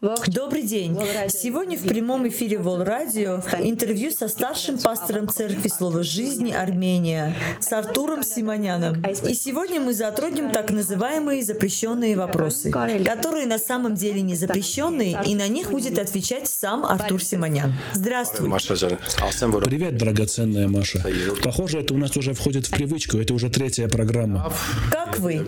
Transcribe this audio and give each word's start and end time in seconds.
Добрый 0.00 0.62
день. 0.62 0.98
Сегодня 1.28 1.76
в 1.76 1.86
прямом 1.86 2.26
эфире 2.26 2.56
Вол 2.56 2.82
Радио 2.82 3.42
интервью 3.58 4.10
со 4.10 4.28
старшим 4.28 4.78
пастором 4.78 5.28
Церкви 5.28 5.68
Слова 5.68 6.02
Жизни 6.02 6.52
Армения, 6.52 7.36
с 7.60 7.70
Артуром 7.70 8.22
Симоняном. 8.22 9.04
И 9.28 9.34
сегодня 9.34 9.78
мы 9.78 9.92
затронем 9.92 10.52
так 10.52 10.70
называемые 10.70 11.42
запрещенные 11.42 12.16
вопросы, 12.16 12.70
которые 12.70 13.44
на 13.44 13.58
самом 13.58 13.94
деле 13.94 14.22
не 14.22 14.34
запрещенные, 14.36 15.18
и 15.26 15.34
на 15.34 15.48
них 15.48 15.70
будет 15.70 15.98
отвечать 15.98 16.48
сам 16.48 16.86
Артур 16.86 17.22
Симонян. 17.22 17.74
Здравствуй. 17.92 18.50
Привет, 18.50 19.98
драгоценная 19.98 20.66
Маша. 20.66 21.04
Похоже, 21.42 21.80
это 21.80 21.92
у 21.92 21.98
нас 21.98 22.16
уже 22.16 22.32
входит 22.32 22.68
в 22.68 22.70
привычку, 22.70 23.18
это 23.18 23.34
уже 23.34 23.50
третья 23.50 23.86
программа. 23.86 24.50
Как 24.90 25.18
вы? 25.18 25.46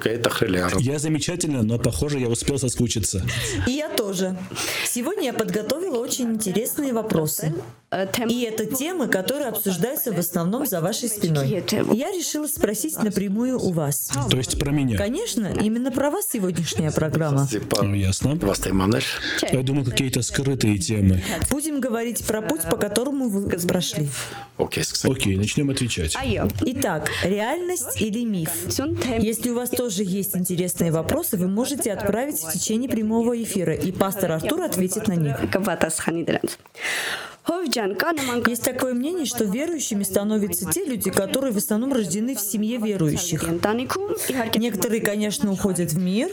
Я 0.79 0.99
замечательно, 0.99 1.63
но 1.63 1.79
похоже, 1.79 2.19
я 2.19 2.29
успел 2.29 2.59
соскучиться. 2.59 3.25
И 3.67 3.71
я 3.71 3.89
тоже. 3.89 4.37
Сегодня 4.85 5.27
я 5.27 5.33
подготовила 5.33 5.99
очень 5.99 6.33
интересные 6.33 6.93
вопросы. 6.93 7.53
И 8.29 8.43
это 8.43 8.65
темы, 8.65 9.07
которые 9.07 9.49
обсуждаются 9.49 10.13
в 10.13 10.19
основном 10.19 10.65
за 10.67 10.81
вашей 10.81 11.09
спиной. 11.09 11.63
Я 11.93 12.11
решила 12.11 12.47
спросить 12.47 13.03
напрямую 13.03 13.59
у 13.61 13.73
вас. 13.73 14.11
То 14.31 14.37
есть 14.37 14.59
про 14.59 14.71
меня? 14.71 14.97
Конечно, 14.97 15.53
именно 15.61 15.91
про 15.91 16.11
вас 16.11 16.27
сегодняшняя 16.33 16.91
программа. 16.91 17.49
Ну, 17.83 17.95
ясно. 17.95 18.39
Я 19.51 19.63
думаю, 19.63 19.85
какие-то 19.85 20.23
скрытые 20.23 20.79
темы. 20.79 21.23
Будем 21.51 21.81
говорить 21.81 22.25
про 22.25 22.41
путь, 22.41 22.63
по 22.63 22.77
которому 22.77 23.29
вы 23.29 23.49
прошли. 23.49 24.09
Окей, 24.59 25.37
начнем 25.37 25.71
отвечать. 25.71 26.17
Итак, 26.61 27.11
реальность 27.23 28.01
или 28.01 28.25
миф? 28.25 28.51
Если 29.19 29.51
у 29.51 29.57
вас 29.57 29.71
тоже 29.71 30.03
есть 30.03 30.37
интересные 30.37 30.93
вопросы, 30.93 31.37
вы 31.37 31.49
можете 31.49 31.93
отправить 31.93 32.39
в 32.39 32.53
течение 32.53 32.89
прямого 32.89 33.41
эфира, 33.43 33.75
и 33.75 33.93
пастор 33.93 34.33
Артур 34.33 34.63
ответит 34.63 35.09
на 35.09 35.15
них. 35.15 35.37
Есть 38.47 38.65
такое 38.65 38.95
мнение, 38.95 39.27
что 39.27 39.45
верующими 39.45 40.03
становятся 40.03 40.71
те 40.71 40.85
люди, 40.85 41.11
которые 41.11 41.53
в 41.53 41.57
основном 41.57 41.93
рождены 41.93 42.35
в 42.37 42.41
семье 42.41 42.79
верующих. 42.79 43.45
Некоторые, 44.57 45.01
конечно, 45.01 45.53
уходят 45.53 45.93
в 45.93 45.99
мир, 45.99 46.31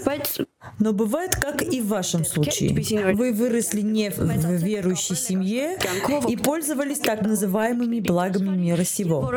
но 0.79 0.93
бывает, 0.93 1.35
как 1.35 1.61
и 1.61 1.81
в 1.81 1.87
вашем 1.87 2.25
случае. 2.25 2.73
Вы 3.13 3.33
выросли 3.33 3.81
не 3.81 4.09
в 4.11 4.21
верующей 4.63 5.15
семье 5.15 5.77
и 6.27 6.37
пользовались 6.37 6.99
так 6.99 7.21
называемыми 7.21 7.99
благами 7.99 8.55
мира 8.55 8.83
сего. 8.83 9.31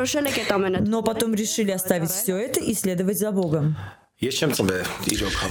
Но 0.80 1.02
потом 1.02 1.34
решили 1.34 1.70
оставить 1.70 2.10
все 2.10 2.36
это 2.36 2.60
и 2.60 2.74
следовать 2.74 3.18
за 3.18 3.32
Богом. 3.32 3.76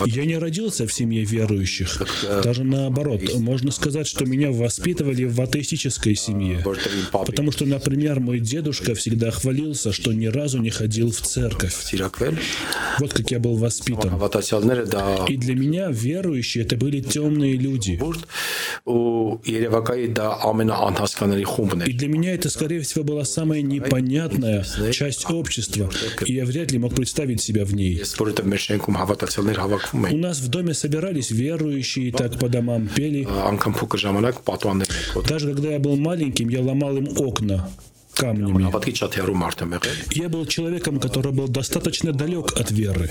Я 0.05 0.25
не 0.25 0.37
родился 0.37 0.87
в 0.87 0.93
семье 0.93 1.23
верующих. 1.25 2.01
Даже 2.43 2.63
наоборот, 2.63 3.21
можно 3.35 3.69
сказать, 3.71 4.07
что 4.07 4.25
меня 4.25 4.51
воспитывали 4.51 5.25
в 5.25 5.39
атеистической 5.41 6.15
семье. 6.15 6.63
Потому 7.11 7.51
что, 7.51 7.65
например, 7.65 8.19
мой 8.21 8.39
дедушка 8.39 8.95
всегда 8.95 9.29
хвалился, 9.31 9.91
что 9.91 10.13
ни 10.13 10.27
разу 10.27 10.59
не 10.59 10.69
ходил 10.69 11.11
в 11.11 11.19
церковь. 11.19 11.75
Вот 12.99 13.13
как 13.13 13.29
я 13.31 13.39
был 13.39 13.57
воспитан. 13.57 14.17
И 15.27 15.37
для 15.37 15.55
меня 15.55 15.89
верующие 15.91 16.63
это 16.63 16.77
были 16.77 17.01
темные 17.01 17.55
люди. 17.55 17.99
И 21.85 21.93
для 21.93 22.07
меня 22.07 22.33
это, 22.33 22.49
скорее 22.49 22.79
всего, 22.81 23.03
была 23.03 23.25
самая 23.25 23.61
непонятная 23.61 24.65
часть 24.91 25.29
общества, 25.29 25.91
и 26.25 26.33
я 26.33 26.45
вряд 26.45 26.71
ли 26.71 26.79
мог 26.79 26.95
представить 26.95 27.41
себя 27.41 27.65
в 27.65 27.73
ней. 27.75 28.01
У 30.13 30.17
нас 30.17 30.39
в 30.39 30.47
доме 30.49 30.73
собирались 30.73 31.31
верующие, 31.31 32.11
так 32.11 32.39
по 32.39 32.49
домам 32.49 32.87
пели. 32.87 33.27
Даже 35.27 35.53
когда 35.53 35.69
я 35.69 35.79
был 35.79 35.95
маленьким, 35.95 36.49
я 36.49 36.61
ломал 36.61 36.97
им 36.97 37.07
окна 37.17 37.69
камнями. 38.13 38.69
Я 40.13 40.29
был 40.29 40.45
человеком, 40.45 40.99
который 40.99 41.31
был 41.31 41.47
достаточно 41.47 42.11
далек 42.13 42.53
от 42.59 42.71
веры. 42.71 43.09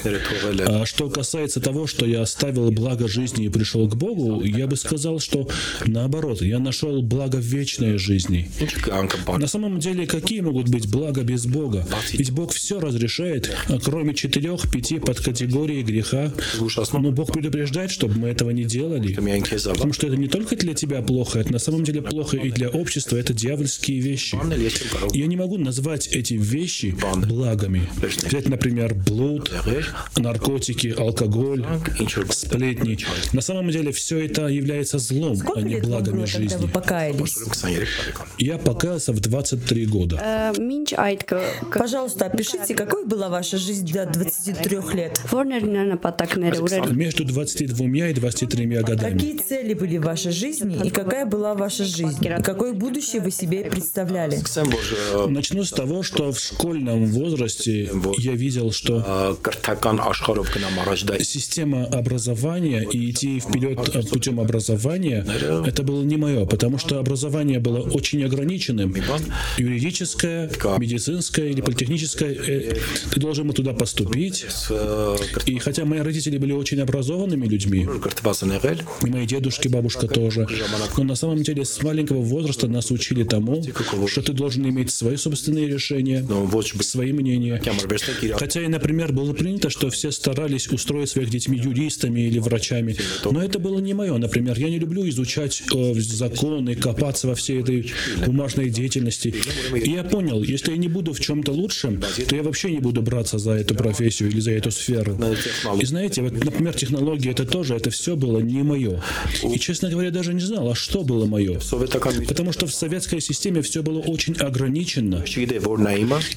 А 0.66 0.86
что 0.86 1.08
касается 1.10 1.60
того, 1.60 1.86
что 1.86 2.06
я 2.06 2.22
оставил 2.22 2.70
благо 2.70 3.08
жизни 3.08 3.46
и 3.46 3.48
пришел 3.48 3.88
к 3.88 3.96
Богу, 3.96 4.42
я 4.44 4.66
бы 4.66 4.76
сказал, 4.76 5.18
что 5.20 5.48
наоборот, 5.86 6.42
я 6.42 6.58
нашел 6.58 7.02
благо 7.02 7.38
вечной 7.38 7.98
жизни. 7.98 8.50
На 9.38 9.46
самом 9.46 9.78
деле, 9.78 10.06
какие 10.06 10.40
могут 10.40 10.68
быть 10.68 10.90
блага 10.90 11.22
без 11.22 11.46
Бога? 11.46 11.86
Ведь 12.12 12.30
Бог 12.32 12.52
все 12.52 12.80
разрешает, 12.80 13.50
кроме 13.84 14.14
четырех-пяти 14.14 14.98
подкатегорий 14.98 15.82
греха. 15.82 16.32
Но 16.92 17.10
Бог 17.12 17.32
предупреждает, 17.32 17.90
чтобы 17.90 18.14
мы 18.18 18.28
этого 18.28 18.50
не 18.50 18.64
делали. 18.64 19.14
Потому 19.72 19.92
что 19.92 20.06
это 20.06 20.16
не 20.16 20.28
только 20.28 20.56
для 20.56 20.74
тебя 20.74 21.02
плохо, 21.02 21.40
это 21.40 21.52
на 21.52 21.58
самом 21.58 21.84
деле 21.84 22.02
плохо 22.02 22.36
и 22.36 22.50
для 22.50 22.68
общества, 22.68 23.16
это 23.16 23.32
дьявольские 23.32 24.00
вещи. 24.00 24.36
Я 25.12 25.26
не 25.26 25.36
могу 25.36 25.58
назвать 25.58 26.08
эти 26.08 26.34
вещи 26.34 26.94
благами. 27.26 27.88
Взять, 28.00 28.48
например, 28.48 28.94
блуд, 28.94 29.50
наркотики, 30.16 30.94
алкоголь, 30.96 31.64
сплетни. 32.30 32.98
На 33.32 33.40
самом 33.40 33.70
деле 33.70 33.92
все 33.92 34.24
это 34.24 34.46
является 34.48 34.98
злом, 34.98 35.36
Сколько 35.36 35.60
а 35.60 35.62
не 35.62 35.76
благами 35.80 36.16
было, 36.18 36.26
жизни. 36.26 36.66
Покаялись? 36.66 37.36
Я 38.38 38.58
покаялся 38.58 39.12
в 39.12 39.20
23 39.20 39.86
года. 39.86 40.52
Пожалуйста, 41.72 42.26
опишите, 42.26 42.74
какой 42.74 43.06
была 43.06 43.28
ваша 43.28 43.56
жизнь 43.58 43.90
до 43.92 44.06
23 44.06 44.78
лет? 44.94 45.20
Между 46.92 47.24
22 47.24 47.86
и 48.08 48.12
23 48.12 48.66
годами. 48.82 49.12
Какие 49.12 49.38
цели 49.38 49.74
были 49.74 49.98
в 49.98 50.02
вашей 50.02 50.32
жизни 50.32 50.78
и 50.84 50.90
какая 50.90 51.26
была 51.26 51.54
ваша 51.54 51.84
жизнь? 51.84 52.24
И 52.24 52.42
какое 52.42 52.72
будущее 52.72 53.22
вы 53.22 53.30
себе 53.30 53.64
представляли? 53.64 54.36
Начну 55.28 55.64
с 55.64 55.70
того, 55.70 56.02
что 56.02 56.32
в 56.32 56.38
школьном 56.38 57.06
возрасте 57.06 57.90
я 58.18 58.32
видел, 58.32 58.72
что 58.72 59.38
система 61.24 61.84
образования 61.86 62.86
и 62.90 63.10
идти 63.10 63.40
вперед 63.40 63.78
э, 63.94 64.02
путем 64.02 64.40
образования, 64.40 65.24
это 65.66 65.82
было 65.82 66.02
не 66.02 66.16
мое, 66.16 66.44
потому 66.46 66.78
что 66.78 66.98
образование 66.98 67.58
было 67.58 67.80
очень 67.80 68.24
ограниченным. 68.24 68.94
Юридическое, 69.58 70.50
медицинское 70.78 71.50
или 71.50 71.60
политехническое, 71.60 72.34
э, 72.34 72.76
ты 73.10 73.20
должен 73.20 73.46
был 73.46 73.54
туда 73.54 73.72
поступить. 73.72 74.46
И 75.46 75.58
хотя 75.58 75.84
мои 75.84 76.00
родители 76.00 76.38
были 76.38 76.52
очень 76.52 76.80
образованными 76.80 77.46
людьми, 77.46 77.88
и 79.02 79.10
мои 79.10 79.26
дедушки, 79.26 79.68
бабушка 79.68 80.06
тоже, 80.06 80.46
но 80.96 81.04
на 81.04 81.14
самом 81.14 81.42
деле 81.42 81.64
с 81.64 81.82
маленького 81.82 82.20
возраста 82.22 82.68
нас 82.68 82.90
учили 82.90 83.24
тому, 83.24 83.62
что 84.06 84.22
ты 84.22 84.32
должен 84.32 84.64
иметь 84.70 84.90
свои 84.90 85.16
собственные 85.16 85.68
решения, 85.68 86.26
свои 86.82 87.12
мнения. 87.12 87.60
Хотя 88.36 88.62
и, 88.62 88.68
например, 88.68 89.12
было 89.12 89.32
принято, 89.32 89.70
что 89.70 89.90
все 89.90 90.10
старались 90.10 90.68
устроить 90.68 91.10
своих 91.10 91.30
детьми 91.30 91.58
юристами 91.58 92.20
или 92.20 92.38
врачами. 92.38 92.96
Но 93.24 93.42
это 93.42 93.58
было 93.58 93.78
не 93.78 93.94
мое. 93.94 94.16
Например, 94.16 94.58
я 94.58 94.68
не 94.68 94.78
люблю 94.78 95.08
изучать 95.08 95.62
э, 95.74 95.94
законы, 95.94 96.74
копаться 96.74 97.28
во 97.28 97.34
всей 97.34 97.60
этой 97.60 97.92
бумажной 98.26 98.70
деятельности. 98.70 99.34
И 99.74 99.90
я 99.90 100.04
понял, 100.04 100.42
если 100.42 100.72
я 100.72 100.76
не 100.76 100.88
буду 100.88 101.12
в 101.12 101.20
чем-то 101.20 101.52
лучшим, 101.52 102.02
то 102.28 102.36
я 102.36 102.42
вообще 102.42 102.70
не 102.70 102.78
буду 102.78 103.02
браться 103.02 103.38
за 103.38 103.52
эту 103.52 103.74
профессию 103.74 104.30
или 104.30 104.40
за 104.40 104.52
эту 104.52 104.70
сферу. 104.70 105.18
И 105.80 105.84
знаете, 105.84 106.22
вот, 106.22 106.32
например, 106.32 106.74
технологии 106.74 107.30
это 107.30 107.44
тоже, 107.44 107.74
это 107.74 107.90
все 107.90 108.16
было 108.16 108.38
не 108.40 108.62
мое. 108.62 109.02
И, 109.42 109.58
честно 109.58 109.90
говоря, 109.90 110.10
даже 110.10 110.34
не 110.34 110.40
знал, 110.40 110.70
а 110.70 110.74
что 110.74 111.02
было 111.02 111.26
мое. 111.26 111.58
Потому 112.28 112.52
что 112.52 112.66
в 112.66 112.74
советской 112.74 113.20
системе 113.20 113.62
все 113.62 113.82
было 113.82 114.00
очень 114.00 114.34
ограничено. 114.34 114.59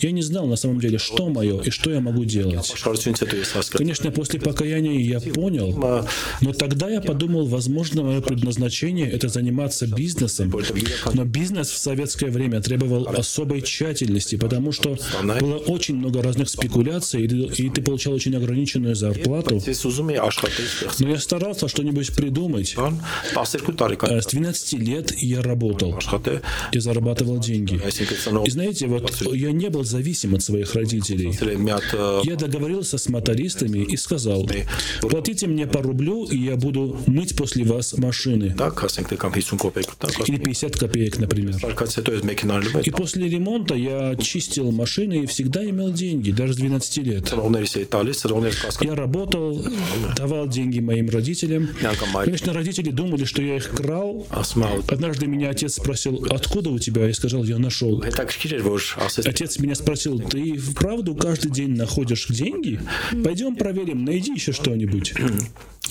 Я 0.02 0.12
не 0.12 0.22
знал 0.22 0.48
на 0.48 0.56
самом 0.56 0.80
деле, 0.80 0.98
что 0.98 1.30
мое 1.30 1.62
и 1.62 1.70
что 1.70 1.92
я 1.92 2.00
могу 2.00 2.26
делать. 2.26 2.72
Конечно, 3.78 4.12
после 4.12 4.40
покаяния 4.40 5.00
я 5.00 5.20
понял, 5.20 5.72
но 6.42 6.54
тогда 6.54 6.90
я 6.90 7.02
подумал, 7.02 7.46
возможно, 7.48 8.04
мое 8.04 8.22
предназначение 8.22 9.10
это 9.10 9.30
заниматься 9.30 9.88
бизнесом. 9.88 10.50
Но 11.14 11.26
бизнес 11.26 11.70
в 11.70 11.78
советское 11.78 12.30
время 12.30 12.62
требовал 12.62 13.08
особой 13.08 13.62
тщательности, 13.62 14.36
потому 14.36 14.72
что 14.72 14.98
было 15.40 15.58
очень 15.58 15.96
много 15.96 16.22
разных 16.22 16.50
спекуляций, 16.50 17.24
и 17.24 17.28
ты, 17.28 17.36
и 17.64 17.70
ты 17.70 17.82
получал 17.82 18.14
очень 18.14 18.36
ограниченную 18.36 18.96
зарплату. 18.96 19.60
Но 21.00 21.10
я 21.10 21.18
старался 21.20 21.68
что-нибудь 21.68 22.16
придумать. 22.16 22.76
А 24.10 24.22
С 24.22 24.28
12 24.28 24.74
лет 24.74 25.14
я 25.18 25.42
работал. 25.42 25.98
Я 26.72 26.82
зарабатывал 26.82 27.40
деньги. 27.40 27.80
И 28.46 28.50
знаете, 28.50 28.88
вот 28.88 29.12
я 29.34 29.52
не 29.52 29.70
был 29.70 29.84
зависим 29.84 30.36
от 30.36 30.44
своих 30.44 30.74
родителей. 30.76 31.32
Я 32.24 32.36
договорился 32.36 32.98
с 32.98 33.10
мотористами 33.10 33.80
и 33.80 33.98
сказал, 33.98 34.48
платите 35.02 35.48
мне 35.48 35.68
по 35.68 35.82
рублю, 35.82 36.26
и 36.26 36.38
я 36.38 36.56
буду 36.56 36.98
мыть 37.08 37.36
после 37.36 37.64
вас 37.64 37.98
машины. 37.98 38.56
Или 40.28 40.38
50 40.38 40.76
копеек, 40.78 41.18
например. 41.20 41.56
И 42.84 42.92
после 42.92 43.30
ремонта 43.30 43.76
я 43.76 44.16
чистил 44.16 44.72
машины 44.72 45.24
и 45.24 45.26
всегда 45.26 45.64
имел 45.64 45.92
деньги, 45.92 46.32
даже 46.32 46.54
с 46.54 46.58
12 46.58 46.98
лет. 46.98 47.34
Я 48.82 48.96
работал, 48.96 49.64
давал 50.18 50.48
деньги 50.48 50.80
моим 50.80 51.10
родителям. 51.10 51.70
Конечно, 52.26 52.54
родители 52.54 52.90
думали, 52.92 53.26
что 53.26 53.42
я 53.42 53.56
их 53.58 53.70
крал. 53.70 54.28
Однажды 54.88 55.28
меня 55.28 55.50
отец 55.50 55.76
спросил, 55.76 56.26
откуда 56.30 56.70
у 56.70 56.80
тебя? 56.80 57.08
Я 57.08 57.14
сказал, 57.14 57.44
я 57.44 57.58
нашел. 57.58 58.03
Отец 59.26 59.60
меня 59.60 59.76
спросил, 59.76 60.20
ты 60.20 60.58
вправду 60.58 61.16
каждый 61.16 61.52
день 61.52 61.76
находишь 61.76 62.28
деньги? 62.28 62.80
Пойдем 63.24 63.56
проверим, 63.56 64.04
найди 64.06 64.34
еще 64.34 64.52
что-нибудь. 64.52 65.14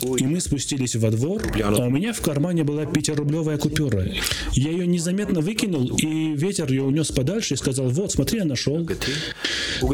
И 0.00 0.25
мы 0.25 0.41
спустились 0.41 0.97
во 0.97 1.11
двор, 1.11 1.43
а 1.62 1.87
у 1.87 1.91
меня 1.91 2.12
в 2.12 2.21
кармане 2.21 2.65
была 2.65 2.87
пятирублевая 2.87 3.56
купюра. 3.56 4.05
Я 4.53 4.71
ее 4.71 4.87
незаметно 4.87 5.41
выкинул, 5.41 5.97
и 5.97 6.35
ветер 6.35 6.71
ее 6.71 6.83
унес 6.83 7.12
подальше 7.12 7.55
и 7.55 7.56
сказал, 7.56 7.89
вот, 7.89 8.11
смотри, 8.11 8.39
я 8.39 8.44
нашел. 8.44 8.87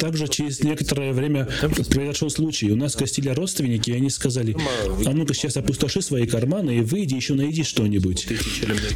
Также 0.00 0.29
через 0.29 0.62
некоторое 0.62 1.12
время 1.12 1.49
произошел 1.91 2.31
случай. 2.31 2.71
У 2.71 2.77
нас 2.77 2.97
гостили 2.97 3.29
родственники, 3.29 3.91
и 3.91 3.95
они 3.95 4.09
сказали, 4.09 4.56
а 5.05 5.11
ну-ка 5.11 5.35
сейчас 5.35 5.56
опустоши 5.56 6.00
свои 6.00 6.27
карманы 6.27 6.79
и 6.79 6.81
выйди, 6.81 7.15
еще 7.15 7.35
найди 7.35 7.62
что-нибудь. 7.62 8.29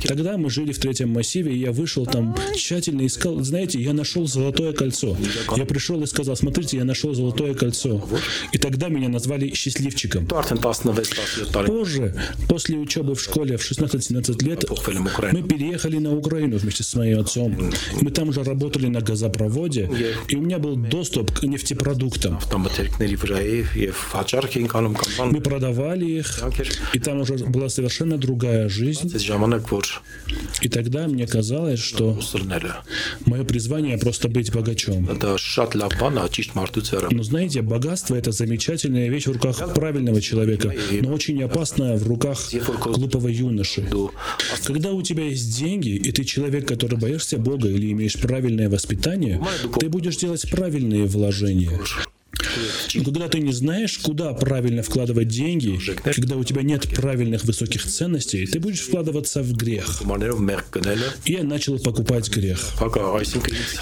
Тогда 0.05 0.39
мы 0.39 0.51
жили 0.51 0.73
в 0.73 0.79
третьем 0.79 1.11
массиве, 1.11 1.53
и 1.55 1.59
я 1.59 1.73
вышел 1.73 2.07
там, 2.07 2.35
тщательно 2.57 3.07
искал. 3.07 3.41
Знаете, 3.43 3.81
я 3.81 3.93
нашел 3.93 4.27
золотое 4.27 4.73
кольцо. 4.73 5.17
Я 5.57 5.67
пришел 5.67 6.03
и 6.03 6.07
сказал, 6.07 6.37
смотрите, 6.37 6.79
я 6.79 6.85
нашел 6.85 7.13
золотое 7.13 7.55
кольцо. 7.55 8.03
И 8.53 8.59
тогда 8.59 8.89
меня 8.89 9.09
назвали 9.09 9.53
счастливчиком. 9.53 10.27
Позже, 11.67 12.15
после 12.49 12.79
учебы 12.79 13.15
в 13.15 13.21
школе 13.21 13.57
в 13.57 13.71
16-17 13.71 14.45
лет, 14.45 14.65
мы 15.33 15.43
переехали 15.43 15.99
на 15.99 16.15
Украину 16.15 16.59
вместе 16.59 16.83
с 16.83 16.95
моим 16.95 17.21
отцом. 17.21 17.73
Мы 18.01 18.11
там 18.11 18.33
же 18.33 18.43
работали 18.43 18.87
на 18.87 19.01
газопроводе, 19.01 19.91
и 20.29 20.37
у 20.37 20.43
меня 20.43 20.59
был 20.59 20.77
доступ 20.77 21.33
к 21.33 21.43
нефтепродуктам. 21.43 22.39
Мы 25.31 25.41
продавали 25.41 26.05
их, 26.05 26.43
и 26.93 26.99
там 26.99 27.21
уже 27.21 27.35
была 27.37 27.69
совершенно 27.69 28.19
другая 28.19 28.69
жизнь. 28.69 29.13
И 30.61 30.69
тогда 30.69 31.07
мне 31.09 31.27
казалось, 31.27 31.81
что 31.81 32.19
мое 33.27 33.45
призвание 33.45 33.99
просто 33.99 34.29
быть 34.29 34.53
богачом. 34.53 35.09
Но 37.11 37.23
знаете, 37.23 37.63
богатство— 37.63 38.15
это 38.17 38.33
замечательная 38.33 39.09
вещь 39.09 39.27
в 39.27 39.33
руках 39.33 39.75
правильного 39.75 40.21
человека, 40.21 40.75
но 41.03 41.13
очень 41.13 41.43
опасная 41.43 41.97
в 41.97 42.07
руках 42.07 42.39
глупого 42.85 43.29
юноши. 43.29 43.89
Когда 44.65 44.93
у 44.93 45.03
тебя 45.03 45.25
есть 45.25 45.59
деньги, 45.59 45.91
и 45.91 46.13
ты 46.13 46.25
человек, 46.25 46.67
который 46.67 46.99
боишься 46.99 47.39
Бога 47.39 47.69
или 47.69 47.93
имеешь 47.93 48.21
правильное 48.21 48.69
воспитание, 48.69 49.43
ты 49.79 49.89
будешь 49.89 50.17
делать 50.17 50.49
правильные 50.51 51.05
вложения. 51.07 51.71
Но 52.95 53.05
когда 53.05 53.29
ты 53.29 53.41
не 53.41 53.53
знаешь, 53.53 53.99
куда 53.99 54.33
правильно 54.35 54.83
вкладывать 54.83 55.29
деньги, 55.29 55.79
когда 56.03 56.37
у 56.37 56.45
тебя 56.45 56.63
нет 56.63 56.89
правильных 56.95 57.45
высоких 57.45 57.85
ценностей, 57.85 58.47
ты 58.47 58.59
будешь 58.59 58.81
вкладываться 58.81 59.43
в 59.43 59.53
грех. 59.53 60.03
И 61.25 61.33
я 61.33 61.43
начал 61.43 61.79
покупать 61.79 62.31
грех. 62.31 62.75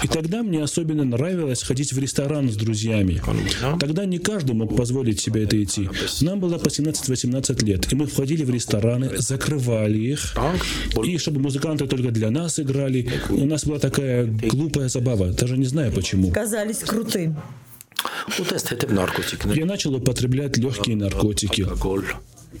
И 0.03 0.07
тогда 0.07 0.43
мне 0.43 0.63
особенно 0.63 1.03
нравилось 1.03 1.63
ходить 1.63 1.93
в 1.93 1.99
ресторан 1.99 2.49
с 2.49 2.55
друзьями. 2.55 3.21
Тогда 3.79 4.05
не 4.05 4.19
каждый 4.19 4.53
мог 4.53 4.75
позволить 4.75 5.19
себе 5.19 5.43
это 5.43 5.61
идти. 5.61 5.89
Нам 6.21 6.39
было 6.39 6.57
по 6.57 6.67
17-18 6.67 7.65
лет, 7.65 7.91
и 7.91 7.95
мы 7.95 8.05
входили 8.05 8.43
в 8.43 8.49
рестораны, 8.49 9.17
закрывали 9.17 9.97
их, 9.97 10.35
и 11.03 11.17
чтобы 11.17 11.39
музыканты 11.39 11.87
только 11.87 12.11
для 12.11 12.31
нас 12.31 12.59
играли. 12.59 13.09
У 13.29 13.45
нас 13.45 13.65
была 13.65 13.79
такая 13.79 14.25
глупая 14.25 14.89
забава, 14.89 15.27
даже 15.31 15.57
не 15.57 15.65
знаю 15.65 15.91
почему. 15.91 16.31
Казались 16.31 16.79
крутым. 16.79 17.37
Я 19.45 19.65
начал 19.65 19.95
употреблять 19.95 20.57
легкие 20.57 20.95
наркотики 20.95 21.65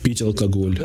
пить 0.03 0.21
алкоголь. 0.21 0.77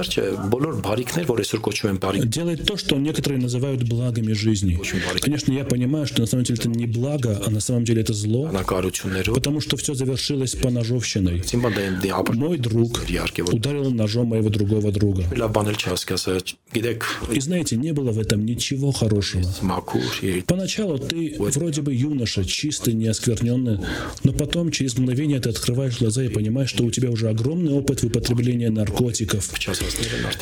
Делать 2.25 2.64
то, 2.67 2.76
что 2.76 2.97
некоторые 2.97 3.41
называют 3.41 3.82
благами 3.82 4.32
жизни. 4.32 4.79
Конечно, 5.20 5.53
я 5.53 5.64
понимаю, 5.64 6.06
что 6.06 6.20
на 6.20 6.26
самом 6.26 6.44
деле 6.44 6.58
это 6.58 6.69
не 6.69 6.87
благо, 6.87 7.43
а 7.47 7.50
на 7.50 7.61
самом 7.61 7.85
деле 7.85 8.03
это 8.03 8.12
зло, 8.12 8.50
потому 9.35 9.61
что 9.61 9.76
все 9.76 9.94
завершилось 9.94 10.55
по 10.55 10.70
ножовщиной. 10.70 11.43
Мой 12.35 12.58
друг 12.58 13.00
ударил 13.53 13.91
ножом 13.91 14.26
моего 14.29 14.49
другого 14.50 14.93
друга. 14.93 15.25
И 17.32 17.41
знаете, 17.41 17.76
не 17.76 17.93
было 17.93 18.11
в 18.12 18.19
этом 18.19 18.44
ничего 18.44 18.93
хорошего. 18.93 19.44
Поначалу 20.47 20.99
ты 20.99 21.37
вроде 21.38 21.82
бы 21.82 21.94
юноша, 21.94 22.44
чистый, 22.44 22.94
неоскверненный, 22.94 23.79
но 24.25 24.32
потом 24.32 24.70
через 24.70 24.97
мгновение 24.99 25.41
ты 25.41 25.50
открываешь 25.50 25.99
глаза 25.99 26.25
и 26.25 26.29
понимаешь, 26.29 26.70
что 26.70 26.85
у 26.85 26.91
тебя 26.91 27.11
уже 27.11 27.29
огромный 27.29 27.73
опыт 27.73 28.02
в 28.02 28.06
употреблении 28.06 28.67
наркотиков, 28.67 28.95
наркотиков. 28.96 29.50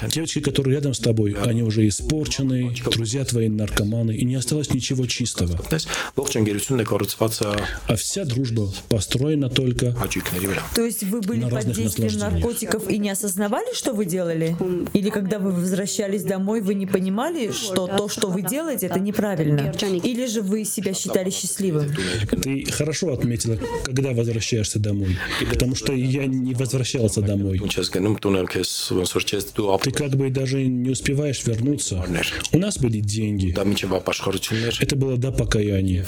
Девочки, 0.08 0.40
которые 0.40 0.76
рядом 0.76 0.94
с 0.94 0.98
тобой, 0.98 1.36
они 1.44 1.62
уже 1.62 1.86
испорчены, 1.88 2.74
друзья 2.92 3.24
твои 3.24 3.48
наркоманы, 3.48 4.12
и 4.12 4.24
не 4.24 4.36
осталось 4.36 4.72
ничего 4.72 5.06
чистого. 5.06 5.60
А 7.86 7.96
вся 7.96 8.24
дружба 8.24 8.72
построена 8.88 9.48
только 9.48 9.96
То 10.74 10.84
есть 10.84 11.02
вы 11.04 11.20
были 11.20 11.48
под 11.48 11.72
действием 11.72 12.18
наркотиков 12.18 12.88
и 12.88 12.98
не 12.98 13.10
осознавали, 13.10 13.74
что 13.74 13.92
вы 13.92 14.04
делали? 14.04 14.56
Или 14.92 15.10
когда 15.10 15.38
вы 15.38 15.52
возвращались 15.52 16.22
домой, 16.22 16.60
вы 16.60 16.74
не 16.74 16.86
понимали, 16.86 17.50
что 17.52 17.86
то, 17.86 18.08
что 18.08 18.28
вы 18.28 18.42
делаете, 18.42 18.86
это 18.86 19.00
неправильно? 19.00 19.72
Или 19.82 20.26
же 20.26 20.42
вы 20.42 20.64
себя 20.64 20.94
считали 20.94 21.30
счастливым? 21.30 21.92
Ты 22.42 22.64
хорошо 22.70 23.12
отметила, 23.12 23.58
когда 23.84 24.12
возвращаешься 24.12 24.78
домой. 24.78 25.18
Потому 25.50 25.74
что 25.74 25.92
я 25.92 26.26
не 26.26 26.54
возвращался 26.54 27.20
домой. 27.20 27.60
Ты 29.84 29.90
как 29.90 30.10
бы 30.12 30.30
даже 30.30 30.62
не 30.64 30.90
успеваешь 30.90 31.44
вернуться. 31.44 32.04
У 32.52 32.58
нас 32.58 32.78
были 32.78 33.00
деньги. 33.00 33.50
Это 34.80 34.96
было 34.96 35.16
до 35.16 35.32
покаяния. 35.32 36.06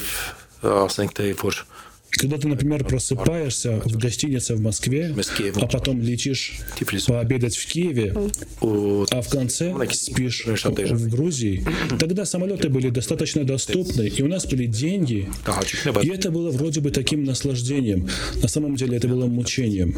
Когда 2.09 2.37
ты, 2.37 2.47
например, 2.47 2.83
просыпаешься 2.83 3.79
в 3.85 3.97
гостинице 3.97 4.55
в 4.55 4.61
Москве, 4.61 5.13
а 5.55 5.67
потом 5.67 6.01
летишь 6.01 6.53
пообедать 7.07 7.55
в 7.55 7.65
Киеве, 7.67 8.13
а 8.61 9.21
в 9.21 9.29
конце 9.29 9.75
спишь 9.91 10.45
в 10.45 11.09
Грузии, 11.09 11.65
тогда 11.99 12.25
самолеты 12.25 12.69
были 12.69 12.89
достаточно 12.89 13.43
доступны, 13.43 14.07
и 14.07 14.21
у 14.23 14.27
нас 14.27 14.45
были 14.47 14.65
деньги, 14.65 15.29
и 16.01 16.07
это 16.09 16.31
было 16.31 16.49
вроде 16.49 16.79
бы 16.81 16.91
таким 16.91 17.23
наслаждением. 17.23 18.07
На 18.41 18.47
самом 18.47 18.75
деле 18.75 18.97
это 18.97 19.07
было 19.07 19.27
мучением. 19.27 19.95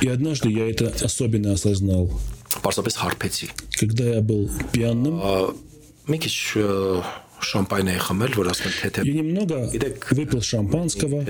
И 0.00 0.08
однажды 0.08 0.50
я 0.50 0.68
это 0.70 0.92
особенно 1.02 1.52
осознал. 1.52 2.10
Когда 3.78 4.04
я 4.04 4.20
был 4.20 4.50
пьяным, 4.72 5.20
я 9.04 9.12
немного 9.12 9.70
выпил 10.10 10.42
шампанского. 10.42 11.24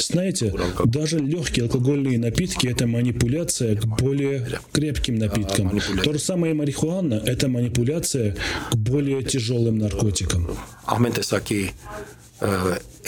Знаете, 0.00 0.54
даже 0.84 1.18
легкие 1.18 1.64
алкогольные 1.64 2.18
напитки– 2.18 2.66
это 2.68 2.86
манипуляция 2.86 3.76
к 3.76 3.84
более 3.86 4.60
крепким 4.72 5.16
напиткам. 5.16 5.80
То 6.02 6.12
же 6.12 6.18
самое 6.18 6.54
марихуана– 6.54 7.22
это 7.26 7.48
манипуляция 7.48 8.36
к 8.70 8.76
более 8.76 9.22
тяжелым 9.22 9.78
наркотикам 9.78 10.48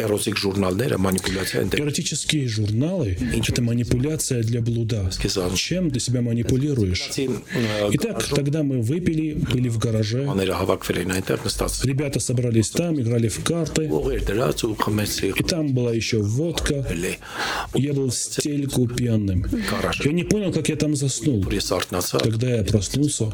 эротик 0.00 0.36
журналдера 0.36 0.98
манипуляция. 0.98 1.68
Эротические 1.72 2.48
журналы– 2.48 3.16
это 3.48 3.62
манипуляция 3.62 4.42
для 4.42 4.60
блуда. 4.60 5.10
Чем 5.54 5.90
ты 5.90 6.00
себя 6.00 6.22
манипулируешь? 6.22 7.10
Итак, 7.92 8.24
тогда 8.24 8.62
мы 8.62 8.80
выпили, 8.80 9.34
были 9.34 9.68
в 9.68 9.78
гараже. 9.78 10.28
Ребята 11.84 12.20
собрались 12.20 12.70
там, 12.70 13.00
играли 13.00 13.28
в 13.28 13.42
карты. 13.44 13.84
И 13.84 15.42
там 15.42 15.68
была 15.74 15.92
еще 15.92 16.18
водка. 16.18 16.86
Я 17.74 17.92
был 17.92 18.10
в 18.10 18.14
стельку 18.14 18.86
пьяным. 18.88 19.46
Я 20.04 20.12
не 20.12 20.24
понял, 20.24 20.52
как 20.52 20.68
я 20.68 20.76
там 20.76 20.96
заснул. 20.96 21.44
Когда 21.44 22.48
я 22.56 22.64
проснулся, 22.64 23.30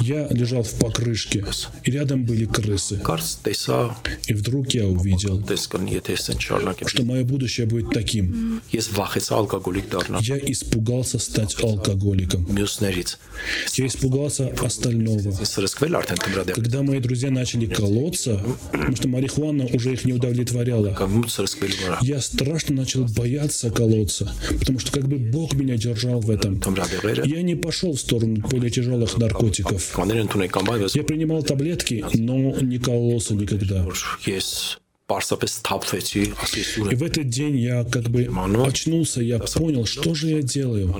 я 0.00 0.28
лежал 0.28 0.62
в 0.62 0.74
покрышке, 0.78 1.44
и 1.84 1.90
рядом 1.90 2.24
были 2.24 2.44
крысы. 2.44 3.00
И 4.26 4.34
вдруг 4.34 4.70
я 4.70 4.86
увидел 4.86 5.07
что 6.86 7.02
мое 7.04 7.24
будущее 7.24 7.66
будет 7.66 7.90
таким. 7.90 8.60
Я 10.20 10.38
испугался 10.38 11.18
стать 11.18 11.56
алкоголиком. 11.62 12.46
Я 13.74 13.86
испугался 13.86 14.48
остального. 14.62 15.32
Когда 16.54 16.82
мои 16.82 17.00
друзья 17.00 17.30
начали 17.30 17.66
колоться, 17.66 18.40
потому 18.72 18.96
что 18.96 19.08
марихуана 19.08 19.66
уже 19.72 19.92
их 19.92 20.04
не 20.04 20.12
удовлетворяла, 20.12 20.96
я 22.02 22.20
страшно 22.20 22.76
начал 22.76 23.04
бояться 23.04 23.70
колоться, 23.70 24.32
потому 24.58 24.78
что 24.78 24.92
как 24.92 25.08
бы 25.08 25.16
Бог 25.18 25.54
меня 25.54 25.76
держал 25.76 26.20
в 26.20 26.30
этом. 26.30 26.60
Я 27.24 27.42
не 27.42 27.54
пошел 27.54 27.92
в 27.92 28.00
сторону 28.00 28.36
более 28.50 28.70
тяжелых 28.70 29.16
наркотиков. 29.18 29.98
Я 30.94 31.02
принимал 31.04 31.42
таблетки, 31.42 32.04
но 32.14 32.54
не 32.60 32.78
кололся 32.78 33.34
никогда. 33.34 33.86
И 35.08 36.94
в 36.94 37.02
этот 37.02 37.30
день 37.30 37.56
я 37.56 37.82
как 37.84 38.10
бы 38.10 38.28
очнулся, 38.66 39.22
я 39.22 39.38
понял, 39.38 39.86
что 39.86 40.14
же 40.14 40.28
я 40.28 40.42
делаю. 40.42 40.94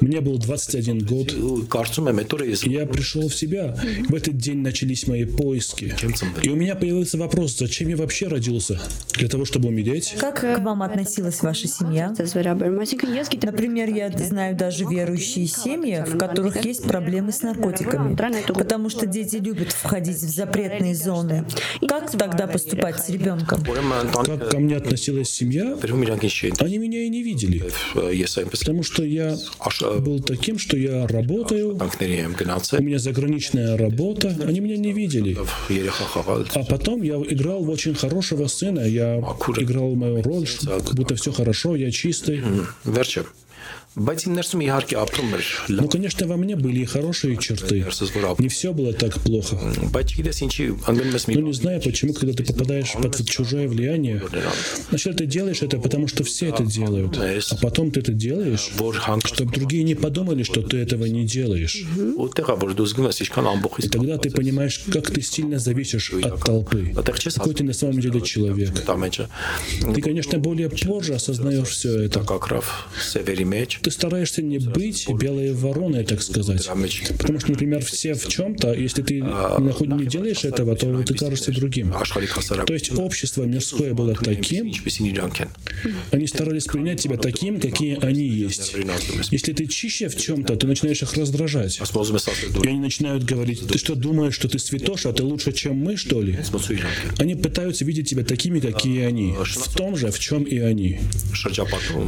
Мне 0.00 0.22
был 0.22 0.38
21 0.38 1.04
год, 1.04 1.34
и 1.34 2.70
я 2.70 2.86
пришел 2.86 3.28
в 3.28 3.34
себя. 3.34 3.76
В 4.08 4.14
этот 4.14 4.38
день 4.38 4.60
начались 4.60 5.06
мои 5.06 5.26
поиски. 5.26 5.94
И 6.42 6.48
у 6.48 6.56
меня 6.56 6.74
появился 6.74 7.18
вопрос, 7.18 7.58
зачем 7.58 7.88
я 7.88 7.98
вообще 7.98 8.28
родился? 8.28 8.80
Для 9.12 9.28
того, 9.28 9.44
чтобы 9.44 9.68
умереть? 9.68 10.14
Как 10.18 10.40
к 10.40 10.58
вам 10.58 10.82
относилась 10.82 11.42
ваша 11.42 11.68
семья? 11.68 12.14
Например, 13.42 13.90
я 13.90 14.10
знаю 14.10 14.56
даже 14.56 14.86
верующие 14.86 15.46
семьи, 15.46 16.02
в 16.06 16.16
которых 16.16 16.64
есть 16.64 16.84
проблемы 16.84 17.30
с 17.30 17.42
наркотиками, 17.42 18.16
потому 18.54 18.88
что 18.88 19.04
дети 19.04 19.36
любят 19.36 19.72
входить 19.72 20.16
в 20.16 20.30
запретные 20.30 20.94
зоны. 20.94 21.44
Как 21.86 22.10
тогда 22.10 22.46
поступать 22.46 23.04
с 23.04 23.10
ребенком? 23.10 23.49
Как 24.24 24.50
ко 24.50 24.58
мне 24.58 24.76
относилась 24.76 25.30
семья, 25.30 25.76
они 26.58 26.78
меня 26.78 27.02
и 27.02 27.08
не 27.08 27.22
видели. 27.22 27.62
Потому 28.50 28.82
что 28.82 29.02
я 29.04 29.36
был 30.00 30.20
таким, 30.20 30.58
что 30.58 30.76
я 30.76 31.06
работаю, 31.06 31.76
у 32.78 32.82
меня 32.82 32.98
заграничная 32.98 33.76
работа, 33.76 34.36
они 34.46 34.60
меня 34.60 34.76
не 34.76 34.92
видели. 34.92 35.36
А 36.54 36.64
потом 36.64 37.02
я 37.02 37.14
играл 37.16 37.64
в 37.64 37.70
очень 37.70 37.94
хорошего 37.94 38.46
сына, 38.46 38.80
я 38.80 39.16
играл 39.58 39.94
мою 39.94 40.22
роль, 40.22 40.46
как 40.66 40.94
будто 40.94 41.14
все 41.16 41.32
хорошо, 41.32 41.76
я 41.76 41.90
чистый. 41.90 42.42
Ну, 45.68 45.88
конечно, 45.88 46.26
во 46.26 46.36
мне 46.36 46.54
были 46.54 46.80
и 46.80 46.84
хорошие 46.84 47.36
черты. 47.36 47.84
Не 48.38 48.48
все 48.48 48.72
было 48.72 48.92
так 48.92 49.20
плохо. 49.20 49.58
Но 51.34 51.40
не 51.40 51.52
знаю, 51.52 51.80
почему, 51.82 52.12
когда 52.14 52.32
ты 52.32 52.44
попадаешь 52.44 52.92
под 52.92 53.28
чужое 53.28 53.66
влияние, 53.68 54.22
сначала 54.88 55.16
ты 55.16 55.26
делаешь 55.26 55.62
это, 55.62 55.78
потому 55.78 56.06
что 56.08 56.22
все 56.24 56.46
это 56.48 56.64
делают, 56.64 57.16
а 57.50 57.56
потом 57.56 57.90
ты 57.90 58.00
это 58.00 58.12
делаешь, 58.12 58.70
чтобы 59.24 59.52
другие 59.52 59.82
не 59.82 59.94
подумали, 59.96 60.42
что 60.44 60.62
ты 60.62 60.78
этого 60.78 61.06
не 61.06 61.26
делаешь. 61.26 61.84
И 63.78 63.88
тогда 63.88 64.18
ты 64.18 64.30
понимаешь, 64.30 64.78
как 64.92 65.10
ты 65.10 65.20
сильно 65.22 65.58
зависишь 65.58 66.12
от 66.12 66.44
толпы, 66.44 66.94
какой 67.40 67.54
ты 67.54 67.64
на 67.64 67.72
самом 67.72 68.00
деле 68.00 68.20
человек. 68.20 68.70
Ты, 69.94 70.00
конечно, 70.00 70.38
более 70.38 70.70
позже 70.70 71.14
осознаешь 71.14 71.68
все 71.68 72.02
это 72.02 72.20
ты 73.82 73.90
стараешься 73.90 74.42
не 74.42 74.58
быть 74.58 75.08
белой 75.08 75.52
вороной, 75.52 76.04
так 76.04 76.22
сказать. 76.22 76.66
Потому 77.18 77.40
что, 77.40 77.50
например, 77.50 77.84
все 77.84 78.14
в 78.14 78.28
чем-то, 78.28 78.72
если 78.74 79.02
ты 79.02 79.14
не 79.14 80.06
делаешь 80.06 80.44
этого, 80.44 80.76
то 80.76 81.02
ты 81.02 81.14
кажешься 81.14 81.52
другим. 81.52 81.92
То 81.92 82.72
есть 82.72 82.92
общество 82.92 83.44
мирское 83.44 83.94
было 83.94 84.14
таким, 84.14 84.72
они 86.10 86.26
старались 86.26 86.64
принять 86.64 87.00
тебя 87.00 87.16
таким, 87.16 87.60
какие 87.60 87.98
они 88.04 88.26
есть. 88.26 88.74
Если 89.30 89.52
ты 89.52 89.66
чище 89.66 90.08
в 90.08 90.16
чем-то, 90.16 90.56
ты 90.56 90.66
начинаешь 90.66 91.02
их 91.02 91.12
раздражать. 91.14 91.80
И 91.80 92.68
они 92.68 92.78
начинают 92.78 93.24
говорить, 93.24 93.66
ты 93.66 93.78
что 93.78 93.94
думаешь, 93.94 94.34
что 94.34 94.48
ты 94.48 94.58
святош, 94.58 95.06
а 95.06 95.12
ты 95.12 95.22
лучше, 95.22 95.52
чем 95.52 95.76
мы, 95.76 95.96
что 95.96 96.20
ли? 96.22 96.38
Они 97.18 97.34
пытаются 97.34 97.84
видеть 97.84 98.08
тебя 98.08 98.24
такими, 98.24 98.60
какие 98.60 99.02
они, 99.02 99.34
в 99.34 99.76
том 99.76 99.96
же, 99.96 100.10
в 100.10 100.18
чем 100.18 100.44
и 100.44 100.58
они. 100.58 101.00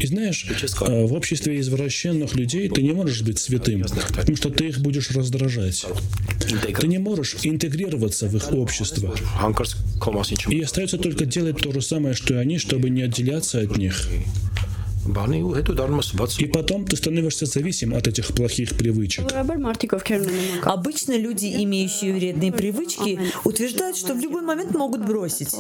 И 0.01 0.07
знаешь, 0.07 0.47
а, 0.81 1.07
в 1.07 1.15
обществе 1.33 1.61
извращенных 1.61 2.35
людей 2.35 2.69
ты 2.69 2.83
не 2.83 2.93
можешь 2.93 3.23
быть 3.23 3.39
святым, 3.39 3.85
потому 4.15 4.37
что 4.37 4.51
ты 4.51 4.69
их 4.69 4.81
будешь 4.81 5.11
раздражать. 5.13 5.87
Ты 6.79 6.87
не 6.87 6.99
можешь 6.99 7.37
интегрироваться 7.43 8.29
в 8.29 8.37
их 8.37 8.53
общество. 8.53 9.15
И 10.49 10.61
остается 10.61 10.99
только 10.99 11.25
делать 11.25 11.57
то 11.57 11.73
же 11.73 11.81
самое, 11.81 12.15
что 12.15 12.35
и 12.35 12.37
они, 12.37 12.59
чтобы 12.59 12.91
не 12.91 13.03
отделяться 13.03 13.61
от 13.61 13.79
них. 13.79 14.09
И 16.39 16.47
потом 16.47 16.85
ты 16.85 16.97
становишься 16.97 17.47
зависим 17.47 17.95
от 17.95 18.07
этих 18.07 18.27
плохих 18.29 18.77
привычек. 18.77 19.25
Обычно 20.63 21.17
люди, 21.17 21.47
имеющие 21.65 22.13
вредные 22.13 22.53
привычки, 22.53 23.19
утверждают, 23.45 23.97
что 23.97 24.15
в 24.15 24.21
любой 24.21 24.43
момент 24.43 24.75
могут 24.75 25.07
бросить. 25.07 25.55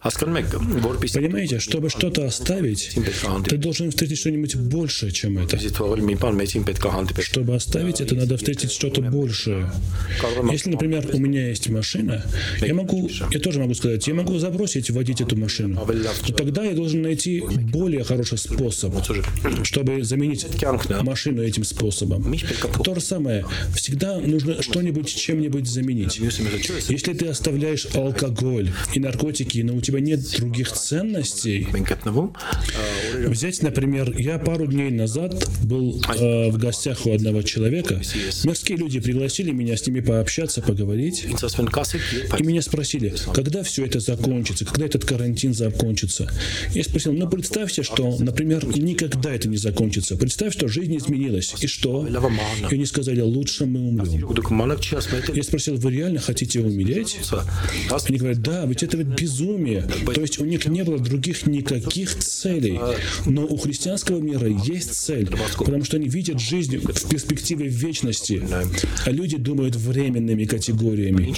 Понимаете, 0.00 1.58
чтобы 1.58 1.90
что-то 1.90 2.24
оставить, 2.26 2.96
ты 3.46 3.56
должен 3.56 3.90
встретить 3.90 4.18
что-нибудь 4.18 4.56
большее, 4.56 5.12
чем 5.12 5.38
это. 5.38 5.58
Чтобы 7.22 7.54
оставить 7.54 8.00
это, 8.00 8.14
надо 8.14 8.36
встретить 8.36 8.72
что-то 8.72 9.02
большее. 9.02 9.70
Если, 10.50 10.70
например, 10.70 11.08
у 11.12 11.18
меня 11.18 11.48
есть 11.48 11.68
машина, 11.68 12.24
я 12.60 12.74
могу, 12.74 13.10
я 13.30 13.40
тоже 13.40 13.58
могу 13.60 13.74
сказать, 13.74 14.06
я 14.06 14.14
могу 14.14 14.38
забросить 14.38 14.90
водить 14.90 15.20
эту 15.20 15.36
машину. 15.36 15.84
Но 16.28 16.34
тогда 16.34 16.64
я 16.64 16.74
должен 16.74 17.02
найти 17.02 17.40
более 17.40 18.04
хороший 18.04 18.38
способ, 18.38 18.94
чтобы 19.64 20.04
заменить 20.04 20.46
машину 21.02 21.42
этим 21.42 21.64
способом. 21.64 22.34
То 22.84 22.94
же 22.94 23.00
самое, 23.00 23.44
всегда 23.74 24.18
нужно 24.18 24.62
что-нибудь 24.62 25.14
чем-нибудь 25.14 25.66
заменить. 25.66 26.18
Если 26.88 27.12
ты 27.12 27.26
оставляешь 27.26 27.86
алкоголь 27.94 28.70
и 28.94 29.00
наркотики, 29.00 29.57
но 29.62 29.74
у 29.74 29.80
тебя 29.80 30.00
нет 30.00 30.20
других 30.38 30.72
ценностей. 30.72 31.66
Взять, 33.14 33.62
например, 33.62 34.14
я 34.18 34.38
пару 34.38 34.66
дней 34.66 34.90
назад 34.90 35.48
был 35.62 36.00
э, 36.18 36.50
в 36.50 36.58
гостях 36.58 37.06
у 37.06 37.12
одного 37.12 37.42
человека. 37.42 38.00
Мирские 38.44 38.78
люди 38.78 39.00
пригласили 39.00 39.50
меня 39.50 39.76
с 39.76 39.86
ними 39.86 40.00
пообщаться, 40.00 40.62
поговорить. 40.62 41.26
И 42.38 42.42
меня 42.42 42.62
спросили, 42.62 43.14
когда 43.34 43.62
все 43.62 43.84
это 43.84 44.00
закончится, 44.00 44.64
когда 44.64 44.86
этот 44.86 45.04
карантин 45.04 45.54
закончится. 45.54 46.30
Я 46.74 46.84
спросил, 46.84 47.12
ну 47.12 47.28
представьте, 47.28 47.82
что, 47.82 48.16
например, 48.18 48.64
никогда 48.78 49.32
это 49.34 49.48
не 49.48 49.56
закончится. 49.56 50.16
Представь, 50.16 50.52
что 50.52 50.68
жизнь 50.68 50.96
изменилась. 50.96 51.54
И 51.60 51.66
что? 51.66 52.06
И 52.70 52.74
они 52.74 52.86
сказали, 52.86 53.20
лучше 53.20 53.66
мы 53.66 53.80
умрем. 53.80 54.26
Я 55.34 55.42
спросил, 55.42 55.76
вы 55.76 55.92
реально 55.92 56.20
хотите 56.20 56.60
умереть? 56.60 57.16
Они 58.08 58.18
говорят, 58.18 58.40
да, 58.42 58.64
ведь 58.66 58.82
это 58.82 58.96
ведь 58.96 59.08
безумие. 59.08 59.47
То 60.14 60.20
есть 60.20 60.38
у 60.40 60.44
них 60.44 60.66
не 60.66 60.84
было 60.84 60.98
других 60.98 61.46
никаких 61.46 62.18
целей. 62.18 62.78
Но 63.26 63.46
у 63.46 63.56
христианского 63.56 64.20
мира 64.20 64.48
есть 64.48 64.94
цель, 64.94 65.28
потому 65.58 65.84
что 65.84 65.96
они 65.96 66.08
видят 66.08 66.40
жизнь 66.40 66.78
в 66.78 67.08
перспективе 67.08 67.68
вечности, 67.68 68.42
а 69.04 69.10
люди 69.10 69.36
думают 69.36 69.76
временными 69.76 70.44
категориями. 70.44 71.34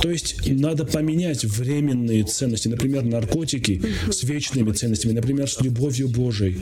То 0.00 0.10
есть 0.10 0.36
надо 0.48 0.84
поменять 0.84 1.44
временные 1.44 2.24
ценности, 2.24 2.68
например, 2.68 3.04
наркотики 3.04 3.82
с 4.10 4.22
вечными 4.24 4.72
ценностями, 4.72 5.12
например, 5.12 5.48
с 5.48 5.60
любовью 5.60 6.08
Божией. 6.08 6.56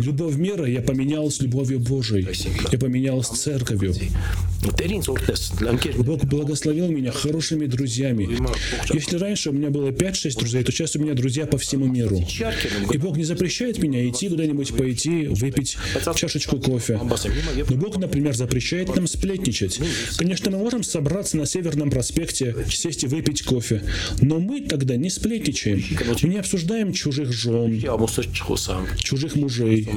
Любовь 0.00 0.36
мира 0.36 0.66
я 0.66 0.82
поменял 0.82 1.30
с 1.30 1.40
любовью 1.40 1.80
Божией. 1.80 2.26
Я 2.72 2.78
поменял 2.78 3.22
с 3.22 3.30
церковью. 3.30 3.94
Бог 5.98 6.24
благословил 6.24 6.88
меня 6.88 7.12
хорошими 7.12 7.66
друзьями. 7.66 8.28
Если 8.92 9.16
раньше 9.16 9.50
у 9.50 9.52
меня 9.52 9.70
было 9.70 9.92
5-6 9.96 10.38
друзей, 10.38 10.62
то 10.62 10.72
сейчас 10.72 10.96
у 10.96 11.00
меня 11.00 11.14
друзья 11.14 11.46
по 11.46 11.58
всему 11.58 11.86
миру. 11.86 12.22
И 12.92 12.98
Бог 12.98 13.16
не 13.16 13.24
запрещает 13.24 13.78
меня 13.78 14.08
идти 14.08 14.28
куда-нибудь 14.28 14.76
пойти, 14.76 15.26
выпить 15.26 15.76
чашечку 16.14 16.58
кофе. 16.58 17.00
Но 17.02 17.76
Бог, 17.76 17.96
например, 17.98 18.34
запрещает 18.34 18.94
нам 18.94 19.06
сплетничать. 19.06 19.80
Конечно, 20.16 20.50
мы 20.50 20.58
можем 20.58 20.82
собраться 20.82 21.36
на 21.36 21.46
Северном 21.46 21.90
проспекте, 21.90 22.54
сесть 22.70 23.04
и 23.04 23.06
выпить 23.06 23.42
кофе. 23.42 23.82
Но 24.20 24.38
мы 24.38 24.60
тогда 24.60 24.96
не 24.96 25.10
сплетничаем. 25.10 25.82
Мы 26.22 26.28
не 26.28 26.38
обсуждаем 26.38 26.92
чужих 26.92 27.32
жен, 27.32 27.80
чужих 28.98 29.36
мужей. 29.36 29.88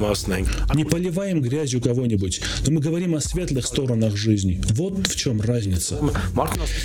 Не 0.74 0.84
поливаем 0.84 1.42
грязью 1.42 1.80
кого-нибудь. 1.80 2.40
Но 2.66 2.72
мы 2.72 2.80
говорим 2.80 3.14
о 3.14 3.20
светлых 3.20 3.66
сторонах 3.66 4.16
жизни. 4.16 4.60
Вот 4.70 5.06
в 5.06 5.16
чем 5.16 5.40
разница. 5.40 6.00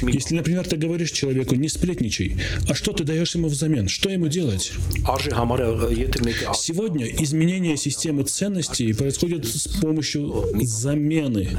Если, 0.01 0.35
например, 0.35 0.67
ты 0.67 0.75
говоришь 0.75 1.11
человеку, 1.11 1.55
не 1.55 1.69
сплетничай, 1.69 2.37
а 2.67 2.73
что 2.73 2.91
ты 2.91 3.04
даешь 3.05 3.35
максимум 3.35 3.49
взамен. 3.49 3.87
Что 3.87 4.09
ему 4.09 4.27
делать? 4.27 4.71
Сегодня 6.55 7.05
изменение 7.05 7.77
системы 7.77 8.23
ценностей 8.23 8.93
происходит 8.93 9.45
с 9.45 9.67
помощью 9.81 10.45
замены. 10.61 11.49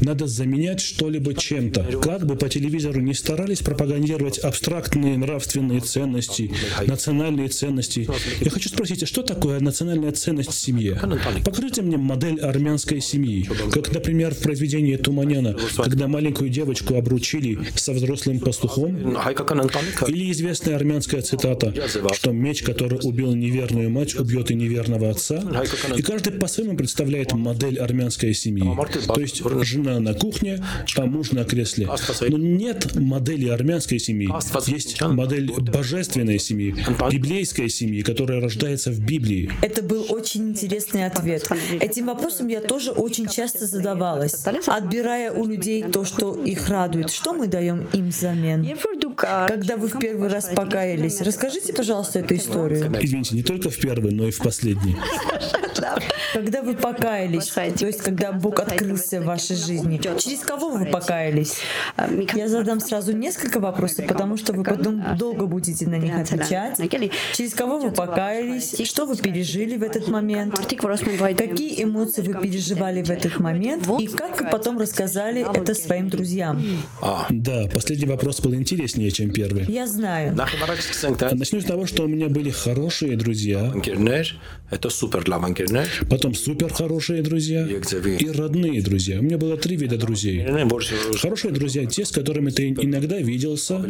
Надо 0.00 0.26
заменять 0.26 0.80
что-либо 0.80 1.34
чем-то. 1.34 2.00
Как 2.02 2.26
бы 2.26 2.36
по 2.36 2.48
телевизору 2.48 3.00
не 3.00 3.14
старались 3.14 3.60
пропагандировать 3.60 4.38
абстрактные 4.38 5.18
нравственные 5.18 5.80
ценности, 5.80 6.52
национальные 6.86 7.48
ценности. 7.48 8.08
Я 8.40 8.50
хочу 8.50 8.68
спросить, 8.68 9.02
а 9.02 9.06
что 9.06 9.22
такое 9.22 9.60
национальная 9.60 10.12
ценность 10.12 10.50
в 10.50 10.58
семье? 10.58 11.00
Покажите 11.44 11.82
мне 11.82 11.96
модель 11.96 12.40
армянской 12.40 13.00
семьи. 13.00 13.48
Как, 13.72 13.92
например, 13.92 14.34
в 14.34 14.38
произведении 14.38 14.96
Туманяна, 14.96 15.56
когда 15.76 16.06
маленькую 16.06 16.50
девочку 16.50 16.94
обручили 16.94 17.58
со 17.74 17.92
взрослым 17.92 18.40
пастухом. 18.40 19.16
Или 20.06 20.30
известная 20.30 20.76
армянская 20.76 20.93
цитата, 21.00 21.72
что 22.12 22.32
меч, 22.32 22.62
который 22.62 22.98
убил 23.02 23.34
неверную 23.34 23.90
мать, 23.90 24.14
убьет 24.14 24.50
и 24.50 24.54
неверного 24.54 25.10
отца. 25.10 25.42
И 25.96 26.02
каждый 26.02 26.32
по-своему 26.32 26.76
представляет 26.76 27.32
модель 27.32 27.78
армянской 27.78 28.34
семьи. 28.34 28.64
То 29.06 29.20
есть 29.20 29.42
жена 29.62 30.00
на 30.00 30.14
кухне, 30.14 30.64
а 30.96 31.06
муж 31.06 31.32
на 31.32 31.44
кресле. 31.44 31.88
Но 32.28 32.38
нет 32.38 32.94
модели 32.94 33.48
армянской 33.48 33.98
семьи. 33.98 34.28
Есть 34.66 35.00
модель 35.00 35.50
божественной 35.52 36.38
семьи, 36.38 36.74
библейской 37.10 37.68
семьи, 37.68 38.02
которая 38.02 38.40
рождается 38.40 38.90
в 38.90 39.00
Библии. 39.00 39.50
Это 39.62 39.82
был 39.82 40.06
очень 40.08 40.50
интересный 40.50 41.06
ответ. 41.06 41.48
Этим 41.80 42.06
вопросом 42.06 42.48
я 42.48 42.60
тоже 42.60 42.90
очень 42.90 43.26
часто 43.28 43.66
задавалась, 43.66 44.44
отбирая 44.66 45.32
у 45.32 45.46
людей 45.46 45.82
то, 45.82 46.04
что 46.04 46.34
их 46.44 46.68
радует. 46.68 47.10
Что 47.10 47.32
мы 47.32 47.46
даем 47.46 47.86
им 47.92 48.08
взамен? 48.08 48.66
Когда 49.16 49.76
вы 49.76 49.88
в 49.88 49.98
первый 49.98 50.28
раз 50.28 50.50
покаялись, 50.54 50.83
расскажите, 51.20 51.72
пожалуйста, 51.72 52.20
эту 52.20 52.36
историю. 52.36 52.92
Извините, 53.00 53.34
не 53.34 53.42
только 53.42 53.70
в 53.70 53.76
первый, 53.76 54.12
но 54.12 54.26
и 54.26 54.30
в 54.30 54.38
последний. 54.38 54.96
Когда 56.32 56.62
вы 56.62 56.74
покаялись, 56.74 57.46
то 57.46 57.86
есть 57.86 58.00
когда 58.00 58.32
Бог 58.32 58.58
открылся 58.60 59.20
в 59.20 59.24
вашей 59.24 59.56
жизни, 59.56 60.00
через 60.18 60.40
кого 60.40 60.70
вы 60.70 60.86
покаялись? 60.86 61.58
Я 62.34 62.48
задам 62.48 62.80
сразу 62.80 63.12
несколько 63.12 63.60
вопросов, 63.60 64.06
потому 64.06 64.36
что 64.36 64.52
вы 64.52 64.64
потом 64.64 65.16
долго 65.16 65.46
будете 65.46 65.86
на 65.88 65.96
них 65.96 66.16
отвечать. 66.16 66.76
Через 67.34 67.54
кого 67.54 67.78
вы 67.78 67.90
покаялись? 67.90 68.74
Что 68.84 69.06
вы 69.06 69.16
пережили 69.16 69.76
в 69.76 69.82
этот 69.82 70.08
момент? 70.08 70.56
Какие 70.56 71.82
эмоции 71.82 72.22
вы 72.22 72.34
переживали 72.40 73.02
в 73.02 73.10
этот 73.10 73.38
момент? 73.38 73.88
И 74.00 74.06
как 74.08 74.40
вы 74.40 74.48
потом 74.50 74.78
рассказали 74.78 75.46
это 75.54 75.74
своим 75.74 76.08
друзьям? 76.08 76.62
Да, 77.30 77.68
последний 77.72 78.06
вопрос 78.06 78.40
был 78.40 78.54
интереснее, 78.54 79.10
чем 79.10 79.30
первый. 79.30 79.64
Я 79.66 79.86
знаю. 79.86 80.36
Начну 81.32 81.60
с 81.60 81.64
того, 81.64 81.86
что 81.86 82.04
у 82.04 82.06
меня 82.06 82.28
были 82.28 82.50
хорошие 82.50 83.16
друзья. 83.16 83.72
Это 84.70 84.90
супер 84.90 85.22
для 85.22 85.38
Потом 86.10 86.34
супер 86.34 86.72
хорошие 86.72 87.22
друзья 87.22 87.66
и 87.66 88.30
родные 88.30 88.82
друзья. 88.82 89.20
У 89.20 89.22
меня 89.22 89.38
было 89.38 89.56
три 89.56 89.76
вида 89.76 89.96
друзей. 89.96 90.44
Хорошие 91.20 91.52
друзья 91.52 91.86
те, 91.86 92.04
с 92.04 92.10
которыми 92.10 92.50
ты 92.50 92.70
иногда 92.70 93.18
виделся, 93.18 93.84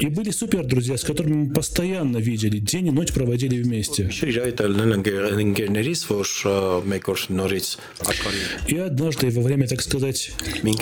и 0.00 0.06
были 0.06 0.30
супер 0.30 0.64
друзья, 0.64 0.96
с 0.96 1.04
которыми 1.04 1.34
мы 1.34 1.54
постоянно 1.54 2.18
видели, 2.18 2.58
день 2.58 2.88
и 2.88 2.90
ночь 2.90 3.12
проводили 3.12 3.62
вместе. 3.62 4.10
И 8.66 8.76
однажды 8.76 9.30
во 9.30 9.42
время, 9.42 9.68
так 9.68 9.82
сказать, 9.82 10.32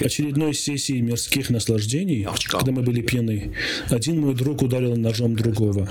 очередной 0.00 0.54
сессии 0.54 1.00
мирских 1.00 1.50
наслаждений, 1.50 2.26
когда 2.48 2.72
мы 2.72 2.82
были 2.82 3.02
пьяны, 3.02 3.54
один 3.90 4.20
мой 4.20 4.34
друг 4.34 4.62
ударил 4.62 4.96
ножом 4.96 5.33
другого. 5.34 5.88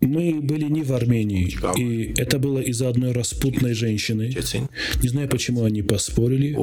Мы 0.00 0.40
были 0.40 0.64
не 0.64 0.82
в 0.82 0.92
Армении, 0.92 1.54
и 1.76 2.14
это 2.16 2.38
было 2.38 2.58
из-за 2.60 2.88
одной 2.88 3.12
распутной 3.12 3.74
женщины. 3.74 4.34
Не 5.02 5.08
знаю, 5.08 5.28
почему 5.28 5.64
они 5.64 5.82
поспорили. 5.82 6.56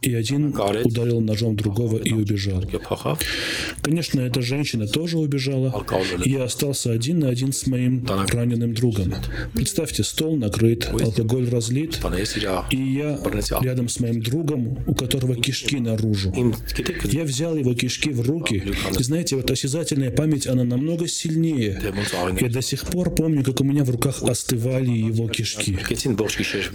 И 0.00 0.14
один 0.14 0.54
ударил 0.56 1.20
ножом 1.20 1.56
другого 1.56 1.98
и 1.98 2.12
убежал. 2.12 2.62
Конечно, 3.82 4.20
эта 4.20 4.42
женщина 4.42 4.86
тоже 4.86 5.18
убежала. 5.18 5.84
И 6.24 6.30
я 6.30 6.44
остался 6.44 6.92
один 6.92 7.18
на 7.20 7.30
один 7.30 7.52
с 7.52 7.66
моим 7.66 8.06
раненым 8.06 8.74
другом. 8.74 9.12
Представьте, 9.54 10.04
стол 10.04 10.36
накрыт, 10.36 10.88
алкоголь 10.92 11.48
разлит, 11.48 11.98
и 12.70 12.76
я 12.76 13.18
рядом 13.60 13.88
с 13.88 13.98
моим 13.98 14.22
другом, 14.22 14.78
у 14.86 14.94
которого 14.94 15.34
кишки 15.34 15.80
наружу. 15.80 16.32
Я 17.04 17.24
взял 17.24 17.56
его 17.56 17.74
кишки 17.74 18.10
в 18.10 18.20
руки. 18.20 18.62
И 18.98 19.02
знаете, 19.02 19.34
вот 19.34 19.50
осязательная 19.50 20.12
память, 20.12 20.46
она 20.46 20.62
намного 20.62 21.08
сильнее. 21.08 21.80
Я 22.40 22.48
до 22.48 22.62
сих 22.62 22.86
пор 22.86 23.12
помню, 23.14 23.42
как 23.42 23.60
у 23.60 23.64
меня 23.64 23.82
в 23.82 23.90
руках 23.90 24.22
остывали 24.22 24.90
его 24.90 25.28
кишки. 25.28 25.76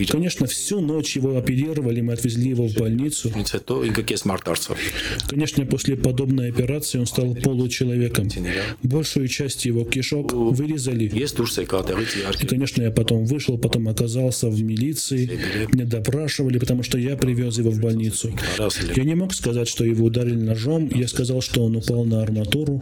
Конечно, 0.10 0.46
всю 0.46 0.82
ночь 0.82 1.16
его 1.16 1.38
оперировали, 1.38 2.02
мы 2.02 2.14
отвезли 2.14 2.50
его 2.50 2.68
в 2.68 2.74
больницу, 2.74 3.13
больницу. 3.14 3.32
Конечно, 5.28 5.66
после 5.66 5.96
подобной 5.96 6.50
операции 6.50 7.00
он 7.00 7.06
стал 7.06 7.36
получеловеком. 7.36 8.30
Большую 8.84 9.28
часть 9.28 9.66
его 9.66 9.84
кишок 9.84 10.34
вырезали. 10.34 11.06
И, 12.42 12.48
конечно, 12.48 12.82
я 12.82 12.92
потом 12.92 13.26
вышел, 13.26 13.58
потом 13.58 13.88
оказался 13.88 14.50
в 14.50 14.62
милиции. 14.62 15.40
Меня 15.72 15.86
допрашивали, 15.86 16.58
потому 16.60 16.84
что 16.84 16.98
я 16.98 17.16
привез 17.16 17.58
его 17.58 17.72
в 17.72 17.80
больницу. 17.80 18.34
Я 18.96 19.04
не 19.04 19.16
мог 19.16 19.34
сказать, 19.34 19.68
что 19.68 19.84
его 19.84 20.06
ударили 20.06 20.36
ножом. 20.36 20.90
Я 20.94 21.08
сказал, 21.08 21.42
что 21.42 21.64
он 21.64 21.76
упал 21.76 22.06
на 22.06 22.22
арматуру. 22.22 22.82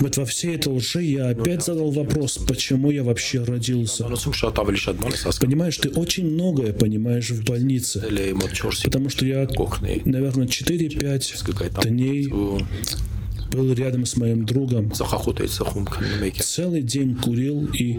И 0.00 0.02
вот 0.02 0.16
во 0.16 0.24
всей 0.24 0.56
этой 0.56 0.72
лжи 0.72 1.02
я 1.02 1.28
опять 1.28 1.64
задал 1.64 1.90
вопрос, 1.90 2.38
почему 2.38 2.90
я 2.90 3.02
вообще 3.02 3.42
родился. 3.42 4.04
Понимаешь, 5.40 5.76
ты 5.78 5.88
очень 5.90 6.30
многое 6.30 6.72
понимаешь 6.72 7.30
в 7.30 7.44
больнице. 7.44 8.00
Потому 8.84 9.08
что 9.10 9.26
я 9.26 9.42
наверное, 10.04 10.46
4-5 10.46 11.88
дней 11.88 12.32
был 13.56 13.72
рядом 13.72 14.06
с 14.06 14.16
моим 14.16 14.44
другом. 14.44 14.92
Целый 16.40 16.82
день 16.82 17.16
курил 17.16 17.66
и... 17.72 17.98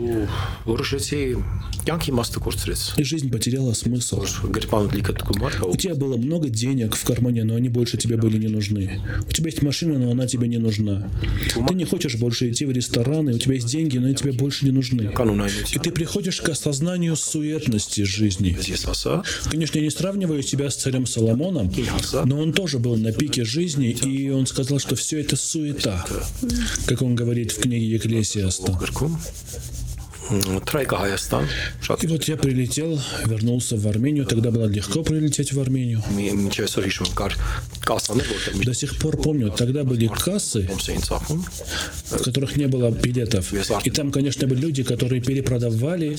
И 2.98 3.04
жизнь 3.04 3.30
потеряла 3.32 3.74
смысл. 3.74 4.24
У 5.63 5.76
тебя 5.78 5.96
было 5.96 6.17
много 6.17 6.50
денег 6.50 6.96
в 6.96 7.04
кармане, 7.04 7.43
но 7.43 7.56
они 7.56 7.70
больше 7.70 7.98
тебе 7.98 8.17
были 8.17 8.38
не 8.38 8.48
нужны. 8.48 9.02
У 9.28 9.32
тебя 9.32 9.48
есть 9.48 9.62
машина, 9.62 9.98
но 9.98 10.12
она 10.12 10.28
тебе 10.28 10.48
не 10.48 10.58
нужна. 10.58 11.10
Ты 11.67 11.74
не 11.74 11.86
хочешь 11.86 12.15
больше 12.15 12.50
идти 12.50 12.65
в 12.65 12.72
рестораны, 12.72 13.34
у 13.34 13.38
тебя 13.39 13.56
есть 13.56 13.67
деньги, 13.67 13.98
но 13.98 14.08
они 14.08 14.15
тебе 14.15 14.32
больше 14.34 14.65
не 14.65 14.72
нужны. 14.72 15.10
И 15.74 15.80
ты 15.80 15.91
приходишь 15.91 16.41
к 16.41 16.50
осознанию 16.50 17.15
суетности 17.15 18.02
жизни. 18.04 18.50
Конечно, 19.50 19.78
я 19.78 19.84
не 19.86 19.89
сравниваю 19.89 20.43
себя 20.43 20.70
с 20.70 20.76
царем 20.76 21.06
Соломоном, 21.06 21.72
но 22.26 22.39
он 22.39 22.54
тоже 22.54 22.80
был 22.80 22.96
на 22.98 23.12
пике 23.13 23.46
жизни, 23.46 23.91
и 23.91 24.30
он 24.30 24.46
сказал, 24.46 24.80
что 24.80 24.96
все 24.96 25.20
это 25.22 25.36
суета, 25.48 26.06
как 26.88 27.02
он 27.02 27.16
говорит 27.16 27.54
в 27.54 27.62
книге 27.62 27.88
Екклесиаста. 27.92 28.78
И 32.02 32.08
вот 32.08 32.24
я 32.26 32.38
прилетел, 32.38 33.00
вернулся 33.26 33.78
в 33.78 33.88
Армению. 33.88 34.26
Тогда 34.26 34.52
было 34.52 34.66
легко 34.66 35.04
прилететь 35.04 35.54
в 35.54 35.60
Армению. 35.60 36.04
До 38.63 38.74
сих 38.74 38.98
пор 39.00 39.18
помню, 39.18 39.52
тогда 39.52 39.84
были 39.84 40.08
кассы, 40.08 40.70
в 42.12 42.24
которых 42.24 42.56
не 42.58 42.68
было 42.68 42.92
билетов. 42.92 43.54
И 43.86 43.90
там, 43.90 44.12
конечно, 44.12 44.48
были 44.48 44.60
люди, 44.60 44.84
которые 44.84 45.22
перепродавали 45.22 46.18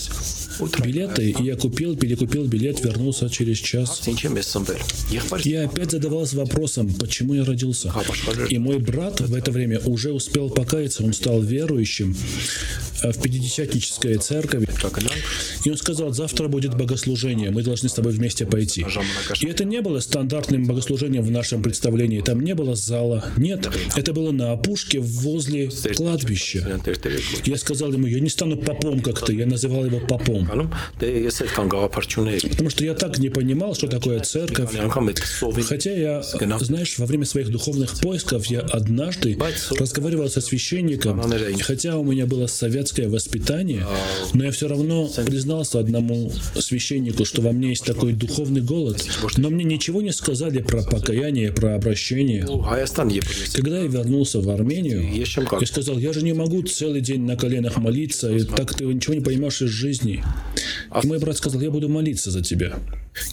билеты. 0.83 1.31
И 1.31 1.42
я 1.42 1.57
купил, 1.57 1.97
перекупил 1.97 2.44
билет, 2.47 2.85
вернулся 2.85 3.29
через 3.29 3.59
час. 3.59 4.03
Я 5.44 5.64
опять 5.64 5.90
задавался 5.90 6.37
вопросом, 6.37 6.92
почему 6.94 7.35
я 7.35 7.44
родился. 7.44 7.92
И 8.49 8.59
мой 8.59 8.79
брат 8.79 9.21
в 9.21 9.35
это 9.35 9.51
время 9.51 9.81
уже 9.81 10.12
успел 10.12 10.49
покаяться, 10.51 11.05
он 11.05 11.12
стал 11.12 11.42
верующим 11.42 12.16
в 13.03 13.18
пятидесятнической 13.98 14.16
церковь. 14.16 14.64
И 15.64 15.70
он 15.70 15.76
сказал, 15.76 16.12
завтра 16.12 16.48
будет 16.48 16.76
богослужение, 16.76 17.50
мы 17.50 17.62
должны 17.62 17.88
с 17.88 17.92
тобой 17.92 18.12
вместе 18.12 18.46
пойти. 18.46 18.87
И 19.40 19.46
это 19.46 19.64
не 19.64 19.80
было 19.80 20.00
стандартным 20.00 20.66
богослужением 20.66 21.22
в 21.22 21.30
нашем 21.30 21.62
представлении. 21.62 22.20
Там 22.20 22.40
не 22.40 22.54
было 22.54 22.74
зала. 22.74 23.24
Нет, 23.37 23.68
это 23.96 24.12
было 24.12 24.32
на 24.32 24.52
опушке 24.52 25.00
возле 25.00 25.70
кладбища. 25.96 26.80
Я 27.44 27.56
сказал 27.56 27.92
ему, 27.92 28.06
я 28.06 28.20
не 28.20 28.28
стану 28.28 28.56
попом 28.56 29.00
как 29.00 29.24
ты. 29.24 29.34
Я 29.34 29.46
называл 29.46 29.84
его 29.84 30.00
попом. 30.00 30.48
Потому 32.50 32.70
что 32.70 32.84
я 32.84 32.94
так 32.94 33.18
не 33.18 33.28
понимал, 33.28 33.74
что 33.74 33.88
такое 33.88 34.20
церковь. 34.20 34.70
Хотя 35.68 35.92
я, 35.92 36.22
знаешь, 36.22 36.98
во 36.98 37.06
время 37.06 37.24
своих 37.24 37.50
духовных 37.50 37.98
поисков 38.00 38.46
я 38.46 38.61
однажды 38.61 39.38
разговаривал 39.78 40.28
со 40.28 40.40
священником, 40.40 41.22
хотя 41.61 41.96
у 41.96 42.04
меня 42.04 42.26
было 42.26 42.46
совет 42.46 42.78
советское 42.78 43.08
воспитание, 43.08 43.84
но 44.35 44.44
я 44.44 44.51
все 44.51 44.68
равно 44.68 45.09
признался 45.27 45.81
одному 45.81 46.31
священнику, 46.59 47.24
что 47.24 47.42
во 47.42 47.53
мне 47.53 47.70
есть 47.70 47.85
такой 47.85 48.12
духовный 48.12 48.61
голод, 48.61 49.07
но 49.37 49.51
мне 49.51 49.64
ничего 49.64 50.03
не 50.03 50.12
сказали 50.12 50.61
про 50.61 50.83
покаяние, 50.83 51.53
про 51.53 51.74
обращение. 51.74 52.46
Когда 53.55 53.81
я 53.81 53.87
вернулся 53.87 54.40
в 54.40 54.48
Армению, 54.51 55.12
я 55.12 55.27
сказал, 55.66 55.98
я 55.98 56.12
же 56.12 56.22
не 56.22 56.33
могу 56.33 56.62
целый 56.62 57.01
день 57.01 57.22
на 57.22 57.37
коленах 57.37 57.77
молиться, 57.79 58.31
и 58.31 58.42
так 58.42 58.74
ты 58.74 58.85
ничего 58.85 59.14
не 59.14 59.20
понимаешь 59.20 59.62
из 59.62 59.70
жизни. 59.70 60.22
И 61.03 61.07
мой 61.07 61.18
брат 61.18 61.37
сказал, 61.37 61.61
я 61.61 61.70
буду 61.70 61.88
молиться 61.88 62.31
за 62.31 62.42
тебя. 62.42 62.79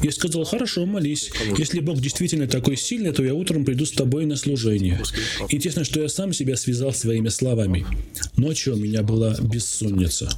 Я 0.02 0.12
сказал, 0.12 0.44
хорошо, 0.46 0.86
молись. 0.86 1.32
Если 1.58 1.80
Бог 1.80 2.00
действительно 2.00 2.48
такой 2.48 2.76
сильный, 2.76 3.12
то 3.12 3.24
я 3.24 3.34
утром 3.34 3.66
приду 3.66 3.86
с 3.86 3.92
тобой 3.92 4.26
на 4.26 4.36
служение. 4.36 5.02
Интересно, 5.50 5.84
что 5.84 6.02
я 6.02 6.10
сам 6.10 6.34
себя 6.34 6.56
связал 6.58 6.94
своими 6.94 7.30
словами. 7.30 7.86
Ночью 8.36 8.74
у 8.74 8.78
меня 8.78 9.04
была 9.04 9.36
бессонница. 9.40 10.30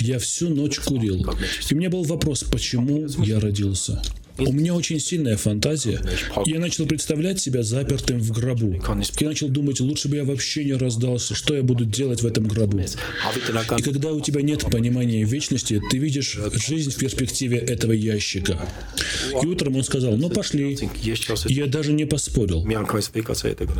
Я 0.00 0.18
всю 0.18 0.48
ночь 0.48 0.78
курил. 0.78 1.24
И 1.70 1.74
меня 1.74 1.90
был 1.90 2.04
вопрос, 2.04 2.44
почему 2.44 3.06
я 3.18 3.40
родился. 3.40 4.02
У 4.38 4.52
меня 4.52 4.74
очень 4.74 5.00
сильная 5.00 5.36
фантазия. 5.36 6.00
Я 6.46 6.60
начал 6.60 6.86
представлять 6.86 7.40
себя 7.40 7.62
запертым 7.62 8.20
в 8.20 8.30
гробу. 8.30 8.80
Я 9.18 9.28
начал 9.28 9.48
думать, 9.48 9.80
лучше 9.80 10.08
бы 10.08 10.16
я 10.16 10.24
вообще 10.24 10.64
не 10.64 10.74
раздался, 10.74 11.34
что 11.34 11.56
я 11.56 11.62
буду 11.62 11.84
делать 11.84 12.22
в 12.22 12.26
этом 12.26 12.46
гробу. 12.46 12.78
И 12.78 13.82
когда 13.82 14.12
у 14.12 14.20
тебя 14.20 14.42
нет 14.42 14.64
понимания 14.70 15.24
вечности, 15.24 15.82
ты 15.90 15.98
видишь 15.98 16.38
жизнь 16.52 16.90
в 16.90 16.96
перспективе 16.96 17.58
этого 17.58 17.92
ящика. 17.92 18.58
И 19.42 19.46
утром 19.46 19.76
он 19.76 19.82
сказал, 19.82 20.16
ну 20.16 20.30
пошли. 20.30 20.78
Я 21.46 21.66
даже 21.66 21.92
не 21.92 22.04
поспорил. 22.04 22.64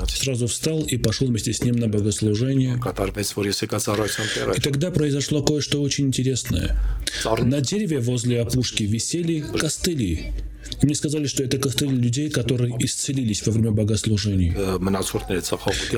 Сразу 0.08 0.46
встал 0.48 0.82
и 0.82 0.96
пошел 0.96 1.28
вместе 1.28 1.52
с 1.52 1.62
ним 1.62 1.76
на 1.76 1.88
богослужение. 1.88 2.80
И 4.56 4.60
тогда 4.60 4.90
произошло 4.90 5.42
кое-что 5.42 5.80
очень 5.80 6.06
интересное. 6.06 6.76
На 7.38 7.60
дереве 7.60 8.00
возле 8.00 8.40
опушки 8.40 8.82
висели 8.82 9.40
костыли. 9.40 10.32
Мне 10.82 10.94
сказали, 10.94 11.26
что 11.26 11.42
это 11.42 11.58
костыли 11.58 11.94
людей, 11.94 12.30
которые 12.30 12.74
исцелились 12.78 13.44
во 13.46 13.52
время 13.52 13.70
богослужений. 13.72 14.52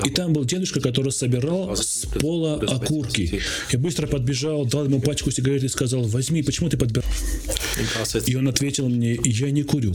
И 0.05 0.09
там 0.09 0.33
был 0.33 0.45
дедушка, 0.45 0.81
который 0.81 1.11
собирал 1.11 1.75
с 1.75 2.05
пола 2.19 2.55
окурки. 2.55 3.41
Я 3.71 3.79
быстро 3.79 4.07
подбежал, 4.07 4.65
дал 4.65 4.85
ему 4.85 5.01
пачку 5.01 5.31
сигарет 5.31 5.63
и 5.63 5.67
сказал, 5.67 6.03
возьми, 6.03 6.43
почему 6.43 6.69
ты 6.69 6.77
подбираешь? 6.77 7.11
И 8.25 8.35
он 8.35 8.47
ответил 8.47 8.89
мне, 8.89 9.17
я 9.23 9.51
не 9.51 9.63
курю. 9.63 9.93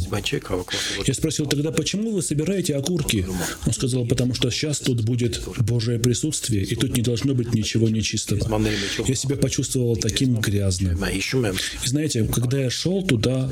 Я 1.06 1.14
спросил 1.14 1.46
тогда, 1.46 1.70
почему 1.70 2.12
вы 2.12 2.22
собираете 2.22 2.76
окурки? 2.76 3.26
Он 3.66 3.72
сказал, 3.72 4.06
потому 4.06 4.34
что 4.34 4.50
сейчас 4.50 4.80
тут 4.80 5.02
будет 5.02 5.42
Божие 5.58 5.98
присутствие, 5.98 6.64
и 6.64 6.74
тут 6.74 6.96
не 6.96 7.02
должно 7.02 7.34
быть 7.34 7.54
ничего 7.54 7.88
нечистого. 7.88 8.60
Я 9.06 9.14
себя 9.14 9.36
почувствовал 9.36 9.96
таким 9.96 10.40
грязным. 10.40 10.98
И 11.04 11.88
знаете, 11.88 12.24
когда 12.24 12.60
я 12.60 12.70
шел 12.70 13.02
туда, 13.02 13.50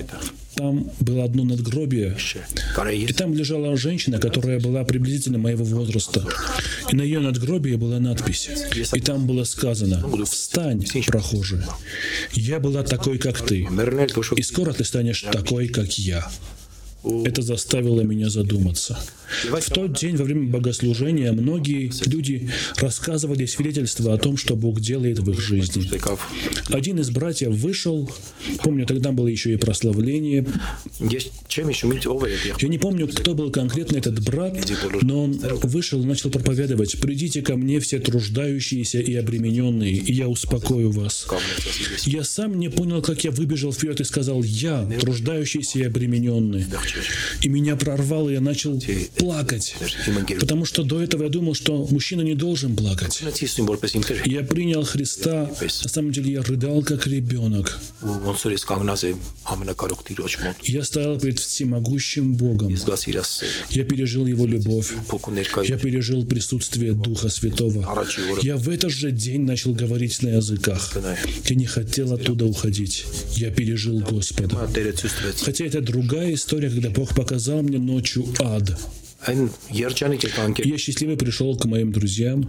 там 0.54 0.90
было 1.00 1.24
одно 1.24 1.44
надгробие, 1.44 2.16
и 2.92 3.12
там 3.12 3.34
лежала 3.34 3.76
женщина, 3.76 4.18
которая 4.18 4.60
была 4.60 4.84
приблизительно 4.84 5.38
моего 5.38 5.64
возраста. 5.64 6.26
И 6.90 6.96
на 6.96 7.02
ее 7.02 7.20
надгробии 7.20 7.74
была 7.74 7.98
надпись. 7.98 8.48
И 8.92 9.00
там 9.00 9.26
было 9.26 9.44
сказано, 9.44 10.04
«Встань, 10.24 10.84
прохожий, 11.06 11.60
я 12.34 12.60
была 12.60 12.82
такой, 12.82 13.18
как 13.18 13.44
ты, 13.44 13.66
и 14.32 14.42
скоро 14.42 14.72
ты 14.72 14.84
станешь 14.84 15.22
такой, 15.22 15.68
как 15.68 15.98
я». 15.98 16.28
Это 17.04 17.42
заставило 17.42 18.00
меня 18.00 18.30
задуматься. 18.30 18.98
В 19.42 19.70
тот 19.70 19.98
день 19.98 20.16
во 20.16 20.24
время 20.24 20.48
богослужения 20.48 21.32
многие 21.32 21.90
люди 22.06 22.50
рассказывали 22.76 23.46
свидетельства 23.46 24.14
о 24.14 24.18
том, 24.18 24.36
что 24.36 24.56
Бог 24.56 24.80
делает 24.80 25.18
в 25.18 25.30
их 25.30 25.40
жизни. 25.40 25.90
Один 26.68 27.00
из 27.00 27.10
братьев 27.10 27.50
вышел, 27.50 28.10
помню, 28.62 28.86
тогда 28.86 29.12
было 29.12 29.28
еще 29.28 29.52
и 29.52 29.56
прославление. 29.56 30.46
Я 30.98 32.68
не 32.68 32.78
помню, 32.78 33.08
кто 33.08 33.34
был 33.34 33.50
конкретно 33.50 33.98
этот 33.98 34.24
брат, 34.24 34.56
но 35.02 35.24
он 35.24 35.40
вышел 35.62 36.02
и 36.02 36.06
начал 36.06 36.30
проповедовать. 36.30 37.00
«Придите 37.00 37.42
ко 37.42 37.56
мне 37.56 37.80
все 37.80 37.98
труждающиеся 37.98 39.00
и 39.00 39.14
обремененные, 39.14 39.92
и 39.92 40.12
я 40.12 40.28
успокою 40.28 40.90
вас». 40.90 41.26
Я 42.04 42.24
сам 42.24 42.58
не 42.58 42.68
понял, 42.70 43.02
как 43.02 43.24
я 43.24 43.30
выбежал 43.30 43.72
вперед 43.72 44.00
и 44.00 44.04
сказал 44.04 44.42
«Я, 44.42 44.88
труждающийся 45.00 45.80
и 45.80 45.82
обремененный». 45.82 46.64
И 47.42 47.48
меня 47.48 47.76
прорвало, 47.76 48.30
я 48.30 48.40
начал 48.40 48.80
плакать. 49.16 49.74
Потому 50.40 50.64
что 50.64 50.82
до 50.82 51.02
этого 51.02 51.24
я 51.24 51.28
думал, 51.28 51.54
что 51.54 51.86
мужчина 51.90 52.22
не 52.22 52.34
должен 52.34 52.76
плакать. 52.76 53.22
Я 54.24 54.42
принял 54.42 54.84
Христа, 54.84 55.50
на 55.60 55.88
самом 55.88 56.12
деле 56.12 56.32
я 56.32 56.42
рыдал 56.42 56.82
как 56.82 57.06
ребенок. 57.06 57.78
Я 60.62 60.84
стоял 60.84 61.18
перед 61.18 61.38
всемогущим 61.38 62.34
Богом. 62.34 62.74
Я 63.70 63.84
пережил 63.84 64.26
Его 64.26 64.46
любовь. 64.46 64.92
Я 65.64 65.78
пережил 65.78 66.24
присутствие 66.26 66.92
Духа 66.92 67.28
Святого. 67.28 68.06
Я 68.42 68.56
в 68.56 68.68
этот 68.68 68.90
же 68.90 69.10
день 69.10 69.42
начал 69.42 69.72
говорить 69.72 70.22
на 70.22 70.28
языках. 70.28 70.96
Я 71.46 71.56
не 71.56 71.66
хотел 71.66 72.12
оттуда 72.12 72.44
уходить. 72.44 73.04
Я 73.32 73.50
пережил 73.50 74.00
Господа. 74.00 74.68
Хотя 75.42 75.64
это 75.64 75.80
другая 75.80 76.34
история, 76.34 76.70
когда 76.70 76.83
Бог 76.90 77.14
показал 77.14 77.62
мне 77.62 77.78
ночью 77.78 78.24
ад. 78.40 78.78
Я 80.64 80.78
счастливый 80.78 81.16
пришел 81.16 81.56
к 81.56 81.64
моим 81.64 81.92
друзьям. 81.92 82.48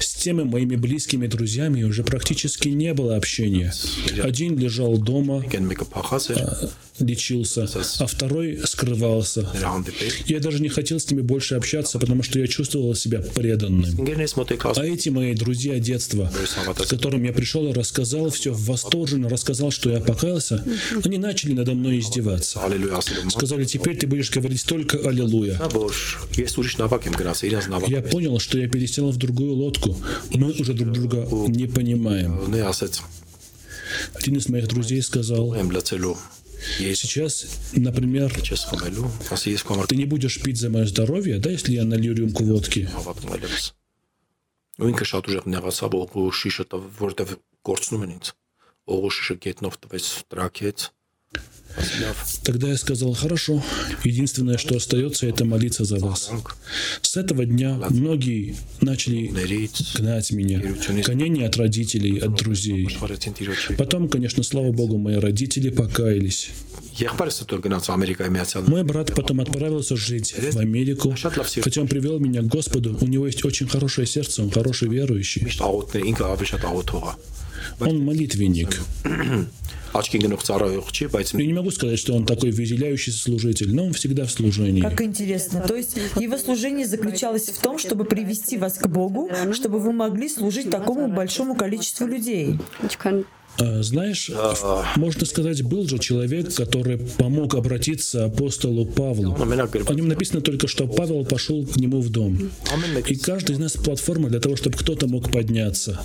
С 0.00 0.14
теми 0.14 0.42
моими 0.42 0.76
близкими 0.76 1.26
друзьями 1.26 1.82
уже 1.82 2.02
практически 2.04 2.68
не 2.68 2.94
было 2.94 3.16
общения. 3.16 3.72
Один 4.22 4.58
лежал 4.58 4.96
дома, 4.98 5.42
а, 6.34 6.70
лечился, 7.00 7.68
а 7.98 8.06
второй 8.06 8.60
скрывался. 8.64 9.48
Я 10.26 10.40
даже 10.40 10.60
не 10.60 10.68
хотел 10.68 10.98
с 10.98 11.10
ними 11.10 11.20
больше 11.22 11.54
общаться, 11.54 11.98
потому 11.98 12.22
что 12.22 12.38
я 12.38 12.46
чувствовал 12.46 12.94
себя 12.94 13.20
преданным. 13.34 13.94
А 14.76 14.84
эти 14.84 15.08
мои 15.08 15.34
друзья 15.34 15.78
детства, 15.78 16.30
с 16.78 16.86
которым 16.88 17.22
я 17.24 17.32
пришел 17.32 17.68
и 17.68 17.72
рассказал 17.72 18.30
все 18.30 18.52
восторженно, 18.52 19.28
рассказал, 19.28 19.70
что 19.70 19.90
я 19.90 20.00
покаялся, 20.00 20.64
они 21.04 21.18
начали 21.18 21.52
надо 21.52 21.74
мной 21.74 21.98
издеваться. 22.00 22.60
Сказали, 23.30 23.64
теперь 23.64 23.96
ты 23.96 24.06
будешь 24.06 24.30
говорить 24.30 24.64
только 24.64 24.98
«Аллилуйя». 24.98 25.60
Я 27.87 28.01
понял, 28.01 28.39
что 28.39 28.57
я 28.57 28.67
пересел 28.67 29.11
в 29.11 29.17
другую 29.17 29.53
лодку. 29.53 29.95
Мы 30.31 30.51
уже 30.51 30.73
друг 30.73 30.91
друга 30.91 31.27
не 31.47 31.67
понимаем. 31.67 32.51
Один 34.13 34.37
из 34.37 34.49
моих 34.49 34.67
друзей 34.67 35.01
сказал, 35.01 35.55
Сейчас, 36.95 37.45
например, 37.73 38.33
ты 39.87 39.95
не 39.95 40.05
будешь 40.05 40.41
пить 40.41 40.57
за 40.57 40.69
мое 40.69 40.85
здоровье, 40.85 41.39
да, 41.39 41.49
если 41.49 41.73
я 41.73 41.83
налью 41.83 42.15
рюмку 42.15 42.43
водки? 42.45 42.87
ինքը 44.81 45.05
շատ 45.05 45.27
ուժեղ 45.29 45.45
նեղացավ 45.53 45.95
օղու 45.99 46.29
շիշը, 46.33 46.63
որտեվ 46.97 47.33
կորցնում 47.67 48.05
են 48.07 48.13
ինձ։ 48.15 48.31
Օղու 48.89 49.11
շիշը 49.13 49.35
գետնով 49.45 49.75
տվեց, 49.83 50.07
տրակեց, 50.33 50.85
Тогда 52.42 52.68
я 52.68 52.76
сказал, 52.76 53.12
хорошо, 53.14 53.62
единственное, 54.04 54.58
что 54.58 54.76
остается, 54.76 55.26
это 55.26 55.44
молиться 55.44 55.84
за 55.84 55.98
вас. 55.98 56.30
С 57.02 57.16
этого 57.16 57.44
дня 57.44 57.78
многие 57.90 58.56
начали 58.80 59.30
гнать 59.94 60.30
меня. 60.32 60.60
Гонения 61.06 61.46
от 61.46 61.56
родителей, 61.56 62.18
от 62.18 62.34
друзей. 62.34 62.88
Потом, 63.76 64.08
конечно, 64.08 64.42
слава 64.42 64.72
Богу, 64.72 64.98
мои 64.98 65.16
родители 65.16 65.70
покаялись. 65.70 66.50
Мой 68.68 68.82
брат 68.82 69.14
потом 69.14 69.40
отправился 69.40 69.96
жить 69.96 70.34
в 70.36 70.58
Америку, 70.58 71.14
хотя 71.62 71.80
он 71.80 71.86
привел 71.88 72.18
меня 72.18 72.40
к 72.42 72.46
Господу. 72.46 72.98
У 73.00 73.06
него 73.06 73.26
есть 73.26 73.44
очень 73.44 73.68
хорошее 73.68 74.06
сердце, 74.06 74.42
он 74.42 74.50
хороший 74.50 74.88
верующий. 74.88 75.42
Он 77.80 78.04
молитвенник. 78.04 78.80
Я 80.12 81.46
не 81.46 81.52
могу 81.52 81.70
сказать, 81.70 81.98
что 81.98 82.14
он 82.14 82.26
такой 82.26 82.50
выделяющийся 82.50 83.18
служитель, 83.18 83.74
но 83.74 83.86
он 83.86 83.92
всегда 83.92 84.26
в 84.26 84.30
служении. 84.30 84.82
Как 84.82 85.00
интересно. 85.00 85.60
То 85.66 85.76
есть 85.76 85.96
его 86.18 86.36
служение 86.38 86.86
заключалось 86.86 87.48
в 87.48 87.58
том, 87.60 87.78
чтобы 87.78 88.04
привести 88.04 88.56
вас 88.58 88.74
к 88.74 88.86
Богу, 88.86 89.30
чтобы 89.52 89.78
вы 89.78 89.92
могли 89.92 90.28
служить 90.28 90.70
такому 90.70 91.08
большому 91.08 91.54
количеству 91.54 92.06
людей. 92.06 92.58
А, 93.60 93.82
знаешь, 93.82 94.30
можно 94.96 95.26
сказать, 95.26 95.62
был 95.64 95.88
же 95.88 95.98
человек, 95.98 96.54
который 96.54 96.98
помог 96.98 97.56
обратиться 97.56 98.26
апостолу 98.26 98.86
Павлу. 98.86 99.34
О 99.34 99.94
нем 99.94 100.06
написано 100.06 100.40
только, 100.42 100.68
что 100.68 100.86
Павел 100.86 101.24
пошел 101.24 101.66
к 101.66 101.76
нему 101.76 102.00
в 102.00 102.10
дом. 102.10 102.50
И 103.08 103.16
каждый 103.16 103.56
из 103.56 103.58
нас 103.58 103.72
платформа 103.72 104.28
для 104.28 104.38
того, 104.38 104.54
чтобы 104.54 104.76
кто-то 104.78 105.08
мог 105.08 105.32
подняться. 105.32 106.00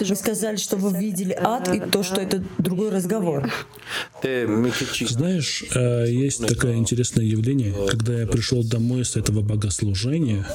Вы 0.00 0.16
сказали, 0.16 0.56
что 0.56 0.76
вы 0.76 0.98
видели 0.98 1.32
ад 1.32 1.74
и 1.74 1.80
то, 1.80 2.02
что 2.02 2.20
это 2.20 2.42
другой 2.58 2.90
разговор. 2.90 3.50
Знаешь, 4.22 5.64
э, 5.74 6.06
есть 6.10 6.46
такое 6.46 6.74
интересное 6.74 7.24
явление, 7.24 7.74
когда 7.88 8.20
я 8.20 8.26
пришел 8.26 8.62
домой 8.62 9.04
с 9.04 9.16
этого 9.16 9.40
богослужения, 9.40 10.46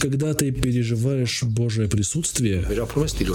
когда 0.00 0.34
ты 0.34 0.52
переживаешь 0.52 1.42
Божье 1.42 1.88
присутствие, 1.88 2.66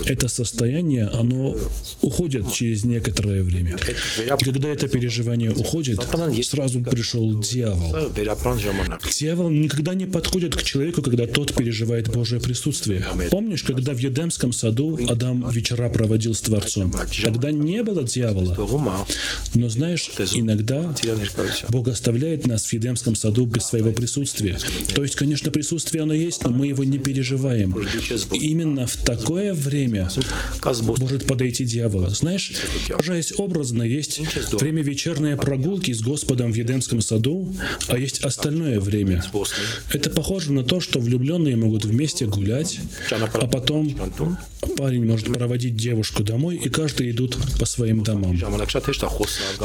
это 0.05 0.27
состояние, 0.29 1.07
оно 1.07 1.55
уходит 2.01 2.51
через 2.53 2.85
некоторое 2.85 3.43
время. 3.43 3.77
И 4.39 4.43
когда 4.43 4.69
это 4.69 4.87
переживание 4.87 5.51
уходит, 5.51 5.99
сразу 6.43 6.81
пришел 6.81 7.37
дьявол. 7.39 8.11
Дьявол 9.11 9.49
никогда 9.49 9.93
не 9.93 10.05
подходит 10.05 10.55
к 10.55 10.63
человеку, 10.63 11.01
когда 11.01 11.27
тот 11.27 11.53
переживает 11.53 12.09
Божье 12.09 12.39
присутствие. 12.39 12.76
Помнишь, 13.31 13.63
когда 13.63 13.93
в 13.93 13.99
Едемском 13.99 14.53
саду 14.53 14.99
Адам 15.09 15.49
вечера 15.49 15.89
проводил 15.89 16.33
с 16.33 16.41
Творцом? 16.41 16.93
Тогда 17.23 17.51
не 17.51 17.83
было 17.83 18.03
дьявола. 18.03 18.57
Но 19.53 19.69
знаешь, 19.69 20.09
иногда 20.33 20.93
Бог 21.69 21.87
оставляет 21.87 22.45
нас 22.45 22.65
в 22.65 22.73
Едемском 22.73 23.15
саду 23.15 23.45
без 23.45 23.65
своего 23.65 23.91
присутствия. 23.91 24.57
То 24.93 25.03
есть, 25.03 25.15
конечно, 25.15 25.51
присутствие 25.51 26.03
оно 26.03 26.13
есть, 26.13 26.43
но 26.43 26.49
мы 26.51 26.67
его 26.67 26.83
не 26.83 26.97
переживаем. 26.97 27.75
именно 28.33 28.87
в 28.87 28.97
такое 28.97 29.53
время 29.53 30.09
может 30.81 31.25
подойти 31.25 31.65
дьявол. 31.65 32.09
Знаешь, 32.09 32.51
выражаясь 33.07 33.33
образно, 33.37 33.83
есть 33.83 34.19
время 34.53 34.81
вечерной 34.81 35.35
прогулки 35.37 35.93
с 35.93 36.01
Господом 36.01 36.51
в 36.51 36.55
Едемском 36.55 37.01
саду, 37.01 37.53
а 37.87 37.97
есть 37.97 38.19
остальное 38.19 38.79
время. 38.79 39.23
Это 39.91 40.09
похоже 40.09 40.51
на 40.51 40.63
то, 40.63 40.79
что 40.79 40.99
влюбленные 40.99 41.55
могут 41.55 41.85
вместе 41.85 42.25
гулять, 42.25 42.66
а 43.11 43.47
потом 43.47 43.95
парень 44.77 45.05
может 45.05 45.31
проводить 45.33 45.75
девушку 45.75 46.23
домой, 46.23 46.55
и 46.55 46.69
каждый 46.69 47.11
идут 47.11 47.37
по 47.59 47.65
своим 47.65 48.03
домам. 48.03 48.37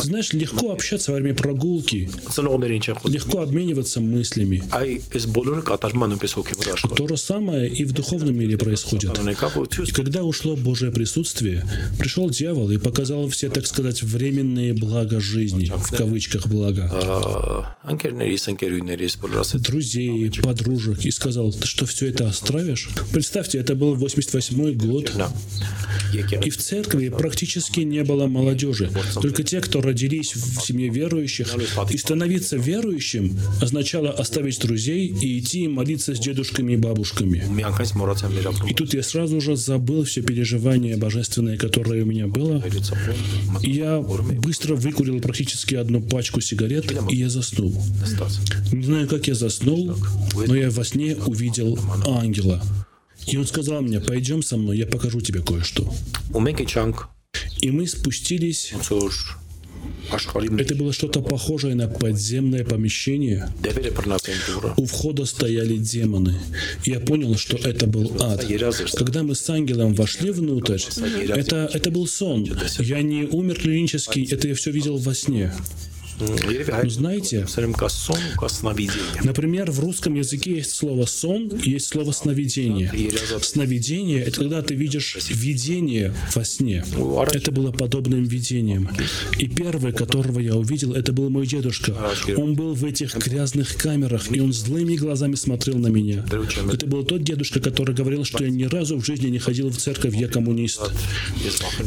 Знаешь, 0.02 0.32
легко 0.32 0.72
общаться 0.72 1.12
во 1.12 1.18
время 1.18 1.34
прогулки, 1.34 2.10
легко 3.04 3.40
обмениваться 3.42 4.00
мыслями. 4.00 4.62
То 6.96 7.08
же 7.08 7.16
самое 7.16 7.68
и 7.68 7.84
в 7.84 7.92
духовном 7.92 8.36
мире 8.36 8.56
происходит. 8.58 9.18
И 9.18 9.92
когда 9.92 10.22
ушло 10.22 10.56
Божье 10.56 10.90
присутствие, 10.90 11.66
пришел 11.98 12.30
дьявол 12.30 12.70
и 12.70 12.78
показал 12.78 13.28
все, 13.28 13.48
так 13.48 13.66
сказать, 13.66 14.02
временные 14.02 14.74
блага 14.74 15.20
жизни, 15.20 15.72
в 15.74 15.90
кавычках 15.96 16.46
блага. 16.46 17.76
Друзей, 19.54 20.30
подружек, 20.42 21.04
и 21.04 21.10
сказал, 21.10 21.52
ты 21.52 21.66
что, 21.66 21.86
все 21.86 22.06
это 22.08 22.28
оставишь? 22.28 22.88
Представьте, 23.12 23.58
это 23.58 23.74
был 23.74 23.94
88 23.94 24.72
год, 24.74 25.12
и 26.14 26.50
в 26.50 26.56
церкви 26.56 27.08
практически 27.08 27.80
не 27.80 28.04
было 28.04 28.26
молодежи. 28.26 28.90
Только 29.20 29.42
те, 29.42 29.60
кто 29.60 29.80
родились 29.80 30.34
в 30.34 30.60
семье 30.60 30.88
верующих. 30.88 31.48
И 31.90 31.98
становиться 31.98 32.56
верующим 32.56 33.38
означало 33.60 34.10
оставить 34.10 34.60
друзей 34.60 35.06
и 35.06 35.38
идти 35.38 35.68
молиться 35.68 36.14
с 36.14 36.18
дедушками 36.18 36.72
и 36.72 36.76
бабушками. 36.76 37.44
И 38.68 38.74
тут 38.74 38.94
я 38.94 39.02
сразу 39.02 39.40
же 39.40 39.56
забыл 39.56 40.04
все 40.04 40.22
переживания 40.22 40.96
божественные, 40.96 41.58
которые 41.58 42.02
у 42.02 42.06
меня 42.06 42.26
было. 42.26 42.62
И 43.62 43.70
я 43.70 44.00
быстро 44.00 44.74
выкурил 44.74 45.20
практически 45.20 45.74
одну 45.74 46.00
пачку 46.00 46.40
сигарет, 46.40 46.92
и 47.10 47.16
я 47.16 47.28
заснул. 47.28 47.74
Не 48.72 48.84
знаю, 48.84 49.08
как 49.08 49.28
я 49.28 49.34
заснул, 49.34 49.96
но 50.34 50.54
я 50.54 50.70
во 50.70 50.84
сне 50.84 51.16
увидел 51.16 51.78
ангела. 52.06 52.62
И 53.26 53.36
он 53.36 53.46
сказал 53.46 53.82
мне, 53.82 54.00
пойдем 54.00 54.42
со 54.42 54.56
мной, 54.56 54.78
я 54.78 54.86
покажу 54.86 55.20
тебе 55.20 55.40
кое-что. 55.40 55.92
И 57.60 57.70
мы 57.70 57.86
спустились 57.86 58.72
это 60.58 60.74
было 60.74 60.92
что-то 60.92 61.20
похожее 61.22 61.74
на 61.74 61.88
подземное 61.88 62.64
помещение. 62.64 63.48
У 64.76 64.84
входа 64.86 65.24
стояли 65.24 65.76
демоны. 65.76 66.38
Я 66.84 67.00
понял, 67.00 67.36
что 67.36 67.56
это 67.56 67.86
был 67.86 68.12
ад. 68.20 68.44
Когда 68.96 69.22
мы 69.22 69.34
с 69.34 69.48
ангелом 69.48 69.94
вошли 69.94 70.30
внутрь, 70.30 70.78
это, 71.28 71.70
это 71.72 71.90
был 71.90 72.06
сон. 72.06 72.48
Я 72.78 73.02
не 73.02 73.24
умер 73.24 73.60
клинически, 73.60 74.28
это 74.30 74.48
я 74.48 74.54
все 74.54 74.70
видел 74.70 74.98
во 74.98 75.14
сне. 75.14 75.52
Ну, 76.20 76.90
знаете, 76.90 77.46
например, 79.22 79.70
в 79.70 79.80
русском 79.80 80.14
языке 80.14 80.56
есть 80.56 80.74
слово 80.74 81.06
«сон» 81.06 81.48
и 81.48 81.70
есть 81.70 81.88
слово 81.88 82.12
«сновидение». 82.12 82.92
Сновидение— 83.40 84.20
это 84.22 84.40
когда 84.40 84.62
ты 84.62 84.74
видишь 84.74 85.16
видение 85.30 86.14
во 86.34 86.44
сне. 86.44 86.84
Это 87.32 87.52
было 87.52 87.72
подобным 87.72 88.24
видением. 88.24 88.88
И 89.38 89.48
первый, 89.48 89.92
которого 89.92 90.38
я 90.38 90.54
увидел, 90.56 90.94
это 90.94 91.12
был 91.12 91.30
мой 91.30 91.46
дедушка. 91.46 91.94
Он 92.36 92.54
был 92.54 92.74
в 92.74 92.84
этих 92.84 93.16
грязных 93.16 93.76
камерах, 93.76 94.30
и 94.30 94.40
он 94.40 94.52
злыми 94.52 94.96
глазами 94.96 95.34
смотрел 95.34 95.78
на 95.78 95.88
меня. 95.88 96.24
Это 96.72 96.86
был 96.86 97.04
тот 97.04 97.22
дедушка, 97.22 97.60
который 97.60 97.94
говорил, 97.94 98.24
что 98.24 98.44
я 98.44 98.50
ни 98.50 98.64
разу 98.64 99.00
в 99.00 99.04
жизни 99.04 99.28
не 99.28 99.38
ходил 99.38 99.70
в 99.70 99.76
церковь, 99.76 100.14
я 100.14 100.28
коммунист. 100.28 100.80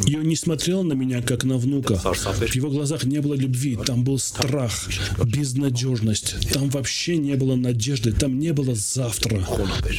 И 0.07 0.15
он 0.15 0.23
не 0.23 0.35
смотрел 0.35 0.83
на 0.83 0.93
меня, 0.93 1.21
как 1.21 1.43
на 1.43 1.57
внука. 1.57 1.95
В 1.95 2.55
его 2.55 2.69
глазах 2.69 3.05
не 3.05 3.21
было 3.21 3.33
любви, 3.33 3.77
там 3.85 4.03
был 4.03 4.14
страх, 4.17 4.89
безнадежность. 5.23 6.35
Там 6.51 6.69
вообще 6.69 7.17
не 7.17 7.35
было 7.35 7.55
надежды, 7.55 8.11
там 8.11 8.39
не 8.39 8.53
было 8.53 8.75
завтра. 8.75 9.47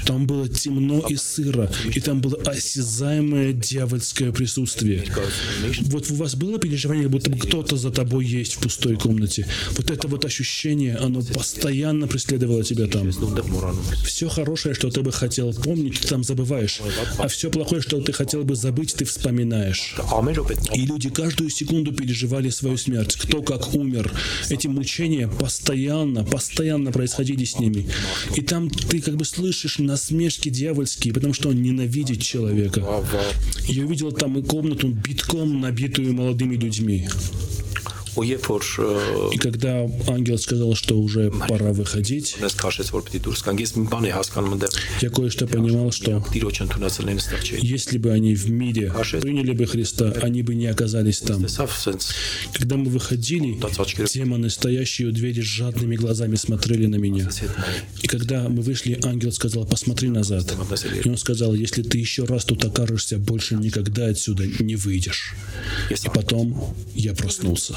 Там 0.04 0.26
было 0.26 0.48
темно 0.48 1.04
и 1.08 1.16
сыро, 1.16 1.70
и 1.94 2.00
там 2.00 2.20
было 2.20 2.36
осязаемое 2.44 3.52
дьявольское 3.52 4.32
присутствие. 4.32 5.04
Вот 5.82 6.10
у 6.10 6.14
вас 6.14 6.34
было 6.34 6.58
переживание, 6.58 7.08
будто 7.08 7.30
бы 7.30 7.38
кто-то 7.38 7.76
за 7.76 7.90
тобой 7.90 8.26
есть 8.26 8.54
в 8.54 8.58
пустой 8.60 8.96
комнате. 8.96 9.46
Вот 9.72 9.90
это 9.90 10.08
вот 10.08 10.24
ощущение, 10.24 10.96
оно 10.96 11.22
постоянно 11.22 12.06
преследовало 12.06 12.62
тебя 12.62 12.86
там. 12.86 13.10
Все 14.04 14.28
хорошее, 14.28 14.74
что 14.74 14.90
ты 14.90 15.02
бы 15.02 15.12
хотел 15.12 15.52
помнить, 15.52 16.00
ты 16.00 16.08
там 16.08 16.24
забываешь. 16.24 16.80
А 17.18 17.28
все 17.28 17.50
плохое, 17.50 17.80
что 17.80 18.00
ты 18.00 18.12
хотел 18.12 18.44
бы 18.44 18.54
забыть, 18.56 18.94
ты 18.94 19.04
вспоминаешь. 19.04 19.96
И 20.74 20.86
люди 20.86 21.10
каждую 21.10 21.50
секунду 21.50 21.92
переживали 21.92 22.50
свою 22.50 22.76
смерть. 22.76 23.16
Кто 23.16 23.42
как 23.42 23.74
умер, 23.74 24.05
эти 24.50 24.66
мучения 24.66 25.28
постоянно, 25.28 26.24
постоянно 26.24 26.92
происходили 26.92 27.44
с 27.44 27.58
ними. 27.58 27.88
И 28.34 28.42
там 28.42 28.70
ты 28.70 29.00
как 29.00 29.16
бы 29.16 29.24
слышишь 29.24 29.78
насмешки 29.78 30.48
дьявольские, 30.48 31.14
потому 31.14 31.34
что 31.34 31.50
он 31.50 31.62
ненавидит 31.62 32.20
человека. 32.22 32.84
Я 33.66 33.84
увидел 33.84 34.12
там 34.12 34.42
комнату 34.44 34.88
битком 34.88 35.60
набитую 35.60 36.14
молодыми 36.14 36.56
людьми. 36.56 37.08
Э, 38.78 39.30
И 39.32 39.36
когда 39.38 39.88
ангел 40.08 40.38
сказал, 40.38 40.74
что 40.74 40.98
уже 40.98 41.30
пора 41.48 41.72
выходить, 41.72 42.36
я 45.00 45.10
кое-что 45.10 45.46
понимал, 45.46 45.92
что 45.92 46.24
если 47.60 47.98
бы 47.98 48.10
они 48.12 48.34
в 48.34 48.50
мире 48.50 48.92
приняли 49.20 49.52
бы 49.52 49.66
Христа, 49.66 50.12
они 50.22 50.42
бы 50.42 50.54
не 50.54 50.66
оказались 50.66 51.20
там. 51.20 51.44
Когда 52.52 52.76
мы 52.76 52.90
выходили, 52.90 53.58
демоны, 54.12 54.50
стоящие 54.50 55.08
у 55.08 55.12
двери 55.12 55.40
с 55.40 55.44
жадными 55.44 55.96
глазами, 55.96 56.36
смотрели 56.36 56.86
на 56.86 56.96
меня. 56.96 57.28
И 58.02 58.06
когда 58.06 58.48
мы 58.48 58.62
вышли, 58.62 58.98
ангел 59.04 59.32
сказал, 59.32 59.66
посмотри 59.66 60.08
назад. 60.08 60.54
И 61.04 61.08
он 61.08 61.16
сказал, 61.18 61.54
если 61.54 61.82
ты 61.82 61.98
еще 61.98 62.24
раз 62.24 62.44
тут 62.44 62.64
окажешься, 62.64 63.18
больше 63.18 63.56
никогда 63.56 64.06
отсюда 64.06 64.46
не 64.46 64.76
выйдешь. 64.76 65.34
И 65.90 66.08
потом 66.08 66.74
я 66.94 67.14
проснулся 67.14 67.74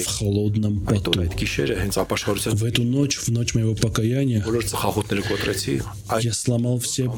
в 0.00 0.06
холодном 0.06 0.80
поту. 0.80 1.12
В 2.50 2.64
эту 2.64 2.82
ночь, 2.82 3.16
в 3.18 3.28
ночь 3.28 3.54
моего 3.54 3.74
покаяния, 3.74 4.42
я 6.20 6.32
сломал 6.32 6.78
все 6.78 7.12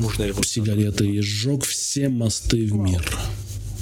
сигареты 0.45 1.07
и 1.07 1.21
сжег 1.21 1.65
все 1.65 2.09
мосты 2.09 2.67
в 2.67 2.75
мир 2.75 3.05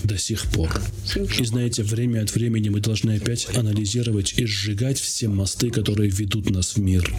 до 0.05 0.19
сих 0.19 0.43
пор. 0.53 0.71
И 1.17 1.45
знаете, 1.45 1.83
время 1.83 2.23
от 2.23 2.35
времени 2.35 2.69
мы 2.69 2.81
должны 2.81 3.17
опять 3.17 3.49
анализировать 3.57 4.35
и 4.37 4.45
сжигать 4.45 5.01
все 5.01 5.29
мосты, 5.29 5.71
которые 5.71 6.11
ведут 6.11 6.51
нас 6.51 6.77
в 6.77 6.79
мир. 6.79 7.11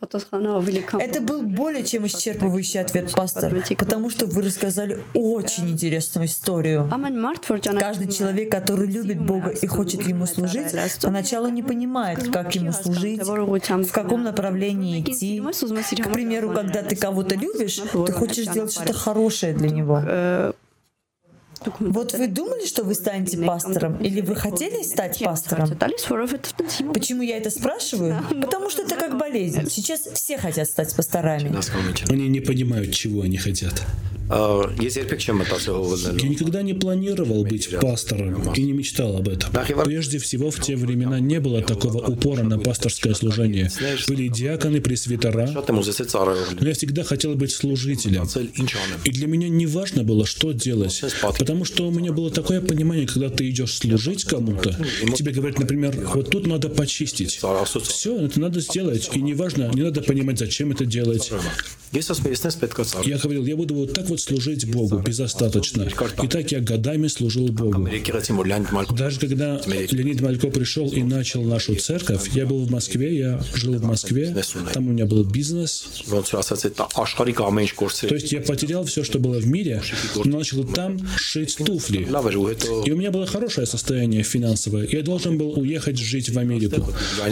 Это 0.00 1.20
был 1.20 1.42
более 1.42 1.84
чем 1.84 2.04
исчерпывающий 2.06 2.80
ответ, 2.80 3.12
пастор, 3.12 3.54
потому 3.76 4.10
что 4.10 4.26
вы 4.26 4.42
рассказали 4.42 5.02
очень 5.14 5.70
интересную 5.70 6.26
историю. 6.26 6.88
Каждый 7.78 8.08
человек, 8.12 8.50
который 8.50 8.86
любит 8.86 9.20
Бога 9.20 9.50
и 9.50 9.66
хочет 9.66 10.06
Ему 10.06 10.26
служить, 10.26 10.74
поначалу 11.02 11.48
не 11.48 11.62
понимает, 11.62 12.28
как 12.30 12.54
Ему 12.54 12.72
служить, 12.72 13.22
в 13.22 13.92
каком 13.92 14.22
направлении 14.22 15.00
идти. 15.00 15.40
К 15.40 16.12
примеру, 16.12 16.50
когда 16.52 16.82
ты 16.82 16.96
кого-то 16.96 17.34
любишь, 17.34 17.80
ты 18.06 18.12
хочешь 18.12 18.46
сделать 18.46 18.72
что-то 18.72 18.92
хорошее 18.92 19.52
для 19.54 19.70
него. 19.70 20.02
Вот 21.80 22.12
вы 22.14 22.26
думали, 22.28 22.66
что 22.66 22.84
вы 22.84 22.94
станете 22.94 23.36
пастором? 23.38 23.96
Или 23.98 24.20
вы 24.20 24.34
хотели 24.34 24.82
стать 24.82 25.18
пастором? 25.22 25.68
Почему 26.92 27.22
я 27.22 27.36
это 27.38 27.50
спрашиваю? 27.50 28.22
Потому 28.40 28.70
что 28.70 28.82
это 28.82 28.94
как 28.96 29.18
болезнь. 29.18 29.68
Сейчас 29.70 30.00
все 30.14 30.38
хотят 30.38 30.68
стать 30.68 30.94
пасторами. 30.94 31.48
Они 32.10 32.28
не 32.28 32.40
понимают, 32.40 32.94
чего 32.94 33.22
они 33.22 33.36
хотят. 33.36 33.82
Я 34.30 36.28
никогда 36.28 36.60
не 36.60 36.74
планировал 36.74 37.44
быть 37.44 37.70
пастором 37.80 38.52
и 38.52 38.62
не 38.62 38.72
мечтал 38.72 39.16
об 39.16 39.28
этом. 39.28 39.50
Прежде 39.84 40.18
всего, 40.18 40.50
в 40.50 40.60
те 40.60 40.76
времена 40.76 41.18
не 41.18 41.40
было 41.40 41.62
такого 41.62 41.98
упора 42.06 42.42
на 42.42 42.58
пасторское 42.58 43.14
служение. 43.14 43.70
Были 44.06 44.28
диаконы, 44.28 44.82
пресвитера. 44.82 45.48
Но 45.66 46.68
я 46.68 46.74
всегда 46.74 47.04
хотел 47.04 47.34
быть 47.36 47.52
служителем. 47.52 48.28
И 49.04 49.10
для 49.10 49.26
меня 49.26 49.48
не 49.48 49.66
важно 49.66 50.04
было, 50.04 50.26
что 50.26 50.52
делать. 50.52 51.02
Потому 51.38 51.64
что 51.64 51.88
у 51.88 51.90
меня 51.90 52.12
было 52.12 52.30
такое 52.30 52.60
понимание, 52.60 53.06
когда 53.06 53.30
ты 53.30 53.48
идешь 53.48 53.74
служить 53.78 54.24
кому-то, 54.24 54.76
тебе 55.14 55.32
говорят, 55.32 55.58
например, 55.58 55.96
вот 56.14 56.30
тут 56.30 56.46
надо 56.46 56.68
почистить. 56.68 57.40
Все, 57.82 58.20
это 58.20 58.38
надо 58.40 58.60
сделать. 58.60 59.08
И 59.14 59.22
неважно, 59.22 59.70
не 59.72 59.82
надо 59.82 60.02
понимать, 60.02 60.38
зачем 60.38 60.70
это 60.72 60.84
делать. 60.84 61.32
Я 61.92 62.02
говорил, 63.16 63.46
я 63.46 63.56
буду 63.56 63.74
вот 63.74 63.94
так 63.94 64.06
вот 64.08 64.17
служить 64.20 64.70
Богу 64.70 64.98
безостаточно. 64.98 65.88
И 66.22 66.28
так 66.28 66.52
я 66.52 66.60
годами 66.60 67.08
служил 67.08 67.48
Богу. 67.48 67.88
Даже 68.96 69.20
когда 69.20 69.60
Леонид 69.66 70.20
Малько 70.20 70.48
пришел 70.48 70.88
и 70.88 71.02
начал 71.02 71.42
нашу 71.42 71.76
церковь, 71.76 72.30
я 72.34 72.46
был 72.46 72.64
в 72.64 72.70
Москве, 72.70 73.16
я 73.16 73.40
жил 73.54 73.74
в 73.74 73.84
Москве, 73.84 74.34
там 74.72 74.88
у 74.88 74.92
меня 74.92 75.06
был 75.06 75.24
бизнес. 75.24 75.86
То 76.08 76.24
есть 78.14 78.32
я 78.32 78.40
потерял 78.40 78.84
все, 78.84 79.04
что 79.04 79.18
было 79.18 79.38
в 79.38 79.46
мире, 79.46 79.82
но 80.24 80.38
начал 80.38 80.64
там 80.64 80.98
шить 81.16 81.56
туфли. 81.56 82.08
И 82.86 82.90
у 82.90 82.96
меня 82.96 83.10
было 83.10 83.26
хорошее 83.26 83.66
состояние 83.66 84.22
финансовое. 84.22 84.88
Я 84.90 85.02
должен 85.02 85.38
был 85.38 85.58
уехать 85.58 85.98
жить 85.98 86.30
в 86.30 86.38
Америку. 86.38 86.86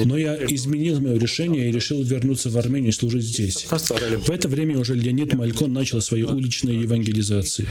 Но 0.04 0.16
я 0.16 0.36
изменил 0.36 1.00
мое 1.00 1.18
решение 1.18 1.68
и 1.68 1.72
решил 1.72 2.02
вернуться 2.02 2.50
в 2.50 2.58
Армению 2.58 2.90
и 2.90 2.92
служить 2.92 3.24
здесь. 3.24 3.66
В 3.66 4.30
это 4.30 4.48
время 4.48 4.78
уже 4.78 4.94
Леонид 4.94 5.34
Малькон 5.34 5.72
начал 5.72 6.00
свои 6.00 6.22
уличные 6.22 6.75
евангелизации. 6.82 7.68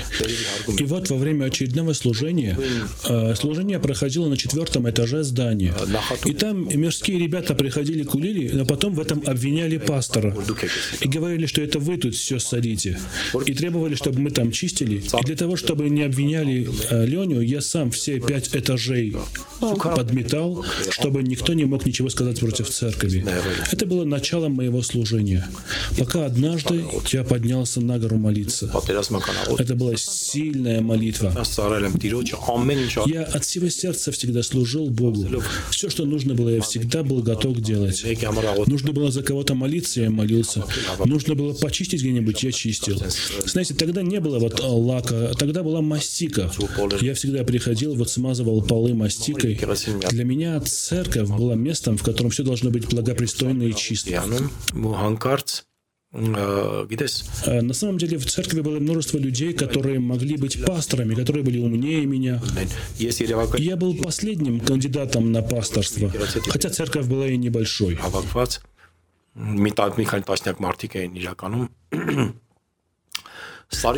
И 0.78 0.84
вот 0.84 1.10
во 1.10 1.18
время 1.18 1.46
очередного 1.46 1.94
служения, 1.94 2.58
э, 3.08 3.36
служение 3.36 3.80
проходило 3.80 4.28
на 4.28 4.38
четвертом 4.38 4.90
этаже 4.90 5.24
здания. 5.24 5.74
И 6.26 6.34
там 6.34 6.68
мирские 6.68 7.20
ребята 7.20 7.56
приходили 7.56 8.04
кулили, 8.04 8.50
но 8.54 8.66
потом 8.66 8.94
в 8.94 9.00
этом 9.00 9.22
обвиняли 9.26 9.78
пастора. 9.78 10.36
И 11.02 11.08
говорили, 11.08 11.46
что 11.46 11.62
это 11.62 11.80
вы 11.80 11.98
тут 11.98 12.16
все 12.16 12.40
садите. 12.40 13.00
И 13.46 13.54
требовали, 13.54 13.96
чтобы 13.96 14.20
мы 14.20 14.32
там 14.32 14.52
чистили. 14.52 14.98
И 14.98 15.26
для 15.26 15.36
того, 15.36 15.56
чтобы 15.56 15.90
не 15.90 16.04
обвиняли 16.04 16.68
э, 16.90 17.06
Леню, 17.06 17.42
я 17.42 17.62
сам 17.62 17.92
все 17.92 18.20
пять 18.20 18.50
этажей 18.54 19.16
подметал, 19.60 20.66
чтобы 20.90 21.24
никто 21.24 21.54
не 21.54 21.66
мог 21.66 21.86
ничего 21.86 22.10
сказать 22.10 22.40
против 22.40 22.70
церкви. 22.70 23.26
Это 23.72 23.86
было 23.86 24.06
началом 24.06 24.54
моего 24.54 24.82
служения. 24.82 25.48
Пока 25.98 26.26
однажды 26.26 26.84
я 27.12 27.24
поднялся 27.24 27.82
на 27.82 28.00
гору 28.00 28.18
молиться. 28.18 28.72
Это 29.58 29.76
была 29.76 29.96
сильная 29.96 30.82
молитва. 30.82 31.34
Я 33.06 33.24
от 33.24 33.46
всего 33.46 33.70
сердца 33.70 34.12
всегда 34.12 34.44
служил 34.44 34.90
Богу. 34.90 35.28
Все, 35.70 35.90
что 35.90 36.06
нужно 36.06 36.34
было, 36.34 36.50
я 36.50 36.62
всегда 36.62 37.04
был 37.04 37.22
готов 37.22 37.60
делать. 37.60 38.04
Нужно 38.68 38.92
было 38.92 39.12
за 39.12 39.24
кого-то 39.24 39.56
молиться, 39.56 40.02
я 40.02 40.10
молился. 40.10 40.64
Нужно 41.06 41.36
было 41.36 41.54
почистить 41.54 42.02
где-нибудь, 42.02 42.44
я 42.44 42.52
чистил. 42.52 43.02
Знаете, 43.46 43.74
тогда 43.74 44.02
не 44.02 44.20
было 44.20 44.40
вот 44.40 44.60
лака, 44.64 45.34
тогда 45.38 45.64
была 45.64 45.82
мастика. 45.82 46.52
Я 47.02 47.14
всегда 47.14 47.44
приходил, 47.44 47.96
вот 47.96 48.10
смазывал 48.10 48.62
полы 48.62 48.94
мастикой. 48.94 49.60
Для 50.10 50.24
меня 50.24 50.60
церковь 50.62 51.30
была 51.30 51.56
местом, 51.56 51.98
в 51.98 52.04
котором 52.04 52.32
все 52.32 52.44
должно 52.44 52.70
быть 52.70 52.88
благопристойно 52.90 53.64
и 53.64 53.74
чисто. 53.74 54.10
Э, 57.46 57.62
на 57.62 57.74
самом 57.74 57.98
деле 57.98 58.18
в 58.18 58.26
церкви 58.26 58.62
было 58.62 58.80
множество 58.80 59.18
людей, 59.18 59.54
которые 59.54 60.00
могли 60.00 60.38
быть 60.38 60.64
пасторами, 60.66 61.14
которые 61.14 61.44
были 61.44 61.60
умнее 61.60 62.06
меня. 62.06 62.42
Я 63.60 63.76
был 63.76 63.96
последним 63.98 64.60
кандидатом 64.60 65.32
на 65.32 65.42
пасторство, 65.42 66.12
хотя 66.48 66.70
церковь 66.70 67.08
была 67.08 67.28
и 67.28 67.38
небольшой. 67.38 68.00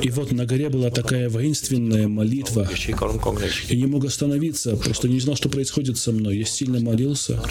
И 0.01 0.10
вот 0.10 0.32
на 0.32 0.45
горе 0.45 0.69
была 0.69 0.89
такая 0.89 1.30
воинственная 1.30 2.08
молитва. 2.08 2.69
Я 3.69 3.75
не 3.75 3.86
мог 3.86 4.06
остановиться, 4.06 4.75
просто 4.77 5.08
не 5.08 5.19
знал, 5.19 5.36
что 5.36 5.49
происходит 5.49 5.97
со 5.97 6.12
мной. 6.12 6.38
Я 6.38 6.45
сильно 6.45 6.80
молился. 6.80 7.41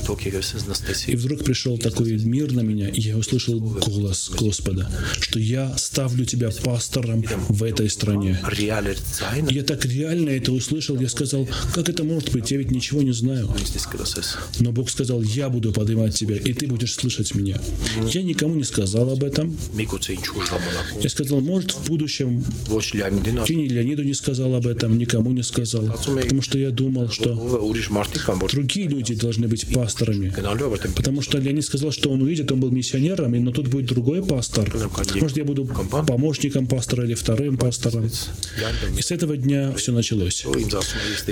И 1.07 1.16
вдруг 1.16 1.44
пришел 1.44 1.79
такой 1.79 2.18
мир 2.24 2.52
на 2.52 2.61
меня, 2.61 2.88
и 2.88 3.00
я 3.00 3.16
услышал 3.16 3.61
голос 3.61 4.31
Господа, 4.31 4.90
что 5.20 5.38
я 5.38 5.76
ставлю 5.76 6.24
тебя 6.24 6.50
пастором 6.64 7.22
в 7.48 7.62
этой 7.62 7.88
стране. 7.90 8.40
Я 9.48 9.62
так 9.62 9.85
реально 9.85 10.31
это 10.31 10.52
услышал, 10.52 10.98
я 10.98 11.09
сказал, 11.09 11.48
как 11.74 11.88
это 11.88 12.02
может 12.02 12.33
быть, 12.33 12.50
я 12.50 12.59
ведь 12.59 12.70
ничего 12.70 13.02
не 13.02 13.12
знаю. 13.12 13.55
Но 14.59 14.72
Бог 14.72 14.90
сказал, 14.90 15.22
я 15.22 15.48
буду 15.48 15.72
поднимать 15.72 16.14
тебя, 16.14 16.37
и 16.37 16.52
ты 16.52 16.66
будешь 16.66 16.94
слышать 16.94 17.35
меня. 17.35 17.61
Я 18.09 18.22
никому 18.22 18.55
не 18.55 18.64
сказал 18.64 19.11
об 19.11 19.22
этом. 19.22 19.57
Я 21.00 21.09
сказал, 21.09 21.40
может, 21.40 21.72
в 21.72 21.87
будущем 21.87 22.05
будущем. 22.06 22.44
Ты 23.46 23.54
ни 23.54 23.68
Леониду 23.68 24.04
не 24.04 24.14
сказал 24.14 24.54
об 24.54 24.66
этом, 24.66 24.98
никому 24.98 25.32
не 25.32 25.42
сказал. 25.42 25.86
Потому 25.86 26.42
что 26.42 26.58
я 26.58 26.70
думал, 26.70 27.10
что 27.10 27.34
другие 28.52 28.88
люди 28.88 29.14
должны 29.14 29.48
быть 29.48 29.66
пасторами. 29.72 30.32
Потому 30.94 31.22
что 31.22 31.38
Леонид 31.38 31.64
сказал, 31.64 31.92
что 31.92 32.10
он 32.10 32.22
увидит, 32.22 32.52
он 32.52 32.60
был 32.60 32.70
миссионером, 32.70 33.32
но 33.44 33.50
тут 33.50 33.68
будет 33.68 33.86
другой 33.86 34.24
пастор. 34.24 34.72
Может, 35.20 35.36
я 35.36 35.44
буду 35.44 35.66
помощником 36.06 36.66
пастора 36.66 37.04
или 37.04 37.14
вторым 37.14 37.56
пастором. 37.56 38.10
И 38.98 39.02
с 39.02 39.10
этого 39.10 39.36
дня 39.36 39.72
все 39.74 39.92
началось. 39.92 40.46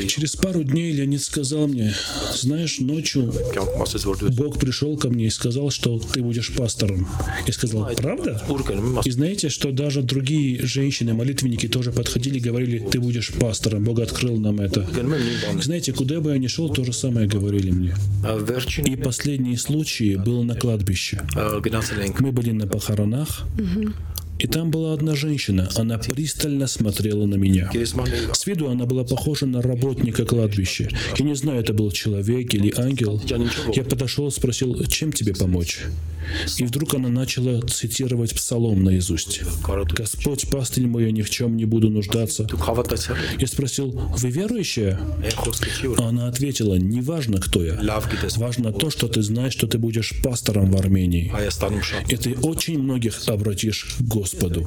Через 0.09 0.37
пару 0.37 0.65
дней 0.65 0.93
Леонид 0.93 1.23
сказал 1.23 1.69
мне, 1.69 1.95
знаешь, 2.35 2.81
ночью 2.81 3.33
Бог 4.31 4.59
пришел 4.59 4.97
ко 4.97 5.09
мне 5.09 5.27
и 5.27 5.31
сказал, 5.31 5.71
что 5.71 5.99
ты 5.99 6.23
будешь 6.23 6.53
пастором. 6.55 7.09
Я 7.47 7.53
сказал, 7.53 7.89
правда? 7.97 8.43
И 9.05 9.11
знаете, 9.11 9.49
что 9.49 9.71
даже 9.71 10.03
другие 10.03 10.64
женщины, 10.67 11.15
молитвенники 11.15 11.69
тоже 11.69 11.93
подходили 11.93 12.39
и 12.39 12.41
говорили, 12.41 12.79
ты 12.79 13.01
будешь 13.01 13.33
пастором, 13.33 13.85
Бог 13.85 14.01
открыл 14.01 14.37
нам 14.37 14.61
это. 14.61 14.87
Знаете, 15.61 15.93
куда 15.93 16.21
бы 16.21 16.33
я 16.33 16.39
ни 16.39 16.47
шел, 16.47 16.69
то 16.69 16.85
же 16.85 16.93
самое 16.93 17.27
говорили 17.27 17.71
мне. 17.71 17.95
И 18.85 18.97
последний 18.97 19.57
случай 19.57 20.17
был 20.17 20.43
на 20.45 20.55
кладбище. 20.55 21.21
Мы 22.19 22.33
были 22.33 22.51
на 22.51 22.67
похоронах, 22.67 23.47
и 24.39 24.47
там 24.49 24.71
была 24.71 24.93
одна 24.95 25.15
женщина, 25.15 25.71
она 25.77 25.97
пристально 25.99 26.67
смотрела 26.67 27.25
на 27.25 27.37
меня. 27.37 27.71
С 28.33 28.47
виду 28.47 28.69
она 28.69 28.85
была 28.85 29.05
похожа 29.05 29.47
на 29.47 29.63
работника 29.63 30.25
кладбища. 30.25 30.89
Я 31.17 31.25
не 31.25 31.35
знаю, 31.35 31.61
это 31.61 31.73
был 31.73 31.91
человек 31.93 32.53
или 32.53 32.73
ангел. 32.77 33.23
Я 33.75 33.85
подошел 33.85 34.31
спросил, 34.31 34.85
чем 34.87 35.13
тебе 35.13 35.35
помочь? 35.35 35.81
И 36.59 36.65
вдруг 36.65 36.95
она 36.95 37.09
начала 37.09 37.61
цитировать 37.63 38.35
псалом 38.35 38.83
наизусть. 38.83 39.43
«Господь, 39.97 40.49
пастырь 40.51 40.87
мой, 40.87 41.05
я 41.05 41.11
ни 41.11 41.23
в 41.23 41.31
чем 41.31 41.57
не 41.57 41.65
буду 41.65 41.91
нуждаться». 41.91 42.47
Я 43.39 43.47
спросил, 43.47 43.91
«Вы 43.91 44.31
верующая?» 44.31 45.01
Она 45.99 46.29
ответила, 46.29 46.75
«Не 46.75 47.01
важно, 47.01 47.41
кто 47.41 47.65
я. 47.65 47.81
Важно 48.37 48.73
то, 48.73 48.91
что 48.91 49.09
ты 49.09 49.23
знаешь, 49.23 49.53
что 49.53 49.67
ты 49.67 49.79
будешь 49.79 50.15
пастором 50.23 50.71
в 50.71 50.77
Армении. 50.77 51.33
И 52.09 52.17
ты 52.17 52.35
очень 52.35 52.79
многих 52.79 53.29
обратишь 53.29 53.97
к 53.99 54.03
Господу». 54.03 54.67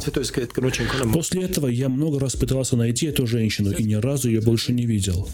После 1.13 1.43
этого 1.43 1.67
я 1.67 1.89
много 1.89 2.19
раз 2.19 2.35
пытался 2.35 2.75
найти 2.75 3.07
эту 3.07 3.27
женщину 3.27 3.71
и 3.71 3.83
ни 3.83 3.95
разу 3.95 4.29
ее 4.29 4.41
больше 4.41 4.73
не 4.73 4.85
видел. 4.85 5.27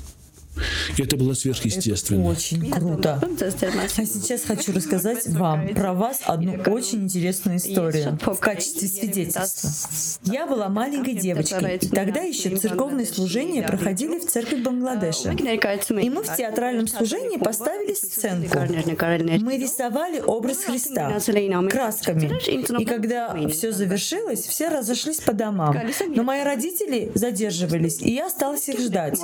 И 0.97 1.01
это 1.01 1.17
было 1.17 1.33
сверхъестественно. 1.33 2.21
Это 2.21 2.29
очень 2.29 2.69
круто. 2.69 3.19
А 3.21 3.87
сейчас 4.05 4.43
хочу 4.43 4.73
рассказать 4.73 5.27
вам 5.27 5.67
про 5.69 5.93
вас 5.93 6.21
одну 6.25 6.53
очень 6.67 7.03
интересную 7.03 7.57
историю 7.57 8.17
в 8.21 8.39
качестве 8.39 8.87
свидетельства. 8.87 9.69
Я 10.23 10.45
была 10.45 10.69
маленькой 10.69 11.15
девочкой, 11.15 11.77
и 11.77 11.87
тогда 11.87 12.21
еще 12.21 12.55
церковные 12.55 13.05
служения 13.05 13.63
проходили 13.63 14.19
в 14.19 14.27
церкви 14.27 14.61
Бангладеша. 14.61 15.31
И 15.31 16.09
мы 16.09 16.23
в 16.23 16.35
театральном 16.35 16.87
служении 16.87 17.37
поставили 17.37 17.93
сценку. 17.93 18.57
Мы 18.59 19.57
рисовали 19.57 20.19
образ 20.19 20.63
Христа 20.63 21.19
красками. 21.69 22.81
И 22.81 22.85
когда 22.85 23.35
все 23.49 23.71
завершилось, 23.71 24.41
все 24.41 24.69
разошлись 24.69 25.19
по 25.19 25.33
домам. 25.33 25.75
Но 26.07 26.23
мои 26.23 26.43
родители 26.43 27.11
задерживались, 27.15 28.01
и 28.01 28.13
я 28.13 28.27
осталась 28.27 28.67
их 28.69 28.79
ждать. 28.79 29.19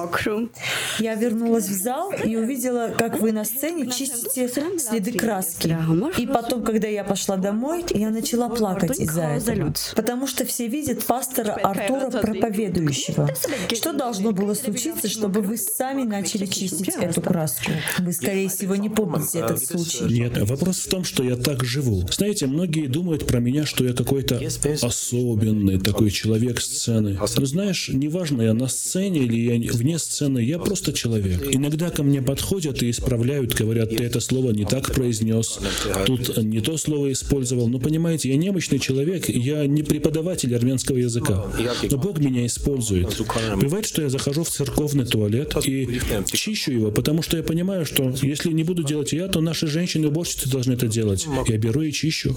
Я 0.99 1.15
вернулась 1.19 1.67
в 1.67 1.73
зал 1.73 2.11
и 2.11 2.35
увидела, 2.35 2.93
как 2.97 3.19
вы 3.19 3.31
на 3.31 3.45
сцене 3.45 3.89
чистите 3.91 4.49
следы 4.79 5.11
краски. 5.13 5.77
И 6.17 6.25
потом, 6.25 6.63
когда 6.63 6.87
я 6.87 7.03
пошла 7.03 7.37
домой, 7.37 7.85
я 7.93 8.09
начала 8.09 8.49
плакать 8.49 8.99
из-за 8.99 9.23
этого. 9.23 9.73
Потому 9.95 10.27
что 10.27 10.45
все 10.45 10.67
видят 10.67 11.03
пастора 11.05 11.53
Артура 11.53 12.09
проповедующего. 12.09 13.29
Что 13.73 13.93
должно 13.93 14.31
было 14.31 14.53
случиться, 14.53 15.09
чтобы 15.09 15.41
вы 15.41 15.57
сами 15.57 16.03
начали 16.03 16.45
чистить 16.45 16.95
эту 16.95 17.21
краску? 17.21 17.71
Вы, 17.99 18.13
скорее 18.13 18.49
всего, 18.49 18.75
не 18.75 18.89
помните 18.89 19.39
этот 19.39 19.63
случай. 19.63 20.03
Нет, 20.05 20.37
вопрос 20.49 20.79
в 20.79 20.89
том, 20.89 21.03
что 21.03 21.23
я 21.23 21.35
так 21.35 21.63
живу. 21.63 22.07
Знаете, 22.11 22.47
многие 22.47 22.87
думают 22.87 23.27
про 23.27 23.39
меня, 23.39 23.65
что 23.65 23.83
я 23.83 23.93
какой-то 23.93 24.39
особенный 24.81 25.79
такой 25.79 26.11
человек 26.11 26.61
сцены. 26.61 27.17
Но 27.19 27.45
знаешь, 27.45 27.89
неважно, 27.89 28.41
я 28.41 28.53
на 28.53 28.67
сцене 28.67 29.19
или 29.19 29.65
я 29.65 29.71
вне 29.71 29.99
сцены, 29.99 30.39
я 30.39 30.59
просто 30.59 30.93
человек. 30.93 31.08
Иногда 31.51 31.89
ко 31.89 32.03
мне 32.03 32.21
подходят 32.21 32.81
и 32.83 32.89
исправляют, 32.89 33.55
говорят, 33.55 33.89
ты 33.95 34.03
это 34.03 34.19
слово 34.19 34.51
не 34.51 34.65
так 34.65 34.93
произнес, 34.93 35.59
тут 36.05 36.37
не 36.37 36.61
то 36.61 36.77
слово 36.77 37.11
использовал. 37.11 37.67
Но 37.67 37.79
понимаете, 37.79 38.29
я 38.29 38.37
немощный 38.37 38.79
человек, 38.79 39.29
я 39.29 39.65
не 39.65 39.83
преподаватель 39.83 40.55
армянского 40.55 40.97
языка. 40.97 41.47
Но 41.89 41.97
Бог 41.97 42.19
меня 42.19 42.45
использует. 42.45 43.21
Бывает, 43.59 43.85
что 43.85 44.01
я 44.01 44.09
захожу 44.09 44.43
в 44.43 44.49
церковный 44.49 45.05
туалет 45.05 45.55
и 45.65 45.99
чищу 46.25 46.71
его, 46.71 46.91
потому 46.91 47.21
что 47.21 47.37
я 47.37 47.43
понимаю, 47.43 47.85
что 47.85 48.13
если 48.21 48.51
не 48.51 48.63
буду 48.63 48.83
делать 48.83 49.13
я, 49.13 49.27
то 49.27 49.41
наши 49.41 49.67
женщины-уборщицы 49.67 50.49
должны 50.49 50.73
это 50.73 50.87
делать. 50.87 51.25
Я 51.47 51.57
беру 51.57 51.81
и 51.81 51.91
чищу. 51.91 52.35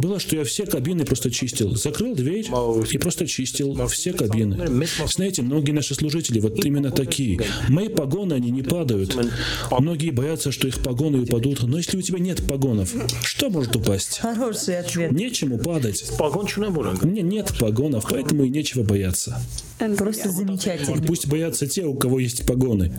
Было, 0.00 0.18
что 0.18 0.36
я 0.36 0.44
все 0.44 0.66
кабины 0.66 1.04
просто 1.04 1.30
чистил. 1.30 1.74
Закрыл 1.76 2.14
дверь 2.14 2.46
и 2.90 2.98
просто 2.98 3.26
чистил 3.26 3.74
все 3.88 4.12
кабины. 4.12 4.58
Знаете, 5.06 5.42
многие 5.42 5.72
наши 5.72 5.94
служители 5.94 6.40
вот 6.40 6.63
именно 6.64 6.90
такие. 6.90 7.40
Мои 7.68 7.88
погоны, 7.88 8.34
они 8.34 8.50
не 8.50 8.62
падают. 8.62 9.16
Многие 9.70 10.10
боятся, 10.10 10.52
что 10.52 10.68
их 10.68 10.82
погоны 10.82 11.22
упадут. 11.22 11.62
Но 11.62 11.76
если 11.76 11.96
у 11.96 12.02
тебя 12.02 12.18
нет 12.18 12.46
погонов, 12.46 12.92
что 13.22 13.50
может 13.50 13.76
упасть? 13.76 14.18
Хороший 14.18 14.78
ответ. 14.78 15.12
Нечему 15.12 15.58
падать. 15.58 16.04
У 16.18 17.06
меня 17.06 17.22
нет 17.22 17.52
погонов, 17.58 18.06
поэтому 18.10 18.44
и 18.44 18.48
нечего 18.48 18.82
бояться. 18.82 19.40
Просто 19.98 20.30
замечательно. 20.30 21.02
Пусть 21.02 21.26
боятся 21.26 21.66
те, 21.66 21.84
у 21.84 21.94
кого 21.94 22.20
есть 22.20 22.46
погоны. 22.46 22.92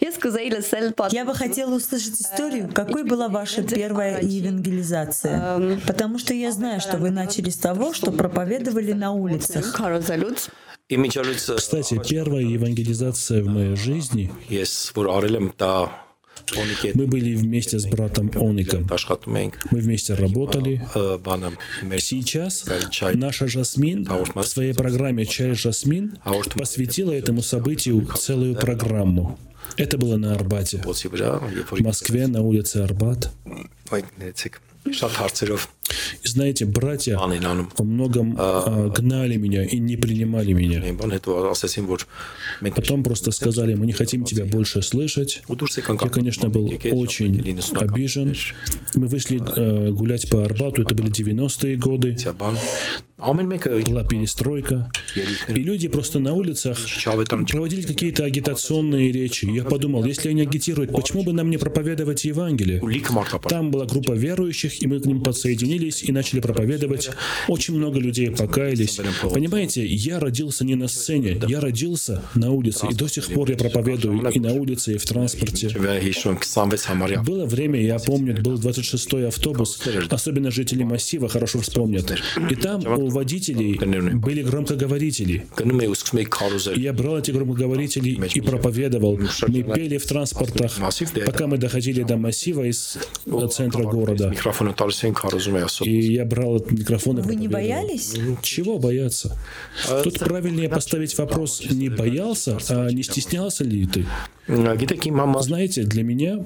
Я 0.00 1.24
бы 1.24 1.34
хотела 1.34 1.74
услышать 1.76 2.20
историю, 2.20 2.68
какой 2.72 3.04
была 3.04 3.28
ваша 3.28 3.62
первая 3.62 4.20
евангелизация. 4.22 5.78
Потому 5.86 6.18
что 6.18 6.34
я 6.34 6.52
знаю, 6.52 6.80
что 6.80 6.98
вы 6.98 7.10
начали 7.10 7.50
с 7.50 7.56
того, 7.56 7.92
что 7.94 8.10
проповедовали 8.10 8.92
на 8.92 9.12
улицах. 9.12 9.74
Кстати, 11.56 12.00
первая 12.08 12.42
евангелизация 12.42 13.42
в 13.42 13.46
моей 13.46 13.76
жизни 13.76 14.30
мы 16.94 17.06
были 17.06 17.34
вместе 17.34 17.78
с 17.78 17.86
братом 17.86 18.30
Оником. 18.36 18.88
Мы 19.70 19.80
вместе 19.80 20.14
работали. 20.14 20.82
Сейчас 21.98 22.64
наша 23.14 23.48
Жасмин 23.48 24.08
в 24.34 24.42
своей 24.44 24.72
программе 24.72 25.26
«Чай 25.26 25.54
Жасмин» 25.54 26.18
посвятила 26.54 27.12
этому 27.12 27.42
событию 27.42 28.06
целую 28.18 28.54
программу. 28.54 29.38
Это 29.76 29.98
было 29.98 30.16
на 30.16 30.32
Арбате. 30.32 30.82
В 30.84 31.80
Москве, 31.80 32.26
на 32.26 32.40
улице 32.40 32.78
Арбат. 32.78 33.30
И 36.22 36.28
знаете, 36.28 36.64
братья 36.66 37.16
во 37.16 37.84
многом 37.84 38.36
а, 38.38 38.88
гнали 38.88 39.36
меня 39.36 39.64
и 39.64 39.78
не 39.78 39.96
принимали 39.96 40.52
меня. 40.52 40.82
Потом 42.74 43.02
просто 43.02 43.30
сказали, 43.30 43.74
мы 43.74 43.86
не 43.86 43.92
хотим 43.92 44.24
тебя 44.24 44.44
больше 44.44 44.82
слышать. 44.82 45.42
Я, 45.48 46.08
конечно, 46.08 46.48
был 46.48 46.72
очень 46.92 47.58
обижен. 47.74 48.34
Мы 48.94 49.06
вышли 49.06 49.40
э, 49.56 49.90
гулять 49.90 50.28
по 50.30 50.44
Арбату, 50.44 50.82
это 50.82 50.94
были 50.94 51.10
90-е 51.10 51.76
годы. 51.76 52.16
Была 53.18 54.04
перестройка. 54.04 54.90
И 55.48 55.54
люди 55.54 55.88
просто 55.88 56.20
на 56.20 56.34
улицах 56.34 56.78
проводили 57.50 57.82
какие-то 57.82 58.24
агитационные 58.24 59.10
речи. 59.10 59.46
Я 59.46 59.64
подумал, 59.64 60.04
если 60.04 60.28
они 60.28 60.42
агитируют, 60.42 60.92
почему 60.92 61.24
бы 61.24 61.32
нам 61.32 61.50
не 61.50 61.56
проповедовать 61.58 62.24
Евангелие? 62.24 62.80
Там 63.48 63.70
была 63.72 63.86
группа 63.86 64.12
верующих, 64.12 64.80
и 64.82 64.86
мы 64.86 65.00
к 65.00 65.06
ним 65.06 65.20
подсоединились 65.20 65.77
и 66.02 66.12
начали 66.12 66.40
проповедовать. 66.40 67.10
Очень 67.48 67.74
много 67.74 67.98
людей 67.98 68.30
покаялись. 68.30 69.00
Понимаете, 69.22 69.86
я 69.86 70.18
родился 70.18 70.64
не 70.64 70.74
на 70.74 70.88
сцене, 70.88 71.40
я 71.48 71.60
родился 71.60 72.22
на 72.34 72.50
улице, 72.50 72.86
и 72.90 72.94
до 72.94 73.08
сих 73.08 73.26
пор 73.26 73.50
я 73.50 73.56
проповедую 73.56 74.28
и 74.30 74.40
на 74.40 74.52
улице, 74.52 74.94
и 74.94 74.98
в 74.98 75.04
транспорте. 75.04 75.68
Было 77.22 77.46
время, 77.46 77.80
я 77.80 77.98
помню, 77.98 78.36
был 78.42 78.54
26-й 78.54 79.26
автобус, 79.28 79.80
особенно 80.10 80.50
жители 80.50 80.82
массива 80.82 81.28
хорошо 81.28 81.60
вспомнят. 81.60 82.12
И 82.50 82.54
там 82.54 82.86
у 82.86 83.08
водителей 83.08 83.78
были 84.14 84.42
громкоговорители. 84.42 85.46
Я 86.76 86.92
брал 86.92 87.18
эти 87.18 87.30
громкоговорители 87.30 88.18
и 88.34 88.40
проповедовал. 88.40 89.18
Мы 89.48 89.62
пели 89.62 89.98
в 89.98 90.06
транспортах, 90.06 90.78
пока 91.26 91.46
мы 91.46 91.58
доходили 91.58 92.02
до 92.02 92.16
массива 92.16 92.64
из 92.64 92.98
центра 93.50 93.82
города. 93.84 94.32
И 95.82 96.12
я 96.12 96.24
брал 96.24 96.56
этот 96.56 96.72
микрофон 96.72 97.18
и 97.18 97.22
Вы 97.22 97.34
не 97.36 97.48
боялись? 97.48 98.14
Чего 98.42 98.78
бояться? 98.78 99.36
Тут 100.04 100.18
правильнее 100.18 100.68
поставить 100.68 101.16
вопрос, 101.18 101.62
не 101.70 101.88
боялся, 101.88 102.58
а 102.68 102.90
не 102.90 103.02
стеснялся 103.02 103.64
ли 103.64 103.86
ты? 103.86 104.06
Знаете, 104.48 105.82
для 105.82 106.02
меня 106.02 106.44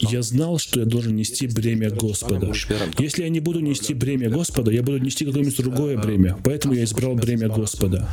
я 0.00 0.22
знал, 0.22 0.58
что 0.58 0.80
я 0.80 0.86
должен 0.86 1.14
нести 1.14 1.46
бремя 1.46 1.90
Господа. 1.90 2.52
Если 2.98 3.22
я 3.22 3.28
не 3.28 3.40
буду 3.40 3.60
нести 3.60 3.92
бремя 3.92 4.30
Господа, 4.30 4.70
я 4.70 4.82
буду 4.82 4.98
нести 4.98 5.26
какое-нибудь 5.26 5.58
другое 5.58 5.98
бремя. 5.98 6.38
Поэтому 6.42 6.74
я 6.74 6.84
избрал 6.84 7.14
бремя 7.14 7.48
Господа. 7.48 8.08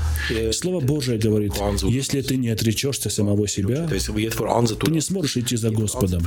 Слово 0.52 0.82
Божие 0.82 1.18
говорит, 1.18 1.54
если 1.84 2.22
ты 2.22 2.36
не 2.36 2.50
отречешься 2.50 3.10
самого 3.10 3.48
себя, 3.48 3.88
ты 3.88 4.92
не 4.92 5.02
сможешь 5.02 5.38
идти 5.38 5.56
за 5.56 5.72
Господом. 5.72 6.24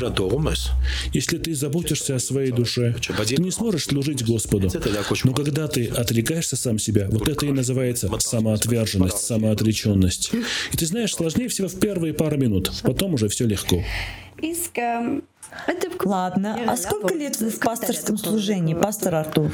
Если 1.12 1.36
ты 1.38 1.54
заботишься 1.54 2.05
о 2.14 2.18
своей 2.18 2.52
душе, 2.52 2.94
ты 3.26 3.36
не 3.36 3.50
сможешь 3.50 3.84
служить 3.84 4.24
Господу. 4.24 4.70
Но 5.24 5.34
когда 5.34 5.68
ты 5.68 5.86
отрекаешься 5.88 6.56
сам 6.56 6.78
себя, 6.78 7.08
вот 7.10 7.28
это 7.28 7.46
и 7.46 7.52
называется 7.52 8.10
самоотверженность, 8.18 9.18
самоотреченность. 9.18 10.32
И 10.72 10.76
ты 10.76 10.86
знаешь, 10.86 11.14
сложнее 11.14 11.48
всего 11.48 11.68
в 11.68 11.78
первые 11.78 12.14
пару 12.14 12.36
минут. 12.36 12.70
Потом 12.82 13.14
уже 13.14 13.28
все 13.28 13.46
легко. 13.46 13.82
Ладно, 16.04 16.58
а 16.66 16.76
сколько 16.76 17.14
лет 17.14 17.40
вы 17.40 17.50
в 17.50 17.58
пасторском 17.58 18.18
служении, 18.18 18.74
пастор 18.74 19.14
Артур? 19.14 19.52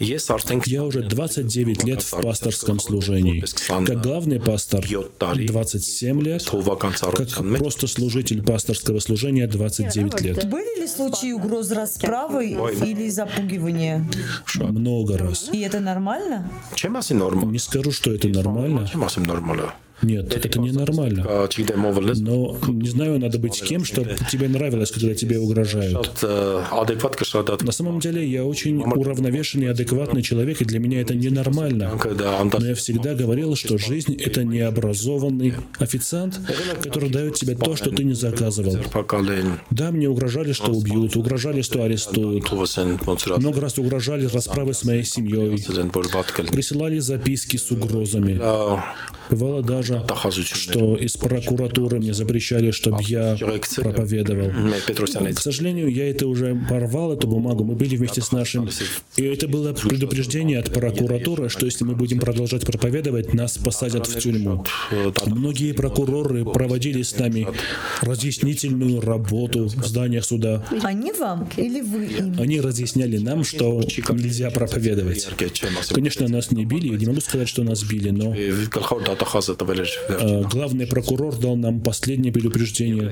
Я 0.00 0.84
уже 0.84 1.02
29 1.02 1.84
лет 1.84 2.02
в 2.02 2.22
пасторском 2.22 2.80
служении. 2.80 3.44
Как 3.84 4.02
главный 4.02 4.40
пастор 4.40 4.86
27 5.20 6.22
лет, 6.22 6.42
как 6.44 7.58
просто 7.58 7.86
служитель 7.86 8.42
пасторского 8.42 8.98
служения 9.00 9.46
29 9.46 10.20
лет. 10.22 10.48
Были 10.48 10.80
ли 10.80 10.86
случаи 10.86 11.32
угроз 11.32 11.70
расправы 11.70 12.50
или 12.50 13.10
запугивания? 13.10 14.08
Много 14.54 15.18
раз. 15.18 15.50
И 15.52 15.60
это 15.60 15.80
нормально? 15.80 16.50
Не 16.82 17.58
скажу, 17.58 17.92
что 17.92 18.12
это 18.14 18.28
нормально. 18.28 18.88
Нет, 20.02 20.34
это 20.34 20.58
ненормально. 20.58 21.24
Но, 22.20 22.58
не 22.68 22.88
знаю, 22.88 23.18
надо 23.18 23.38
быть 23.38 23.62
кем, 23.62 23.84
чтобы 23.84 24.16
тебе 24.30 24.48
нравилось, 24.48 24.90
когда 24.90 25.14
тебе 25.14 25.38
угрожают. 25.38 26.22
На 26.22 27.72
самом 27.72 28.00
деле, 28.00 28.26
я 28.26 28.44
очень 28.44 28.82
уравновешенный 28.82 29.66
и 29.66 29.68
адекватный 29.68 30.22
человек, 30.22 30.60
и 30.62 30.64
для 30.64 30.78
меня 30.78 31.00
это 31.00 31.14
ненормально. 31.14 31.98
Но 32.02 32.66
я 32.66 32.74
всегда 32.74 33.14
говорил, 33.14 33.56
что 33.56 33.78
жизнь— 33.78 34.14
это 34.24 34.44
необразованный 34.44 35.54
официант, 35.78 36.40
который 36.82 37.10
дает 37.10 37.34
тебе 37.34 37.54
то, 37.54 37.76
что 37.76 37.90
ты 37.90 38.04
не 38.04 38.14
заказывал. 38.14 38.76
Да, 39.70 39.90
мне 39.90 40.08
угрожали, 40.08 40.52
что 40.52 40.72
убьют, 40.72 41.16
угрожали, 41.16 41.62
что 41.62 41.82
арестуют. 41.82 42.50
Много 42.50 43.60
раз 43.60 43.78
угрожали 43.78 44.26
расправы 44.26 44.74
с 44.74 44.84
моей 44.84 45.04
семьей. 45.04 45.64
Присылали 46.50 46.98
записки 46.98 47.56
с 47.56 47.70
угрозами. 47.70 48.40
Бывало 49.30 49.62
даже, 49.62 50.04
что 50.42 50.96
из 50.96 51.16
прокуратуры 51.16 51.98
мне 51.98 52.12
запрещали, 52.14 52.70
чтобы 52.70 53.02
я 53.02 53.36
проповедовал. 53.76 54.50
К 55.34 55.40
сожалению, 55.40 55.88
я 55.88 56.10
это 56.10 56.26
уже 56.26 56.58
порвал, 56.68 57.12
эту 57.12 57.28
бумагу. 57.28 57.64
Мы 57.64 57.74
были 57.74 57.96
вместе 57.96 58.20
с 58.20 58.32
нашим... 58.32 58.68
И 59.16 59.22
это 59.22 59.48
было 59.48 59.72
предупреждение 59.72 60.58
от 60.58 60.72
прокуратуры, 60.72 61.48
что 61.48 61.66
если 61.66 61.84
мы 61.84 61.94
будем 61.94 62.18
продолжать 62.18 62.66
проповедовать, 62.66 63.34
нас 63.34 63.58
посадят 63.58 64.06
в 64.06 64.18
тюрьму. 64.18 64.64
Многие 65.26 65.72
прокуроры 65.72 66.44
проводили 66.44 67.02
с 67.02 67.18
нами 67.18 67.46
разъяснительную 68.00 69.00
работу 69.00 69.66
в 69.66 69.86
зданиях 69.86 70.24
суда. 70.24 70.64
Они 70.82 71.12
вам 71.12 71.48
или 71.56 71.80
вы 71.80 72.06
им? 72.06 72.40
Они 72.40 72.60
разъясняли 72.60 73.18
нам, 73.18 73.44
что 73.44 73.80
нельзя 74.10 74.50
проповедовать. 74.50 75.28
Конечно, 75.92 76.28
нас 76.28 76.50
не 76.50 76.64
били, 76.64 76.88
я 76.88 76.98
не 76.98 77.06
могу 77.06 77.20
сказать, 77.20 77.48
что 77.48 77.62
нас 77.62 77.82
били, 77.82 78.10
но 78.10 78.34
э, 78.34 78.66
главный 80.50 80.86
прокурор 80.86 81.36
дал 81.36 81.56
нам 81.56 81.80
последнее 81.80 82.32
предупреждение. 82.32 83.10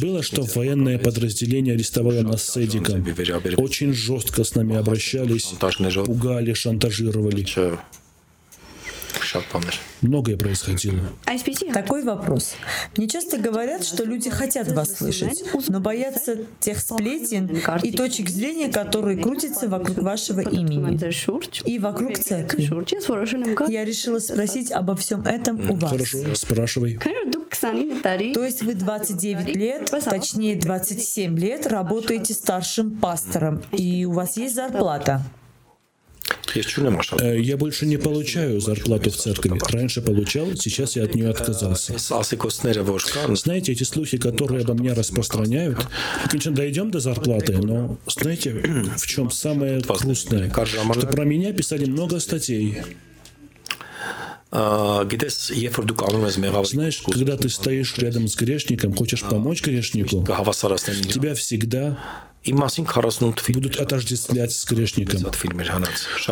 Было, 0.00 0.22
что 0.22 0.42
военное 0.54 0.98
подразделение 0.98 1.74
арестовало 1.74 2.22
нас 2.22 2.42
с 2.44 2.56
Эдиком. 2.56 3.04
Очень 3.56 3.92
жестко 3.92 4.44
с 4.44 4.54
нами 4.54 4.76
обращались, 4.76 5.52
пугали, 6.04 6.52
шантажировали. 6.52 7.46
Многое 10.02 10.36
происходило. 10.36 11.00
Такой 11.72 12.02
вопрос. 12.02 12.54
Мне 12.96 13.08
часто 13.08 13.38
говорят, 13.38 13.84
что 13.84 14.04
люди 14.04 14.30
хотят 14.30 14.70
вас 14.72 14.94
слышать, 14.94 15.44
но 15.68 15.80
боятся 15.80 16.38
тех 16.60 16.78
сплетен 16.80 17.46
и 17.82 17.92
точек 17.92 18.28
зрения, 18.28 18.68
которые 18.68 19.18
крутятся 19.18 19.68
вокруг 19.68 19.98
вашего 19.98 20.40
имени 20.40 20.98
и 21.64 21.78
вокруг 21.78 22.18
церкви. 22.18 22.70
Я 23.70 23.84
решила 23.84 24.18
спросить 24.18 24.70
обо 24.70 24.96
всем 24.96 25.22
этом 25.22 25.70
у 25.70 25.74
вас. 25.74 25.90
Хорошо, 25.90 26.34
спрашивай. 26.34 26.98
То 28.34 28.44
есть 28.44 28.62
вы 28.62 28.74
29 28.74 29.56
лет, 29.56 29.90
точнее 30.04 30.56
27 30.56 31.38
лет 31.38 31.66
работаете 31.66 32.34
старшим 32.34 32.96
пастором, 32.98 33.62
и 33.72 34.04
у 34.04 34.12
вас 34.12 34.36
есть 34.36 34.54
зарплата. 34.54 35.22
Э, 37.20 37.38
я 37.40 37.56
больше 37.56 37.86
не 37.86 37.96
получаю 37.98 38.60
зарплату 38.60 39.10
в 39.10 39.16
церкви. 39.16 39.58
Раньше 39.70 40.00
получал, 40.00 40.54
сейчас 40.56 40.96
я 40.96 41.04
от 41.04 41.14
нее 41.14 41.28
отказался. 41.30 41.98
Знаете, 43.36 43.72
эти 43.72 43.82
слухи, 43.82 44.16
которые 44.18 44.62
обо 44.62 44.74
мне 44.74 44.92
распространяют, 44.92 45.86
конечно, 46.28 46.52
дойдем 46.52 46.90
до 46.90 47.00
зарплаты, 47.00 47.58
но 47.58 47.98
знаете, 48.06 48.52
в 48.96 49.06
чем 49.06 49.30
самое 49.30 49.80
грустное? 49.80 50.50
Что 51.00 51.06
про 51.08 51.24
меня 51.24 51.52
писали 51.52 51.84
много 51.84 52.20
статей. 52.20 52.78
Знаешь, 56.70 57.02
когда 57.02 57.36
ты 57.36 57.48
стоишь 57.48 57.98
рядом 57.98 58.28
с 58.28 58.36
грешником, 58.36 58.94
хочешь 58.94 59.22
помочь 59.22 59.62
грешнику, 59.62 60.24
тебя 61.12 61.34
всегда 61.34 61.98
будут 62.52 63.76
отождествлять 63.76 64.52
с 64.52 64.64
грешником. 64.64 65.22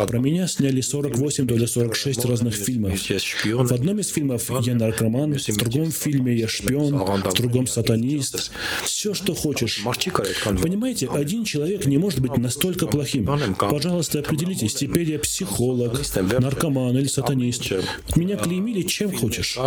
Про 0.07 0.19
меня 0.19 0.47
сняли 0.47 0.81
48 0.81 1.51
или 1.51 1.65
46 1.65 2.25
разных 2.25 2.53
фильмов. 2.53 2.99
В 2.99 3.73
одном 3.73 3.99
из 3.99 4.09
фильмов 4.09 4.49
я 4.61 4.75
наркоман, 4.75 5.33
в 5.33 5.57
другом 5.57 5.91
фильме 5.91 6.35
я 6.35 6.47
шпион, 6.47 6.95
в 6.95 7.33
другом 7.33 7.67
сатанист. 7.67 8.51
Все, 8.83 9.13
что 9.13 9.33
хочешь. 9.33 9.83
Понимаете, 9.83 11.07
один 11.09 11.43
человек 11.43 11.85
не 11.85 11.97
может 11.97 12.19
быть 12.19 12.37
настолько 12.37 12.87
плохим. 12.87 13.29
Пожалуйста, 13.57 14.19
определитесь, 14.19 14.73
теперь 14.73 15.11
я 15.11 15.19
психолог, 15.19 15.99
наркоман 16.39 16.97
или 16.97 17.07
сатанист. 17.07 17.71
Меня 18.15 18.37
клеймили 18.37 18.81
чем 18.83 19.11
хочешь. 19.15 19.57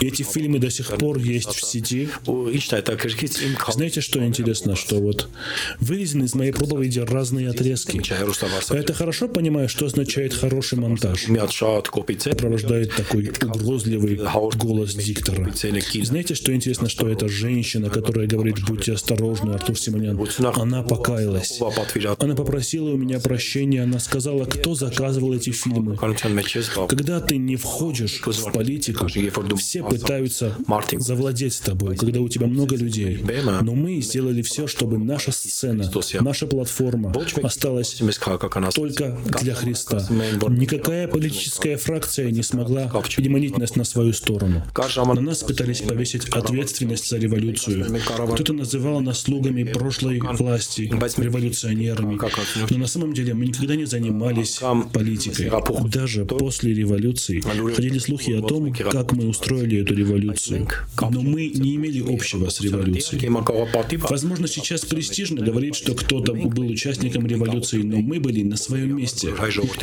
Эти 0.00 0.22
фильмы 0.22 0.58
до 0.58 0.70
сих 0.70 0.96
пор 0.96 1.18
есть 1.18 1.54
в 1.54 1.64
сети. 1.64 2.08
Знаете, 3.68 4.00
что 4.00 4.24
интересно, 4.24 4.76
что 4.76 5.01
вот 5.02 5.28
вырезаны 5.80 6.24
из 6.24 6.34
моей 6.34 6.52
проповеди 6.52 7.00
разные 7.00 7.50
отрезки. 7.50 8.00
Это 8.74 8.94
хорошо 8.94 9.28
понимаю, 9.28 9.68
что 9.68 9.86
означает 9.86 10.34
хороший 10.34 10.78
монтаж. 10.78 11.26
Сопровождает 12.18 12.94
такой 12.94 13.30
угрозливый 13.42 14.20
голос 14.56 14.94
диктора. 14.94 15.52
Знаете, 16.02 16.34
что 16.34 16.54
интересно, 16.54 16.88
что 16.88 17.08
эта 17.08 17.28
женщина, 17.28 17.90
которая 17.90 18.26
говорит 18.26 18.64
«Будьте 18.66 18.92
осторожны, 18.92 19.52
Артур 19.52 19.78
Симонян», 19.78 20.18
она 20.56 20.82
покаялась. 20.82 21.60
Она 22.18 22.34
попросила 22.34 22.90
у 22.90 22.96
меня 22.96 23.20
прощения, 23.20 23.82
она 23.82 23.98
сказала, 23.98 24.44
кто 24.44 24.74
заказывал 24.74 25.34
эти 25.34 25.50
фильмы. 25.50 25.96
Когда 26.88 27.20
ты 27.20 27.36
не 27.36 27.56
входишь 27.56 28.20
в 28.24 28.52
политику, 28.52 29.06
все 29.56 29.82
пытаются 29.82 30.56
завладеть 30.98 31.60
тобой, 31.60 31.96
когда 31.96 32.20
у 32.20 32.28
тебя 32.28 32.46
много 32.46 32.76
людей. 32.76 33.24
Но 33.62 33.74
мы 33.74 34.00
сделали 34.00 34.42
все, 34.42 34.66
чтобы 34.66 34.91
наша 34.98 35.32
сцена, 35.32 35.90
наша 36.20 36.46
платформа 36.46 37.14
осталась 37.42 38.00
только 38.74 39.18
для 39.40 39.54
Христа. 39.54 40.06
Никакая 40.48 41.08
политическая 41.08 41.76
фракция 41.76 42.30
не 42.30 42.42
смогла 42.42 42.90
переманить 43.16 43.58
нас 43.58 43.76
на 43.76 43.84
свою 43.84 44.12
сторону. 44.12 44.62
На 44.96 45.20
нас 45.20 45.42
пытались 45.42 45.82
повесить 45.82 46.28
ответственность 46.28 47.08
за 47.08 47.18
революцию. 47.18 47.86
Кто-то 48.34 48.52
называл 48.52 49.00
нас 49.00 49.20
слугами 49.20 49.64
прошлой 49.64 50.20
власти, 50.20 50.90
революционерами. 51.18 52.18
Но 52.70 52.78
на 52.78 52.86
самом 52.86 53.12
деле 53.14 53.34
мы 53.34 53.46
никогда 53.46 53.76
не 53.76 53.84
занимались 53.84 54.60
политикой. 54.92 55.50
Даже 55.88 56.24
после 56.24 56.74
революции 56.74 57.40
ходили 57.74 57.98
слухи 57.98 58.32
о 58.32 58.42
том, 58.42 58.72
как 58.72 59.12
мы 59.12 59.28
устроили 59.28 59.82
эту 59.82 59.94
революцию. 59.94 60.68
Но 61.00 61.22
мы 61.22 61.48
не 61.48 61.76
имели 61.76 62.00
общего 62.00 62.48
с 62.48 62.60
революцией. 62.60 63.28
Возможно, 64.08 64.48
сейчас 64.48 64.81
престижно 64.84 65.44
говорить, 65.44 65.74
что 65.74 65.94
кто-то 65.94 66.34
был 66.34 66.66
участником 66.66 67.26
революции, 67.26 67.82
но 67.82 67.98
мы 68.00 68.20
были 68.20 68.42
на 68.42 68.56
своем 68.56 68.96
месте 68.96 69.34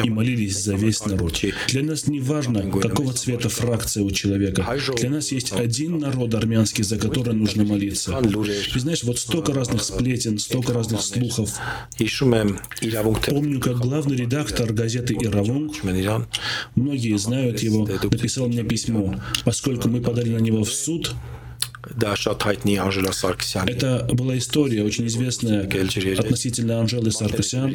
и 0.04 0.10
молились 0.10 0.58
за 0.64 0.76
весь 0.76 1.06
народ. 1.06 1.40
Для 1.68 1.84
нас 1.84 2.08
не 2.08 2.20
важно, 2.20 2.70
какого 2.70 3.14
цвета 3.14 3.50
фракция 3.50 4.04
у 4.04 4.12
человека. 4.12 4.66
Для 4.98 5.10
нас 5.10 5.32
есть 5.32 5.52
один 5.52 6.00
народ 6.00 6.34
армянский, 6.34 6.84
за 6.84 6.98
который 6.98 7.34
нужно 7.34 7.64
молиться. 7.64 8.20
И 8.76 8.80
знаешь, 8.80 9.04
вот 9.04 9.20
столько 9.20 9.54
разных 9.54 9.84
сплетен, 9.84 10.40
столько 10.40 10.74
разных 10.74 11.02
слухов. 11.02 11.52
Помню, 13.28 13.60
как 13.60 13.78
главный 13.78 14.16
редактор 14.16 14.74
газеты 14.74 15.14
«Иравунг», 15.14 15.76
многие 16.76 17.18
знают 17.18 17.60
его, 17.60 17.86
написал 17.86 18.48
мне 18.48 18.64
письмо, 18.64 19.16
поскольку 19.46 19.90
мы 19.90 20.02
подали 20.02 20.30
на 20.30 20.40
него 20.40 20.64
в 20.64 20.72
суд, 20.72 21.14
это 23.66 24.08
была 24.14 24.38
история 24.38 24.84
очень 24.84 25.08
известная 25.08 25.64
относительно 26.20 26.80
Анжелы 26.80 27.12
Саркисян, 27.12 27.74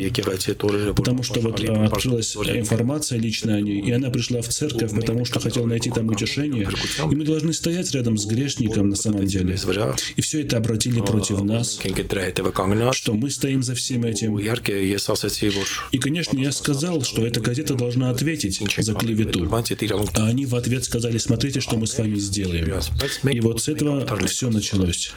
потому 0.95 1.23
что 1.23 1.41
вот 1.41 1.63
а, 1.69 1.87
открылась 1.87 2.37
информация 2.37 3.19
личная 3.19 3.57
о 3.57 3.61
ней, 3.61 3.81
и 3.81 3.91
она 3.91 4.11
пришла 4.11 4.41
в 4.43 4.49
церковь, 4.49 4.95
потому 4.95 5.25
что 5.25 5.41
хотела 5.41 5.67
найти 5.67 5.91
там 5.91 6.09
утешение. 6.09 6.69
И 7.11 7.15
мы 7.15 7.25
должны 7.25 7.53
стоять 7.53 7.91
рядом 7.93 8.17
с 8.17 8.27
грешником 8.27 8.89
на 8.89 8.97
самом 8.97 9.27
деле. 9.27 9.57
И 10.17 10.21
все 10.21 10.43
это 10.43 10.57
обратили 10.57 11.01
против 11.01 11.43
нас, 11.43 11.79
что 12.93 13.15
мы 13.15 13.31
стоим 13.31 13.63
за 13.63 13.75
всем 13.75 14.05
этим. 14.05 14.39
И, 14.39 15.99
конечно, 15.99 16.39
я 16.39 16.53
сказал, 16.53 17.03
что 17.03 17.27
эта 17.27 17.41
газета 17.41 17.75
должна 17.75 18.11
ответить 18.11 18.61
за 18.79 18.95
клевету. 18.95 19.49
А 20.15 20.27
они 20.27 20.47
в 20.47 20.55
ответ 20.55 20.85
сказали, 20.85 21.19
смотрите, 21.19 21.61
что 21.61 21.77
мы 21.77 21.87
с 21.87 21.99
вами 21.99 22.17
сделаем. 22.17 22.81
И 23.31 23.41
вот 23.41 23.63
с 23.63 23.69
этого 23.69 24.04
все 24.27 24.51
началось. 24.51 25.13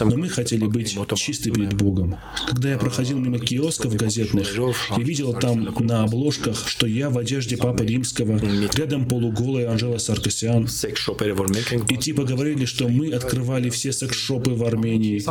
Но 0.00 0.16
мы 0.16 0.28
хотели 0.28 0.66
быть 0.66 0.96
чисты 1.16 1.50
перед 1.50 1.74
Богом. 1.74 2.16
Когда 2.46 2.70
я 2.70 2.78
проходил 2.78 3.18
мимо 3.18 3.38
киосков 3.38 3.94
газетных, 3.94 4.48
я 4.96 5.02
видел 5.02 5.34
там 5.34 5.74
на 5.80 6.04
обложках, 6.04 6.68
что 6.68 6.86
я 6.86 7.10
в 7.10 7.18
одежде 7.18 7.56
Папы 7.56 7.84
Римского, 7.86 8.38
рядом 8.74 9.08
полуголая 9.08 9.70
Анжела 9.70 9.98
Саркасян. 9.98 10.68
И 11.88 11.96
типа 11.96 12.24
говорили, 12.24 12.64
что 12.64 12.88
мы 12.88 13.12
открывали 13.12 13.70
все 13.70 13.92
секс-шопы 13.92 14.52
в 14.52 14.64
Армении. 14.64 15.22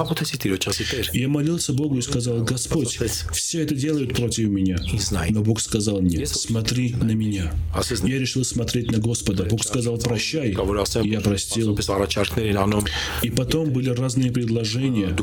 Я 1.14 1.28
молился 1.28 1.74
Богу 1.74 1.98
и 1.98 2.02
сказал, 2.02 2.44
Господь, 2.44 3.00
все 3.32 3.62
это 3.62 3.76
делают 3.76 4.16
против 4.16 4.50
меня. 4.50 4.78
Но 5.30 5.42
Бог 5.42 5.62
сказал, 5.62 6.02
нет, 6.02 6.28
смотри 6.28 6.94
на 6.94 7.12
меня. 7.12 7.54
Я 8.04 8.20
решил 8.20 8.44
смотреть 8.44 8.92
на 8.92 9.00
Господа. 9.00 9.44
Бог 9.46 9.64
сказал, 9.64 9.98
прощай. 9.98 10.56
Я 11.04 11.22
простил. 11.22 11.78
И 13.22 13.30
потом 13.30 13.72
были 13.72 13.90
разные 13.90 14.32
предложения, 14.32 15.16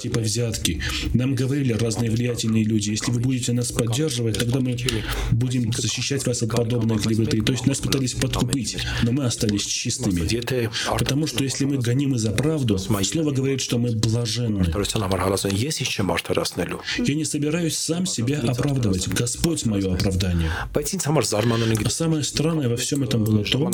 типа 0.00 0.20
взятки. 0.20 0.80
Нам 1.12 1.34
говорили 1.34 1.72
разные 1.72 2.10
влиятельные 2.10 2.64
люди, 2.64 2.90
если 2.90 3.10
вы 3.10 3.20
будете 3.20 3.52
нас 3.52 3.72
поддерживать, 3.72 4.38
тогда 4.38 4.60
мы 4.60 4.76
будем 5.32 5.72
защищать 5.72 6.26
вас 6.26 6.42
от 6.42 6.50
подобной 6.50 6.98
клеветы. 6.98 7.40
То 7.42 7.52
есть 7.52 7.66
нас 7.66 7.78
пытались 7.80 8.14
подкупить, 8.14 8.76
но 9.02 9.12
мы 9.12 9.24
остались 9.24 9.64
чистыми. 9.66 10.28
Потому 10.98 11.26
что 11.26 11.44
если 11.44 11.64
мы 11.64 11.78
гоним 11.78 12.16
за 12.18 12.30
правду, 12.30 12.78
слово 12.78 13.30
говорит, 13.32 13.60
что 13.60 13.78
мы 13.78 13.92
блаженны. 13.92 14.64
Я 16.98 17.14
не 17.14 17.24
собираюсь 17.24 17.76
сам 17.76 18.06
себя 18.06 18.40
оправдывать. 18.40 19.08
Господь 19.08 19.64
мое 19.66 19.92
оправдание. 19.94 20.50
А 20.74 21.90
самое 21.90 22.24
странное 22.24 22.68
во 22.68 22.76
всем 22.76 23.02
этом 23.02 23.24
было 23.24 23.44
то, 23.44 23.70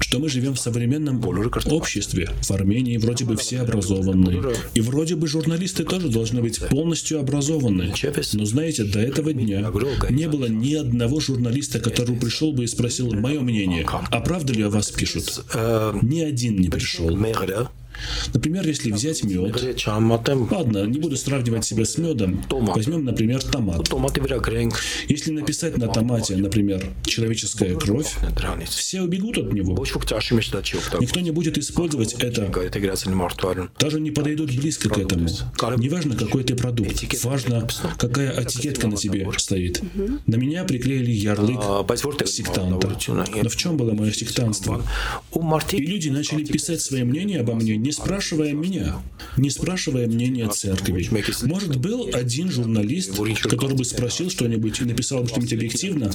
что 0.00 0.18
мы 0.18 0.28
живем 0.28 0.54
в 0.54 0.60
современном 0.60 1.22
обществе, 1.66 2.30
в 2.42 2.50
Армении 2.50 2.96
вроде 2.96 3.24
бы 3.24 3.36
все 3.36 3.60
образованные. 3.60 4.42
И 4.74 4.80
вроде 4.80 5.16
бы 5.16 5.26
журналисты 5.26 5.84
тоже 5.84 6.08
должны 6.08 6.42
быть 6.42 6.58
полностью 6.68 7.20
образованы. 7.20 7.94
Но 8.32 8.44
знаете, 8.44 8.84
до 8.84 9.00
этого 9.00 9.32
дня 9.32 9.70
не 10.10 10.28
было 10.28 10.46
ни 10.46 10.74
одного 10.74 11.20
журналиста, 11.20 11.80
который 11.80 12.16
пришел 12.16 12.52
бы 12.52 12.64
и 12.64 12.66
спросил 12.66 13.12
мое 13.12 13.40
мнение. 13.40 13.86
А 13.88 14.20
правда 14.20 14.52
ли 14.52 14.62
о 14.62 14.70
вас 14.70 14.90
пишут? 14.90 15.44
Ни 16.02 16.20
один 16.20 16.56
не 16.56 16.68
пришел. 16.68 17.16
Например, 18.32 18.66
если 18.66 18.90
взять 18.92 19.24
мед, 19.24 19.62
ладно, 19.86 20.84
не 20.86 20.98
буду 20.98 21.16
сравнивать 21.16 21.64
себя 21.64 21.84
с 21.84 21.98
медом, 21.98 22.42
возьмем, 22.50 23.04
например, 23.04 23.42
томат. 23.42 23.88
Если 25.08 25.32
написать 25.32 25.78
на 25.78 25.88
томате, 25.88 26.36
например, 26.36 26.86
человеческая 27.04 27.76
кровь, 27.76 28.14
все 28.68 29.02
убегут 29.02 29.38
от 29.38 29.52
него. 29.52 29.84
Никто 31.00 31.20
не 31.20 31.30
будет 31.30 31.58
использовать 31.58 32.14
это, 32.14 32.50
даже 33.78 34.00
не 34.00 34.10
подойдут 34.10 34.54
близко 34.54 34.88
к 34.88 34.98
этому. 34.98 35.28
Неважно, 35.76 36.16
какой 36.16 36.44
ты 36.44 36.54
продукт, 36.54 37.24
важно, 37.24 37.68
какая 37.98 38.42
этикетка 38.42 38.88
на 38.88 38.96
тебе 38.96 39.28
стоит. 39.38 39.82
На 40.26 40.36
меня 40.36 40.64
приклеили 40.64 41.10
ярлык 41.10 41.60
сектанта. 42.26 42.88
Но 43.42 43.48
в 43.48 43.56
чем 43.56 43.76
было 43.76 43.92
мое 43.92 44.12
сектантство? 44.12 44.84
И 45.72 45.86
люди 45.86 46.08
начали 46.08 46.44
писать 46.44 46.80
свое 46.80 47.04
мнение 47.04 47.40
обо 47.40 47.54
мне, 47.54 47.76
не 47.82 47.90
спрашивая 47.90 48.52
меня, 48.52 49.02
не 49.36 49.50
спрашивая 49.50 50.06
мнения 50.06 50.48
церкви. 50.48 51.08
Может, 51.42 51.76
был 51.76 52.08
один 52.12 52.48
журналист, 52.50 53.18
который 53.42 53.76
бы 53.76 53.84
спросил 53.84 54.30
что-нибудь 54.30 54.80
и 54.80 54.84
написал 54.84 55.22
бы 55.22 55.28
что-нибудь 55.28 55.52
объективно? 55.54 56.10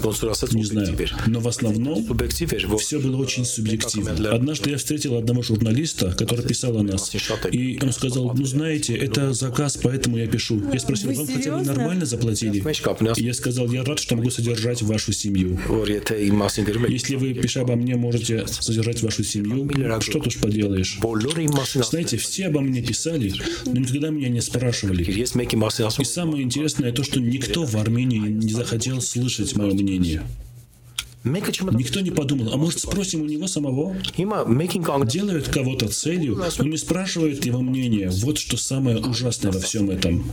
Не 0.54 0.64
знаю. 0.64 0.98
Но 1.28 1.42
в 1.42 1.48
основном 1.48 2.06
все 2.80 3.00
было 3.00 3.18
очень 3.18 3.44
субъективно. 3.44 4.14
Однажды 4.32 4.70
я 4.70 4.78
встретил 4.78 5.18
одного 5.18 5.42
журналиста, 5.44 6.14
который 6.14 6.46
писал 6.48 6.78
о 6.78 6.84
нас, 6.84 7.12
и 7.52 7.80
он 7.82 7.92
сказал, 7.92 8.34
ну 8.34 8.46
знаете, 8.46 8.96
это 8.96 9.34
заказ, 9.34 9.78
поэтому 9.82 10.18
я 10.18 10.28
пишу. 10.28 10.62
Я 10.72 10.80
спросил, 10.80 11.12
вам 11.12 11.28
хотя 11.28 11.58
бы 11.58 11.66
нормально 11.66 12.06
заплатили? 12.06 12.64
И 13.18 13.24
я 13.26 13.34
сказал, 13.34 13.70
я 13.70 13.84
рад, 13.84 14.00
что 14.00 14.16
могу 14.16 14.30
содержать 14.30 14.82
вашу 14.84 15.12
семью. 15.12 15.60
Если 16.88 17.16
вы, 17.16 17.34
пиша 17.34 17.62
обо 17.62 17.76
мне, 17.76 17.98
можете 17.98 18.48
содержать 18.48 19.04
вашу 19.04 19.26
семью, 19.26 19.70
что 20.00 20.20
тут 20.20 20.38
поделаешь? 20.38 20.98
Знаете, 21.66 22.18
все 22.18 22.48
обо 22.48 22.62
мне 22.62 22.82
писали, 22.82 23.34
но 23.66 23.74
никогда 23.74 24.10
меня 24.10 24.30
не 24.30 24.42
спрашивали. 24.42 25.04
И 25.04 26.04
самое 26.06 26.44
интересное 26.44 26.92
то, 26.92 27.04
что 27.04 27.20
никто 27.20 27.66
в 27.66 27.76
Армении 27.76 28.30
не 28.30 28.54
захотел 28.54 29.02
слышать 29.02 29.56
мое 29.56 29.74
мнение. 29.74 30.24
Никто 31.24 32.00
не 32.00 32.12
подумал, 32.12 32.54
а 32.54 32.58
может 32.58 32.80
спросим 32.80 33.22
у 33.22 33.26
него 33.26 33.48
самого? 33.48 33.96
Делают 34.16 35.50
кого-то 35.50 35.90
целью, 35.90 36.42
но 36.58 36.64
не 36.64 36.78
спрашивают 36.78 37.46
его 37.46 37.62
мнения. 37.62 38.10
Вот 38.10 38.38
что 38.38 38.56
самое 38.56 38.98
ужасное 38.98 39.52
во 39.52 39.60
всем 39.60 39.90
этом. 39.90 40.32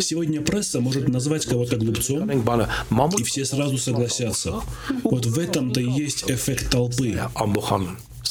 Сегодня 0.00 0.40
пресса 0.40 0.80
может 0.80 1.06
назвать 1.08 1.46
кого-то 1.46 1.76
глупцом, 1.76 2.28
и 2.28 3.22
все 3.22 3.44
сразу 3.44 3.78
согласятся. 3.78 4.62
Вот 5.04 5.26
в 5.26 5.38
этом-то 5.38 5.80
и 5.80 5.88
есть 5.88 6.28
эффект 6.28 6.70
толпы. 6.70 7.20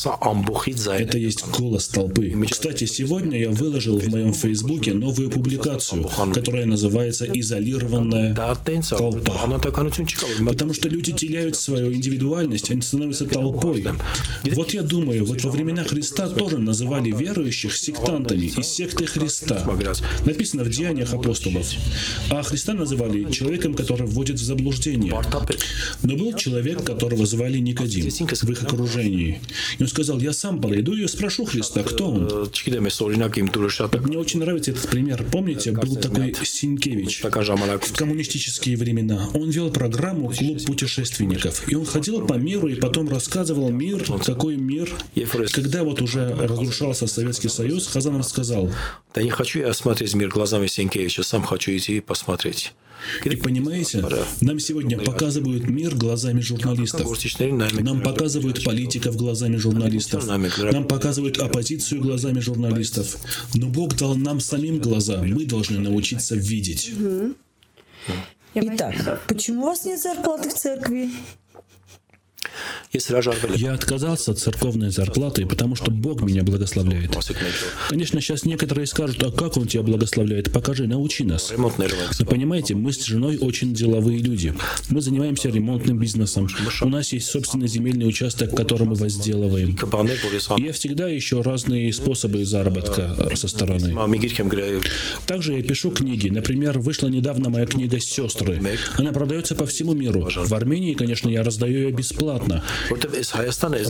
Это 0.05 1.17
есть 1.17 1.45
голос 1.47 1.87
толпы. 1.87 2.33
Кстати, 2.49 2.85
сегодня 2.85 3.37
я 3.39 3.49
выложил 3.49 3.99
в 3.99 4.07
моем 4.07 4.33
фейсбуке 4.33 4.93
новую 4.93 5.29
публикацию, 5.29 6.09
которая 6.33 6.65
называется 6.65 7.25
«Изолированная 7.25 8.33
толпа». 8.33 9.59
Потому 10.45 10.73
что 10.73 10.89
люди 10.89 11.11
теряют 11.11 11.55
свою 11.55 11.93
индивидуальность, 11.93 12.71
они 12.71 12.81
становятся 12.81 13.25
толпой. 13.25 13.85
Вот 14.53 14.73
я 14.73 14.83
думаю, 14.83 15.25
вот 15.25 15.43
во 15.43 15.51
времена 15.51 15.83
Христа 15.83 16.29
тоже 16.29 16.59
называли 16.59 17.11
верующих 17.11 17.75
сектантами 17.75 18.45
из 18.45 18.67
секты 18.67 19.05
Христа. 19.05 19.65
Написано 20.25 20.63
в 20.63 20.69
Деяниях 20.69 21.13
апостолов. 21.13 21.67
А 22.29 22.41
Христа 22.43 22.73
называли 22.73 23.29
человеком, 23.31 23.73
который 23.73 24.07
вводит 24.07 24.39
в 24.39 24.43
заблуждение. 24.43 25.13
Но 26.03 26.15
был 26.15 26.33
человек, 26.35 26.83
которого 26.83 27.25
звали 27.25 27.57
Никодим 27.59 28.09
в 28.09 28.51
их 28.51 28.63
окружении. 28.63 29.41
И 29.77 29.83
он 29.83 29.88
сказал, 29.89 30.19
я 30.19 30.33
сам 30.33 30.61
подойду 30.61 30.93
и 30.95 31.07
спрошу 31.07 31.45
Христа, 31.45 31.83
кто 31.83 32.11
он. 32.11 32.49
Мне 33.99 34.17
очень 34.17 34.39
нравится 34.39 34.71
этот 34.71 34.89
пример. 34.89 35.25
Помните, 35.31 35.71
был 35.71 35.95
такой 35.95 36.35
Синкевич 36.43 37.21
в 37.21 37.93
коммунистические 37.93 38.77
времена. 38.77 39.29
Он 39.33 39.49
вел 39.49 39.71
программу 39.71 40.29
«Клуб 40.29 40.63
путешественников». 40.65 41.69
И 41.69 41.75
он 41.75 41.85
ходил 41.85 42.25
по 42.25 42.33
миру 42.33 42.67
и 42.67 42.75
потом 42.75 43.09
рассказывал 43.09 43.69
мир, 43.69 44.05
какой 44.25 44.55
мир. 44.55 44.89
Когда 45.51 45.83
вот 45.83 46.01
уже 46.01 46.33
разрушался 46.35 47.07
Советский 47.07 47.49
Союз, 47.49 47.87
Хазанов 47.87 48.25
сказал, 48.25 48.71
«Да 49.13 49.21
не 49.21 49.29
хочу 49.29 49.59
я 49.59 49.73
смотреть 49.73 50.13
мир 50.13 50.29
глазами 50.29 50.67
Синкевича, 50.67 51.23
сам 51.23 51.43
хочу 51.43 51.75
идти 51.75 51.97
и 51.97 51.99
посмотреть». 51.99 52.73
И 53.23 53.35
понимаете, 53.35 54.03
нам 54.41 54.59
сегодня 54.59 54.99
показывают 54.99 55.69
мир 55.69 55.95
глазами 55.95 56.41
журналистов. 56.41 57.07
Нам 57.81 58.01
показывают 58.01 58.63
политиков 58.63 59.15
глазами 59.15 59.57
журналистов. 59.57 60.25
Нам 60.27 60.87
показывают 60.87 61.37
оппозицию 61.37 62.01
глазами 62.01 62.39
журналистов. 62.39 63.17
Но 63.55 63.67
Бог 63.67 63.95
дал 63.95 64.15
нам 64.15 64.39
самим 64.39 64.79
глаза. 64.79 65.21
Мы 65.21 65.45
должны 65.45 65.79
научиться 65.79 66.35
видеть. 66.35 66.91
Итак, 68.55 69.21
почему 69.27 69.63
у 69.63 69.65
вас 69.67 69.85
нет 69.85 70.01
зарплаты 70.01 70.49
в 70.49 70.53
церкви? 70.53 71.09
Я 72.91 73.73
отказался 73.73 74.31
от 74.31 74.39
церковной 74.39 74.89
зарплаты, 74.89 75.45
потому 75.45 75.75
что 75.75 75.91
Бог 75.91 76.23
меня 76.23 76.41
благословляет. 76.43 77.15
Конечно, 77.87 78.19
сейчас 78.19 78.45
некоторые 78.45 78.87
скажут, 78.87 79.21
а 79.21 79.31
как 79.31 79.57
Он 79.57 79.67
тебя 79.67 79.83
благословляет? 79.83 80.51
Покажи, 80.51 80.87
научи 80.87 81.23
нас. 81.23 81.53
Но 81.55 81.69
понимаете, 82.25 82.73
мы 82.73 82.91
с 82.91 83.05
женой 83.05 83.37
очень 83.37 83.75
деловые 83.75 84.19
люди. 84.19 84.55
Мы 84.89 85.01
занимаемся 85.01 85.49
ремонтным 85.49 85.99
бизнесом. 85.99 86.47
У 86.81 86.89
нас 86.89 87.13
есть 87.13 87.27
собственный 87.27 87.67
земельный 87.67 88.07
участок, 88.07 88.55
который 88.55 88.87
мы 88.87 88.95
возделываем. 88.95 89.77
Я 90.57 90.73
всегда 90.73 91.15
ищу 91.15 91.43
разные 91.43 91.93
способы 91.93 92.43
заработка 92.43 93.15
со 93.35 93.47
стороны. 93.47 93.95
Также 95.27 95.53
я 95.53 95.61
пишу 95.61 95.91
книги. 95.91 96.29
Например, 96.29 96.79
вышла 96.79 97.07
недавно 97.07 97.51
моя 97.51 97.67
книга 97.67 97.99
«Сестры». 97.99 98.59
Она 98.97 99.11
продается 99.11 99.53
по 99.53 99.67
всему 99.67 99.93
миру. 99.93 100.27
В 100.35 100.53
Армении, 100.55 100.95
конечно, 100.95 101.29
я 101.29 101.43
раздаю 101.43 101.81
ее 101.81 101.91
бесплатно. 101.91 102.63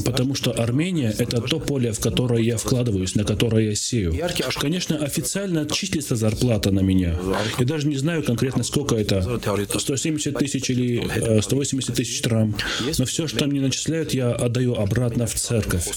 Потому 0.04 0.36
что 0.36 0.52
Армения— 0.52 1.14
это 1.18 1.42
то 1.42 1.60
поле, 1.60 1.92
в 1.92 2.00
которое 2.00 2.42
я 2.42 2.58
вкладываюсь, 2.58 3.16
на 3.16 3.24
которое 3.24 3.70
я 3.70 3.76
сею. 3.76 4.14
Конечно, 4.60 4.98
официально 4.98 5.66
числится 5.68 6.16
зарплата 6.16 6.72
на 6.72 6.82
меня. 6.82 7.18
Я 7.58 7.66
даже 7.66 7.88
не 7.88 7.98
знаю 7.98 8.24
конкретно, 8.24 8.64
сколько 8.64 8.96
это. 8.96 9.40
170 9.80 10.38
тысяч 10.38 10.70
или 10.70 11.42
180 11.42 11.90
э, 11.90 11.94
тысяч 11.94 12.22
трам. 12.22 12.56
Но 12.98 13.06
все, 13.06 13.28
что 13.28 13.46
мне 13.48 13.62
начисляют, 13.62 14.14
я 14.14 14.32
отдаю 14.32 14.76
обратно 14.76 15.26
в 15.26 15.36
церковь. 15.36 15.88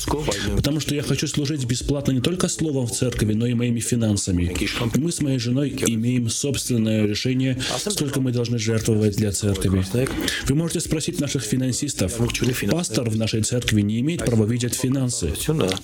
Потому 0.57 0.81
что 0.81 0.95
я 0.95 1.03
хочу 1.03 1.27
служить 1.27 1.65
бесплатно 1.65 2.13
не 2.13 2.21
только 2.21 2.49
словом 2.49 2.87
в 2.87 2.93
церкви, 2.93 3.33
но 3.35 3.47
и 3.47 3.55
моими 3.55 3.81
финансами. 3.81 4.55
Мы 4.97 5.13
с 5.13 5.21
моей 5.21 5.39
женой 5.39 5.75
имеем 5.87 6.29
собственное 6.29 7.07
решение, 7.07 7.59
сколько 7.89 8.21
мы 8.21 8.33
должны 8.33 8.59
жертвовать 8.59 9.17
для 9.17 9.33
церкви. 9.33 9.85
Вы 10.47 10.55
можете 10.55 10.81
спросить 10.81 11.21
наших 11.21 11.43
финансистов, 11.43 12.19
пастор 12.83 13.09
в 13.11 13.17
нашей 13.17 13.43
церкви 13.43 13.81
не 13.81 14.01
имеет 14.01 14.25
права 14.25 14.45
видеть 14.45 14.75
финансы. 14.75 15.33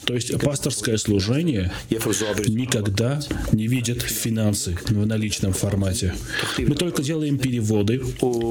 То 0.04 0.14
есть 0.14 0.36
пасторское 0.40 0.96
служение 0.96 1.70
никогда 1.90 3.20
не 3.52 3.68
видит 3.68 4.02
финансы 4.02 4.76
в 4.88 5.06
наличном 5.06 5.52
формате. 5.52 6.14
Мы 6.58 6.74
только 6.74 7.04
делаем 7.04 7.38
переводы 7.38 8.02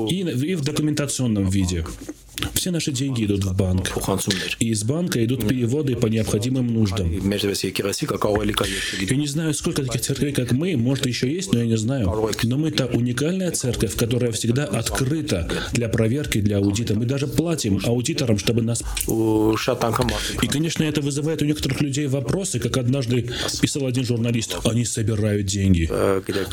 и, 0.09 0.55
в 0.55 0.63
документационном 0.63 1.49
виде. 1.49 1.83
Все 2.53 2.71
наши 2.71 2.91
деньги 2.91 3.25
идут 3.25 3.43
в 3.43 3.55
банк. 3.55 3.91
И 4.59 4.69
из 4.69 4.83
банка 4.83 5.23
идут 5.23 5.47
переводы 5.47 5.95
по 5.95 6.07
необходимым 6.07 6.67
нуждам. 6.67 7.11
Я 7.11 9.15
не 9.15 9.27
знаю, 9.27 9.53
сколько 9.53 9.83
таких 9.83 10.01
церквей, 10.01 10.33
как 10.33 10.51
мы, 10.51 10.75
может, 10.75 11.05
еще 11.05 11.31
есть, 11.31 11.53
но 11.53 11.59
я 11.59 11.65
не 11.65 11.77
знаю. 11.77 12.13
Но 12.43 12.57
мы-то 12.57 12.87
уникальная 12.87 13.51
церковь, 13.51 13.95
которая 13.95 14.31
всегда 14.31 14.65
открыта 14.65 15.49
для 15.73 15.89
проверки, 15.89 16.41
для 16.41 16.57
аудита. 16.57 16.95
Мы 16.95 17.05
даже 17.05 17.27
платим 17.27 17.79
аудиторам, 17.83 18.37
чтобы 18.37 18.61
нас... 18.61 18.83
И, 20.41 20.47
конечно, 20.47 20.83
это 20.83 21.01
вызывает 21.01 21.41
у 21.41 21.45
некоторых 21.45 21.81
людей 21.81 22.07
вопросы, 22.07 22.59
как 22.59 22.77
однажды 22.77 23.29
писал 23.61 23.85
один 23.85 24.05
журналист. 24.05 24.57
Они 24.65 24.85
собирают 24.85 25.45
деньги. 25.45 25.89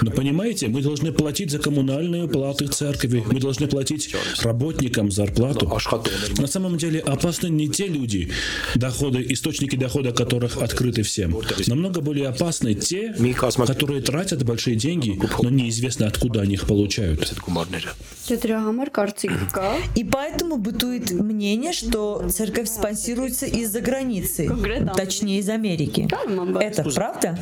Но 0.02 0.10
понимаете, 0.10 0.68
мы 0.68 0.82
должны 0.82 1.12
платить 1.12 1.50
за 1.50 1.58
коммунальные 1.58 2.28
платы 2.28 2.68
церкви. 2.68 3.24
Мы 3.30 3.40
должны 3.40 3.66
платить 3.66 4.14
работникам 4.42 5.10
зарплату. 5.10 5.70
На 6.38 6.46
самом 6.46 6.76
деле 6.76 7.00
опасны 7.00 7.48
не 7.48 7.68
те 7.68 7.86
люди, 7.86 8.30
доходы, 8.74 9.24
источники 9.28 9.76
дохода 9.76 10.12
которых 10.12 10.56
открыты 10.58 11.02
всем. 11.02 11.36
Намного 11.66 12.00
более 12.00 12.28
опасны 12.28 12.74
те, 12.74 13.14
которые 13.66 14.02
тратят 14.02 14.44
большие 14.44 14.76
деньги, 14.76 15.18
но 15.42 15.50
неизвестно 15.50 16.06
откуда 16.06 16.42
они 16.42 16.54
их 16.54 16.66
получают. 16.66 17.34
И 19.94 20.04
поэтому 20.04 20.56
бытует 20.56 21.10
мнение, 21.10 21.72
что 21.72 22.28
церковь 22.30 22.68
спонсируется 22.68 23.46
из-за 23.46 23.80
границы, 23.80 24.50
точнее 24.96 25.40
из 25.40 25.48
Америки. 25.48 26.08
Это 26.60 26.82
правда? 26.84 27.38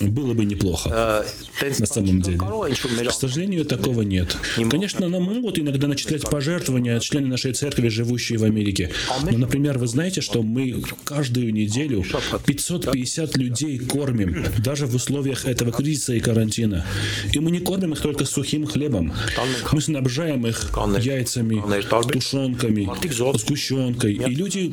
Было 0.00 0.34
бы 0.34 0.44
неплохо. 0.44 1.24
На 1.78 1.86
самом 1.86 2.20
деле. 2.22 2.38
К 2.38 3.12
сожалению, 3.12 3.64
такого 3.64 4.02
нет. 4.02 4.36
Конечно, 4.70 5.08
нам 5.08 5.22
могут 5.22 5.58
иногда 5.58 5.88
начислять 5.88 6.22
пожертвования 6.28 7.00
члены 7.00 7.28
нашей 7.28 7.52
церкви, 7.52 7.88
живущие 7.88 8.38
в 8.38 8.44
Америке. 8.44 8.90
Но, 9.30 9.38
например, 9.38 9.78
вы 9.78 9.86
знаете, 9.86 10.20
что 10.20 10.42
мы 10.42 10.82
каждую 11.04 11.52
неделю 11.52 12.04
550 12.46 13.36
людей 13.36 13.78
кормим, 13.78 14.44
даже 14.58 14.86
в 14.86 14.94
условиях 14.94 15.46
этого 15.46 15.72
кризиса 15.72 16.14
и 16.14 16.20
карантина. 16.20 16.84
И 17.32 17.38
мы 17.38 17.50
не 17.50 17.60
кормим 17.60 17.92
их 17.92 18.00
только 18.00 18.24
сухим 18.24 18.66
хлебом. 18.66 19.12
Мы 19.72 19.80
снабжаем 19.80 20.46
их 20.46 20.70
яйцами, 21.00 21.62
тушенками, 22.12 22.88
сгущенкой. 23.38 24.14
И 24.14 24.34
люди, 24.34 24.72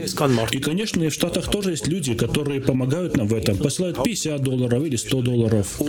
и, 0.52 0.60
конечно, 0.60 1.10
в 1.10 1.14
Штатах 1.14 1.50
тоже 1.50 1.72
есть 1.72 1.88
люди, 1.88 2.14
которые 2.14 2.62
помогают 2.62 3.18
нам 3.18 3.28
в 3.28 3.34
этом, 3.34 3.58
посылают 3.58 4.04
50 4.04 4.42
долларов 4.42 4.84
или 4.84 4.96
100 5.02 5.22
долларов. 5.22 5.80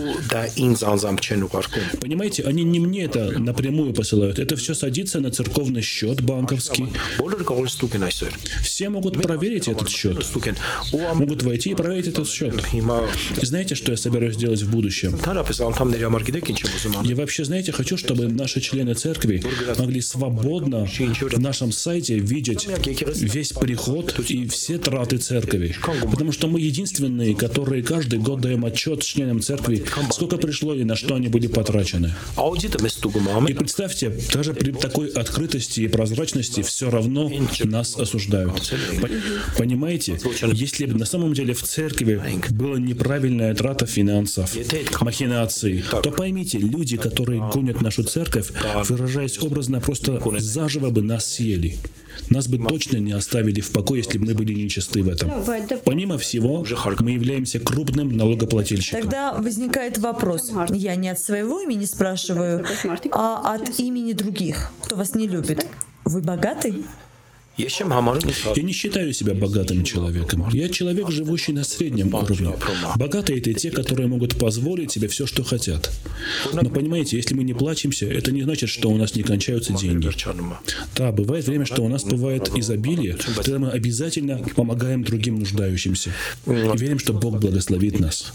Понимаете, 2.01 2.43
они 2.43 2.63
не 2.63 2.79
мне 2.79 3.03
это 3.03 3.39
напрямую 3.39 3.93
посылают. 3.93 4.39
Это 4.39 4.55
все 4.55 4.73
садится 4.73 5.19
на 5.19 5.31
церковный 5.31 5.81
счет 5.81 6.21
банковский. 6.21 6.87
Все 8.61 8.89
могут 8.89 9.21
проверить 9.21 9.67
этот 9.67 9.89
счет. 9.89 10.25
Могут 11.13 11.43
войти 11.43 11.71
и 11.71 11.75
проверить 11.75 12.07
этот 12.07 12.27
счет. 12.29 12.53
И 13.41 13.45
знаете, 13.45 13.75
что 13.75 13.91
я 13.91 13.97
собираюсь 13.97 14.35
делать 14.35 14.61
в 14.61 14.71
будущем? 14.71 15.17
Я 17.03 17.15
вообще, 17.15 17.43
знаете, 17.45 17.71
хочу, 17.71 17.97
чтобы 17.97 18.27
наши 18.27 18.61
члены 18.61 18.93
церкви 18.93 19.43
могли 19.77 20.01
свободно 20.01 20.85
в 20.85 21.39
нашем 21.39 21.71
сайте 21.71 22.17
видеть 22.17 22.67
весь 23.21 23.53
приход 23.53 24.19
и 24.29 24.47
все 24.47 24.77
траты 24.77 25.17
церкви. 25.17 25.75
Потому 26.09 26.31
что 26.31 26.47
мы 26.47 26.59
единственные, 26.59 27.35
которые 27.35 27.83
каждый 27.83 28.19
год 28.19 28.41
даем 28.41 28.65
отчет 28.65 29.02
членам 29.05 29.41
церкви, 29.41 29.83
сколько 30.11 30.37
пришло 30.37 30.73
и 30.73 30.83
на 30.83 30.95
что 30.95 31.15
они 31.15 31.27
были 31.27 31.47
потрачены. 31.47 32.13
И 33.47 33.53
представьте, 33.53 34.11
даже 34.33 34.53
при 34.53 34.71
такой 34.71 35.09
открытости 35.09 35.81
и 35.81 35.87
прозрачности 35.87 36.61
все 36.61 36.89
равно 36.89 37.31
нас 37.63 37.97
осуждают. 37.97 38.73
Понимаете, 39.57 40.19
если 40.53 40.85
бы 40.85 40.97
на 40.97 41.05
самом 41.05 41.33
деле 41.33 41.53
в 41.53 41.63
церкви 41.63 42.21
была 42.51 42.77
неправильная 42.77 43.53
трата 43.55 43.85
финансов, 43.85 44.55
махинации, 45.01 45.83
то 46.03 46.11
поймите, 46.11 46.57
люди, 46.57 46.97
которые 46.97 47.41
гонят 47.53 47.81
нашу 47.81 48.03
церковь, 48.03 48.51
выражаясь 48.87 49.39
образно, 49.39 49.79
просто 49.81 50.21
заживо 50.39 50.89
бы 50.89 51.01
нас 51.01 51.25
съели. 51.33 51.77
Нас 52.29 52.47
бы 52.47 52.57
точно 52.57 52.97
не 52.97 53.11
оставили 53.11 53.61
в 53.61 53.71
покое, 53.71 54.01
если 54.03 54.17
бы 54.17 54.27
мы 54.27 54.33
были 54.33 54.53
нечисты 54.53 55.03
в 55.03 55.09
этом. 55.09 55.31
Помимо 55.85 56.17
всего, 56.17 56.65
мы 56.99 57.11
являемся 57.11 57.59
крупным 57.59 58.15
налогоплательщиком. 58.15 59.01
Тогда 59.01 59.33
возникает 59.33 59.97
вопрос. 59.97 60.51
Я 60.69 60.95
не 60.95 61.09
от 61.09 61.19
своего 61.19 61.61
имени 61.61 61.85
спрашиваю, 61.85 62.65
а 63.11 63.55
от 63.55 63.79
имени 63.79 64.13
других, 64.13 64.71
кто 64.81 64.95
вас 64.95 65.15
не 65.15 65.27
любит. 65.27 65.65
Вы 66.05 66.21
богатый? 66.21 66.85
Я 67.55 68.63
не 68.63 68.73
считаю 68.73 69.13
себя 69.13 69.35
богатым 69.35 69.83
человеком. 69.83 70.49
Я 70.51 70.69
человек, 70.69 71.11
живущий 71.11 71.53
на 71.53 71.63
среднем 71.63 72.13
уровне. 72.13 72.55
Богатые— 72.95 73.39
это 73.39 73.53
те, 73.53 73.69
которые 73.69 74.07
могут 74.07 74.39
позволить 74.39 74.91
себе 74.91 75.07
все, 75.07 75.27
что 75.27 75.43
хотят. 75.43 75.91
Но 76.51 76.69
понимаете, 76.69 77.17
если 77.17 77.35
мы 77.35 77.43
не 77.43 77.53
плачемся, 77.53 78.07
это 78.07 78.31
не 78.31 78.41
значит, 78.41 78.69
что 78.69 78.89
у 78.89 78.97
нас 78.97 79.15
не 79.15 79.21
кончаются 79.21 79.73
деньги. 79.73 80.09
Да, 80.95 81.11
бывает 81.11 81.45
время, 81.45 81.65
что 81.65 81.83
у 81.83 81.89
нас 81.89 82.03
бывает 82.03 82.49
изобилие, 82.55 83.17
тогда 83.35 83.59
мы 83.59 83.69
обязательно 83.69 84.37
помогаем 84.55 85.03
другим 85.03 85.39
нуждающимся. 85.39 86.11
И 86.47 86.49
верим, 86.49 86.97
что 86.97 87.13
Бог 87.13 87.39
благословит 87.39 87.99
нас. 87.99 88.33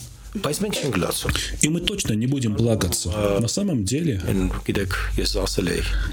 И 1.63 1.69
мы 1.69 1.81
точно 1.81 2.13
не 2.13 2.27
будем 2.29 2.55
плакаться. 2.55 3.39
На 3.41 3.49
самом 3.49 3.85
деле, 3.85 4.23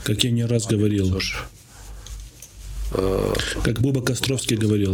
как 0.04 0.24
я 0.24 0.32
не 0.32 0.46
раз 0.46 0.66
говорил, 0.66 1.20
как 2.92 3.82
Боба 3.82 4.02
Костровский 4.02 4.58
говорил, 4.58 4.94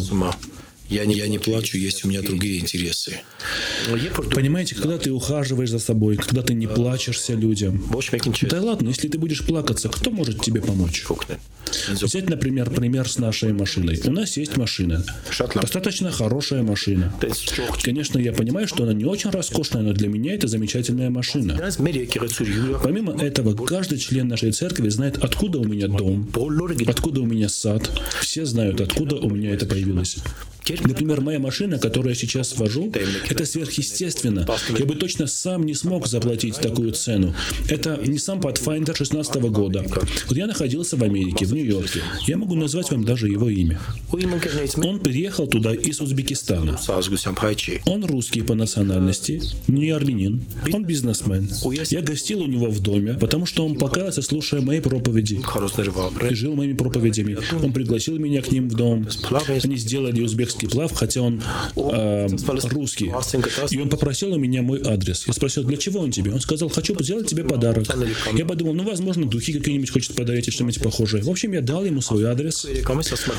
я 0.89 1.05
не, 1.05 1.15
я 1.15 1.27
не 1.27 1.39
плачу, 1.39 1.77
есть 1.77 2.03
у 2.03 2.09
меня 2.09 2.21
другие 2.21 2.59
интересы. 2.59 3.21
Понимаете, 4.35 4.75
когда 4.75 4.97
ты 4.97 5.11
ухаживаешь 5.11 5.69
за 5.69 5.79
собой, 5.79 6.17
когда 6.17 6.41
ты 6.41 6.53
не 6.53 6.67
плачешься 6.67 7.33
людям. 7.33 7.81
Да 8.49 8.61
ладно, 8.61 8.89
если 8.89 9.07
ты 9.07 9.17
будешь 9.17 9.45
плакаться, 9.45 9.87
кто 9.87 10.11
может 10.11 10.43
тебе 10.43 10.61
помочь? 10.61 11.05
Взять, 11.89 12.29
например, 12.29 12.69
пример 12.69 13.07
с 13.07 13.17
нашей 13.17 13.53
машиной. 13.53 13.99
У 14.05 14.11
нас 14.11 14.37
есть 14.37 14.57
машина. 14.57 15.03
Достаточно 15.55 16.11
хорошая 16.11 16.63
машина. 16.63 17.13
Конечно, 17.81 18.19
я 18.19 18.33
понимаю, 18.33 18.67
что 18.67 18.83
она 18.83 18.93
не 18.93 19.05
очень 19.05 19.29
роскошная, 19.29 19.81
но 19.81 19.93
для 19.93 20.07
меня 20.07 20.33
это 20.35 20.47
замечательная 20.47 21.09
машина. 21.09 21.57
Помимо 22.83 23.13
этого, 23.21 23.53
каждый 23.65 23.97
член 23.99 24.27
нашей 24.27 24.51
церкви 24.51 24.89
знает, 24.89 25.17
откуда 25.17 25.59
у 25.59 25.63
меня 25.63 25.87
дом, 25.87 26.29
откуда 26.87 27.21
у 27.21 27.25
меня 27.25 27.49
сад. 27.49 27.89
Все 28.21 28.45
знают, 28.45 28.81
откуда 28.81 29.15
у 29.15 29.29
меня 29.29 29.53
это 29.53 29.65
появилось. 29.65 30.17
Например, 30.83 31.21
моя 31.21 31.39
машина, 31.39 31.79
которую 31.79 32.13
я 32.13 32.15
сейчас 32.15 32.57
вожу, 32.57 32.91
это 33.29 33.45
сверхъестественно. 33.45 34.47
Я 34.77 34.85
бы 34.85 34.95
точно 34.95 35.27
сам 35.27 35.65
не 35.65 35.73
смог 35.73 36.07
заплатить 36.07 36.55
такую 36.57 36.91
цену. 36.93 37.35
Это 37.67 37.99
не 38.05 38.19
сам 38.19 38.39
Pathfinder 38.39 38.95
16 38.95 39.35
года. 39.41 39.83
Вот 40.27 40.37
я 40.37 40.47
находился 40.47 40.97
в 40.97 41.03
Америке, 41.03 41.45
в 41.51 41.53
Нью-Йорке. 41.53 42.01
Я 42.27 42.37
могу 42.37 42.55
назвать 42.55 42.91
вам 42.91 43.03
даже 43.03 43.27
его 43.27 43.49
имя. 43.49 43.79
Он 44.11 44.99
приехал 44.99 45.47
туда 45.47 45.73
из 45.73 45.99
Узбекистана. 46.01 46.79
Он 47.85 48.05
русский 48.05 48.41
по 48.41 48.55
национальности, 48.55 49.41
не 49.67 49.89
армянин. 49.89 50.43
Он 50.73 50.85
бизнесмен. 50.85 51.49
Я 51.89 52.01
гостил 52.01 52.41
у 52.41 52.47
него 52.47 52.67
в 52.67 52.79
доме, 52.79 53.15
потому 53.15 53.45
что 53.45 53.65
он 53.65 53.75
покаялся, 53.75 54.21
слушая 54.21 54.61
мои 54.61 54.79
проповеди. 54.79 55.41
И 56.29 56.35
жил 56.35 56.55
моими 56.55 56.73
проповедями. 56.73 57.37
Он 57.63 57.73
пригласил 57.73 58.17
меня 58.17 58.41
к 58.41 58.51
ним 58.51 58.69
в 58.69 58.73
дом. 58.73 59.07
Они 59.63 59.77
сделали 59.77 60.21
узбекский 60.21 60.69
плав, 60.69 60.93
хотя 60.93 61.21
он 61.21 61.41
э, 61.75 62.27
русский. 62.69 63.11
И 63.71 63.77
он 63.77 63.89
попросил 63.89 64.33
у 64.33 64.37
меня 64.37 64.61
мой 64.61 64.81
адрес. 64.81 65.27
Я 65.27 65.33
спросил, 65.33 65.63
для 65.63 65.77
чего 65.77 65.99
он 65.99 66.11
тебе? 66.11 66.31
Он 66.31 66.39
сказал, 66.39 66.69
хочу 66.69 66.95
сделать 67.03 67.27
тебе 67.27 67.43
подарок. 67.43 67.85
Я 68.33 68.45
подумал, 68.45 68.73
ну, 68.73 68.83
возможно, 68.83 69.25
духи 69.25 69.53
какие-нибудь 69.53 69.89
хочет 69.89 70.15
подарить 70.15 70.47
или 70.47 70.53
что-нибудь 70.53 70.81
похожее. 70.81 71.23
В 71.23 71.29
общем, 71.29 71.40
я 71.49 71.61
дал 71.61 71.85
ему 71.85 72.01
свой 72.01 72.25
адрес. 72.25 72.65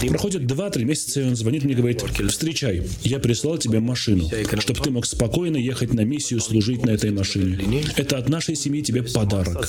Проходит 0.09 0.43
2-3 0.43 0.85
месяца, 0.85 1.21
и 1.21 1.25
он 1.25 1.37
звонит 1.37 1.65
мне 1.65 1.75
и 1.75 1.77
говорит, 1.77 2.03
встречай, 2.29 2.83
я 3.03 3.19
прислал 3.19 3.59
тебе 3.59 3.81
машину, 3.81 4.29
чтобы 4.59 4.81
ты 4.81 4.91
мог 4.91 5.07
спокойно 5.07 5.57
ехать 5.57 5.95
на 5.95 6.03
миссию, 6.03 6.41
служить 6.41 6.85
на 6.85 6.91
этой 6.91 7.11
машине. 7.11 7.85
Это 7.97 8.19
от 8.19 8.29
нашей 8.29 8.57
семьи 8.57 8.83
тебе 8.83 9.03
подарок. 9.03 9.69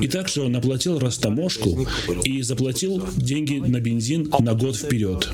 И 0.00 0.08
также 0.08 0.42
он 0.42 0.56
оплатил 0.56 0.98
растаможку 0.98 1.86
и 2.24 2.42
заплатил 2.42 3.02
деньги 3.16 3.58
на 3.58 3.80
бензин 3.80 4.32
на 4.40 4.54
год 4.54 4.76
вперед. 4.76 5.28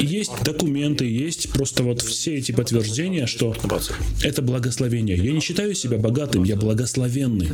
Есть 0.00 0.32
документ 0.44 0.72
документы 0.72 1.04
есть, 1.04 1.50
просто 1.50 1.82
вот 1.82 2.02
все 2.02 2.36
эти 2.36 2.52
подтверждения, 2.52 3.26
что 3.26 3.54
это 4.22 4.42
благословение. 4.42 5.16
Я 5.16 5.32
не 5.32 5.40
считаю 5.40 5.74
себя 5.74 5.98
богатым, 5.98 6.44
я 6.44 6.56
благословенный. 6.56 7.48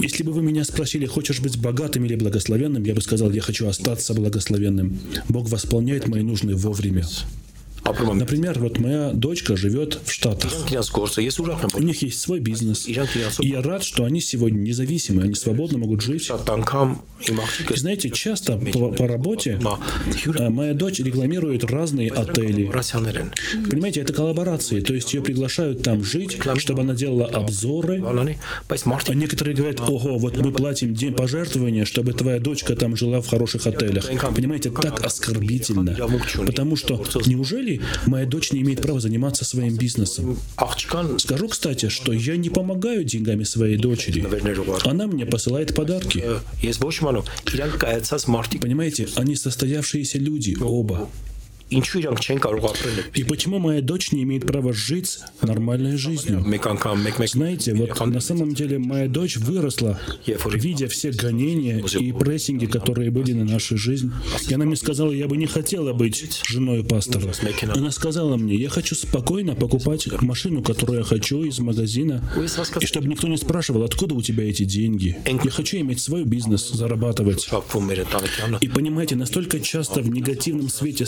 Если 0.00 0.22
бы 0.22 0.32
вы 0.32 0.42
меня 0.42 0.64
спросили, 0.64 1.06
хочешь 1.06 1.40
быть 1.40 1.58
богатым 1.58 2.04
или 2.04 2.16
благословенным, 2.16 2.84
я 2.84 2.94
бы 2.94 3.00
сказал, 3.00 3.21
я 3.30 3.40
хочу 3.40 3.68
остаться 3.68 4.14
благословенным. 4.14 4.98
Бог 5.28 5.48
восполняет 5.48 6.08
мои 6.08 6.22
нужды 6.22 6.56
вовремя. 6.56 7.04
Например, 7.84 8.58
вот 8.58 8.78
моя 8.78 9.10
дочка 9.12 9.56
живет 9.56 9.98
в 10.04 10.10
Штатах. 10.10 10.52
У 11.74 11.82
них 11.82 12.02
есть 12.02 12.20
свой 12.20 12.40
бизнес. 12.40 12.86
И 12.86 13.48
я 13.48 13.62
рад, 13.62 13.82
что 13.82 14.04
они 14.04 14.20
сегодня 14.20 14.58
независимы, 14.58 15.22
они 15.22 15.34
свободно 15.34 15.78
могут 15.78 16.00
жить. 16.00 16.30
И 17.70 17.76
знаете, 17.76 18.10
часто 18.10 18.56
по, 18.56 18.90
по 18.92 19.06
работе 19.06 19.60
э, 20.36 20.48
моя 20.48 20.74
дочь 20.74 21.00
рекламирует 21.00 21.64
разные 21.64 22.10
отели. 22.10 22.66
Понимаете, 23.70 24.00
это 24.00 24.12
коллаборации, 24.12 24.80
то 24.80 24.94
есть 24.94 25.12
ее 25.14 25.22
приглашают 25.22 25.82
там 25.82 26.04
жить, 26.04 26.38
чтобы 26.56 26.82
она 26.82 26.94
делала 26.94 27.26
обзоры. 27.26 28.02
А 29.08 29.14
некоторые 29.14 29.56
говорят, 29.56 29.80
ого, 29.80 30.18
вот 30.18 30.36
мы 30.36 30.52
платим 30.52 30.94
день 30.94 31.14
пожертвования, 31.14 31.84
чтобы 31.84 32.12
твоя 32.12 32.38
дочка 32.38 32.76
там 32.76 32.96
жила 32.96 33.20
в 33.20 33.26
хороших 33.28 33.66
отелях. 33.66 34.06
Понимаете, 34.34 34.70
так 34.70 35.04
оскорбительно. 35.04 35.96
Потому 36.46 36.76
что 36.76 37.04
неужели 37.26 37.71
России 37.72 37.80
моя 38.06 38.26
дочь 38.26 38.52
не 38.52 38.60
имеет 38.62 38.82
права 38.82 39.00
заниматься 39.00 39.44
своим 39.44 39.76
бизнесом. 39.76 40.38
Скажу, 41.18 41.48
кстати, 41.48 41.88
что 41.88 42.12
я 42.12 42.36
не 42.36 42.50
помогаю 42.50 43.04
деньгами 43.04 43.44
своей 43.44 43.76
дочери. 43.76 44.26
Она 44.84 45.06
мне 45.06 45.26
посылает 45.26 45.74
подарки. 45.74 46.24
Понимаете, 48.58 49.08
они 49.16 49.36
состоявшиеся 49.36 50.18
люди, 50.18 50.56
оба. 50.60 51.08
И 53.14 53.24
почему 53.24 53.58
моя 53.58 53.80
дочь 53.80 54.12
не 54.12 54.22
имеет 54.22 54.46
права 54.46 54.72
жить 54.72 55.18
нормальной 55.40 55.96
жизнью? 55.96 56.44
Знаете, 57.26 57.74
вот 57.74 57.98
на 58.06 58.20
самом 58.20 58.54
деле 58.54 58.78
моя 58.78 59.08
дочь 59.08 59.36
выросла, 59.36 59.98
видя 60.26 60.88
все 60.88 61.10
гонения 61.10 61.82
и 61.98 62.12
прессинги, 62.12 62.66
которые 62.66 63.10
были 63.10 63.32
на 63.32 63.44
нашу 63.44 63.76
жизнь. 63.76 64.12
И 64.48 64.54
она 64.54 64.64
мне 64.64 64.76
сказала, 64.76 65.10
я 65.12 65.28
бы 65.28 65.36
не 65.36 65.46
хотела 65.46 65.92
быть 65.92 66.40
женой 66.46 66.84
пастора. 66.84 67.32
Она 67.74 67.90
сказала 67.90 68.36
мне, 68.36 68.54
я 68.56 68.68
хочу 68.68 68.94
спокойно 68.94 69.54
покупать 69.54 70.06
машину, 70.22 70.62
которую 70.62 70.98
я 70.98 71.04
хочу 71.04 71.42
из 71.44 71.58
магазина, 71.58 72.22
и 72.80 72.86
чтобы 72.86 73.08
никто 73.08 73.28
не 73.28 73.36
спрашивал, 73.36 73.84
откуда 73.84 74.14
у 74.14 74.22
тебя 74.22 74.48
эти 74.48 74.64
деньги. 74.64 75.16
Я 75.26 75.50
хочу 75.50 75.78
иметь 75.78 76.00
свой 76.00 76.24
бизнес, 76.24 76.70
зарабатывать. 76.70 77.48
И 78.60 78.68
понимаете, 78.68 79.16
настолько 79.16 79.60
часто 79.60 80.00
в 80.00 80.10
негативном 80.10 80.68
свете 80.68 81.06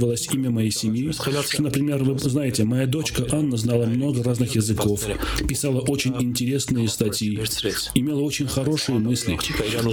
спекулировалось 0.00 0.28
имя 0.32 0.50
моей 0.50 0.70
семьи, 0.70 1.12
что, 1.12 1.62
например, 1.62 2.02
вы 2.02 2.18
знаете, 2.18 2.64
моя 2.64 2.86
дочка 2.86 3.26
Анна 3.32 3.56
знала 3.56 3.86
много 3.86 4.22
разных 4.22 4.54
языков, 4.54 5.06
писала 5.46 5.80
очень 5.80 6.14
интересные 6.20 6.88
статьи, 6.88 7.38
имела 7.94 8.20
очень 8.20 8.46
хорошие 8.46 8.98
мысли. 8.98 9.38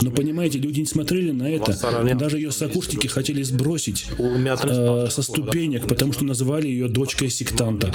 Но 0.02 0.12
понимаете, 0.12 0.60
люди 0.60 0.82
не 0.82 0.86
смотрели 0.86 1.32
на 1.32 1.50
это. 1.50 1.78
Даже 2.16 2.38
ее 2.38 2.52
сокурсники 2.52 3.08
хотели 3.08 3.44
сбросить 3.44 4.06
э, 4.18 5.08
со 5.10 5.22
ступенек, 5.22 5.88
потому 5.88 6.14
что 6.14 6.26
называли 6.26 6.68
ее 6.68 6.88
дочкой 6.88 7.30
сектанта. 7.30 7.92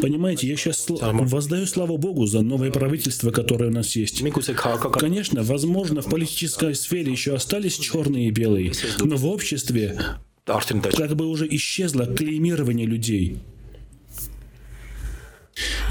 Понимаете, 0.00 0.46
я 0.48 0.56
сейчас 0.56 0.86
воздаю 0.88 1.66
славу 1.66 1.98
Богу 1.98 2.26
за 2.26 2.42
новое 2.42 2.70
правительство, 2.70 3.30
которое 3.30 3.70
у 3.70 3.72
нас 3.72 3.96
есть. 3.96 4.22
Конечно, 4.98 5.42
возможно, 5.42 6.02
в 6.02 6.08
политической 6.08 6.74
сфере 6.74 7.12
еще 7.12 7.34
остались 7.34 7.76
черные 7.78 8.28
и 8.28 8.30
белые, 8.30 8.72
но 9.00 9.16
в 9.16 9.26
обществе 9.26 9.98
как 10.44 11.16
бы 11.16 11.26
уже 11.26 11.46
исчезло 11.50 12.06
клеймирование 12.06 12.86
людей. 12.86 13.38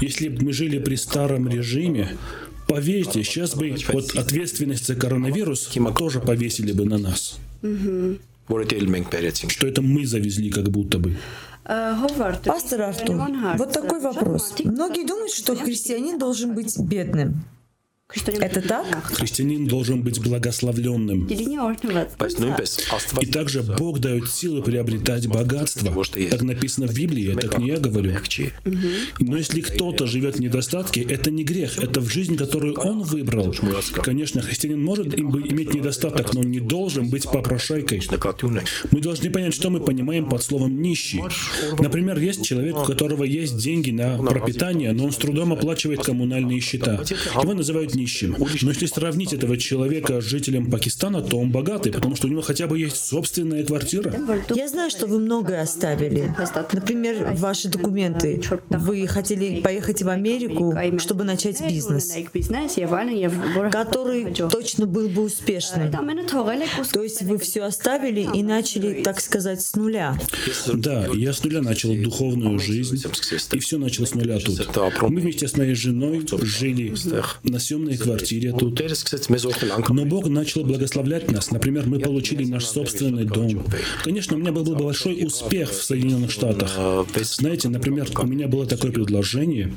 Если 0.00 0.28
бы 0.28 0.44
мы 0.44 0.52
жили 0.52 0.78
при 0.78 0.96
старом 0.96 1.48
режиме, 1.48 2.16
поверьте, 2.68 3.24
сейчас 3.24 3.54
бы 3.54 3.74
вот 3.92 4.14
ответственность 4.16 4.86
за 4.86 4.94
коронавирус 4.94 5.70
тоже 5.96 6.20
повесили 6.20 6.72
бы 6.72 6.84
на 6.84 6.98
нас. 6.98 7.38
Что 9.48 9.66
это 9.66 9.82
мы 9.82 10.06
завезли 10.06 10.50
как 10.50 10.70
будто 10.70 10.98
бы. 10.98 11.16
Пастор 11.64 12.82
Артур, 12.82 13.22
вот 13.56 13.72
такой 13.72 14.00
вопрос. 14.00 14.54
Многие 14.64 15.06
думают, 15.06 15.32
что 15.32 15.56
христианин 15.56 16.18
должен 16.18 16.54
быть 16.54 16.78
бедным. 16.78 17.44
Это 18.12 18.60
так? 18.60 19.06
Христианин 19.06 19.66
должен 19.66 20.02
быть 20.02 20.20
благословленным. 20.20 21.26
И 21.26 23.26
также 23.26 23.62
Бог 23.62 23.98
дает 23.98 24.28
силы 24.28 24.62
приобретать 24.62 25.26
богатство. 25.26 26.04
Так 26.30 26.42
написано 26.42 26.86
в 26.86 26.94
Библии, 26.94 27.34
это 27.34 27.58
не 27.58 27.68
я 27.68 27.78
говорю. 27.78 28.12
Но 29.20 29.38
если 29.38 29.62
кто-то 29.62 30.06
живет 30.06 30.36
в 30.36 30.40
недостатке, 30.40 31.00
это 31.00 31.30
не 31.30 31.44
грех, 31.44 31.78
это 31.78 32.00
в 32.00 32.10
жизнь, 32.10 32.36
которую 32.36 32.78
он 32.78 33.02
выбрал. 33.02 33.54
Конечно, 34.02 34.42
христианин 34.42 34.84
может 34.84 35.18
иметь 35.18 35.72
недостаток, 35.72 36.34
но 36.34 36.40
он 36.40 36.50
не 36.50 36.60
должен 36.60 37.08
быть 37.08 37.24
попрошайкой. 37.24 38.02
Мы 38.90 39.00
должны 39.00 39.30
понять, 39.30 39.54
что 39.54 39.70
мы 39.70 39.80
понимаем 39.80 40.28
под 40.28 40.42
словом 40.42 40.80
«нищий». 40.80 41.22
Например, 41.78 42.18
есть 42.18 42.44
человек, 42.44 42.76
у 42.76 42.84
которого 42.84 43.24
есть 43.24 43.56
деньги 43.56 43.92
на 43.92 44.18
пропитание, 44.18 44.92
но 44.92 45.06
он 45.06 45.12
с 45.12 45.16
трудом 45.16 45.54
оплачивает 45.54 46.04
коммунальные 46.04 46.60
счета. 46.60 47.02
Его 47.42 47.54
называют 47.54 47.93
нищим. 47.94 48.36
Но 48.38 48.70
если 48.70 48.86
сравнить 48.86 49.32
этого 49.32 49.56
человека 49.56 50.20
с 50.20 50.24
жителем 50.24 50.70
Пакистана, 50.70 51.22
то 51.22 51.38
он 51.38 51.50
богатый, 51.50 51.92
потому 51.92 52.16
что 52.16 52.26
у 52.26 52.30
него 52.30 52.42
хотя 52.42 52.66
бы 52.66 52.78
есть 52.78 52.96
собственная 52.96 53.64
квартира. 53.64 54.12
Я 54.54 54.68
знаю, 54.68 54.90
что 54.90 55.06
вы 55.06 55.18
многое 55.18 55.62
оставили. 55.62 56.34
Например, 56.72 57.34
ваши 57.34 57.68
документы. 57.68 58.40
Вы 58.70 59.06
хотели 59.06 59.60
поехать 59.60 60.02
в 60.02 60.08
Америку, 60.08 60.74
чтобы 60.98 61.24
начать 61.24 61.60
бизнес, 61.68 62.14
который 63.70 64.34
точно 64.50 64.86
был 64.86 65.08
бы 65.08 65.22
успешным. 65.22 65.90
То 66.92 67.02
есть 67.02 67.22
вы 67.22 67.38
все 67.38 67.62
оставили 67.62 68.26
и 68.34 68.42
начали, 68.42 69.02
так 69.02 69.20
сказать, 69.20 69.60
с 69.60 69.74
нуля. 69.76 70.18
Да, 70.72 71.06
я 71.14 71.32
с 71.32 71.44
нуля 71.44 71.60
начал 71.60 71.94
духовную 71.94 72.58
жизнь, 72.58 73.02
и 73.52 73.58
все 73.58 73.78
начал 73.78 74.06
с 74.06 74.14
нуля 74.14 74.38
тут. 74.38 74.66
Мы 75.02 75.20
вместе 75.20 75.46
с 75.48 75.56
моей 75.56 75.74
женой 75.74 76.26
жили 76.42 76.94
на 77.42 77.58
съемной 77.58 77.83
съемной 77.84 77.96
квартире 77.96 78.52
тут. 78.52 78.80
Но 79.90 80.04
Бог 80.04 80.28
начал 80.28 80.64
благословлять 80.64 81.30
нас. 81.30 81.50
Например, 81.50 81.86
мы 81.86 81.98
получили 81.98 82.44
наш 82.44 82.64
собственный 82.64 83.24
дом. 83.24 83.64
Конечно, 84.02 84.36
у 84.36 84.40
меня 84.40 84.52
был 84.52 84.64
большой 84.74 85.24
успех 85.24 85.70
в 85.70 85.82
Соединенных 85.82 86.30
Штатах. 86.30 86.70
Знаете, 87.22 87.68
например, 87.68 88.08
у 88.16 88.26
меня 88.26 88.48
было 88.48 88.66
такое 88.66 88.92
предложение. 88.92 89.72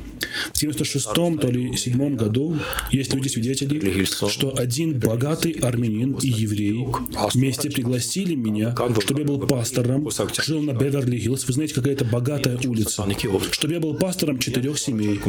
В 0.54 0.62
76-м, 0.62 1.40
то 1.40 1.50
ли 1.50 1.76
7 1.76 2.16
году 2.16 2.58
есть 2.92 3.14
люди-свидетели, 3.14 4.06
что 4.06 4.58
один 4.58 5.00
богатый 5.00 5.52
армянин 5.52 6.14
и 6.22 6.28
еврей 6.28 6.86
вместе 7.34 7.70
пригласили 7.70 8.36
меня, 8.36 8.76
чтобы 9.02 9.22
я 9.22 9.26
был 9.26 9.40
пастором, 9.40 10.10
жил 10.44 10.62
на 10.62 10.72
Беверли-Хиллз. 10.72 11.46
Вы 11.48 11.54
знаете, 11.54 11.74
какая 11.74 11.94
это 11.94 12.06
богатая 12.06 12.58
улица. 12.66 13.06
Чтобы 13.52 13.74
я 13.74 13.80
был 13.80 13.96
пастором 13.96 14.40
четырех 14.40 14.78
семей. 14.80 15.20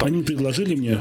Они 0.00 0.22
предложили 0.22 0.74
мне 0.74 1.00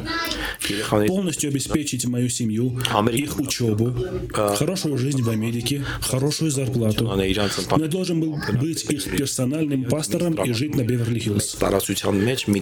полностью 1.08 1.27
полностью 1.28 1.50
обеспечить 1.50 2.06
мою 2.06 2.30
семью, 2.30 2.80
их 3.12 3.40
учебу, 3.40 3.94
хорошую 4.32 4.98
жизнь 4.98 5.22
в 5.22 5.30
Америке, 5.30 5.84
хорошую 6.00 6.52
зарплату. 6.52 7.04
Но 7.04 7.22
я 7.24 7.88
должен 7.90 8.22
был 8.22 8.40
быть 8.62 8.86
их 8.90 9.04
персональным 9.04 9.84
пастором 9.84 10.42
и 10.42 10.54
жить 10.54 10.76
на 10.76 10.84
Беверли-Хиллз. 10.84 11.58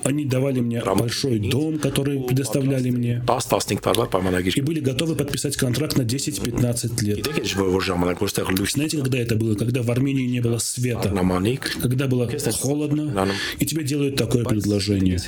Они 0.04 0.26
давали 0.26 0.62
мне 0.62 0.82
большой 0.82 1.38
дом, 1.38 1.78
который 1.78 2.24
предоставляли 2.24 2.90
мне, 2.90 3.24
и 4.56 4.62
были 4.62 4.80
готовы 4.80 5.16
подписать 5.16 5.58
контракт 5.58 5.98
на 5.98 6.02
10-15 6.02 7.04
лет. 7.04 7.28
Знаете, 8.74 8.98
когда 8.98 9.20
это 9.20 9.36
было? 9.36 9.54
Когда 9.54 9.84
в 9.84 9.92
Армении 9.92 10.26
не 10.26 10.40
было 10.42 10.58
света, 10.58 11.14
когда 11.82 12.08
было 12.08 12.28
холодно, 12.60 13.28
и 13.60 13.66
тебе 13.68 13.84
делают 13.84 14.16
такое 14.16 14.44
предложение. 14.44 15.20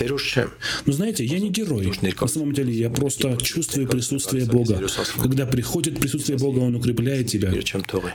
Но 0.88 0.94
знаете, 0.94 1.24
я 1.24 1.38
не 1.38 1.50
герой. 1.50 1.94
На 2.02 2.28
самом 2.28 2.54
деле, 2.54 2.74
я 2.74 2.90
просто 2.90 3.27
чувствую 3.36 3.88
присутствие 3.88 4.46
Бога. 4.46 4.80
Когда 5.22 5.46
приходит 5.46 6.00
присутствие 6.00 6.38
Бога, 6.38 6.60
Он 6.60 6.76
укрепляет 6.76 7.28
тебя. 7.28 7.52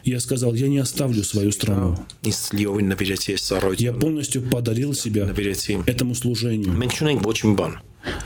Я 0.04 0.20
сказал, 0.20 0.54
я 0.54 0.68
не 0.68 0.78
оставлю 0.78 1.22
свою 1.22 1.52
страну. 1.52 1.98
Я 3.78 3.92
полностью 3.92 4.42
подарил 4.42 4.94
себя 4.94 5.28
этому 5.86 6.14
служению. 6.14 6.72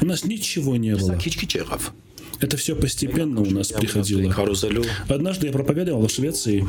У 0.00 0.06
нас 0.06 0.24
ничего 0.24 0.76
не 0.76 0.94
было. 0.96 1.18
Это 2.40 2.56
все 2.56 2.74
постепенно 2.76 3.40
у 3.40 3.50
нас 3.50 3.72
приходило. 3.72 4.32
Однажды 5.08 5.46
я 5.46 5.52
проповедовал 5.52 6.06
в 6.06 6.10
Швеции. 6.10 6.64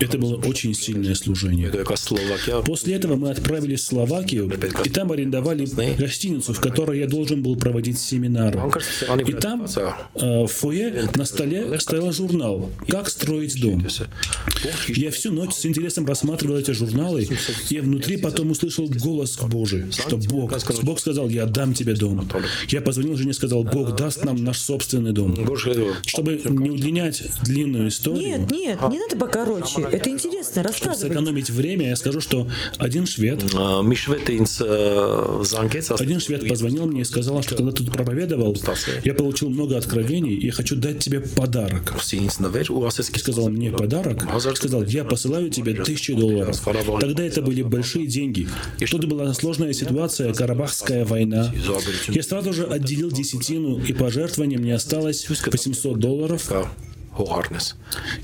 Это 0.00 0.18
было 0.18 0.36
очень 0.36 0.74
сильное 0.74 1.14
служение. 1.14 1.70
После 2.64 2.94
этого 2.94 3.16
мы 3.16 3.30
отправились 3.30 3.80
в 3.80 3.86
Словакию, 3.86 4.52
и 4.84 4.88
там 4.90 5.12
арендовали 5.12 5.66
гостиницу, 5.96 6.52
в 6.52 6.60
которой 6.60 6.98
я 6.98 7.06
должен 7.06 7.42
был 7.42 7.56
проводить 7.56 7.98
семинары. 7.98 8.60
И 9.26 9.32
там, 9.32 9.66
э, 10.14 10.44
в 10.44 10.48
фойе, 10.48 11.08
на 11.14 11.24
столе 11.24 11.78
стоял 11.80 12.12
журнал 12.12 12.70
«Как 12.88 13.08
строить 13.08 13.60
дом». 13.60 13.84
Я 14.88 15.10
всю 15.10 15.32
ночь 15.32 15.54
с 15.54 15.66
интересом 15.66 16.06
рассматривал 16.06 16.56
эти 16.58 16.72
журналы, 16.72 17.28
и 17.70 17.80
внутри 17.80 18.16
потом 18.16 18.50
услышал 18.50 18.88
голос 18.88 19.38
Божий, 19.38 19.90
что 19.92 20.16
Бог, 20.16 20.52
Бог 20.82 21.00
сказал, 21.00 21.28
я 21.28 21.46
дам 21.46 21.74
тебе 21.74 21.94
дом. 21.94 22.28
Я 22.68 22.80
позвонил 22.80 23.16
жене 23.16 23.30
и 23.30 23.34
сказал, 23.34 23.64
Бог 23.64 23.96
даст 23.96 24.24
нам 24.24 24.42
наш 24.42 24.58
собственный 24.66 25.12
дом. 25.12 25.36
Чтобы 26.06 26.40
не 26.44 26.70
удлинять 26.70 27.22
длинную 27.44 27.88
историю. 27.88 28.40
Нет, 28.40 28.50
нет, 28.50 28.80
не 28.90 28.98
надо 28.98 29.16
покороче. 29.16 29.82
Это 29.90 30.10
интересно, 30.10 30.62
рассказывай. 30.62 30.96
Чтобы 30.96 31.14
сэкономить 31.14 31.50
время, 31.50 31.88
я 31.88 31.96
скажу, 31.96 32.20
что 32.20 32.48
один 32.78 33.06
швед, 33.06 33.42
один 35.98 36.20
швед 36.20 36.48
позвонил 36.48 36.86
мне 36.86 37.02
и 37.02 37.04
сказал, 37.04 37.42
что 37.42 37.56
когда 37.56 37.72
ты 37.72 37.84
проповедовал, 37.84 38.56
я 39.04 39.14
получил 39.14 39.50
много 39.50 39.76
откровений, 39.78 40.34
и 40.34 40.46
я 40.46 40.52
хочу 40.52 40.76
дать 40.76 40.98
тебе 40.98 41.20
подарок. 41.20 41.94
И 42.12 42.28
сказал 43.02 43.48
мне 43.48 43.70
подарок, 43.70 44.26
сказал, 44.56 44.84
я 44.84 45.04
посылаю 45.04 45.50
тебе 45.50 45.74
тысячи 45.74 46.12
долларов. 46.14 46.60
Тогда 47.00 47.22
это 47.22 47.42
были 47.42 47.62
большие 47.62 48.06
деньги. 48.06 48.48
Тут 48.90 49.04
была 49.06 49.32
сложная 49.34 49.72
ситуация, 49.72 50.32
Карабахская 50.32 51.04
война. 51.04 51.52
Я 52.08 52.22
сразу 52.22 52.52
же 52.52 52.64
отделил 52.64 53.10
десятину 53.10 53.78
и 53.78 53.92
мне 54.56 54.74
осталось 54.74 55.28
800 55.28 55.98
долларов. 55.98 56.50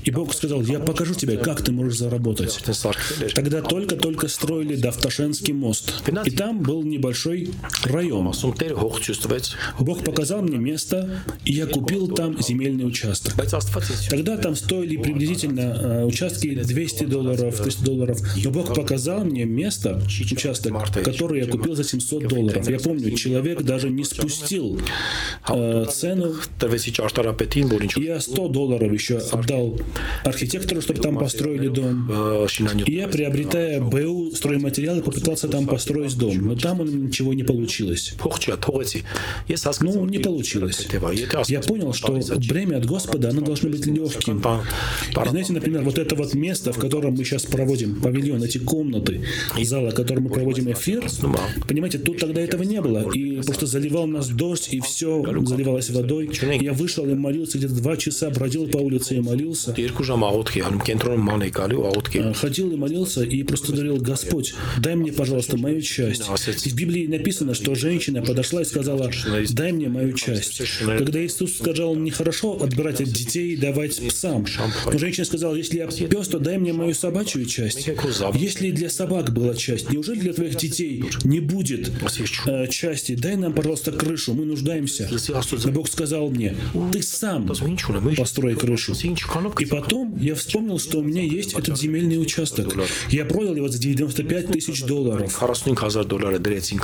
И 0.03 0.11
Бог 0.11 0.33
сказал, 0.33 0.61
я 0.61 0.79
покажу 0.79 1.13
тебе, 1.13 1.37
как 1.37 1.61
ты 1.63 1.71
можешь 1.71 1.97
заработать. 1.97 2.59
Тогда 3.33 3.61
только-только 3.61 4.27
строили 4.27 4.75
Давташенский 4.75 5.53
мост. 5.53 6.03
И 6.25 6.31
там 6.31 6.61
был 6.61 6.83
небольшой 6.83 7.49
район. 7.85 8.33
Бог 9.79 10.03
показал 10.03 10.41
мне 10.41 10.57
место, 10.57 11.23
и 11.45 11.53
я 11.53 11.65
купил 11.65 12.07
там 12.07 12.41
земельный 12.41 12.85
участок. 12.85 13.33
Тогда 14.09 14.37
там 14.37 14.55
стоили 14.55 14.97
приблизительно 14.97 15.61
э, 15.61 16.05
участки 16.05 16.53
200 16.53 17.05
долларов, 17.05 17.57
300 17.59 17.83
долларов. 17.83 18.19
Но 18.43 18.51
Бог 18.51 18.73
показал 18.75 19.23
мне 19.25 19.45
место, 19.45 20.01
участок, 20.31 20.73
который 21.03 21.41
я 21.41 21.47
купил 21.47 21.75
за 21.75 21.83
700 21.83 22.27
долларов. 22.27 22.69
Я 22.69 22.79
помню, 22.79 23.11
человек 23.15 23.61
даже 23.63 23.89
не 23.89 24.03
спустил 24.03 24.79
э, 25.47 25.85
цену. 25.91 26.35
Я 27.95 28.19
100 28.19 28.47
долларов 28.49 28.82
еще 28.91 29.17
отдал 29.17 29.79
архитектору, 30.23 30.81
чтобы 30.81 31.01
там 31.01 31.17
построили 31.17 31.67
дом. 31.67 32.09
Я, 32.85 33.07
приобретая 33.07 33.79
БУ 33.81 34.31
стройматериалы, 34.31 35.01
попытался 35.01 35.47
там 35.47 35.67
построить 35.67 36.17
дом. 36.17 36.47
Но 36.47 36.55
там 36.55 36.81
у 36.81 36.85
меня 36.85 37.07
ничего 37.07 37.33
не 37.33 37.43
получилось. 37.43 38.15
Ну, 39.81 40.05
не 40.05 40.19
получилось. 40.19 40.87
Я 41.47 41.61
понял, 41.61 41.93
что 41.93 42.19
бремя 42.47 42.77
от 42.77 42.85
Господа, 42.85 43.29
оно 43.29 43.41
должно 43.41 43.69
быть 43.69 43.85
легким. 43.85 44.39
И 44.39 45.29
знаете, 45.29 45.53
например, 45.53 45.83
вот 45.83 45.97
это 45.97 46.15
вот 46.15 46.33
место, 46.33 46.73
в 46.73 46.79
котором 46.79 47.13
мы 47.13 47.23
сейчас 47.23 47.43
проводим 47.43 48.01
павильон, 48.01 48.43
эти 48.43 48.57
комнаты, 48.57 49.21
зала, 49.61 49.91
в 49.91 49.95
котором 49.95 50.23
мы 50.23 50.29
проводим 50.29 50.71
эфир, 50.71 51.03
понимаете, 51.67 51.97
тут 51.99 52.17
тогда 52.19 52.41
этого 52.41 52.63
не 52.63 52.81
было. 52.81 53.09
И 53.11 53.41
просто 53.41 53.65
заливал 53.65 54.07
нас 54.07 54.27
дождь, 54.29 54.69
и 54.71 54.79
все 54.79 55.23
заливалось 55.45 55.89
водой. 55.89 56.29
Я 56.59 56.73
вышел 56.73 57.07
и 57.07 57.13
молился 57.13 57.57
где-то 57.57 57.73
два 57.75 57.97
часа, 57.97 58.29
бродил 58.29 58.67
по 58.73 58.77
улице 58.77 59.17
и 59.17 59.19
молился. 59.21 59.71
Ходил 62.33 62.71
и 62.71 62.75
молился, 62.75 63.23
и 63.23 63.43
просто 63.43 63.71
говорил, 63.71 63.97
Господь, 63.97 64.55
дай 64.79 64.95
мне, 64.95 65.13
пожалуйста, 65.13 65.57
мою 65.57 65.79
часть. 65.81 66.23
И 66.65 66.69
в 66.69 66.75
Библии 66.75 67.05
написано, 67.05 67.53
что 67.53 67.75
женщина 67.75 68.23
подошла 68.23 68.63
и 68.63 68.65
сказала, 68.65 69.11
дай 69.51 69.71
мне 69.71 69.89
мою 69.89 70.13
часть. 70.13 70.59
Когда 70.79 71.23
Иисус 71.23 71.57
сказал, 71.57 71.95
нехорошо 71.95 72.59
отбирать 72.63 72.99
от 72.99 73.09
детей 73.09 73.53
и 73.53 73.57
давать 73.57 74.01
псам. 74.09 74.45
Но 74.91 74.97
женщина 74.97 75.25
сказала, 75.25 75.53
если 75.53 75.77
я 75.77 75.87
пес, 75.87 76.27
то 76.27 76.39
дай 76.39 76.57
мне 76.57 76.73
мою 76.73 76.95
собачью 76.95 77.45
часть. 77.45 77.87
Если 78.33 78.71
для 78.71 78.89
собак 78.89 79.31
была 79.31 79.53
часть, 79.53 79.91
неужели 79.91 80.19
для 80.19 80.33
твоих 80.33 80.55
детей 80.55 81.03
не 81.23 81.41
будет 81.41 81.91
э, 82.47 82.67
части? 82.69 83.13
Дай 83.13 83.35
нам, 83.35 83.53
пожалуйста, 83.53 83.91
крышу, 83.91 84.33
мы 84.33 84.45
нуждаемся. 84.45 85.07
Но 85.11 85.71
Бог 85.71 85.87
сказал 85.87 86.31
мне, 86.31 86.55
ты 86.91 87.03
сам 87.03 87.47
построй 88.17 88.55
крышу. 88.63 88.93
И 89.59 89.65
потом 89.65 90.17
я 90.17 90.35
вспомнил, 90.35 90.79
что 90.79 90.99
у 90.99 91.03
меня 91.03 91.21
есть 91.21 91.53
этот 91.53 91.77
земельный 91.77 92.21
участок. 92.21 92.75
Я 93.09 93.25
продал 93.25 93.55
его 93.55 93.67
за 93.67 93.79
95 93.79 94.51
тысяч 94.51 94.83
долларов. 94.83 95.31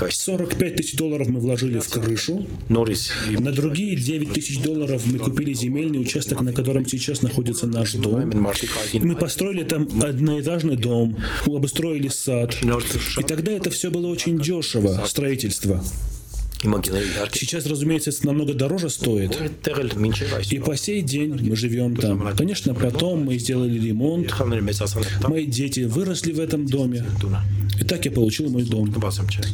45 0.09 0.75
тысяч 0.75 0.95
долларов 0.95 1.27
мы 1.27 1.39
вложили 1.39 1.79
в 1.79 1.87
крышу. 1.87 2.45
На 2.69 3.51
другие 3.51 3.95
9 3.95 4.33
тысяч 4.33 4.61
долларов 4.61 5.03
мы 5.05 5.19
купили 5.19 5.53
земельный 5.53 6.01
участок, 6.01 6.41
на 6.41 6.53
котором 6.53 6.85
сейчас 6.85 7.21
находится 7.21 7.67
наш 7.67 7.93
дом. 7.93 8.31
Мы 8.93 9.15
построили 9.15 9.63
там 9.63 9.87
одноэтажный 10.01 10.75
дом, 10.75 11.17
обустроили 11.45 12.09
сад. 12.09 12.57
И 13.17 13.23
тогда 13.23 13.51
это 13.51 13.69
все 13.69 13.89
было 13.89 14.07
очень 14.07 14.39
дешево, 14.39 15.03
строительство. 15.05 15.83
Сейчас, 16.61 17.65
разумеется, 17.65 18.09
это 18.09 18.25
намного 18.25 18.53
дороже 18.53 18.89
стоит. 18.89 19.39
И 20.51 20.59
по 20.59 20.75
сей 20.75 21.01
день 21.01 21.39
мы 21.41 21.55
живем 21.55 21.95
там. 21.95 22.35
Конечно, 22.35 22.73
потом 22.73 23.23
мы 23.23 23.37
сделали 23.37 23.79
ремонт. 23.79 24.33
Мои 25.27 25.45
дети 25.45 25.81
выросли 25.81 26.33
в 26.33 26.39
этом 26.39 26.65
доме. 26.65 27.05
И 27.79 27.85
так 27.85 28.03
я 28.05 28.11
получил 28.11 28.49
мой 28.49 28.63
дом. 28.63 28.93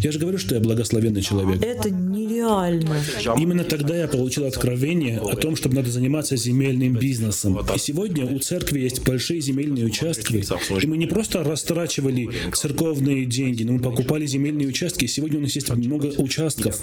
Я 0.01 0.11
же 0.11 0.19
говорю, 0.19 0.39
что 0.39 0.55
я 0.55 0.61
благословенный 0.61 1.21
человек. 1.21 1.61
Это 1.63 1.91
нереально. 1.91 2.97
Именно 3.37 3.63
тогда 3.63 3.95
я 3.95 4.07
получил 4.07 4.45
откровение 4.45 5.19
о 5.19 5.35
том, 5.35 5.55
что 5.55 5.69
надо 5.69 5.91
заниматься 5.91 6.35
земельным 6.35 6.93
бизнесом. 6.93 7.59
И 7.59 7.77
сегодня 7.77 8.25
у 8.25 8.39
церкви 8.39 8.79
есть 8.79 9.03
большие 9.05 9.41
земельные 9.41 9.85
участки. 9.85 10.43
И 10.81 10.87
мы 10.87 10.97
не 10.97 11.05
просто 11.05 11.43
растрачивали 11.43 12.29
церковные 12.53 13.25
деньги, 13.25 13.63
но 13.63 13.73
мы 13.73 13.79
покупали 13.79 14.25
земельные 14.25 14.67
участки. 14.67 15.05
И 15.05 15.07
сегодня 15.07 15.37
у 15.37 15.41
нас 15.41 15.53
есть 15.55 15.69
много 15.69 16.07
участков. 16.17 16.79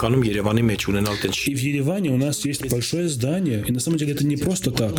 И 1.47 1.55
в 1.55 1.59
Ереване 1.59 2.09
у 2.11 2.17
нас 2.17 2.45
есть 2.45 2.69
большое 2.69 3.09
здание. 3.09 3.63
И 3.67 3.71
на 3.71 3.79
самом 3.79 3.97
деле 3.97 4.13
это 4.13 4.25
не 4.25 4.37
просто 4.37 4.71
так. 4.71 4.93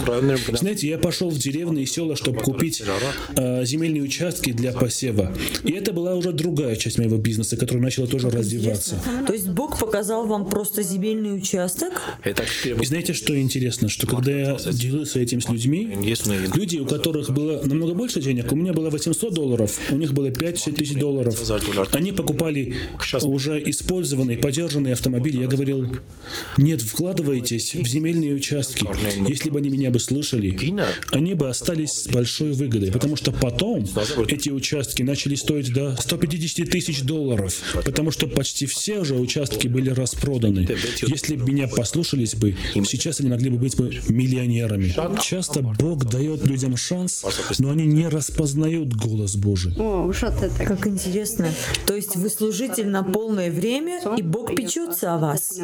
Знаете, 0.52 0.88
я 0.88 0.98
пошел 0.98 1.30
в 1.30 1.38
деревни 1.38 1.82
и 1.82 1.86
села, 1.86 2.16
чтобы 2.16 2.40
купить 2.40 2.82
э, 3.36 3.64
земельные 3.64 4.02
участки 4.02 4.52
для 4.52 4.72
посева. 4.72 5.32
И 5.64 5.72
это 5.72 5.92
была 5.92 6.14
уже 6.14 6.32
другая 6.32 6.76
часть 6.76 6.98
моего 6.98 7.16
бизнеса, 7.16 7.56
которая 7.56 7.82
начала 7.82 8.06
тоже 8.06 8.30
развиваться. 8.30 9.00
То 9.26 9.32
есть 9.32 9.48
Бог 9.48 9.78
показал 9.78 10.26
вам 10.26 10.48
просто 10.48 10.82
земельный 10.82 11.36
участок? 11.36 11.92
И 12.24 12.84
знаете, 12.84 13.12
что 13.12 13.38
интересно? 13.38 13.88
Что 13.88 14.06
когда 14.06 14.32
я 14.32 14.58
делился 14.72 15.20
этим 15.20 15.40
с 15.40 15.48
людьми, 15.48 15.90
люди, 16.54 16.78
у 16.78 16.86
которых 16.86 17.30
было 17.30 17.62
намного 17.64 17.94
больше 17.94 18.20
денег, 18.20 18.52
у 18.52 18.56
меня 18.56 18.72
было 18.72 18.90
800 18.90 19.32
долларов, 19.32 19.78
у 19.90 19.96
них 19.96 20.12
было 20.12 20.28
5-6 20.28 20.72
тысяч 20.72 20.94
долларов. 20.94 21.38
Они 21.92 22.12
покупали 22.12 22.74
уже 23.22 23.62
использованный, 23.64 24.36
подержанный 24.36 24.92
автомобиль. 25.04 25.38
Я 25.40 25.46
говорил, 25.46 25.86
нет, 26.56 26.80
вкладывайтесь 26.80 27.74
в 27.74 27.86
земельные 27.86 28.34
участки. 28.34 28.86
Если 29.28 29.50
бы 29.50 29.58
они 29.58 29.68
меня 29.68 29.90
бы 29.90 30.00
слышали, 30.00 30.56
они 31.12 31.34
бы 31.34 31.48
остались 31.48 31.92
с 31.92 32.08
большой 32.08 32.52
выгодой, 32.52 32.90
потому 32.90 33.16
что 33.16 33.30
потом 33.30 33.86
эти 34.28 34.48
участки 34.48 35.02
начали 35.02 35.34
стоить 35.34 35.72
до 35.72 35.94
150 36.00 36.70
тысяч 36.70 37.02
долларов, 37.02 37.54
потому 37.84 38.10
что 38.10 38.26
почти 38.26 38.64
все 38.66 39.00
уже 39.00 39.14
участки 39.14 39.68
были 39.68 39.90
распроданы. 39.90 40.66
Если 41.02 41.36
бы 41.36 41.52
меня 41.52 41.68
послушались 41.68 42.34
бы, 42.34 42.56
сейчас 42.74 43.20
они 43.20 43.28
могли 43.28 43.50
бы 43.50 43.58
быть 43.58 43.76
бы 43.76 43.92
миллионерами. 44.08 44.94
Часто 45.20 45.60
Бог 45.60 46.06
дает 46.06 46.46
людям 46.46 46.76
шанс, 46.76 47.24
но 47.58 47.70
они 47.70 47.84
не 47.84 48.08
распознают 48.08 48.94
голос 48.94 49.36
Божий. 49.36 49.74
Как 49.74 50.86
интересно. 50.86 51.50
То 51.86 51.94
есть 51.94 52.16
вы 52.16 52.30
служитель 52.30 52.88
на 52.88 53.02
полное 53.02 53.50
время, 53.50 54.00
и 54.16 54.22
Бог 54.22 54.54
о 55.02 55.18
вас. 55.18 55.58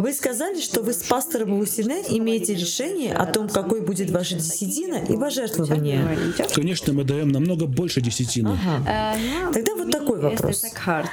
Вы 0.00 0.12
сказали, 0.12 0.60
что 0.60 0.82
вы 0.82 0.92
с 0.92 1.02
пастором 1.04 1.54
Лусине 1.54 2.02
имеете 2.08 2.54
решение 2.54 3.14
о 3.14 3.26
том, 3.26 3.48
какой 3.48 3.80
будет 3.80 4.10
ваша 4.10 4.34
десятина 4.36 4.96
и 5.08 5.16
пожертвование. 5.16 6.34
Конечно, 6.54 6.92
мы 6.92 7.04
даем 7.04 7.28
намного 7.28 7.66
больше 7.66 8.00
десятины. 8.00 8.50
Ага. 8.50 9.52
Тогда 9.52 9.74
вот 9.74 9.90
такой 9.90 10.20
вопрос. 10.20 10.64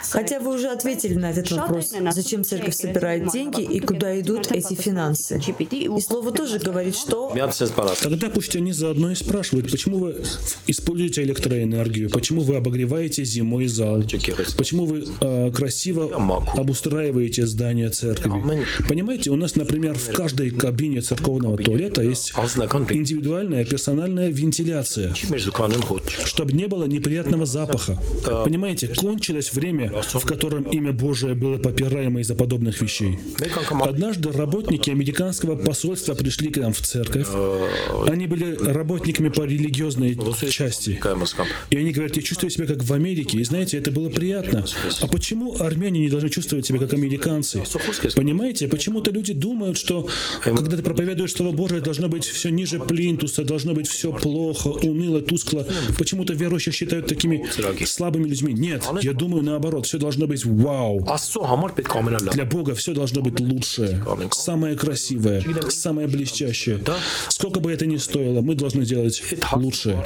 Хотя 0.09 0.39
вы 0.39 0.55
уже 0.55 0.69
ответили 0.69 1.13
на 1.15 1.31
этот 1.31 1.51
вопрос. 1.51 1.93
Зачем 2.11 2.43
церковь 2.43 2.75
собирает 2.75 3.31
деньги 3.31 3.61
и 3.61 3.79
куда 3.79 4.19
идут 4.19 4.51
эти 4.51 4.73
финансы? 4.73 5.41
И 5.69 6.01
слово 6.01 6.31
тоже 6.31 6.59
говорит, 6.59 6.95
что... 6.95 7.33
Тогда 8.01 8.29
пусть 8.29 8.55
они 8.55 8.73
заодно 8.73 9.11
и 9.11 9.15
спрашивают, 9.15 9.71
почему 9.71 9.99
вы 9.99 10.23
используете 10.67 11.23
электроэнергию, 11.23 12.09
почему 12.09 12.41
вы 12.41 12.55
обогреваете 12.55 13.23
зимой 13.23 13.67
зал, 13.67 14.03
почему 14.57 14.80
вы 14.86 15.05
э, 15.21 15.51
красиво 15.51 16.11
обустраиваете 16.55 17.45
здание 17.45 17.89
церкви. 17.89 18.32
Понимаете, 18.88 19.32
у 19.32 19.36
нас, 19.36 19.55
например, 19.55 19.95
в 19.97 20.11
каждой 20.11 20.51
кабине 20.51 21.01
церковного 21.01 21.57
туалета 21.57 22.01
есть 22.01 22.34
индивидуальная 22.34 23.65
персональная 23.65 24.29
вентиляция 24.29 25.13
чтобы 26.25 26.53
не 26.53 26.67
было 26.67 26.86
неприятного 26.86 27.45
запаха. 27.45 28.01
Понимаете, 28.43 28.88
кончилось 28.88 29.53
время, 29.53 29.91
в 30.13 30.25
котором 30.25 30.63
имя 30.63 30.91
Божие 30.91 31.34
было 31.34 31.57
попираемо 31.57 32.21
из-за 32.21 32.36
подобных 32.36 32.82
вещей. 32.82 33.19
Однажды 33.82 34.32
работники 34.32 34.89
американского 34.89 35.55
посольства 35.55 36.13
пришли 36.13 36.49
к 36.49 36.57
нам 36.57 36.73
в 36.73 36.82
церковь. 36.82 37.27
Они 38.07 38.27
были 38.27 38.55
работниками 38.55 39.29
по 39.29 39.43
религиозной 39.43 40.17
части. 40.49 40.99
И 41.69 41.77
они 41.77 41.91
говорят, 41.91 42.15
я 42.15 42.21
чувствую 42.21 42.51
себя 42.51 42.65
как 42.65 42.84
в 42.84 42.93
Америке. 42.93 43.38
И 43.38 43.43
знаете, 43.43 43.77
это 43.77 43.91
было 43.91 44.09
приятно. 44.09 44.65
А 45.01 45.07
почему 45.07 45.55
армяне 45.59 45.99
не 45.99 46.09
должны 46.09 46.30
чувствовать 46.30 46.65
себя 46.65 46.80
как 46.80 46.93
американцы? 46.93 47.63
Понимаете, 48.15 48.67
почему-то 48.67 49.11
люди 49.11 49.34
думают, 49.34 49.78
что 49.78 50.07
когда 50.43 50.78
ты 50.78 50.84
проповедуешь 50.84 51.34
Слово 51.34 51.51
Божие, 51.55 51.82
должно 51.82 52.07
быть 52.07 52.26
все 52.26 52.49
ниже 52.49 52.80
плинтуса, 52.80 53.43
должно 53.43 53.74
быть 53.74 53.88
все 53.88 54.11
плохо, 54.11 54.67
уныло, 54.69 55.22
тускло. 55.22 55.65
Почему-то 55.97 56.34
верующих 56.34 56.74
считают 56.74 57.07
такими 57.07 57.45
слабыми 57.86 58.28
людьми. 58.28 58.53
Нет, 58.53 58.84
я 59.01 59.13
думаю 59.13 59.43
наоборот, 59.43 59.86
все 59.86 59.97
должно 59.97 60.28
быть 60.28 60.45
вау. 60.45 61.05
Для 62.32 62.45
Бога 62.45 62.76
все 62.76 62.93
должно 62.93 63.22
быть 63.22 63.39
лучшее, 63.39 64.03
самое 64.32 64.76
красивое, 64.76 65.43
самое 65.69 66.07
блестящее. 66.07 66.80
Сколько 67.30 67.59
бы 67.59 67.72
это 67.72 67.86
ни 67.86 67.97
стоило, 67.97 68.41
мы 68.41 68.55
должны 68.55 68.86
делать 68.86 69.22
лучшее. 69.53 70.03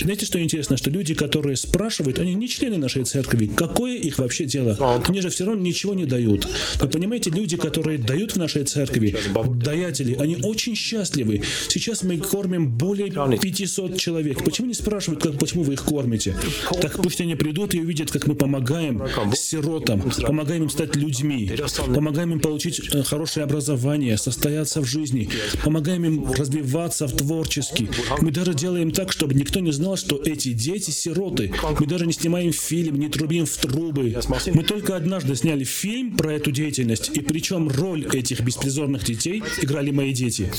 Знаете, 0.00 0.26
что 0.26 0.42
интересно? 0.42 0.76
Что 0.76 0.90
люди, 0.90 1.14
которые 1.14 1.56
спрашивают, 1.56 2.18
они 2.18 2.34
не 2.34 2.48
члены 2.48 2.76
нашей 2.78 3.04
церкви, 3.04 3.29
церкви. 3.30 3.50
Какое 3.54 3.96
их 3.96 4.18
вообще 4.18 4.44
дело? 4.44 5.00
Они 5.06 5.20
же 5.20 5.30
все 5.30 5.44
равно 5.44 5.62
ничего 5.62 5.94
не 5.94 6.04
дают. 6.04 6.46
Вы 6.80 6.88
понимаете, 6.88 7.30
люди, 7.30 7.56
которые 7.56 7.98
дают 7.98 8.32
в 8.32 8.36
нашей 8.36 8.64
церкви, 8.64 9.16
даятели, 9.56 10.14
они 10.14 10.36
очень 10.42 10.74
счастливы. 10.74 11.42
Сейчас 11.68 12.02
мы 12.02 12.18
кормим 12.18 12.68
более 12.68 13.10
500 13.10 13.96
человек. 13.96 14.44
Почему 14.44 14.68
не 14.68 14.74
спрашивают, 14.74 15.22
как, 15.22 15.38
почему 15.38 15.62
вы 15.62 15.74
их 15.74 15.84
кормите? 15.84 16.36
Так 16.80 16.96
пусть 17.02 17.20
они 17.20 17.34
придут 17.34 17.74
и 17.74 17.80
увидят, 17.80 18.10
как 18.10 18.26
мы 18.26 18.34
помогаем 18.34 19.02
сиротам, 19.34 20.02
помогаем 20.26 20.64
им 20.64 20.70
стать 20.70 20.96
людьми, 20.96 21.50
помогаем 21.94 22.32
им 22.32 22.40
получить 22.40 22.80
э, 22.92 23.02
хорошее 23.02 23.44
образование, 23.44 24.16
состояться 24.16 24.80
в 24.80 24.84
жизни, 24.84 25.28
помогаем 25.64 26.04
им 26.04 26.32
развиваться 26.32 27.06
в 27.06 27.16
творчески. 27.16 27.88
Мы 28.20 28.30
даже 28.30 28.54
делаем 28.54 28.90
так, 28.90 29.12
чтобы 29.12 29.34
никто 29.34 29.60
не 29.60 29.72
знал, 29.72 29.96
что 29.96 30.20
эти 30.24 30.52
дети 30.52 30.90
сироты. 30.90 31.52
Мы 31.78 31.86
даже 31.86 32.06
не 32.06 32.12
снимаем 32.12 32.52
фильм, 32.52 32.98
не 32.98 33.08
трубим 33.20 33.44
в 33.44 33.56
трубы. 33.58 34.16
Мы 34.54 34.62
только 34.62 34.96
однажды 34.96 35.36
сняли 35.36 35.64
фильм 35.64 36.16
про 36.16 36.32
эту 36.32 36.50
деятельность, 36.50 37.10
и 37.14 37.20
причем 37.20 37.68
роль 37.68 38.06
этих 38.14 38.40
беспризорных 38.40 39.04
детей 39.04 39.42
играли 39.60 39.90
мои 39.90 40.14
дети. 40.14 40.50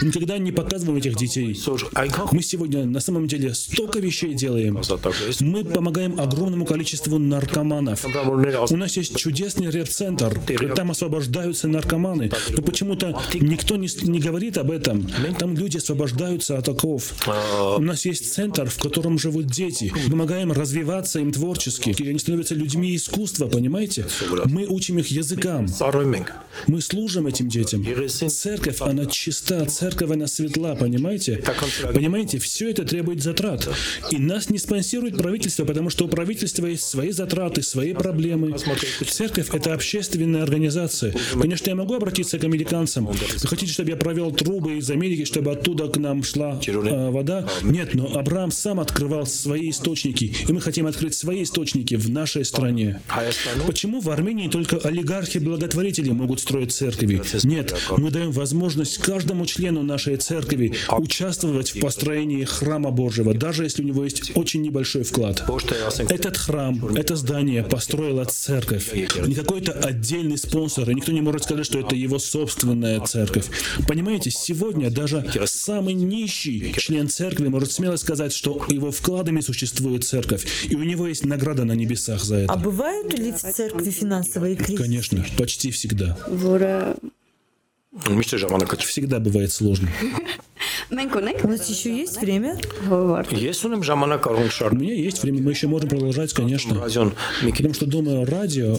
Мы 0.00 0.08
никогда 0.08 0.38
не 0.38 0.52
показываем 0.52 0.98
этих 0.98 1.16
детей. 1.16 1.60
Мы 2.30 2.42
сегодня 2.42 2.84
на 2.84 3.00
самом 3.00 3.26
деле 3.26 3.54
столько 3.54 3.98
вещей 3.98 4.34
делаем. 4.34 4.80
Мы 5.40 5.64
помогаем 5.64 6.20
огромному 6.20 6.64
количеству 6.64 7.18
наркоманов. 7.18 8.06
У 8.70 8.76
нас 8.76 8.96
есть 8.96 9.16
чудесный 9.16 9.68
реп-центр. 9.70 10.40
Там 10.76 10.92
освобождаются 10.92 11.66
наркоманы. 11.66 12.30
Но 12.50 12.62
почему-то 12.62 13.20
никто 13.34 13.74
не, 13.74 13.88
не 14.02 14.20
говорит 14.20 14.58
об 14.58 14.70
этом. 14.70 15.10
Там 15.40 15.56
люди 15.56 15.78
освобождаются 15.78 16.56
от 16.56 16.68
оков. 16.68 17.14
У 17.78 17.82
нас 17.82 18.04
есть 18.04 18.32
центр, 18.32 18.70
в 18.70 18.78
котором 18.78 19.18
живут 19.18 19.46
дети. 19.46 19.92
Мы 20.06 20.20
помогаем 20.20 20.52
развиваться 20.52 21.18
им 21.18 21.32
творчески. 21.32 21.79
И 21.86 22.08
они 22.08 22.18
становятся 22.18 22.54
людьми 22.54 22.94
искусства, 22.94 23.46
понимаете? 23.46 24.06
Мы 24.46 24.66
учим 24.66 24.98
их 24.98 25.08
языкам. 25.08 25.66
Мы 26.66 26.80
служим 26.80 27.26
этим 27.26 27.48
детям. 27.48 27.84
Церковь, 28.08 28.80
она 28.80 29.06
чиста, 29.06 29.64
церковь, 29.66 30.10
она 30.10 30.26
светла, 30.26 30.74
понимаете? 30.74 31.42
Понимаете, 31.92 32.38
все 32.38 32.70
это 32.70 32.84
требует 32.84 33.22
затрат. 33.22 33.68
И 34.10 34.18
нас 34.18 34.50
не 34.50 34.58
спонсирует 34.58 35.16
правительство, 35.16 35.64
потому 35.64 35.90
что 35.90 36.04
у 36.06 36.08
правительства 36.08 36.66
есть 36.66 36.84
свои 36.84 37.10
затраты, 37.10 37.62
свои 37.62 37.94
проблемы. 37.94 38.54
Церковь— 39.08 39.48
это 39.52 39.74
общественная 39.74 40.42
организация. 40.42 41.14
Конечно, 41.40 41.70
я 41.70 41.74
могу 41.74 41.94
обратиться 41.94 42.38
к 42.38 42.44
американцам. 42.44 43.06
Вы 43.06 43.48
хотите, 43.48 43.72
чтобы 43.72 43.90
я 43.90 43.96
провел 43.96 44.30
трубы 44.32 44.78
из 44.78 44.90
Америки, 44.90 45.24
чтобы 45.24 45.52
оттуда 45.52 45.88
к 45.88 45.96
нам 45.96 46.22
шла 46.22 46.60
э, 46.66 47.10
вода? 47.10 47.48
Нет, 47.62 47.94
но 47.94 48.18
Авраам 48.18 48.50
сам 48.50 48.80
открывал 48.80 49.26
свои 49.26 49.70
источники, 49.70 50.34
и 50.48 50.52
мы 50.52 50.60
хотим 50.60 50.86
открыть 50.86 51.14
свои 51.14 51.42
источники 51.42 51.69
в 51.74 52.10
нашей 52.10 52.44
стране. 52.44 53.00
Почему 53.66 54.00
в 54.00 54.10
Армении 54.10 54.48
только 54.48 54.76
олигархи-благотворители 54.76 56.10
могут 56.10 56.40
строить 56.40 56.72
церкви? 56.72 57.22
Нет, 57.44 57.74
мы 57.96 58.10
даем 58.10 58.32
возможность 58.32 58.98
каждому 58.98 59.46
члену 59.46 59.82
нашей 59.82 60.16
церкви 60.16 60.74
участвовать 60.90 61.74
в 61.74 61.80
построении 61.80 62.44
храма 62.44 62.90
Божьего, 62.90 63.34
даже 63.34 63.64
если 63.64 63.82
у 63.82 63.86
него 63.86 64.04
есть 64.04 64.32
очень 64.34 64.62
небольшой 64.62 65.04
вклад. 65.04 65.44
Этот 66.08 66.36
храм, 66.36 66.84
это 66.96 67.16
здание 67.16 67.62
построила 67.62 68.24
церковь. 68.24 68.92
Не 69.26 69.34
какой-то 69.34 69.72
отдельный 69.72 70.38
спонсор, 70.38 70.90
и 70.90 70.94
никто 70.94 71.12
не 71.12 71.20
может 71.20 71.44
сказать, 71.44 71.66
что 71.66 71.78
это 71.78 71.94
его 71.94 72.18
собственная 72.18 73.00
церковь. 73.00 73.46
Понимаете, 73.86 74.30
сегодня 74.30 74.90
даже 74.90 75.24
самый 75.46 75.94
нищий 75.94 76.74
член 76.76 77.08
церкви 77.08 77.48
может 77.48 77.72
смело 77.72 77.96
сказать, 77.96 78.32
что 78.32 78.64
его 78.68 78.90
вкладами 78.90 79.40
существует 79.40 80.04
церковь, 80.04 80.46
и 80.68 80.74
у 80.74 80.82
него 80.82 81.06
есть 81.06 81.24
награда 81.24 81.59
награда 81.60 81.64
на 81.64 81.72
небесах 81.72 82.22
за 82.22 82.36
это. 82.36 82.52
А 82.52 82.56
бывают 82.56 83.12
ли 83.18 83.32
в 83.32 83.38
церкви 83.38 83.90
финансовые 83.90 84.56
кризисы? 84.56 84.82
Конечно, 84.82 85.24
почти 85.38 85.70
всегда. 85.70 86.16
Всегда 88.78 89.20
бывает 89.20 89.52
сложно. 89.52 89.88
У 91.43 91.47
нас 91.47 91.69
еще 91.69 91.95
есть 91.95 92.21
время? 92.21 92.57
Есть 93.31 93.65
у 93.65 93.69
нас 93.69 93.85
ժամանակ 93.85 94.21
կարող 94.23 94.41
ենք 94.45 94.53
У 94.55 94.57
շարունակել։ 94.57 94.79
меня 94.79 94.93
есть 94.93 95.21
время, 95.23 95.41
мы 95.41 95.51
еще 95.51 95.67
можем 95.67 95.89
продолжать, 95.89 96.33
конечно. 96.33 96.75
Ռադիոն 96.75 97.11
մի 97.43 97.51
քիչ 97.51 97.65
Потому 97.65 97.73
что, 97.73 97.85
думаю, 97.87 98.25
радио 98.25 98.77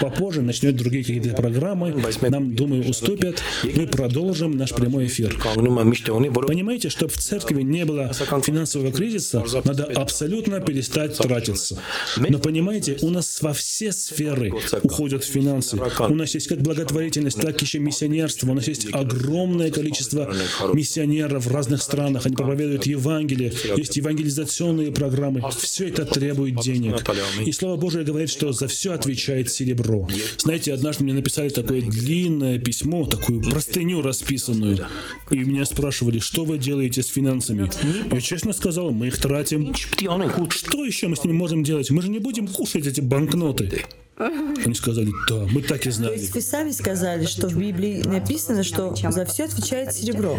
попозже 0.00 0.42
начнет 0.42 0.76
другие 0.76 1.04
какие-то 1.04 1.34
программы, 1.34 1.94
нам, 2.28 2.54
думаю, 2.54 2.88
уступят, 2.88 3.40
мы 3.62 3.86
продолжим 3.86 4.56
наш 4.56 4.74
прямой 4.74 5.06
эфир. 5.06 5.36
կանգնում 5.38 5.78
է 5.78 5.84
միշտ 5.88 6.10
ունի, 6.12 6.30
որը 6.34 6.48
Понимаете, 6.48 6.88
чтобы 6.88 7.12
в 7.12 7.18
церкви 7.18 7.62
не 7.62 7.84
было 7.84 8.12
финансового 8.12 8.90
кризиса, 8.92 9.44
надо 9.64 9.84
абсолютно 9.84 10.60
перестать 10.60 11.16
тратиться. 11.16 11.80
Но 12.16 12.38
понимаете, 12.38 12.98
у 13.02 13.10
нас 13.10 13.40
во 13.40 13.52
все 13.52 13.92
сферы 13.92 14.52
уходят 14.82 15.24
финансы. 15.24 15.78
У 16.00 16.14
нас 16.14 16.34
есть 16.34 16.48
как 16.48 16.58
благотворительность, 16.58 17.40
так 17.40 17.60
еще 17.62 17.78
миссионерство. 17.78 18.50
У 18.50 18.54
нас 18.54 18.66
есть 18.66 18.88
огромное 18.92 19.70
количество 19.70 20.32
миссионеров 20.72 21.31
в 21.39 21.47
разных 21.47 21.81
странах, 21.81 22.25
они 22.25 22.35
проповедуют 22.35 22.85
Евангелие, 22.85 23.53
есть 23.77 23.95
евангелизационные 23.97 24.91
программы. 24.91 25.43
Все 25.59 25.87
это 25.87 26.05
требует 26.05 26.59
денег. 26.61 27.03
И 27.45 27.51
Слово 27.51 27.77
Божие 27.77 28.03
говорит, 28.03 28.29
что 28.29 28.51
за 28.51 28.67
все 28.67 28.93
отвечает 28.93 29.51
серебро. 29.51 30.07
Знаете, 30.37 30.73
однажды 30.73 31.03
мне 31.03 31.13
написали 31.13 31.49
такое 31.49 31.81
длинное 31.81 32.59
письмо, 32.59 33.05
такую 33.05 33.41
простыню 33.41 34.01
расписанную. 34.01 34.87
И 35.31 35.37
меня 35.37 35.65
спрашивали, 35.65 36.19
что 36.19 36.45
вы 36.45 36.57
делаете 36.57 37.03
с 37.03 37.07
финансами? 37.07 37.69
Я 38.11 38.21
честно 38.21 38.53
сказал, 38.53 38.91
мы 38.91 39.07
их 39.07 39.17
тратим. 39.17 39.73
Что 39.73 40.85
еще 40.85 41.07
мы 41.07 41.15
с 41.15 41.23
ними 41.23 41.33
можем 41.33 41.63
делать? 41.63 41.89
Мы 41.91 42.01
же 42.01 42.09
не 42.09 42.19
будем 42.19 42.47
кушать 42.47 42.87
эти 42.87 43.01
банкноты. 43.01 43.85
Они 44.17 44.75
сказали, 44.75 45.11
да, 45.27 45.47
мы 45.51 45.61
так 45.61 45.87
и 45.87 45.89
знали. 45.89 46.13
То 46.13 46.19
есть 46.19 46.35
вы 46.35 46.41
сами 46.41 46.71
сказали, 46.71 47.25
что 47.25 47.47
в 47.47 47.57
Библии 47.57 48.03
написано, 48.03 48.63
что 48.63 48.95
за 48.95 49.25
все 49.25 49.45
отвечает 49.45 49.93
серебро. 49.93 50.37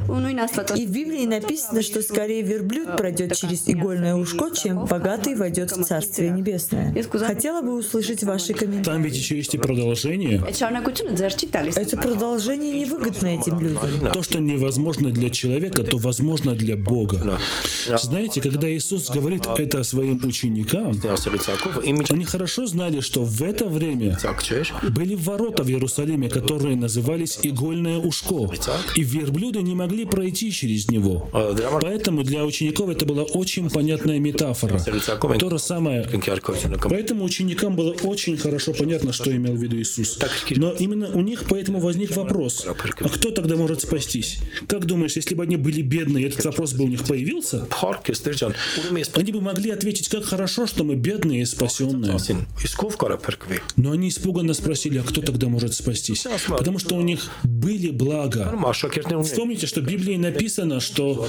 И 0.76 0.86
в 0.86 0.90
Библии 0.90 1.26
написано, 1.26 1.82
что 1.82 2.00
скорее 2.02 2.42
верблюд 2.42 2.96
пройдет 2.96 3.34
через 3.36 3.68
игольное 3.68 4.14
ушко, 4.14 4.50
чем 4.54 4.84
богатый 4.84 5.34
войдет 5.34 5.72
в 5.72 5.82
Царствие 5.82 6.30
Небесное. 6.30 6.94
Хотела 7.12 7.62
бы 7.62 7.74
услышать 7.74 8.22
ваши 8.22 8.54
комментарии. 8.54 8.84
Там 8.84 9.02
ведь 9.02 9.16
еще 9.16 9.36
есть 9.36 9.54
и 9.54 9.58
продолжение. 9.58 10.40
Это 10.46 11.96
продолжение 11.96 12.80
невыгодно 12.80 13.26
этим 13.26 13.58
людям. 13.58 14.12
То, 14.12 14.22
что 14.22 14.38
невозможно 14.38 15.10
для 15.10 15.30
человека, 15.30 15.82
то 15.82 15.98
возможно 15.98 16.54
для 16.54 16.76
Бога. 16.76 17.40
Знаете, 18.00 18.40
когда 18.40 18.70
Иисус 18.70 19.10
говорит 19.10 19.46
это 19.58 19.82
своим 19.82 20.20
ученикам, 20.24 21.00
они 22.10 22.24
хорошо 22.24 22.66
знали, 22.66 23.00
что 23.00 23.24
в 23.24 23.42
этом 23.42 23.63
это 23.64 23.72
время 23.72 24.18
были 24.90 25.14
ворота 25.14 25.62
в 25.62 25.68
Иерусалиме, 25.68 26.28
которые 26.28 26.76
назывались 26.76 27.38
«Игольное 27.42 27.98
ушко», 27.98 28.50
и 28.94 29.02
верблюды 29.02 29.62
не 29.62 29.74
могли 29.74 30.04
пройти 30.04 30.50
через 30.52 30.88
него. 30.90 31.28
Поэтому 31.80 32.22
для 32.22 32.44
учеников 32.44 32.90
это 32.90 33.06
была 33.06 33.22
очень 33.22 33.70
понятная 33.70 34.18
метафора. 34.18 34.78
То 35.38 35.50
же 35.50 35.58
самое. 35.58 36.08
Поэтому 36.82 37.24
ученикам 37.24 37.76
было 37.76 37.92
очень 38.02 38.36
хорошо 38.36 38.72
понятно, 38.72 39.12
что 39.12 39.34
имел 39.34 39.54
в 39.54 39.62
виду 39.62 39.76
Иисус. 39.76 40.18
Но 40.50 40.72
именно 40.72 41.08
у 41.08 41.20
них 41.20 41.44
поэтому 41.48 41.80
возник 41.80 42.16
вопрос, 42.16 42.66
а 42.66 42.74
кто 43.08 43.30
тогда 43.30 43.56
может 43.56 43.82
спастись? 43.82 44.38
Как 44.68 44.84
думаешь, 44.86 45.16
если 45.16 45.34
бы 45.34 45.42
они 45.42 45.56
были 45.56 45.82
бедные, 45.82 46.26
этот 46.26 46.44
вопрос 46.44 46.72
бы 46.74 46.84
у 46.84 46.88
них 46.88 47.04
появился? 47.04 47.66
Они 49.14 49.32
бы 49.32 49.40
могли 49.40 49.70
ответить, 49.70 50.08
как 50.08 50.24
хорошо, 50.24 50.66
что 50.66 50.84
мы 50.84 50.94
бедные 50.94 51.42
и 51.42 51.44
спасенные. 51.44 52.18
Но 53.76 53.92
они 53.92 54.08
испуганно 54.08 54.54
спросили, 54.54 54.98
а 54.98 55.02
кто 55.02 55.20
тогда 55.20 55.48
может 55.48 55.74
спастись? 55.74 56.26
Потому 56.48 56.78
что 56.78 56.96
у 56.96 57.02
них 57.02 57.30
были 57.42 57.90
блага. 57.90 58.52
Вспомните, 59.24 59.66
что 59.66 59.80
в 59.80 59.84
Библии 59.84 60.16
написано, 60.16 60.80
что 60.80 61.26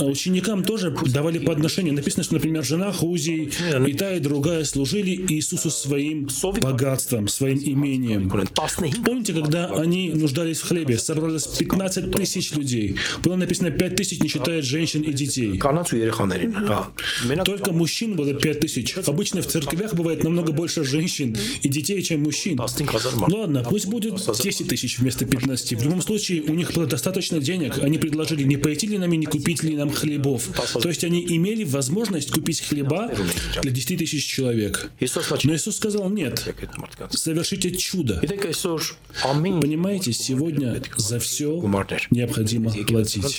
ученикам 0.00 0.64
тоже 0.64 0.94
давали 1.06 1.38
подношения. 1.38 1.92
Написано, 1.92 2.24
что, 2.24 2.34
например, 2.34 2.64
жена 2.64 2.92
Хузи 2.92 3.50
и 3.86 3.92
та, 3.94 4.14
и 4.14 4.20
другая 4.20 4.64
служили 4.64 5.26
Иисусу 5.28 5.70
своим 5.70 6.28
богатством, 6.60 7.28
своим 7.28 7.58
имением. 7.58 8.30
Помните, 9.04 9.32
когда 9.32 9.66
они 9.66 10.10
нуждались 10.10 10.60
в 10.60 10.68
хлебе, 10.68 10.98
собралось 10.98 11.46
15 11.46 12.10
тысяч 12.12 12.52
людей. 12.52 12.96
Было 13.22 13.36
написано 13.36 13.70
5 13.70 13.96
тысяч, 13.96 14.20
не 14.20 14.28
считая 14.28 14.62
женщин 14.62 15.02
и 15.02 15.12
детей. 15.12 15.58
Только 17.44 17.72
мужчин 17.72 18.16
было 18.16 18.34
5 18.34 18.60
тысяч. 18.60 18.96
Обычно 19.06 19.42
в 19.42 19.46
церквях 19.46 19.94
бывает 19.94 20.24
намного 20.24 20.52
больше 20.52 20.84
женщин 20.84 21.36
и 21.68 21.70
детей, 21.70 22.02
чем 22.02 22.22
мужчин. 22.22 22.58
Ладно, 23.28 23.64
пусть 23.68 23.86
будет 23.86 24.14
10 24.14 24.68
тысяч 24.68 24.98
вместо 24.98 25.24
15. 25.26 25.74
В 25.74 25.84
любом 25.84 26.02
случае, 26.02 26.42
у 26.42 26.54
них 26.54 26.72
было 26.72 26.86
достаточно 26.86 27.38
денег. 27.38 27.78
Они 27.78 27.98
предложили, 27.98 28.42
не 28.42 28.56
пойти 28.56 28.86
ли 28.86 28.98
нам 28.98 29.12
и 29.12 29.16
не 29.16 29.26
купить 29.26 29.62
ли 29.62 29.76
нам 29.76 29.90
хлебов. 29.90 30.48
То 30.72 30.88
есть 30.88 31.04
они 31.04 31.24
имели 31.24 31.64
возможность 31.64 32.30
купить 32.30 32.60
хлеба 32.60 33.10
для 33.62 33.70
10 33.70 33.98
тысяч 33.98 34.26
человек. 34.26 34.90
Но 35.44 35.54
Иисус 35.54 35.76
сказал, 35.76 36.10
нет, 36.10 36.54
совершите 37.10 37.70
чудо. 37.76 38.20
Понимаете, 39.22 40.12
сегодня 40.12 40.82
за 40.96 41.18
все 41.18 41.60
необходимо 42.10 42.72
платить. 42.86 43.38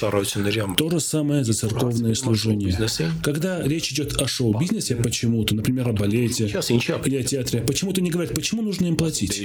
То 0.77 0.89
же 0.89 0.99
самое 0.99 1.43
за 1.43 1.53
церковное 1.53 2.13
служение. 2.15 2.77
Когда 3.23 3.61
речь 3.63 3.91
идет 3.91 4.21
о 4.21 4.27
шоу-бизнесе 4.27 4.95
почему-то, 4.95 5.55
например, 5.55 5.89
о 5.89 5.93
балете 5.93 6.45
или 6.45 7.15
о 7.17 7.23
театре, 7.23 7.61
почему-то 7.61 8.01
не 8.01 8.11
говорят, 8.19 8.35
почему 8.35 8.61
нужно 8.61 8.87
им 8.87 8.95
платить? 8.95 9.41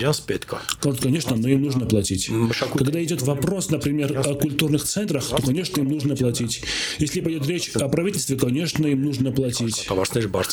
Конечно, 1.01 1.37
но 1.37 1.49
им 1.49 1.63
нужно 1.63 1.87
платить. 1.87 2.31
Когда 2.77 3.03
идет 3.03 3.23
вопрос, 3.23 3.71
например, 3.71 4.19
о 4.19 4.35
культурных 4.35 4.85
центрах, 4.85 5.25
то, 5.29 5.43
конечно, 5.43 5.81
им 5.81 5.89
нужно 5.89 6.17
платить. 6.17 6.63
Если 6.99 7.21
пойдет 7.21 7.47
речь 7.47 7.71
о 7.75 7.89
правительстве, 7.89 8.37
конечно, 8.37 8.87
им 8.87 9.05
нужно 9.05 9.33
платить. 9.33 9.87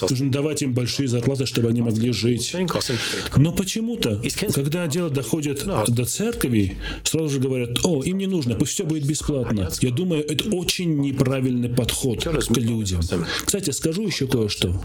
Нужно 0.10 0.32
давать 0.32 0.62
им 0.62 0.74
большие 0.74 1.08
зарплаты, 1.08 1.46
чтобы 1.46 1.70
они 1.70 1.82
могли 1.82 2.12
жить. 2.12 2.56
Но 3.36 3.52
почему-то, 3.52 4.22
когда 4.54 4.88
дело 4.88 5.10
доходит 5.10 5.66
до 5.88 6.06
церкви, 6.06 6.78
сразу 7.04 7.30
же 7.30 7.40
говорят, 7.40 7.80
о, 7.84 8.04
им 8.04 8.18
не 8.18 8.28
нужно, 8.28 8.56
пусть 8.56 8.74
все 8.74 8.86
будет 8.86 9.06
бесплатно. 9.06 9.70
Я 9.82 9.92
думаю, 9.92 10.24
это 10.30 10.50
очень 10.56 11.00
неправильный 11.00 11.70
подход 11.70 12.24
к 12.24 12.58
людям. 12.58 13.02
Кстати, 13.46 13.72
скажу 13.72 14.06
еще 14.06 14.28
кое-что. 14.28 14.84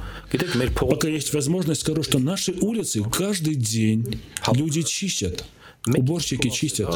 Пока 0.75 1.09
есть 1.09 1.33
возможность, 1.35 1.83
скажу, 1.83 2.03
что 2.03 2.19
наши 2.19 2.53
улицы 2.61 3.03
каждый 3.27 3.57
день 3.57 4.21
люди 4.53 4.83
чистят. 4.83 5.45
Уборщики 5.87 6.51
чистят. 6.51 6.89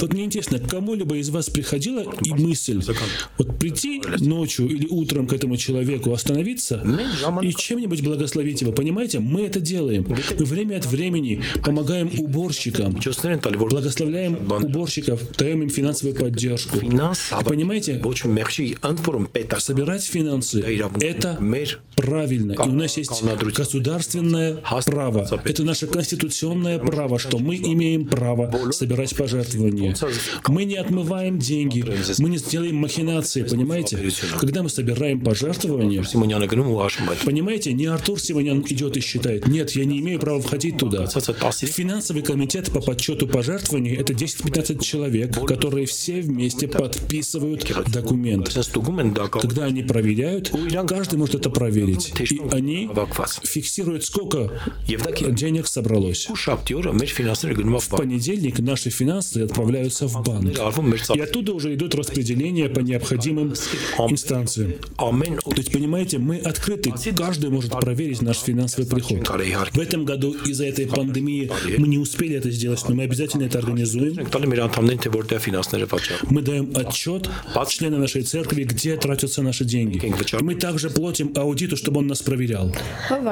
Вот 0.00 0.12
мне 0.12 0.24
интересно, 0.24 0.58
кому-либо 0.58 1.16
из 1.16 1.30
вас 1.30 1.48
приходила 1.48 2.04
и 2.24 2.32
мысль 2.32 2.82
вот 3.38 3.58
прийти 3.58 4.02
ночью 4.18 4.68
или 4.68 4.86
утром 4.88 5.26
к 5.26 5.32
этому 5.32 5.56
человеку, 5.56 6.12
остановиться 6.12 6.82
и 7.42 7.52
чем-нибудь 7.52 8.02
благословить 8.02 8.60
его? 8.62 8.72
Понимаете, 8.72 9.20
мы 9.20 9.42
это 9.42 9.60
делаем. 9.60 10.06
Мы 10.38 10.44
время 10.44 10.76
от 10.78 10.86
времени 10.86 11.42
помогаем 11.62 12.10
уборщикам, 12.18 12.98
благословляем 13.58 14.38
уборщиков, 14.50 15.20
даем 15.36 15.62
им 15.62 15.70
финансовую 15.70 16.16
поддержку. 16.16 16.78
И 16.78 16.88
понимаете, 17.44 18.02
собирать 19.58 20.04
финансы– 20.04 20.60
это 21.00 21.38
правильно. 21.96 22.52
И 22.52 22.68
у 22.68 22.72
нас 22.72 22.96
есть 22.96 23.22
государственное 23.54 24.58
право. 24.86 25.28
Это 25.44 25.62
наше 25.64 25.86
конституционное 25.86 26.78
право, 26.78 27.18
что 27.18 27.38
мы 27.38 27.56
имеем 27.56 27.99
имеем 28.00 28.08
право 28.08 28.72
собирать 28.72 29.16
пожертвования. 29.16 29.94
Мы 30.48 30.64
не 30.64 30.76
отмываем 30.76 31.38
деньги, 31.38 31.84
мы 32.18 32.30
не 32.30 32.38
сделаем 32.38 32.76
махинации, 32.76 33.42
понимаете? 33.42 33.98
Когда 34.38 34.62
мы 34.62 34.68
собираем 34.68 35.20
пожертвования, 35.20 36.02
понимаете, 37.24 37.72
не 37.72 37.86
Артур 37.86 38.20
Симонян 38.20 38.64
идет 38.68 38.96
и 38.96 39.00
считает, 39.00 39.46
нет, 39.46 39.70
я 39.72 39.84
не 39.84 40.00
имею 40.00 40.18
права 40.20 40.40
входить 40.40 40.78
туда. 40.78 41.06
Финансовый 41.06 42.22
комитет 42.22 42.70
по 42.70 42.80
подсчету 42.80 43.26
пожертвований— 43.26 43.94
это 43.96 44.12
10-15 44.12 44.82
человек, 44.82 45.36
которые 45.46 45.86
все 45.86 46.20
вместе 46.20 46.68
подписывают 46.68 47.66
документ. 47.92 48.56
Когда 49.30 49.64
они 49.64 49.82
проверяют, 49.82 50.52
каждый 50.88 51.18
может 51.18 51.34
это 51.34 51.50
проверить. 51.50 52.12
И 52.20 52.40
они 52.50 52.88
фиксируют, 53.42 54.04
сколько 54.04 54.50
денег 54.86 55.66
собралось. 55.66 56.28
В 56.28 57.89
понедельник 57.90 58.58
наши 58.60 58.90
финансы 58.90 59.38
отправляются 59.38 60.06
в 60.06 60.22
банк. 60.22 60.56
И 61.14 61.20
оттуда 61.20 61.52
уже 61.52 61.74
идут 61.74 61.94
распределения 61.94 62.68
по 62.68 62.80
необходимым 62.80 63.54
инстанциям. 64.08 64.74
То 64.96 65.56
есть, 65.56 65.72
понимаете, 65.72 66.18
мы 66.18 66.38
открыты, 66.38 66.92
каждый 67.16 67.50
может 67.50 67.72
проверить 67.72 68.22
наш 68.22 68.38
финансовый 68.38 68.86
приход. 68.86 69.28
В 69.72 69.78
этом 69.78 70.04
году 70.04 70.34
из-за 70.46 70.66
этой 70.66 70.86
пандемии 70.86 71.50
мы 71.78 71.88
не 71.88 71.98
успели 71.98 72.36
это 72.36 72.50
сделать, 72.50 72.82
но 72.88 72.94
мы 72.94 73.04
обязательно 73.04 73.44
это 73.44 73.58
организуем. 73.58 74.16
Мы 76.30 76.42
даем 76.42 76.72
отчет 76.74 77.28
членам 77.68 78.00
нашей 78.00 78.22
церкви, 78.22 78.64
где 78.64 78.96
тратятся 78.96 79.42
наши 79.42 79.64
деньги. 79.64 80.12
Мы 80.40 80.54
также 80.54 80.90
платим 80.90 81.32
аудиту, 81.36 81.76
чтобы 81.76 82.00
он 82.00 82.06
нас 82.06 82.20
проверял. 82.22 82.74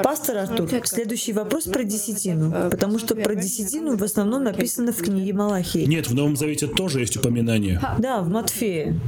Пастор 0.03 0.37
Артур, 0.37 0.69
следующий 0.85 1.33
вопрос 1.33 1.65
про 1.65 1.83
десятину, 1.83 2.69
потому 2.71 2.99
что 2.99 3.15
про 3.15 3.35
десятину 3.35 3.97
в 3.97 4.03
основном 4.03 4.38
написано 4.39 4.91
в 4.91 4.97
книге 4.97 5.33
Малахии. 5.33 5.85
Нет, 5.85 6.07
в 6.07 6.15
Новом 6.15 6.35
Завете 6.35 6.67
тоже 6.67 6.99
есть 7.01 7.17
упоминание. 7.17 7.81
Да, 7.99 8.21
в 8.21 8.29
Матфее. 8.29 8.99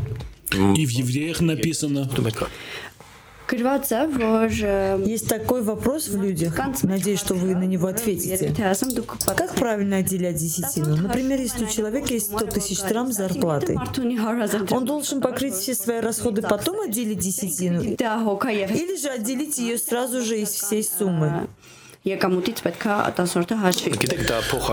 И 0.53 0.86
в 0.86 0.90
Евреях 0.90 1.41
написано. 1.41 2.10
Есть 5.06 5.28
такой 5.28 5.62
вопрос 5.62 6.08
в 6.08 6.22
людях. 6.22 6.58
Надеюсь, 6.84 7.20
что 7.20 7.34
вы 7.34 7.53
на 7.53 7.64
него 7.64 7.88
ответите. 7.88 8.53
Как 9.36 9.56
правильно 9.56 9.98
отделять 9.98 10.38
десятину? 10.38 10.95
Например, 10.95 11.38
если 11.38 11.66
у 11.66 11.68
человека 11.68 12.14
есть 12.14 12.28
100 12.28 12.45
тысяч 12.45 12.80
трам 12.80 13.12
зарплаты, 13.12 13.78
он 14.70 14.86
должен 14.86 15.20
покрыть 15.20 15.56
все 15.56 15.76
свои 15.76 15.99
расходы, 15.99 16.41
потом 16.41 16.80
отделить 16.80 17.20
десятину? 17.20 17.82
Или 17.82 18.95
же 19.02 19.10
отделить 19.10 19.58
ее 19.58 19.78
сразу 19.78 20.22
же 20.22 20.40
из 20.40 20.52
всей 20.52 20.82
суммы? 20.84 21.49
Я 22.03 22.18
кому 22.18 22.41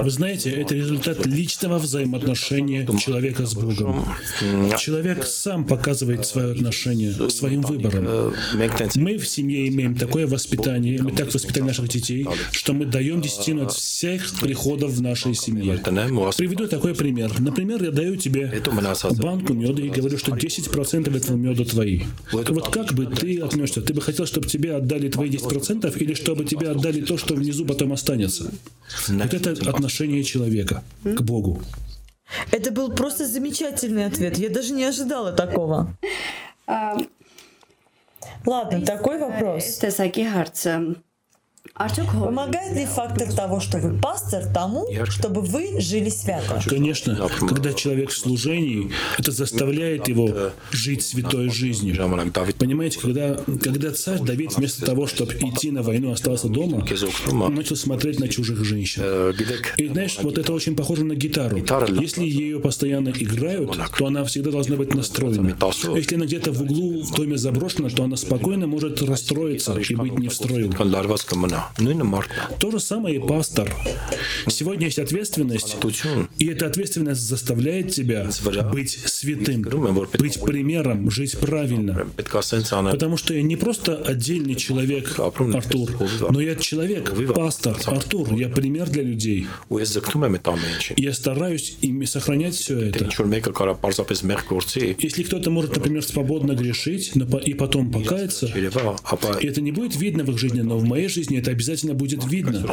Вы 0.02 0.10
знаете, 0.10 0.50
это 0.50 0.74
результат 0.74 1.26
личного 1.26 1.78
взаимоотношения 1.78 2.86
человека 2.98 3.44
с 3.44 3.52
Богом. 3.52 4.06
Человек 4.78 5.26
сам 5.26 5.66
показывает 5.66 6.24
свое 6.24 6.52
отношение 6.52 7.12
своим 7.28 7.60
выбором. 7.60 8.32
Мы 8.96 9.18
в 9.18 9.28
семье 9.28 9.68
имеем 9.68 9.94
такое 9.94 10.26
воспитание, 10.26 11.02
мы 11.02 11.12
так 11.12 11.34
воспитали 11.34 11.64
наших 11.64 11.88
детей, 11.88 12.26
что 12.50 12.72
мы 12.72 12.86
даем 12.86 13.20
десятину 13.20 13.66
от 13.66 13.72
всех 13.72 14.30
приходов 14.40 14.92
в 14.92 15.02
нашей 15.02 15.34
семье. 15.34 15.76
Приведу 16.38 16.66
такой 16.66 16.94
пример. 16.94 17.30
Например, 17.40 17.82
я 17.82 17.90
даю 17.90 18.16
тебе 18.16 18.62
банку 19.18 19.52
меда 19.52 19.82
и 19.82 19.90
говорю, 19.90 20.16
что 20.16 20.32
10% 20.32 21.14
этого 21.14 21.36
меда 21.36 21.64
твои. 21.66 22.04
Вот 22.32 22.70
как 22.70 22.94
бы 22.94 23.04
ты 23.04 23.38
относишься? 23.40 23.82
Ты 23.82 23.92
бы 23.92 24.00
хотел, 24.00 24.24
чтобы 24.24 24.46
тебе 24.46 24.76
отдали 24.76 25.10
твои 25.10 25.28
10% 25.28 25.94
или 25.98 26.14
чтобы 26.14 26.46
тебе 26.46 26.70
отдали 26.70 27.02
то, 27.02 27.17
что 27.18 27.34
внизу 27.34 27.66
потом 27.66 27.92
останется. 27.92 28.50
Вот 29.08 29.34
это 29.34 29.50
отношение 29.68 30.22
человека 30.24 30.82
к 31.04 31.20
Богу. 31.22 31.60
Это 32.50 32.70
был 32.70 32.92
просто 32.92 33.26
замечательный 33.26 34.06
ответ. 34.06 34.38
Я 34.38 34.50
даже 34.50 34.72
не 34.72 34.84
ожидала 34.84 35.32
такого. 35.32 35.96
Ладно, 38.46 38.82
такой 38.84 39.18
вопрос. 39.18 39.78
Помогает 41.78 42.76
ли 42.76 42.86
фактор 42.86 43.32
того, 43.32 43.60
что 43.60 43.78
вы 43.78 43.98
пастор, 43.98 44.44
тому, 44.52 44.86
чтобы 45.08 45.42
вы 45.42 45.80
жили 45.80 46.10
свято? 46.10 46.60
Конечно. 46.66 47.28
Когда 47.38 47.72
человек 47.72 48.10
в 48.10 48.16
служении, 48.16 48.90
это 49.18 49.30
заставляет 49.32 50.08
его 50.08 50.50
жить 50.70 51.02
святой 51.02 51.48
жизнью. 51.50 51.96
Понимаете, 52.58 52.98
когда, 53.00 53.36
когда 53.62 53.92
царь 53.92 54.20
Давид 54.20 54.56
вместо 54.56 54.84
того, 54.84 55.06
чтобы 55.06 55.34
идти 55.34 55.70
на 55.70 55.82
войну, 55.82 56.12
остался 56.12 56.48
дома, 56.48 56.84
он 57.30 57.54
начал 57.54 57.76
смотреть 57.76 58.18
на 58.18 58.28
чужих 58.28 58.64
женщин. 58.64 59.02
И 59.76 59.86
знаешь, 59.88 60.18
вот 60.22 60.38
это 60.38 60.52
очень 60.52 60.74
похоже 60.74 61.04
на 61.04 61.14
гитару. 61.14 61.58
Если 62.00 62.24
ее 62.24 62.58
постоянно 62.60 63.10
играют, 63.10 63.78
то 63.96 64.06
она 64.06 64.24
всегда 64.24 64.50
должна 64.50 64.76
быть 64.76 64.94
настроена. 64.94 65.56
Если 65.96 66.16
она 66.16 66.26
где-то 66.26 66.52
в 66.52 66.62
углу 66.62 67.02
в 67.02 67.14
доме 67.14 67.36
заброшена, 67.36 67.88
то 67.88 68.04
она 68.04 68.16
спокойно 68.16 68.66
может 68.66 69.00
расстроиться 69.02 69.78
и 69.78 69.94
быть 69.94 70.18
не 70.18 70.28
в 70.28 70.34
строю. 70.34 70.72
То 72.58 72.70
же 72.70 72.80
самое 72.80 73.16
и 73.16 73.18
пастор. 73.18 73.74
Сегодня 74.48 74.86
есть 74.86 74.98
ответственность, 74.98 75.76
и 76.38 76.46
эта 76.46 76.66
ответственность 76.66 77.20
заставляет 77.20 77.90
тебя 77.92 78.28
быть 78.72 78.90
святым, 79.06 79.62
быть 80.18 80.40
примером, 80.40 81.10
жить 81.10 81.38
правильно. 81.38 82.06
Потому 82.92 83.16
что 83.16 83.34
я 83.34 83.42
не 83.42 83.56
просто 83.56 83.96
отдельный 83.96 84.54
человек, 84.54 85.18
Артур, 85.18 85.90
но 86.30 86.40
я 86.40 86.56
человек, 86.56 87.12
пастор, 87.34 87.76
Артур, 87.86 88.34
я 88.34 88.48
пример 88.48 88.88
для 88.90 89.02
людей. 89.02 89.46
Я 90.96 91.12
стараюсь 91.12 91.76
ими 91.80 92.04
сохранять 92.04 92.54
все 92.54 92.78
это. 92.78 93.04
Если 94.98 95.22
кто-то 95.22 95.50
может, 95.50 95.76
например, 95.76 96.02
свободно 96.02 96.52
грешить 96.52 97.12
и 97.44 97.54
потом 97.54 97.90
покаяться, 97.92 98.46
и 98.46 99.46
это 99.46 99.60
не 99.60 99.72
будет 99.72 99.96
видно 99.96 100.24
в 100.24 100.30
их 100.30 100.38
жизни, 100.38 100.60
но 100.60 100.78
в 100.78 100.84
моей 100.84 101.08
жизни 101.08 101.38
это 101.38 101.50
обязательно 101.58 101.94
будет 101.94 102.24
видно. 102.24 102.64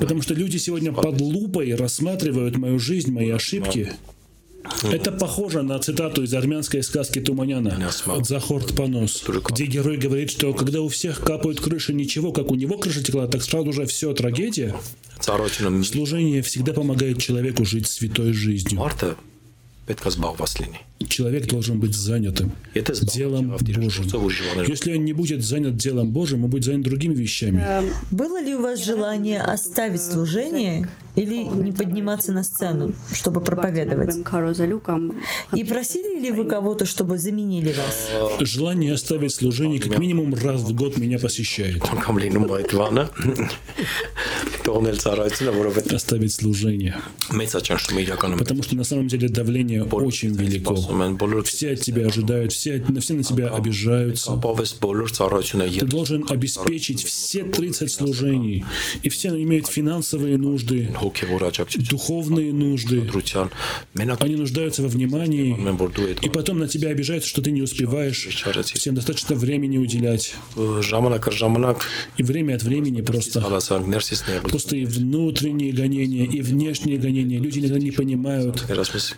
Потому 0.00 0.22
что 0.22 0.32
люди 0.32 0.56
сегодня 0.56 0.90
под 0.90 1.20
лупой 1.20 1.74
рассматривают 1.74 2.56
мою 2.56 2.78
жизнь, 2.78 3.12
мои 3.12 3.28
ошибки. 3.28 3.92
Это 4.90 5.12
похоже 5.12 5.60
на 5.60 5.78
цитату 5.78 6.22
из 6.22 6.32
армянской 6.32 6.82
сказки 6.82 7.20
Туманяна 7.20 7.90
Захорт 8.22 8.74
Понос, 8.74 9.22
где 9.50 9.66
герой 9.66 9.98
говорит, 9.98 10.30
что 10.30 10.54
когда 10.54 10.80
у 10.80 10.88
всех 10.88 11.20
капают 11.20 11.60
крыши 11.60 11.92
ничего, 11.92 12.32
как 12.32 12.50
у 12.50 12.54
него 12.54 12.78
крыша 12.78 13.02
текла, 13.02 13.26
так 13.26 13.42
сразу 13.42 13.74
же 13.74 13.84
все 13.84 14.14
трагедия. 14.14 14.74
Служение 15.84 16.40
всегда 16.40 16.72
помогает 16.72 17.20
человеку 17.20 17.66
жить 17.66 17.86
святой 17.86 18.32
жизнью. 18.32 18.80
Человек 21.08 21.46
должен 21.46 21.80
быть 21.80 21.94
занятым 21.94 22.52
делом 23.14 23.56
Божьим. 23.56 24.64
Если 24.66 24.96
он 24.96 25.04
не 25.04 25.12
будет 25.12 25.44
занят 25.44 25.76
делом 25.76 26.10
Божьим, 26.10 26.44
он 26.44 26.50
будет 26.50 26.64
занят 26.64 26.82
другими 26.82 27.14
вещами. 27.14 27.62
Э, 27.66 27.82
было 28.10 28.40
ли 28.40 28.54
у 28.54 28.62
вас 28.62 28.84
желание 28.84 29.40
оставить 29.40 30.02
служение 30.02 30.88
или 31.16 31.44
не 31.44 31.72
подниматься 31.72 32.32
на 32.32 32.42
сцену, 32.42 32.92
чтобы 33.12 33.40
проповедовать? 33.40 34.16
И 35.54 35.64
просили 35.64 36.20
ли 36.20 36.30
вы 36.30 36.44
кого-то, 36.44 36.86
чтобы 36.86 37.18
заменили 37.18 37.72
вас? 37.72 38.08
Желание 38.40 38.94
оставить 38.94 39.32
служение 39.34 39.80
как 39.80 39.98
минимум 39.98 40.34
раз 40.34 40.62
в 40.62 40.74
год 40.74 40.96
меня 40.96 41.18
посещает. 41.18 41.82
Оставить 45.92 46.32
служение. 46.32 46.96
Потому 48.38 48.62
что 48.62 48.76
на 48.76 48.84
самом 48.84 49.08
деле 49.08 49.28
давление 49.28 49.84
очень 49.84 50.34
велико. 50.34 50.83
Все 51.48 51.72
от 51.72 51.80
тебя 51.80 52.06
ожидают, 52.06 52.52
все, 52.52 52.84
все 53.00 53.14
на 53.14 53.22
тебя 53.22 53.48
обижаются. 53.48 54.32
Ты 55.80 55.86
должен 55.86 56.24
обеспечить 56.28 57.04
все 57.04 57.44
30 57.44 57.90
служений. 57.90 58.64
И 59.02 59.08
все 59.08 59.28
имеют 59.28 59.66
финансовые 59.66 60.38
нужды, 60.38 60.94
духовные 61.90 62.52
нужды. 62.52 63.10
Они 64.20 64.36
нуждаются 64.36 64.82
во 64.82 64.88
внимании. 64.88 65.56
И 66.22 66.28
потом 66.28 66.58
на 66.58 66.68
тебя 66.68 66.90
обижаются, 66.90 67.28
что 67.28 67.42
ты 67.42 67.50
не 67.50 67.62
успеваешь 67.62 68.28
всем 68.74 68.94
достаточно 68.94 69.34
времени 69.34 69.78
уделять. 69.78 70.34
И 72.16 72.22
время 72.22 72.54
от 72.54 72.62
времени 72.62 73.00
просто, 73.00 73.40
просто 74.42 74.76
и 74.76 74.84
внутренние 74.84 75.72
гонения, 75.72 76.24
и 76.24 76.40
внешние 76.40 76.98
гонения. 76.98 77.38
Люди 77.40 77.60
иногда 77.60 77.78
не 77.78 77.90
понимают. 77.90 78.64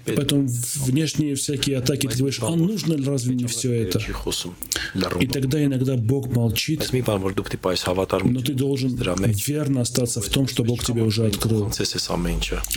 И 0.07 0.13
потом 0.13 0.47
внешние 0.47 1.35
всякие 1.57 1.79
атаки, 1.79 2.07
ты 2.07 2.19
говоришь, 2.19 2.39
а 2.43 2.51
нужно 2.55 2.95
ли 2.95 3.05
разве 3.05 3.35
не 3.35 3.47
все 3.47 3.73
это? 3.73 3.99
И 5.21 5.27
тогда 5.27 5.65
иногда 5.65 5.97
Бог 5.97 6.29
молчит, 6.35 6.89
но 6.93 8.41
ты 8.41 8.53
должен 8.55 8.95
верно 9.47 9.81
остаться 9.81 10.21
в 10.21 10.29
том, 10.29 10.47
что 10.49 10.65
Бог 10.65 10.85
тебе 10.85 11.03
уже 11.03 11.27
открыл. 11.27 11.71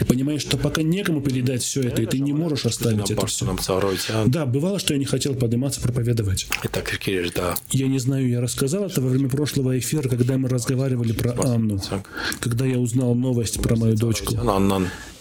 Понимаешь, 0.07 0.41
что 0.41 0.57
пока 0.57 0.81
некому 0.81 1.21
передать 1.21 1.61
все 1.63 1.81
это, 1.83 2.01
и 2.01 2.05
ты 2.05 2.19
не 2.19 2.33
можешь 2.33 2.65
оставить 2.65 3.11
это 3.11 3.25
все. 3.27 3.45
Да, 4.27 4.45
бывало, 4.45 4.79
что 4.79 4.93
я 4.93 4.99
не 4.99 5.05
хотел 5.05 5.35
подниматься 5.35 5.81
проповедовать. 5.81 6.47
Я 7.71 7.87
не 7.87 7.99
знаю, 7.99 8.29
я 8.29 8.41
рассказал 8.41 8.85
это 8.85 9.01
во 9.01 9.09
время 9.09 9.29
прошлого 9.29 9.77
эфира, 9.77 10.07
когда 10.09 10.37
мы 10.37 10.49
разговаривали 10.49 11.11
про 11.11 11.33
Анну, 11.43 11.81
когда 12.39 12.65
я 12.65 12.77
узнал 12.79 13.13
новость 13.15 13.61
про 13.61 13.75
мою 13.75 13.95
дочку. 13.95 14.35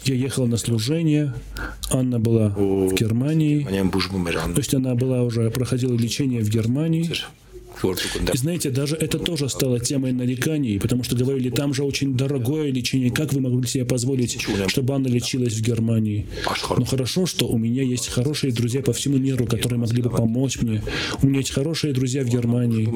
Я 0.09 0.15
ехал 0.15 0.47
на 0.47 0.57
служение, 0.57 1.35
Анна 1.91 2.19
была 2.19 2.49
в 2.49 2.95
Германии, 2.95 3.67
то 4.55 4.59
есть 4.59 4.73
она 4.73 4.95
была 4.95 5.23
уже 5.23 5.51
проходила 5.51 5.95
лечение 5.95 6.43
в 6.43 6.49
Германии. 6.49 7.11
И 7.85 8.37
знаете, 8.37 8.71
даже 8.71 8.97
это 8.97 9.19
тоже 9.19 9.49
стало 9.49 9.81
темой 9.81 10.13
нареканий, 10.13 10.79
потому 10.81 11.05
что 11.05 11.17
говорили, 11.17 11.51
там 11.51 11.75
же 11.75 11.85
очень 11.85 12.17
дорогое 12.17 12.71
лечение, 12.71 13.11
как 13.11 13.33
вы 13.33 13.41
могли 13.41 13.67
себе 13.67 13.85
позволить, 13.85 14.39
чтобы 14.69 14.95
Анна 14.95 15.09
лечилась 15.09 15.55
в 15.55 15.63
Германии? 15.63 16.27
Но 16.77 16.85
хорошо, 16.85 17.27
что 17.27 17.47
у 17.47 17.59
меня 17.59 17.83
есть 17.83 18.09
хорошие 18.09 18.53
друзья 18.53 18.83
по 18.83 18.93
всему 18.93 19.19
миру, 19.19 19.47
которые 19.47 19.79
могли 19.79 20.03
бы 20.03 20.11
помочь 20.11 20.61
мне. 20.61 20.83
У 21.23 21.27
меня 21.27 21.39
есть 21.39 21.51
хорошие 21.51 21.93
друзья 21.93 22.23
в 22.23 22.29
Германии. 22.29 22.89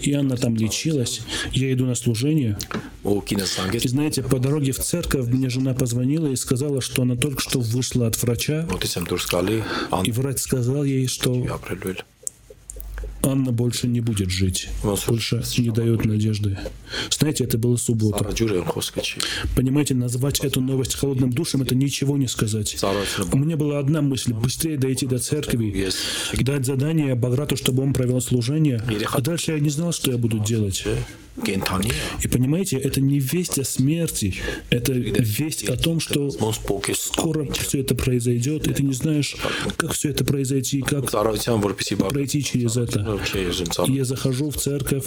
И 0.00 0.12
Анна 0.12 0.36
там 0.36 0.56
лечилась. 0.56 1.20
Я 1.52 1.72
иду 1.72 1.86
на 1.86 1.94
служение. 1.94 2.58
И 3.04 3.88
знаете, 3.88 4.22
по 4.22 4.38
дороге 4.38 4.72
в 4.72 4.78
церковь 4.78 5.26
мне 5.28 5.48
жена 5.48 5.74
позвонила 5.74 6.28
и 6.28 6.36
сказала, 6.36 6.80
что 6.80 7.02
она 7.02 7.16
только 7.16 7.40
что 7.40 7.60
вышла 7.60 8.06
от 8.06 8.20
врача. 8.22 8.66
И 10.04 10.10
врач 10.10 10.38
сказал 10.38 10.84
ей, 10.84 11.06
что 11.06 11.60
Анна 13.22 13.52
больше 13.52 13.86
не 13.86 14.00
будет 14.00 14.30
жить. 14.30 14.68
Больше 14.82 15.42
не 15.58 15.70
дает 15.70 16.04
надежды. 16.04 16.58
Знаете, 17.10 17.44
это 17.44 17.58
была 17.58 17.76
суббота. 17.76 18.24
Понимаете, 19.54 19.94
назвать 19.94 20.40
эту 20.40 20.60
новость 20.60 20.94
холодным 20.94 21.30
душем, 21.30 21.62
это 21.62 21.74
ничего 21.74 22.16
не 22.16 22.28
сказать. 22.28 22.76
У 23.32 23.38
меня 23.38 23.56
была 23.56 23.78
одна 23.78 24.00
мысль, 24.00 24.32
быстрее 24.32 24.78
дойти 24.78 25.06
до 25.06 25.18
церкви, 25.18 25.90
дать 26.38 26.64
задание 26.64 27.14
Баграту, 27.14 27.56
чтобы 27.56 27.82
он 27.82 27.92
провел 27.92 28.20
служение, 28.20 28.82
а 29.12 29.20
дальше 29.20 29.52
я 29.52 29.60
не 29.60 29.70
знал, 29.70 29.92
что 29.92 30.10
я 30.10 30.18
буду 30.18 30.38
делать. 30.38 30.84
И 32.22 32.28
понимаете, 32.28 32.76
это 32.76 33.00
не 33.00 33.18
весть 33.18 33.58
о 33.58 33.64
смерти, 33.64 34.34
это 34.70 34.92
весть 34.92 35.68
о 35.68 35.76
том, 35.76 36.00
что 36.00 36.30
скоро 36.94 37.46
все 37.52 37.80
это 37.80 37.94
произойдет, 37.94 38.66
и 38.68 38.74
ты 38.74 38.82
не 38.82 38.92
знаешь, 38.92 39.36
как 39.76 39.92
все 39.92 40.10
это 40.10 40.24
произойти, 40.24 40.82
как 40.82 41.10
пройти 41.10 42.44
через 42.44 42.76
это. 42.76 43.20
Я 43.86 44.04
захожу 44.04 44.50
в 44.50 44.56
церковь, 44.56 45.04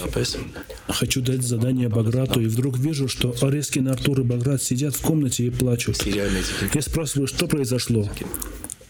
хочу 0.88 1.22
дать 1.22 1.41
задание 1.43 1.89
Баграту, 1.89 2.41
и 2.41 2.45
вдруг 2.45 2.77
вижу, 2.77 3.07
что 3.07 3.35
Арескин, 3.41 3.88
Артур 3.88 4.22
и 4.22 4.23
Баграт 4.23 4.61
сидят 4.61 4.95
в 4.95 5.01
комнате 5.01 5.45
и 5.45 5.49
плачут. 5.49 6.03
Я 6.05 6.81
спрашиваю, 6.81 7.27
что 7.27 7.47
произошло? 7.47 8.10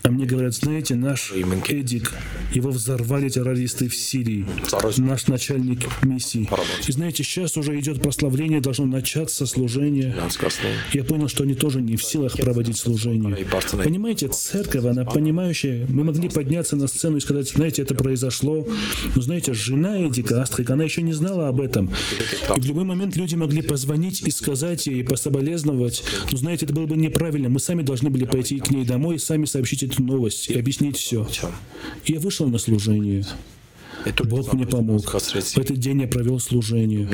А 0.05 0.11
мне 0.11 0.25
говорят, 0.25 0.53
знаете, 0.53 0.95
наш 0.95 1.31
Эдик, 1.31 2.13
его 2.53 2.71
взорвали 2.71 3.29
террористы 3.29 3.87
в 3.87 3.95
Сирии, 3.95 4.45
наш 4.97 5.27
начальник 5.27 5.79
миссии. 6.03 6.49
И 6.85 6.91
знаете, 6.91 7.23
сейчас 7.23 7.55
уже 7.55 7.79
идет 7.79 8.01
прославление, 8.01 8.59
должно 8.59 8.85
начаться 8.85 9.45
служение. 9.45 10.13
Я 10.91 11.05
понял, 11.05 11.29
что 11.29 11.43
они 11.43 11.53
тоже 11.53 11.81
не 11.81 11.95
в 11.95 12.03
силах 12.03 12.35
проводить 12.35 12.77
служение. 12.77 13.47
Понимаете, 13.81 14.27
церковь, 14.27 14.83
она 14.83 15.05
понимающая, 15.05 15.87
мы 15.87 16.03
могли 16.03 16.27
подняться 16.27 16.75
на 16.75 16.87
сцену 16.87 17.15
и 17.15 17.21
сказать, 17.21 17.47
знаете, 17.47 17.83
это 17.83 17.95
произошло. 17.95 18.67
Но 19.15 19.21
знаете, 19.21 19.53
жена 19.53 20.05
Эдика, 20.05 20.41
Астрик, 20.41 20.69
она 20.69 20.83
еще 20.83 21.01
не 21.01 21.13
знала 21.13 21.47
об 21.47 21.61
этом. 21.61 21.89
И 22.57 22.59
в 22.59 22.65
любой 22.65 22.83
момент 22.83 23.15
люди 23.15 23.35
могли 23.35 23.61
позвонить 23.61 24.21
и 24.21 24.31
сказать 24.31 24.85
ей, 24.85 25.05
пособолезновать. 25.05 26.03
Но 26.29 26.37
знаете, 26.37 26.65
это 26.65 26.73
было 26.73 26.87
бы 26.87 26.97
неправильно. 26.97 27.47
Мы 27.47 27.61
сами 27.61 27.83
должны 27.83 28.09
были 28.09 28.25
пойти 28.25 28.59
к 28.59 28.69
ней 28.69 28.83
домой 28.83 29.15
и 29.15 29.19
сами 29.19 29.45
сообщить 29.45 29.92
эту 29.93 30.03
новость 30.03 30.49
и 30.49 30.59
объяснить 30.59 30.97
все. 30.97 31.27
И 32.05 32.13
я 32.13 32.19
вышел 32.19 32.47
на 32.47 32.57
служение. 32.57 33.23
Бог 34.25 34.53
мне 34.53 34.65
помог. 34.65 35.05
В 35.05 35.57
этот 35.57 35.77
день 35.77 36.01
я 36.01 36.07
провел 36.07 36.39
служение. 36.39 37.07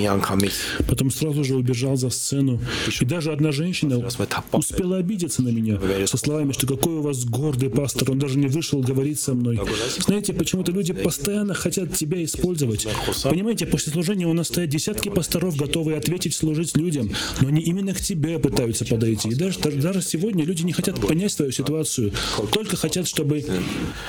Потом 0.88 1.12
сразу 1.12 1.44
же 1.44 1.56
убежал 1.56 1.96
за 1.96 2.10
сцену. 2.10 2.60
И 3.00 3.06
даже 3.06 3.32
одна 3.32 3.52
женщина 3.52 4.06
успела 4.52 4.98
обидеться 4.98 5.42
на 5.42 5.50
меня 5.50 5.80
со 6.08 6.18
словами, 6.18 6.52
что 6.52 6.68
какой 6.68 6.94
у 6.96 7.02
вас 7.02 7.26
гордый 7.26 7.70
пастор, 7.70 8.12
он 8.12 8.20
даже 8.20 8.38
не 8.38 8.48
вышел 8.48 8.82
говорить 8.82 9.20
со 9.20 9.34
мной. 9.34 9.60
Знаете, 10.00 10.34
почему-то 10.34 10.72
люди 10.72 10.94
постоянно 10.94 11.54
хотят 11.54 11.94
тебя 11.94 12.24
использовать. 12.24 12.88
Понимаете, 13.24 13.66
после 13.66 13.92
служения 13.92 14.28
у 14.28 14.34
нас 14.34 14.48
стоят 14.48 14.70
десятки 14.70 15.10
пасторов, 15.10 15.56
готовые 15.56 15.98
ответить, 15.98 16.34
служить 16.34 16.76
людям, 16.78 17.12
но 17.42 17.48
они 17.48 17.62
именно 17.62 17.94
к 17.94 18.02
тебе 18.02 18.40
пытаются 18.40 18.86
подойти. 18.86 19.30
И 19.30 19.36
даже, 19.36 19.60
даже 19.60 20.02
сегодня 20.02 20.44
люди 20.46 20.64
не 20.64 20.74
хотят 20.74 21.00
понять 21.00 21.36
твою 21.36 21.52
ситуацию, 21.52 22.12
только 22.52 22.76
хотят, 22.76 23.08
чтобы 23.08 23.44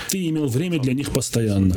ты 0.09 0.29
имел 0.29 0.47
время 0.49 0.81
для 0.81 0.95
них 0.95 1.11
постоянно. 1.11 1.77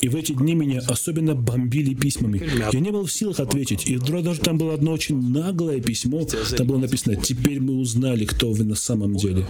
И 0.00 0.08
в 0.08 0.16
эти 0.16 0.32
дни 0.32 0.54
меня 0.54 0.80
особенно 0.86 1.34
бомбили 1.34 1.94
письмами. 1.94 2.42
Я 2.72 2.80
не 2.80 2.90
был 2.90 3.06
в 3.06 3.12
силах 3.12 3.40
ответить. 3.40 3.86
И 3.86 3.96
вдруг 3.96 4.22
даже 4.24 4.40
там 4.40 4.58
было 4.58 4.74
одно 4.74 4.92
очень 4.92 5.20
наглое 5.30 5.80
письмо. 5.80 6.26
Там 6.56 6.66
было 6.66 6.78
написано 6.78 7.16
«Теперь 7.16 7.60
мы 7.60 7.74
узнали, 7.74 8.24
кто 8.24 8.52
вы 8.52 8.64
на 8.64 8.74
самом 8.74 9.16
деле». 9.16 9.46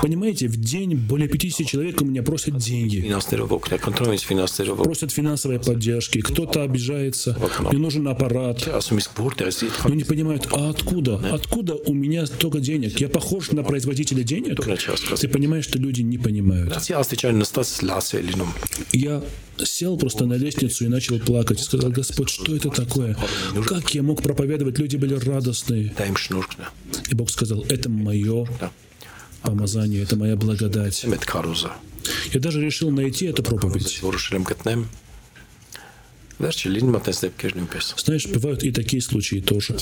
Понимаете, 0.00 0.48
в 0.48 0.56
день 0.56 0.94
более 0.94 1.28
50 1.28 1.66
человек 1.66 2.00
у 2.02 2.04
меня 2.04 2.22
просят 2.22 2.56
деньги. 2.56 2.98
Просят 4.84 5.10
финансовой 5.12 5.58
поддержки. 5.58 6.20
Кто-то 6.20 6.62
обижается. 6.62 7.36
Мне 7.70 7.78
нужен 7.78 8.06
аппарат. 8.08 8.68
Но 9.86 9.94
не 9.94 10.04
понимают, 10.04 10.48
а 10.52 10.70
откуда? 10.70 11.16
Откуда 11.32 11.74
у 11.74 11.94
меня 11.94 12.26
столько 12.26 12.60
денег? 12.60 13.00
Я 13.00 13.08
похож 13.08 13.50
на 13.52 13.62
производителя 13.62 14.22
денег? 14.22 14.60
Ты 15.20 15.28
понимаешь, 15.28 15.64
что 15.64 15.78
люди 15.78 16.02
не 16.02 16.18
понимают. 16.18 16.74
Я 18.92 19.22
сел 19.64 19.96
просто 19.96 20.26
на 20.26 20.34
лестницу 20.34 20.84
и 20.84 20.88
начал 20.88 21.18
плакать. 21.18 21.60
И 21.60 21.62
сказал, 21.62 21.90
Господь, 21.90 22.30
что 22.30 22.54
это 22.54 22.70
такое? 22.70 23.16
Как 23.66 23.94
я 23.94 24.02
мог 24.02 24.22
проповедовать? 24.22 24.78
Люди 24.78 24.96
были 24.96 25.14
радостные. 25.14 25.94
И 27.10 27.14
Бог 27.14 27.30
сказал, 27.30 27.64
это 27.68 27.88
мое 27.88 28.46
помазание, 29.42 30.02
это 30.02 30.16
моя 30.16 30.36
благодать. 30.36 31.04
Я 32.32 32.40
даже 32.40 32.60
решил 32.60 32.90
найти 32.90 33.26
эту 33.26 33.42
проповедь. 33.42 34.00
Верчи 36.38 36.68
линматес 36.68 37.20
депкирнюпес. 37.20 37.94
Знаешь, 37.98 38.26
бывают 38.26 38.62
и 38.62 38.70
такие 38.70 39.02
случаи 39.02 39.40
тоже. 39.40 39.74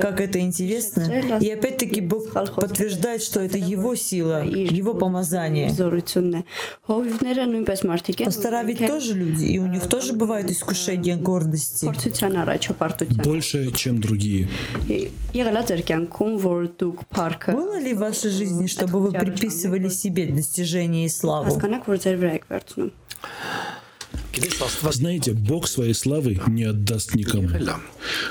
Как 0.00 0.20
это 0.20 0.40
интересно. 0.40 1.02
И 1.40 1.50
опять-таки 1.50 2.00
Бог 2.00 2.32
подтверждает, 2.32 3.22
что 3.22 3.40
это 3.40 3.58
его 3.58 3.94
сила, 3.94 4.44
его 4.44 4.94
помазание. 4.94 5.70
Пастора 8.24 8.64
тоже 8.88 9.14
люди, 9.14 9.44
и 9.44 9.58
у 9.58 9.66
них 9.66 9.88
тоже 9.88 10.12
бывают 10.14 10.50
искушения 10.50 11.16
гордости. 11.16 11.84
Больше, 13.24 13.70
чем 13.72 14.00
другие. 14.00 14.48
Было 17.52 17.78
ли 17.78 17.94
в 17.94 17.98
вашей 17.98 18.30
жизни, 18.30 18.66
чтобы 18.66 19.00
вы 19.00 19.12
приписывали 19.12 19.88
себе 19.88 20.26
достижения 20.26 21.04
и 21.04 21.08
славу? 21.08 21.50
Знаете, 24.90 25.32
Бог 25.32 25.68
своей 25.68 25.94
славы 25.94 26.40
не 26.46 26.64
отдаст 26.64 27.14
никому. 27.14 27.48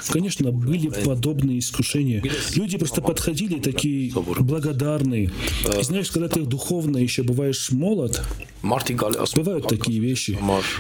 Конечно, 0.08 0.52
были 0.52 0.90
подобные 0.90 1.60
искушения. 1.60 2.24
Люди 2.56 2.78
просто 2.78 3.02
подходили 3.02 3.60
такие 3.60 4.14
благодарные. 4.40 5.32
И 5.80 5.84
знаешь, 5.84 6.12
когда 6.12 6.28
ты 6.28 6.42
духовно 6.42 6.98
еще 6.98 7.24
бываешь 7.24 7.72
молод, 7.72 8.22
бывают 8.62 9.68
такие 9.68 10.00
вещи. 10.00 10.38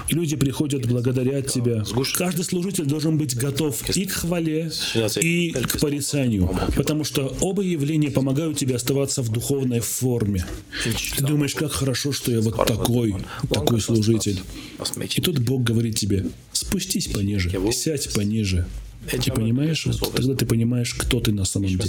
И 0.09 0.15
люди 0.15 0.35
приходят, 0.35 0.85
благодарят 0.87 1.47
тебя. 1.47 1.83
Каждый 2.15 2.43
служитель 2.43 2.85
должен 2.85 3.17
быть 3.17 3.35
готов 3.35 3.89
и 3.95 4.05
к 4.05 4.11
хвале, 4.11 4.71
и 5.21 5.51
к 5.51 5.79
порицанию, 5.79 6.49
потому 6.75 7.03
что 7.03 7.33
оба 7.41 7.61
явления 7.61 8.11
помогают 8.11 8.57
тебе 8.57 8.75
оставаться 8.75 9.21
в 9.21 9.29
духовной 9.29 9.79
форме. 9.79 10.45
Ты 11.17 11.23
думаешь, 11.23 11.55
как 11.55 11.71
хорошо, 11.71 12.11
что 12.11 12.31
я 12.31 12.41
вот 12.41 12.55
такой, 12.65 13.15
такой 13.49 13.81
служитель. 13.81 14.41
И 15.15 15.21
тут 15.21 15.39
Бог 15.39 15.63
говорит 15.63 15.95
тебе, 15.95 16.25
спустись 16.53 17.07
пониже, 17.07 17.51
сядь 17.71 18.13
пониже. 18.13 18.65
И 19.11 19.31
понимаешь, 19.31 19.87
тогда 20.15 20.35
ты 20.35 20.45
понимаешь, 20.45 20.93
кто 20.93 21.19
ты 21.19 21.31
на 21.31 21.45
самом 21.45 21.67
деле. 21.67 21.79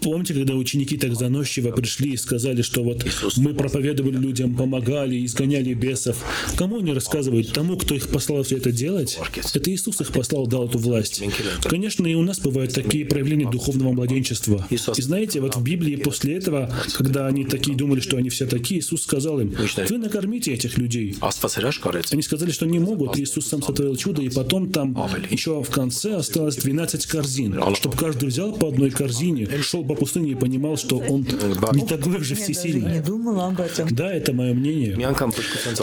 Помните, 0.00 0.34
когда 0.34 0.54
ученики 0.54 0.96
так 0.96 1.14
заносчиво 1.14 1.70
пришли 1.70 2.12
и 2.12 2.16
сказали, 2.16 2.62
что 2.62 2.82
вот 2.82 3.04
мы 3.36 3.54
проповедовали 3.54 4.16
людям, 4.16 4.56
помогали, 4.56 5.24
изгоняли 5.24 5.74
бесов. 5.74 6.24
Кому 6.56 6.78
они 6.78 6.92
рассказывают? 6.92 7.52
Тому, 7.52 7.76
кто 7.76 7.94
их 7.94 8.08
послал 8.08 8.42
все 8.42 8.56
это 8.56 8.72
делать? 8.72 9.18
Это 9.54 9.70
Иисус 9.70 10.00
их 10.00 10.12
послал, 10.12 10.46
дал 10.46 10.66
эту 10.66 10.78
власть. 10.78 11.22
Конечно, 11.62 12.06
и 12.06 12.14
у 12.14 12.22
нас 12.22 12.40
бывают 12.40 12.72
такие 12.72 13.04
проявления 13.04 13.48
духовного 13.48 13.92
младенчества. 13.92 14.66
И 14.70 14.76
знаете, 15.02 15.40
вот 15.40 15.56
в 15.56 15.62
Библии 15.62 15.96
после 15.96 16.36
этого, 16.36 16.74
когда 16.94 17.26
они 17.26 17.44
такие 17.44 17.76
думали, 17.76 18.00
что 18.00 18.16
они 18.16 18.28
все 18.30 18.46
такие, 18.46 18.80
Иисус 18.80 19.02
сказал 19.02 19.40
им, 19.40 19.54
вы 19.88 19.98
накормите 19.98 20.52
этих 20.52 20.78
людей. 20.78 21.16
Они 21.20 22.22
сказали, 22.22 22.50
что 22.50 22.66
не 22.66 22.78
могут. 22.80 23.18
Иисус 23.18 23.46
сам 23.46 23.62
сотворил 23.62 23.94
чудо, 23.96 24.22
и 24.22 24.30
потом 24.30 24.72
там 24.72 24.96
еще 25.30 25.62
в 25.62 25.70
конце 25.70 25.81
конце 25.82 26.14
осталось 26.14 26.56
12 26.56 27.06
корзин, 27.06 27.60
чтобы 27.74 27.96
каждый 27.96 28.28
взял 28.28 28.52
по 28.52 28.68
одной 28.68 28.90
корзине, 28.90 29.48
шел 29.62 29.84
по 29.84 29.94
пустыне 29.94 30.32
и 30.32 30.34
понимал, 30.36 30.76
что 30.76 30.98
он 30.98 31.26
не 31.72 31.84
такой 31.86 32.22
же 32.22 32.36
всесильный. 32.36 32.94
Не 32.94 33.00
думала 33.00 33.48
об 33.48 33.60
этом. 33.60 33.88
Да, 33.90 34.12
это 34.12 34.32
мое 34.32 34.54
мнение. 34.54 34.96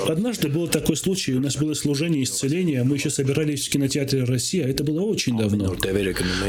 Однажды 0.08 0.48
был 0.48 0.68
такой 0.68 0.96
случай, 0.96 1.34
у 1.34 1.42
нас 1.42 1.58
было 1.58 1.74
служение 1.74 2.24
исцеления, 2.24 2.84
мы 2.84 2.96
еще 2.96 3.10
собирались 3.10 3.68
в 3.68 3.72
кинотеатре 3.72 4.24
«Россия», 4.24 4.66
это 4.68 4.86
было 4.86 5.02
очень 5.02 5.38
давно. 5.38 5.76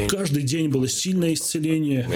Каждый 0.09 0.45
день 0.45 0.69
было 0.69 0.87
сильное 0.87 1.35
исцеление, 1.35 2.09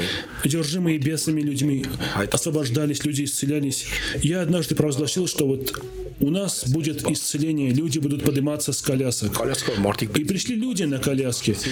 одержимые 0.44 0.98
бесами 0.98 1.40
людьми 1.40 1.84
освобождались, 2.30 3.04
люди 3.04 3.24
исцелялись. 3.24 3.86
Я 4.22 4.42
однажды 4.42 4.76
провозгласил, 4.76 5.26
что 5.26 5.46
вот 5.48 5.82
у 6.20 6.30
нас 6.30 6.64
будет 6.68 7.10
исцеление, 7.10 7.72
люди 7.72 7.98
будут 7.98 8.22
подниматься 8.22 8.72
с 8.72 8.80
колясок. 8.80 9.32
И 10.16 10.24
пришли 10.24 10.54
люди 10.54 10.84
на 10.84 10.98
коляске. 10.98 11.23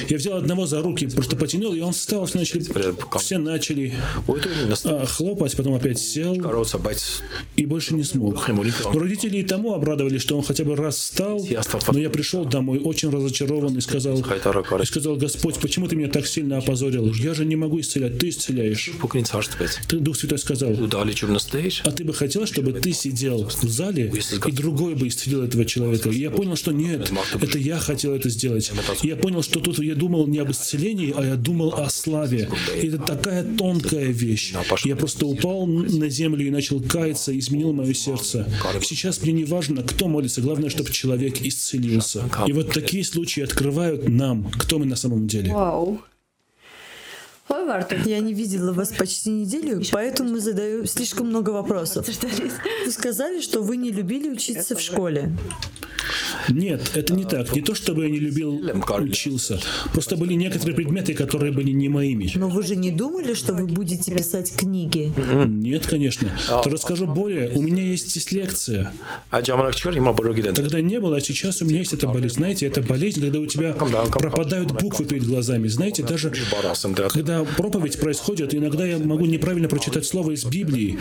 Я 0.08 0.16
взял 0.16 0.36
одного 0.36 0.66
за 0.66 0.80
руки, 0.82 1.06
просто 1.06 1.36
потянул, 1.36 1.74
и 1.74 1.80
он 1.80 1.92
встал, 1.92 2.26
все 2.26 2.38
начали, 2.38 2.64
все 3.18 3.38
начали 3.38 3.94
а, 4.84 5.06
хлопать, 5.06 5.56
потом 5.56 5.74
опять 5.74 5.98
сел 5.98 6.34
и 7.56 7.66
больше 7.66 7.94
не 7.94 8.04
смог. 8.04 8.48
Но 8.48 8.98
родители 8.98 9.38
и 9.38 9.42
тому 9.42 9.74
обрадовались, 9.74 10.22
что 10.22 10.36
он 10.36 10.44
хотя 10.44 10.64
бы 10.64 10.76
раз 10.76 10.96
встал, 10.96 11.44
но 11.92 11.98
я 11.98 12.10
пришел 12.10 12.44
домой 12.44 12.78
очень 12.78 13.10
разочарован 13.10 13.76
и 13.76 13.80
сказал, 13.80 14.18
и 14.18 14.84
сказал, 14.86 15.16
Господь, 15.16 15.56
почему 15.58 15.88
ты 15.88 15.96
меня 15.96 16.08
так 16.08 16.26
сильно 16.26 16.58
опозорил? 16.58 17.12
Я 17.14 17.34
же 17.34 17.44
не 17.44 17.56
могу 17.56 17.80
исцелять, 17.80 18.18
ты 18.18 18.28
исцеляешь. 18.28 18.90
Ты, 19.88 19.98
Дух 19.98 20.16
Святой 20.16 20.38
сказал, 20.38 20.70
а 20.72 21.90
ты 21.90 22.04
бы 22.04 22.14
хотел, 22.14 22.46
чтобы 22.46 22.72
ты 22.72 22.92
сидел 22.92 23.48
в 23.48 23.68
зале 23.68 24.12
и 24.46 24.52
другой 24.52 24.94
бы 24.94 25.08
исцелил 25.08 25.42
этого 25.42 25.64
человека. 25.64 26.10
И 26.10 26.18
я 26.18 26.30
понял, 26.30 26.56
что 26.56 26.72
нет, 26.72 27.10
это 27.40 27.58
я 27.58 27.78
хотел 27.78 28.14
это 28.14 28.28
сделать. 28.28 28.70
И 29.02 29.08
я 29.08 29.16
понял, 29.16 29.41
что 29.42 29.60
тут 29.60 29.78
я 29.78 29.94
думал 29.94 30.26
не 30.26 30.38
об 30.38 30.50
исцелении, 30.50 31.12
а 31.16 31.24
я 31.24 31.36
думал 31.36 31.74
о 31.74 31.88
славе. 31.90 32.48
И 32.80 32.88
это 32.88 32.98
такая 32.98 33.44
тонкая 33.44 34.06
вещь. 34.06 34.54
Я 34.84 34.96
просто 34.96 35.26
упал 35.26 35.66
на 35.66 36.08
землю 36.08 36.46
и 36.46 36.50
начал 36.50 36.80
каяться, 36.80 37.36
изменил 37.38 37.72
мое 37.72 37.94
сердце. 37.94 38.46
Сейчас 38.82 39.22
мне 39.22 39.32
не 39.32 39.44
важно, 39.44 39.82
кто 39.82 40.08
молится, 40.08 40.40
главное, 40.40 40.70
чтобы 40.70 40.90
человек 40.90 41.40
исцелился. 41.42 42.24
И 42.46 42.52
вот 42.52 42.72
такие 42.72 43.04
случаи 43.04 43.42
открывают 43.42 44.08
нам, 44.08 44.50
кто 44.50 44.78
мы 44.78 44.86
на 44.86 44.96
самом 44.96 45.26
деле. 45.26 45.52
Вау. 45.52 46.00
Я 48.04 48.18
не 48.20 48.34
видела 48.34 48.72
вас 48.72 48.92
почти 48.92 49.30
неделю, 49.30 49.82
поэтому 49.92 50.38
задаю 50.38 50.86
слишком 50.86 51.28
много 51.28 51.50
вопросов. 51.50 52.06
Вы 52.84 52.90
сказали, 52.90 53.40
что 53.40 53.62
вы 53.62 53.76
не 53.76 53.90
любили 53.90 54.28
учиться 54.28 54.74
в 54.76 54.80
школе. 54.80 55.32
Нет, 56.48 56.90
это 56.94 57.14
не 57.14 57.24
так. 57.24 57.54
Не 57.54 57.60
то, 57.60 57.74
чтобы 57.74 58.04
я 58.04 58.10
не 58.10 58.18
любил 58.18 58.60
учился. 58.98 59.60
Просто 59.92 60.16
были 60.16 60.34
некоторые 60.34 60.74
предметы, 60.74 61.14
которые 61.14 61.52
были 61.52 61.70
не 61.70 61.88
моими. 61.88 62.30
Но 62.34 62.48
вы 62.48 62.62
же 62.64 62.74
не 62.76 62.90
думали, 62.90 63.34
что 63.34 63.54
вы 63.54 63.66
будете 63.66 64.12
писать 64.12 64.52
книги? 64.56 65.12
Нет, 65.46 65.86
конечно. 65.86 66.30
То 66.48 66.70
расскажу 66.70 67.06
более. 67.06 67.50
У 67.50 67.62
меня 67.62 67.82
есть 67.82 68.12
дислекция. 68.14 68.92
Тогда 69.30 70.80
не 70.80 71.00
было, 71.00 71.16
а 71.16 71.20
сейчас 71.20 71.62
у 71.62 71.64
меня 71.64 71.78
есть 71.78 71.92
эта 71.92 72.08
болезнь. 72.08 72.34
Знаете, 72.34 72.66
это 72.66 72.82
болезнь, 72.82 73.20
когда 73.20 73.38
у 73.38 73.46
тебя 73.46 73.72
пропадают 73.72 74.72
буквы 74.72 75.04
перед 75.04 75.24
глазами. 75.24 75.68
Знаете, 75.68 76.02
даже 76.02 76.32
когда 77.10 77.41
проповедь 77.44 77.98
происходит, 77.98 78.54
иногда 78.54 78.86
я 78.86 78.98
могу 78.98 79.26
неправильно 79.26 79.68
прочитать 79.68 80.04
слово 80.04 80.32
из 80.32 80.44
Библии, 80.44 80.98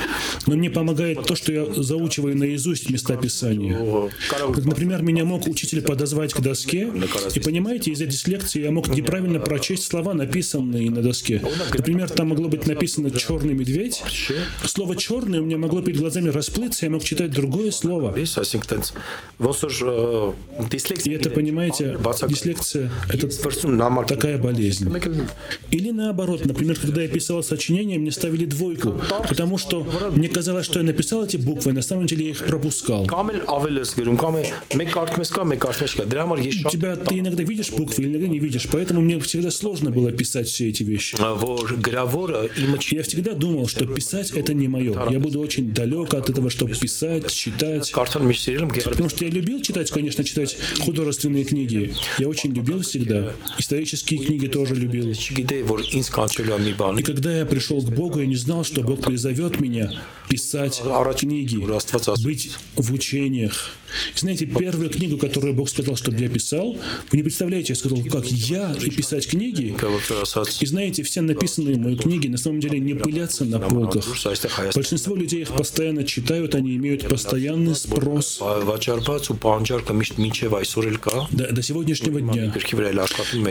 но 0.47 0.55
мне 0.55 0.69
помогает 0.69 1.25
то, 1.25 1.35
что 1.35 1.51
я 1.51 1.65
заучиваю 1.65 2.37
наизусть 2.37 2.89
места 2.89 3.17
Писания. 3.17 4.09
Как, 4.29 4.65
например, 4.65 5.01
меня 5.01 5.25
мог 5.25 5.47
учитель 5.47 5.81
подозвать 5.81 6.33
к 6.33 6.39
доске, 6.39 6.91
и 7.33 7.39
понимаете, 7.39 7.91
из-за 7.91 8.05
дислекции 8.05 8.61
я 8.61 8.71
мог 8.71 8.87
неправильно 8.89 9.39
прочесть 9.39 9.83
слова, 9.83 10.13
написанные 10.13 10.89
на 10.89 11.01
доске. 11.01 11.41
Например, 11.73 12.09
там 12.09 12.29
могло 12.29 12.47
быть 12.47 12.67
написано 12.67 13.11
«черный 13.11 13.53
медведь». 13.53 14.03
Слово 14.65 14.95
«черный» 14.95 15.39
у 15.39 15.45
меня 15.45 15.57
могло 15.57 15.81
перед 15.81 15.99
глазами 15.99 16.29
расплыться, 16.29 16.85
я 16.85 16.91
мог 16.91 17.03
читать 17.03 17.31
другое 17.31 17.71
слово. 17.71 18.15
И 18.17 18.25
это, 21.11 21.29
понимаете, 21.29 21.97
дислекция— 22.27 22.91
это 23.09 23.27
такая 24.07 24.37
болезнь. 24.37 24.91
Или 25.71 25.91
наоборот, 25.91 26.20
например, 26.45 26.77
когда 26.79 27.01
я 27.01 27.07
писал 27.07 27.43
сочинение, 27.43 27.99
мне 27.99 28.11
ставили 28.11 28.45
двойку, 28.45 28.99
потому 29.27 29.57
что 29.57 29.85
мне 30.15 30.27
казалось, 30.27 30.65
что 30.65 30.79
я 30.79 30.85
написал 30.85 31.25
эти 31.25 31.37
буквы, 31.37 31.73
на 31.73 31.81
самом 31.81 32.05
деле 32.05 32.25
я 32.25 32.31
их 32.31 32.45
пропускал. 32.45 33.05
Тебя 36.69 36.95
ты 36.95 37.19
иногда 37.19 37.43
видишь 37.43 37.71
буквы, 37.71 38.05
иногда 38.05 38.27
не 38.27 38.39
видишь, 38.39 38.67
поэтому 38.71 39.01
мне 39.01 39.19
всегда 39.19 39.51
сложно 39.51 39.91
было 39.91 40.11
писать 40.11 40.47
все 40.47 40.69
эти 40.69 40.83
вещи. 40.83 41.15
Я 42.95 43.03
всегда 43.03 43.33
думал, 43.33 43.67
что 43.67 43.85
писать 43.85 44.31
это 44.31 44.53
не 44.53 44.67
мое. 44.67 44.93
Я 45.09 45.19
буду 45.19 45.39
очень 45.39 45.73
далек 45.73 46.13
от 46.13 46.29
этого, 46.29 46.49
чтобы 46.49 46.73
писать, 46.75 47.31
читать. 47.31 47.91
Потому 48.89 49.09
что 49.09 49.25
я 49.25 49.31
любил 49.31 49.61
читать, 49.61 49.89
конечно, 49.91 50.23
читать 50.23 50.57
художественные 50.81 51.43
книги. 51.43 51.93
Я 52.17 52.27
очень 52.27 52.53
любил 52.53 52.81
всегда. 52.81 53.33
Исторические 53.57 54.19
книги 54.25 54.47
тоже 54.47 54.75
любил. 54.75 55.13
И 56.99 57.03
когда 57.03 57.35
я 57.35 57.45
пришел 57.45 57.81
к 57.81 57.89
Богу, 57.89 58.19
я 58.19 58.25
не 58.25 58.35
знал, 58.35 58.63
что 58.63 58.81
Бог 58.81 59.01
призовет 59.05 59.59
меня 59.59 59.91
писать 60.29 60.81
книги, 61.17 61.57
быть 62.23 62.51
в 62.75 62.93
учениях. 62.93 63.71
Знаете, 64.15 64.45
первую 64.45 64.89
книгу, 64.89 65.17
которую 65.17 65.53
Бог 65.53 65.67
сказал, 65.69 65.97
чтобы 65.97 66.17
я 66.19 66.29
писал, 66.29 66.77
вы 67.11 67.17
не 67.17 67.23
представляете, 67.23 67.73
я 67.73 67.75
сказал, 67.75 67.99
как 68.09 68.25
я 68.27 68.73
и 68.81 68.89
писать 68.89 69.27
книги. 69.27 69.75
И 70.61 70.65
знаете, 70.65 71.03
все 71.03 71.19
написанные 71.21 71.77
мои 71.77 71.97
книги 71.97 72.27
на 72.27 72.37
самом 72.37 72.61
деле 72.61 72.79
не 72.79 72.93
пылятся 72.93 73.43
на 73.43 73.59
полках. 73.59 74.05
Большинство 74.75 75.15
людей 75.15 75.41
их 75.41 75.49
постоянно 75.49 76.03
читают, 76.05 76.55
они 76.55 76.75
имеют 76.77 77.07
постоянный 77.09 77.75
спрос. 77.75 78.37
До, 81.31 81.51
до 81.51 81.61
сегодняшнего 81.61 82.21
дня. 82.21 82.51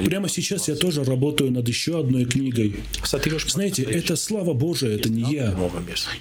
Прямо 0.06 0.28
сейчас 0.28 0.68
я 0.68 0.74
тоже 0.76 1.04
работаю 1.04 1.52
над 1.52 1.68
еще 1.68 2.00
одной 2.00 2.24
книгой. 2.24 2.49
Знаете, 3.50 3.82
это 3.82 4.16
слава 4.16 4.54
Божия, 4.54 4.94
это 4.96 5.08
не 5.08 5.22
я. 5.32 5.56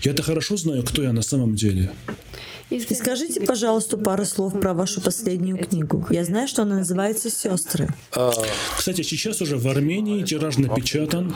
Я-то 0.04 0.24
хорошо 0.24 0.58
знаю, 0.58 0.84
кто 0.84 1.04
я 1.04 1.14
на 1.14 1.22
самом 1.22 1.56
деле. 1.56 1.92
И 2.70 2.80
скажите, 2.80 3.42
пожалуйста, 3.42 3.98
пару 3.98 4.26
слов 4.26 4.60
про 4.60 4.76
вашу 4.76 5.02
последнюю 5.02 5.58
книгу. 5.58 6.06
Я 6.12 6.24
знаю, 6.24 6.48
что 6.48 6.62
она 6.62 6.78
называется 6.78 7.32
«Сестры». 7.32 7.88
Кстати, 8.78 9.02
сейчас 9.02 9.42
уже 9.42 9.58
в 9.58 9.68
Армении 9.68 10.24
тираж 10.24 10.58
напечатан, 10.58 11.34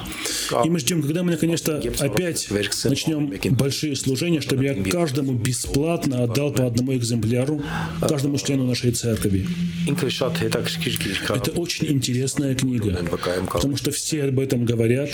и 0.63 0.69
мы 0.69 0.77
ждем, 0.79 1.01
когда 1.01 1.23
мы 1.23 1.31
наконец-то 1.31 1.81
опять 1.99 2.49
начнем 2.83 3.33
большие 3.55 3.95
служения, 3.95 4.41
чтобы 4.41 4.63
я 4.63 4.75
каждому 4.83 5.33
бесплатно 5.33 6.23
отдал 6.23 6.51
по 6.51 6.67
одному 6.67 6.95
экземпляру, 6.95 7.63
каждому 8.01 8.37
члену 8.37 8.67
нашей 8.67 8.91
церкви. 8.91 9.47
Это 9.87 11.51
очень 11.51 11.87
интересная 11.87 12.53
книга, 12.53 13.03
потому 13.51 13.75
что 13.75 13.91
все 13.91 14.25
об 14.25 14.39
этом 14.39 14.65
говорят. 14.65 15.09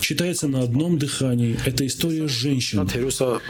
Читается 0.00 0.48
на 0.48 0.62
одном 0.62 0.98
дыхании. 0.98 1.58
Это 1.66 1.86
история 1.86 2.26
женщин. 2.26 2.88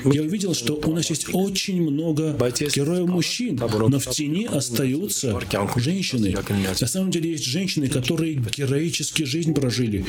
Я 0.05 0.23
увидел, 0.23 0.55
что 0.55 0.74
у 0.85 0.93
нас 0.93 1.09
есть 1.10 1.27
очень 1.32 1.82
много 1.82 2.36
героев 2.74 3.09
мужчин, 3.09 3.60
но 3.88 3.98
в 3.98 4.10
тени 4.10 4.46
остаются 4.46 5.38
женщины. 5.76 6.34
На 6.80 6.86
самом 6.86 7.10
деле 7.10 7.30
есть 7.30 7.44
женщины, 7.44 7.88
которые 7.88 8.34
героически 8.34 9.24
жизнь 9.24 9.55
прожили, 9.55 10.05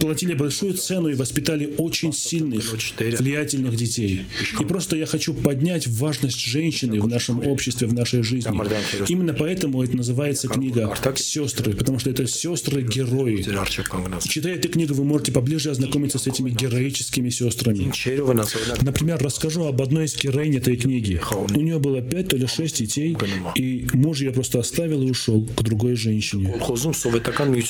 платили 0.00 0.34
большую 0.34 0.74
цену 0.74 1.08
и 1.08 1.14
воспитали 1.14 1.74
очень 1.78 2.12
сильных, 2.12 2.74
влиятельных 2.98 3.76
детей. 3.76 4.22
И 4.60 4.64
просто 4.64 4.96
я 4.96 5.06
хочу 5.06 5.34
поднять 5.34 5.86
важность 5.86 6.40
женщины 6.40 7.00
в 7.00 7.08
нашем 7.08 7.46
обществе, 7.46 7.86
в 7.86 7.94
нашей 7.94 8.22
жизни. 8.22 8.50
Именно 9.08 9.34
поэтому 9.34 9.82
это 9.82 9.96
называется 9.96 10.48
книга 10.48 10.92
«Сестры», 11.16 11.74
потому 11.74 11.98
что 11.98 12.10
это 12.10 12.26
сестры-герои. 12.26 13.44
Читая 14.28 14.54
эту 14.54 14.68
книгу, 14.68 14.94
вы 14.94 15.04
можете 15.04 15.32
поближе 15.32 15.70
ознакомиться 15.70 16.18
с 16.18 16.26
этими 16.26 16.50
героическими 16.50 17.30
сестрами. 17.30 17.92
Например, 18.82 19.18
расскажу 19.22 19.64
об 19.64 19.80
одной 19.80 20.06
из 20.06 20.16
героинь 20.16 20.41
этой 20.50 20.76
книги. 20.76 21.20
У 21.54 21.60
нее 21.60 21.78
было 21.78 22.00
пять 22.02 22.28
то 22.28 22.36
ли 22.36 22.46
шесть 22.46 22.78
детей, 22.78 23.16
и 23.54 23.86
муж 23.92 24.20
ее 24.20 24.32
просто 24.32 24.60
оставил 24.60 25.02
и 25.02 25.10
ушел 25.10 25.46
к 25.56 25.62
другой 25.62 25.94
женщине. 25.96 26.54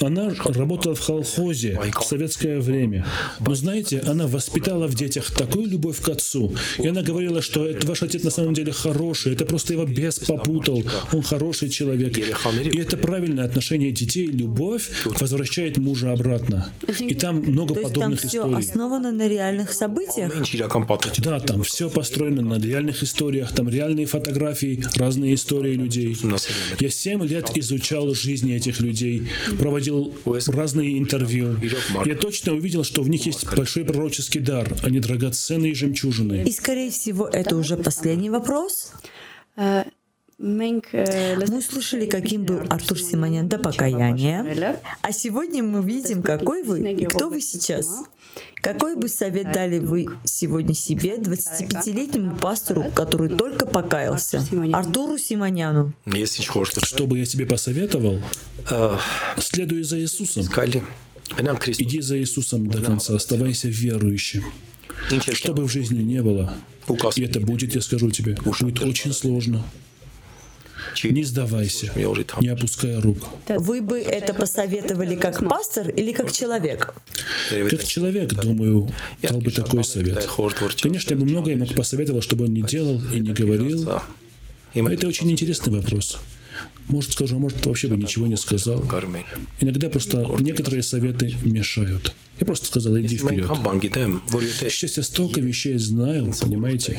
Она 0.01 0.35
работала 0.45 0.95
в 0.95 1.05
колхозе 1.05 1.79
в 2.01 2.05
советское 2.05 2.61
время. 2.61 3.07
Но 3.41 3.55
знаете, 3.55 4.01
она 4.01 4.27
воспитала 4.27 4.87
в 4.87 4.95
детях 4.95 5.31
такую 5.31 5.67
любовь 5.69 6.01
к 6.01 6.09
отцу. 6.09 6.55
И 6.79 6.87
она 6.87 7.03
говорила, 7.03 7.43
что 7.43 7.67
это 7.67 7.87
ваш 7.87 8.03
отец 8.03 8.23
на 8.23 8.31
самом 8.31 8.55
деле 8.55 8.73
хороший, 8.73 9.33
это 9.33 9.45
просто 9.45 9.73
его 9.73 9.85
бес 9.85 10.19
попутал, 10.19 10.83
он 11.13 11.23
хороший 11.23 11.69
человек. 11.69 12.17
И 12.19 12.79
это 12.79 12.97
правильное 12.97 13.45
отношение 13.45 13.93
детей, 13.93 14.27
любовь 14.27 14.91
возвращает 15.21 15.79
мужа 15.79 16.13
обратно. 16.13 16.73
И 17.01 17.15
там 17.15 17.37
много 17.37 17.75
То 17.75 17.83
подобных 17.83 18.21
там 18.21 18.29
историй. 18.29 18.61
все 18.63 18.71
основано 18.73 19.13
на 19.13 19.29
реальных 19.29 19.73
событиях? 19.73 20.33
Да, 21.23 21.41
там 21.41 21.63
все 21.63 21.91
построено 21.91 22.43
на 22.43 22.59
реальных 22.65 23.03
историях, 23.03 23.53
там 23.53 23.69
реальные 23.69 24.07
фотографии, 24.07 24.83
разные 24.97 25.35
истории 25.35 25.75
людей. 25.75 26.17
Я 26.79 26.91
семь 26.91 27.25
лет 27.25 27.51
изучал 27.57 28.15
жизни 28.15 28.55
этих 28.55 28.81
людей, 28.81 29.29
проводил 29.59 30.15
разные 30.49 30.99
интервью. 30.99 31.57
Я 32.05 32.15
точно 32.15 32.55
увидел, 32.55 32.85
что 32.85 33.03
в 33.03 33.09
них 33.09 33.27
есть 33.27 33.47
большой 33.55 33.85
пророческий 33.85 34.41
дар, 34.41 34.75
не 34.89 35.01
драгоценные 35.01 35.75
жемчужины. 35.75 36.45
И, 36.47 36.53
скорее 36.53 36.91
всего, 36.91 37.27
это 37.27 37.57
уже 37.57 37.77
последний 37.77 38.31
вопрос. 38.31 38.93
Мы 40.43 40.83
услышали, 41.57 42.07
каким 42.07 42.45
был 42.45 42.63
Артур 42.69 42.99
Симонян 42.99 43.49
до 43.49 43.59
покаяния, 43.59 44.81
а 45.01 45.13
сегодня 45.13 45.63
мы 45.63 45.83
видим, 45.83 46.21
какой 46.23 46.65
вы 46.65 46.93
и 46.93 47.05
кто 47.07 47.29
вы 47.31 47.41
сейчас. 47.41 47.89
Какой 48.57 48.97
бы 48.97 49.09
совет 49.09 49.53
дали 49.53 49.79
вы 49.79 50.09
сегодня 50.25 50.75
себе, 50.75 51.17
25-летнему 51.17 52.37
пастору, 52.37 52.85
который 52.95 53.29
только 53.29 53.67
покаялся, 53.67 54.45
Артуру 54.73 55.17
Симоняну? 55.19 55.93
Что 56.05 57.07
бы 57.07 57.19
я 57.19 57.25
тебе 57.25 57.47
посоветовал? 57.47 58.21
Следуй 59.39 59.83
за 59.85 60.01
Иисусом. 60.01 60.45
Иди 60.45 62.01
за 62.01 62.19
Иисусом 62.19 62.67
до 62.67 62.83
конца, 62.83 63.15
оставайся 63.15 63.69
верующим. 63.69 64.43
Что 65.33 65.53
бы 65.55 65.69
в 65.69 65.71
жизни 65.71 66.03
не 66.03 66.21
было, 66.21 66.53
и 67.17 67.23
это 67.23 67.39
будет, 67.41 67.75
я 67.75 67.81
скажу 67.81 68.11
тебе, 68.11 68.37
будет 68.45 68.83
очень 68.83 69.13
сложно. 69.13 69.65
Не 71.03 71.25
сдавайся, 71.25 71.93
не 72.41 72.49
опуская 72.49 73.01
рук. 73.01 73.19
Вы 73.49 73.81
бы 73.81 74.01
это 74.01 74.35
посоветовали 74.35 75.17
как 75.17 75.49
пастор 75.49 75.91
или 75.91 76.13
как 76.13 76.33
человек? 76.33 76.95
Как 77.71 77.85
человек, 77.85 78.33
думаю, 78.35 78.91
дал 79.23 79.41
бы 79.41 79.51
такой 79.51 79.85
совет. 79.85 80.29
Конечно, 80.81 81.15
я 81.15 81.21
бы 81.21 81.25
многое 81.27 81.57
мог 81.57 81.75
посоветовать, 81.75 82.25
чтобы 82.25 82.45
он 82.45 82.53
не 82.53 82.63
делал 82.63 83.01
и 83.13 83.21
не 83.21 83.33
говорил. 83.33 83.89
Это 84.75 85.07
очень 85.07 85.31
интересный 85.31 85.73
вопрос. 85.73 86.19
Может, 86.93 87.13
скажу, 87.13 87.37
а 87.37 87.39
может, 87.39 87.65
вообще 87.65 87.89
бы 87.89 87.97
ничего 87.97 88.27
не 88.27 88.37
сказал. 88.37 88.85
Иногда 89.61 89.89
просто 89.89 90.27
некоторые 90.41 90.83
советы 90.83 91.35
мешают. 91.43 92.13
Я 92.39 92.47
просто 92.47 92.67
сказал, 92.67 92.99
иди 92.99 93.17
вперед. 93.17 93.47
Сейчас 94.71 94.97
я 94.99 95.03
столько 95.03 95.41
вещей 95.41 95.79
знаю, 95.79 96.35
понимаете? 96.41 96.99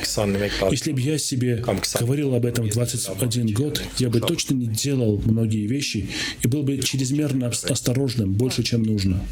Если 0.70 0.92
бы 0.92 1.00
я 1.00 1.16
себе 1.18 1.64
говорил 2.00 2.34
об 2.34 2.44
этом 2.44 2.68
в 2.68 2.72
21 2.72 3.54
год, 3.54 3.82
я 3.98 4.10
бы 4.10 4.20
точно 4.20 4.54
не 4.54 4.66
делал 4.66 5.22
многие 5.24 5.66
вещи 5.66 6.08
и 6.42 6.48
был 6.48 6.62
бы 6.64 6.78
чрезмерно 6.78 7.48
осторожным, 7.48 8.32
больше, 8.32 8.62
чем 8.64 8.82
нужно. 8.82 9.22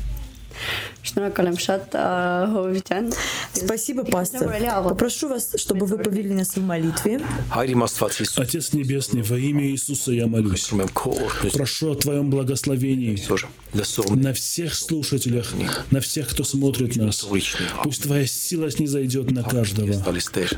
Спасибо, 3.55 4.05
пастор. 4.05 4.55
Попрошу 4.85 5.29
вас, 5.29 5.55
чтобы 5.57 5.87
вы 5.87 5.99
повели 5.99 6.33
нас 6.35 6.57
в 6.57 6.63
молитве. 6.63 7.21
Отец 7.51 8.73
Небесный, 8.73 9.23
во 9.23 9.39
имя 9.39 9.67
Иисуса 9.67 10.13
я 10.13 10.27
молюсь. 10.27 10.71
Прошу 11.53 11.93
о 11.93 11.95
Твоем 11.97 12.31
благословении 12.31 13.19
на 14.15 14.33
всех 14.33 14.75
слушателях, 14.75 15.53
на 15.91 16.01
всех, 16.01 16.29
кто 16.29 16.45
смотрит 16.45 16.97
нас. 16.97 17.27
Пусть 17.83 18.03
Твоя 18.03 18.27
сила 18.27 18.71
снизойдет 18.71 19.31
на 19.31 19.43
каждого. 19.43 19.93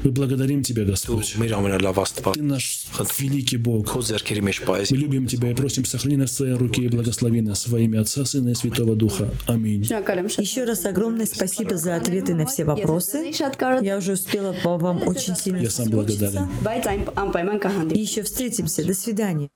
Мы 0.02 0.10
благодарим 0.10 0.62
Тебя, 0.62 0.84
Господь. 0.84 1.34
Ты 1.36 2.42
наш 2.42 2.86
великий 3.18 3.56
Бог. 3.56 3.94
Мы 3.94 4.96
любим 4.96 5.26
Тебя 5.26 5.50
и 5.50 5.54
просим, 5.54 5.84
сохрани 5.84 6.16
нас 6.16 6.30
в 6.30 6.34
Своей 6.34 6.54
руке 6.54 6.82
и 6.82 6.88
благослови 6.88 7.40
нас 7.40 7.66
во 7.66 7.78
имя 7.80 8.00
Отца, 8.02 8.24
Сына 8.24 8.50
и 8.50 8.54
Святого 8.54 8.94
Духа. 8.96 9.30
Аминь. 9.46 9.86
Еще 10.42 10.64
раз 10.64 10.84
огромное 10.84 11.26
спасибо 11.26 11.76
за 11.76 11.96
ответы 11.96 12.34
на 12.34 12.46
все 12.46 12.64
вопросы. 12.64 13.32
Я 13.80 13.96
уже 13.96 14.12
успела 14.12 14.54
по 14.62 14.76
вам 14.78 15.06
очень 15.06 15.36
сильно 15.36 15.58
Я 15.58 15.70
сам 15.70 15.88
благодарен. 15.90 16.48
И 17.90 17.98
еще 17.98 18.22
встретимся. 18.22 18.84
До 18.84 18.94
свидания. 18.94 19.50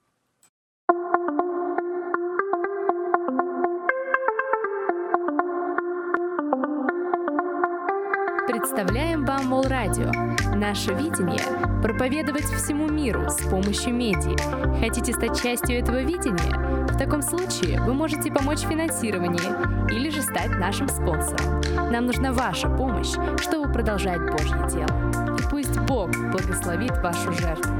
Представляем 8.58 9.24
вам 9.24 9.60
Радио. 9.60 10.10
Наше 10.56 10.92
видение– 10.92 11.40
проповедовать 11.82 12.42
всему 12.42 12.88
миру 12.88 13.30
с 13.30 13.48
помощью 13.48 13.94
медиа. 13.94 14.36
Хотите 14.80 15.12
стать 15.12 15.40
частью 15.40 15.78
этого 15.78 16.02
видения? 16.02 16.84
В 16.88 16.98
таком 16.98 17.22
случае 17.22 17.80
вы 17.82 17.94
можете 17.94 18.32
помочь 18.32 18.62
в 18.62 18.68
финансировании 18.68 19.94
или 19.96 20.10
же 20.10 20.22
стать 20.22 20.50
нашим 20.58 20.88
спонсором. 20.88 21.60
Нам 21.92 22.06
нужна 22.06 22.32
ваша 22.32 22.68
помощь, 22.68 23.14
чтобы 23.40 23.72
продолжать 23.72 24.28
Божье 24.28 24.58
дело. 24.72 25.36
И 25.38 25.42
пусть 25.48 25.78
Бог 25.82 26.10
благословит 26.10 26.98
вашу 26.98 27.32
жертву. 27.34 27.72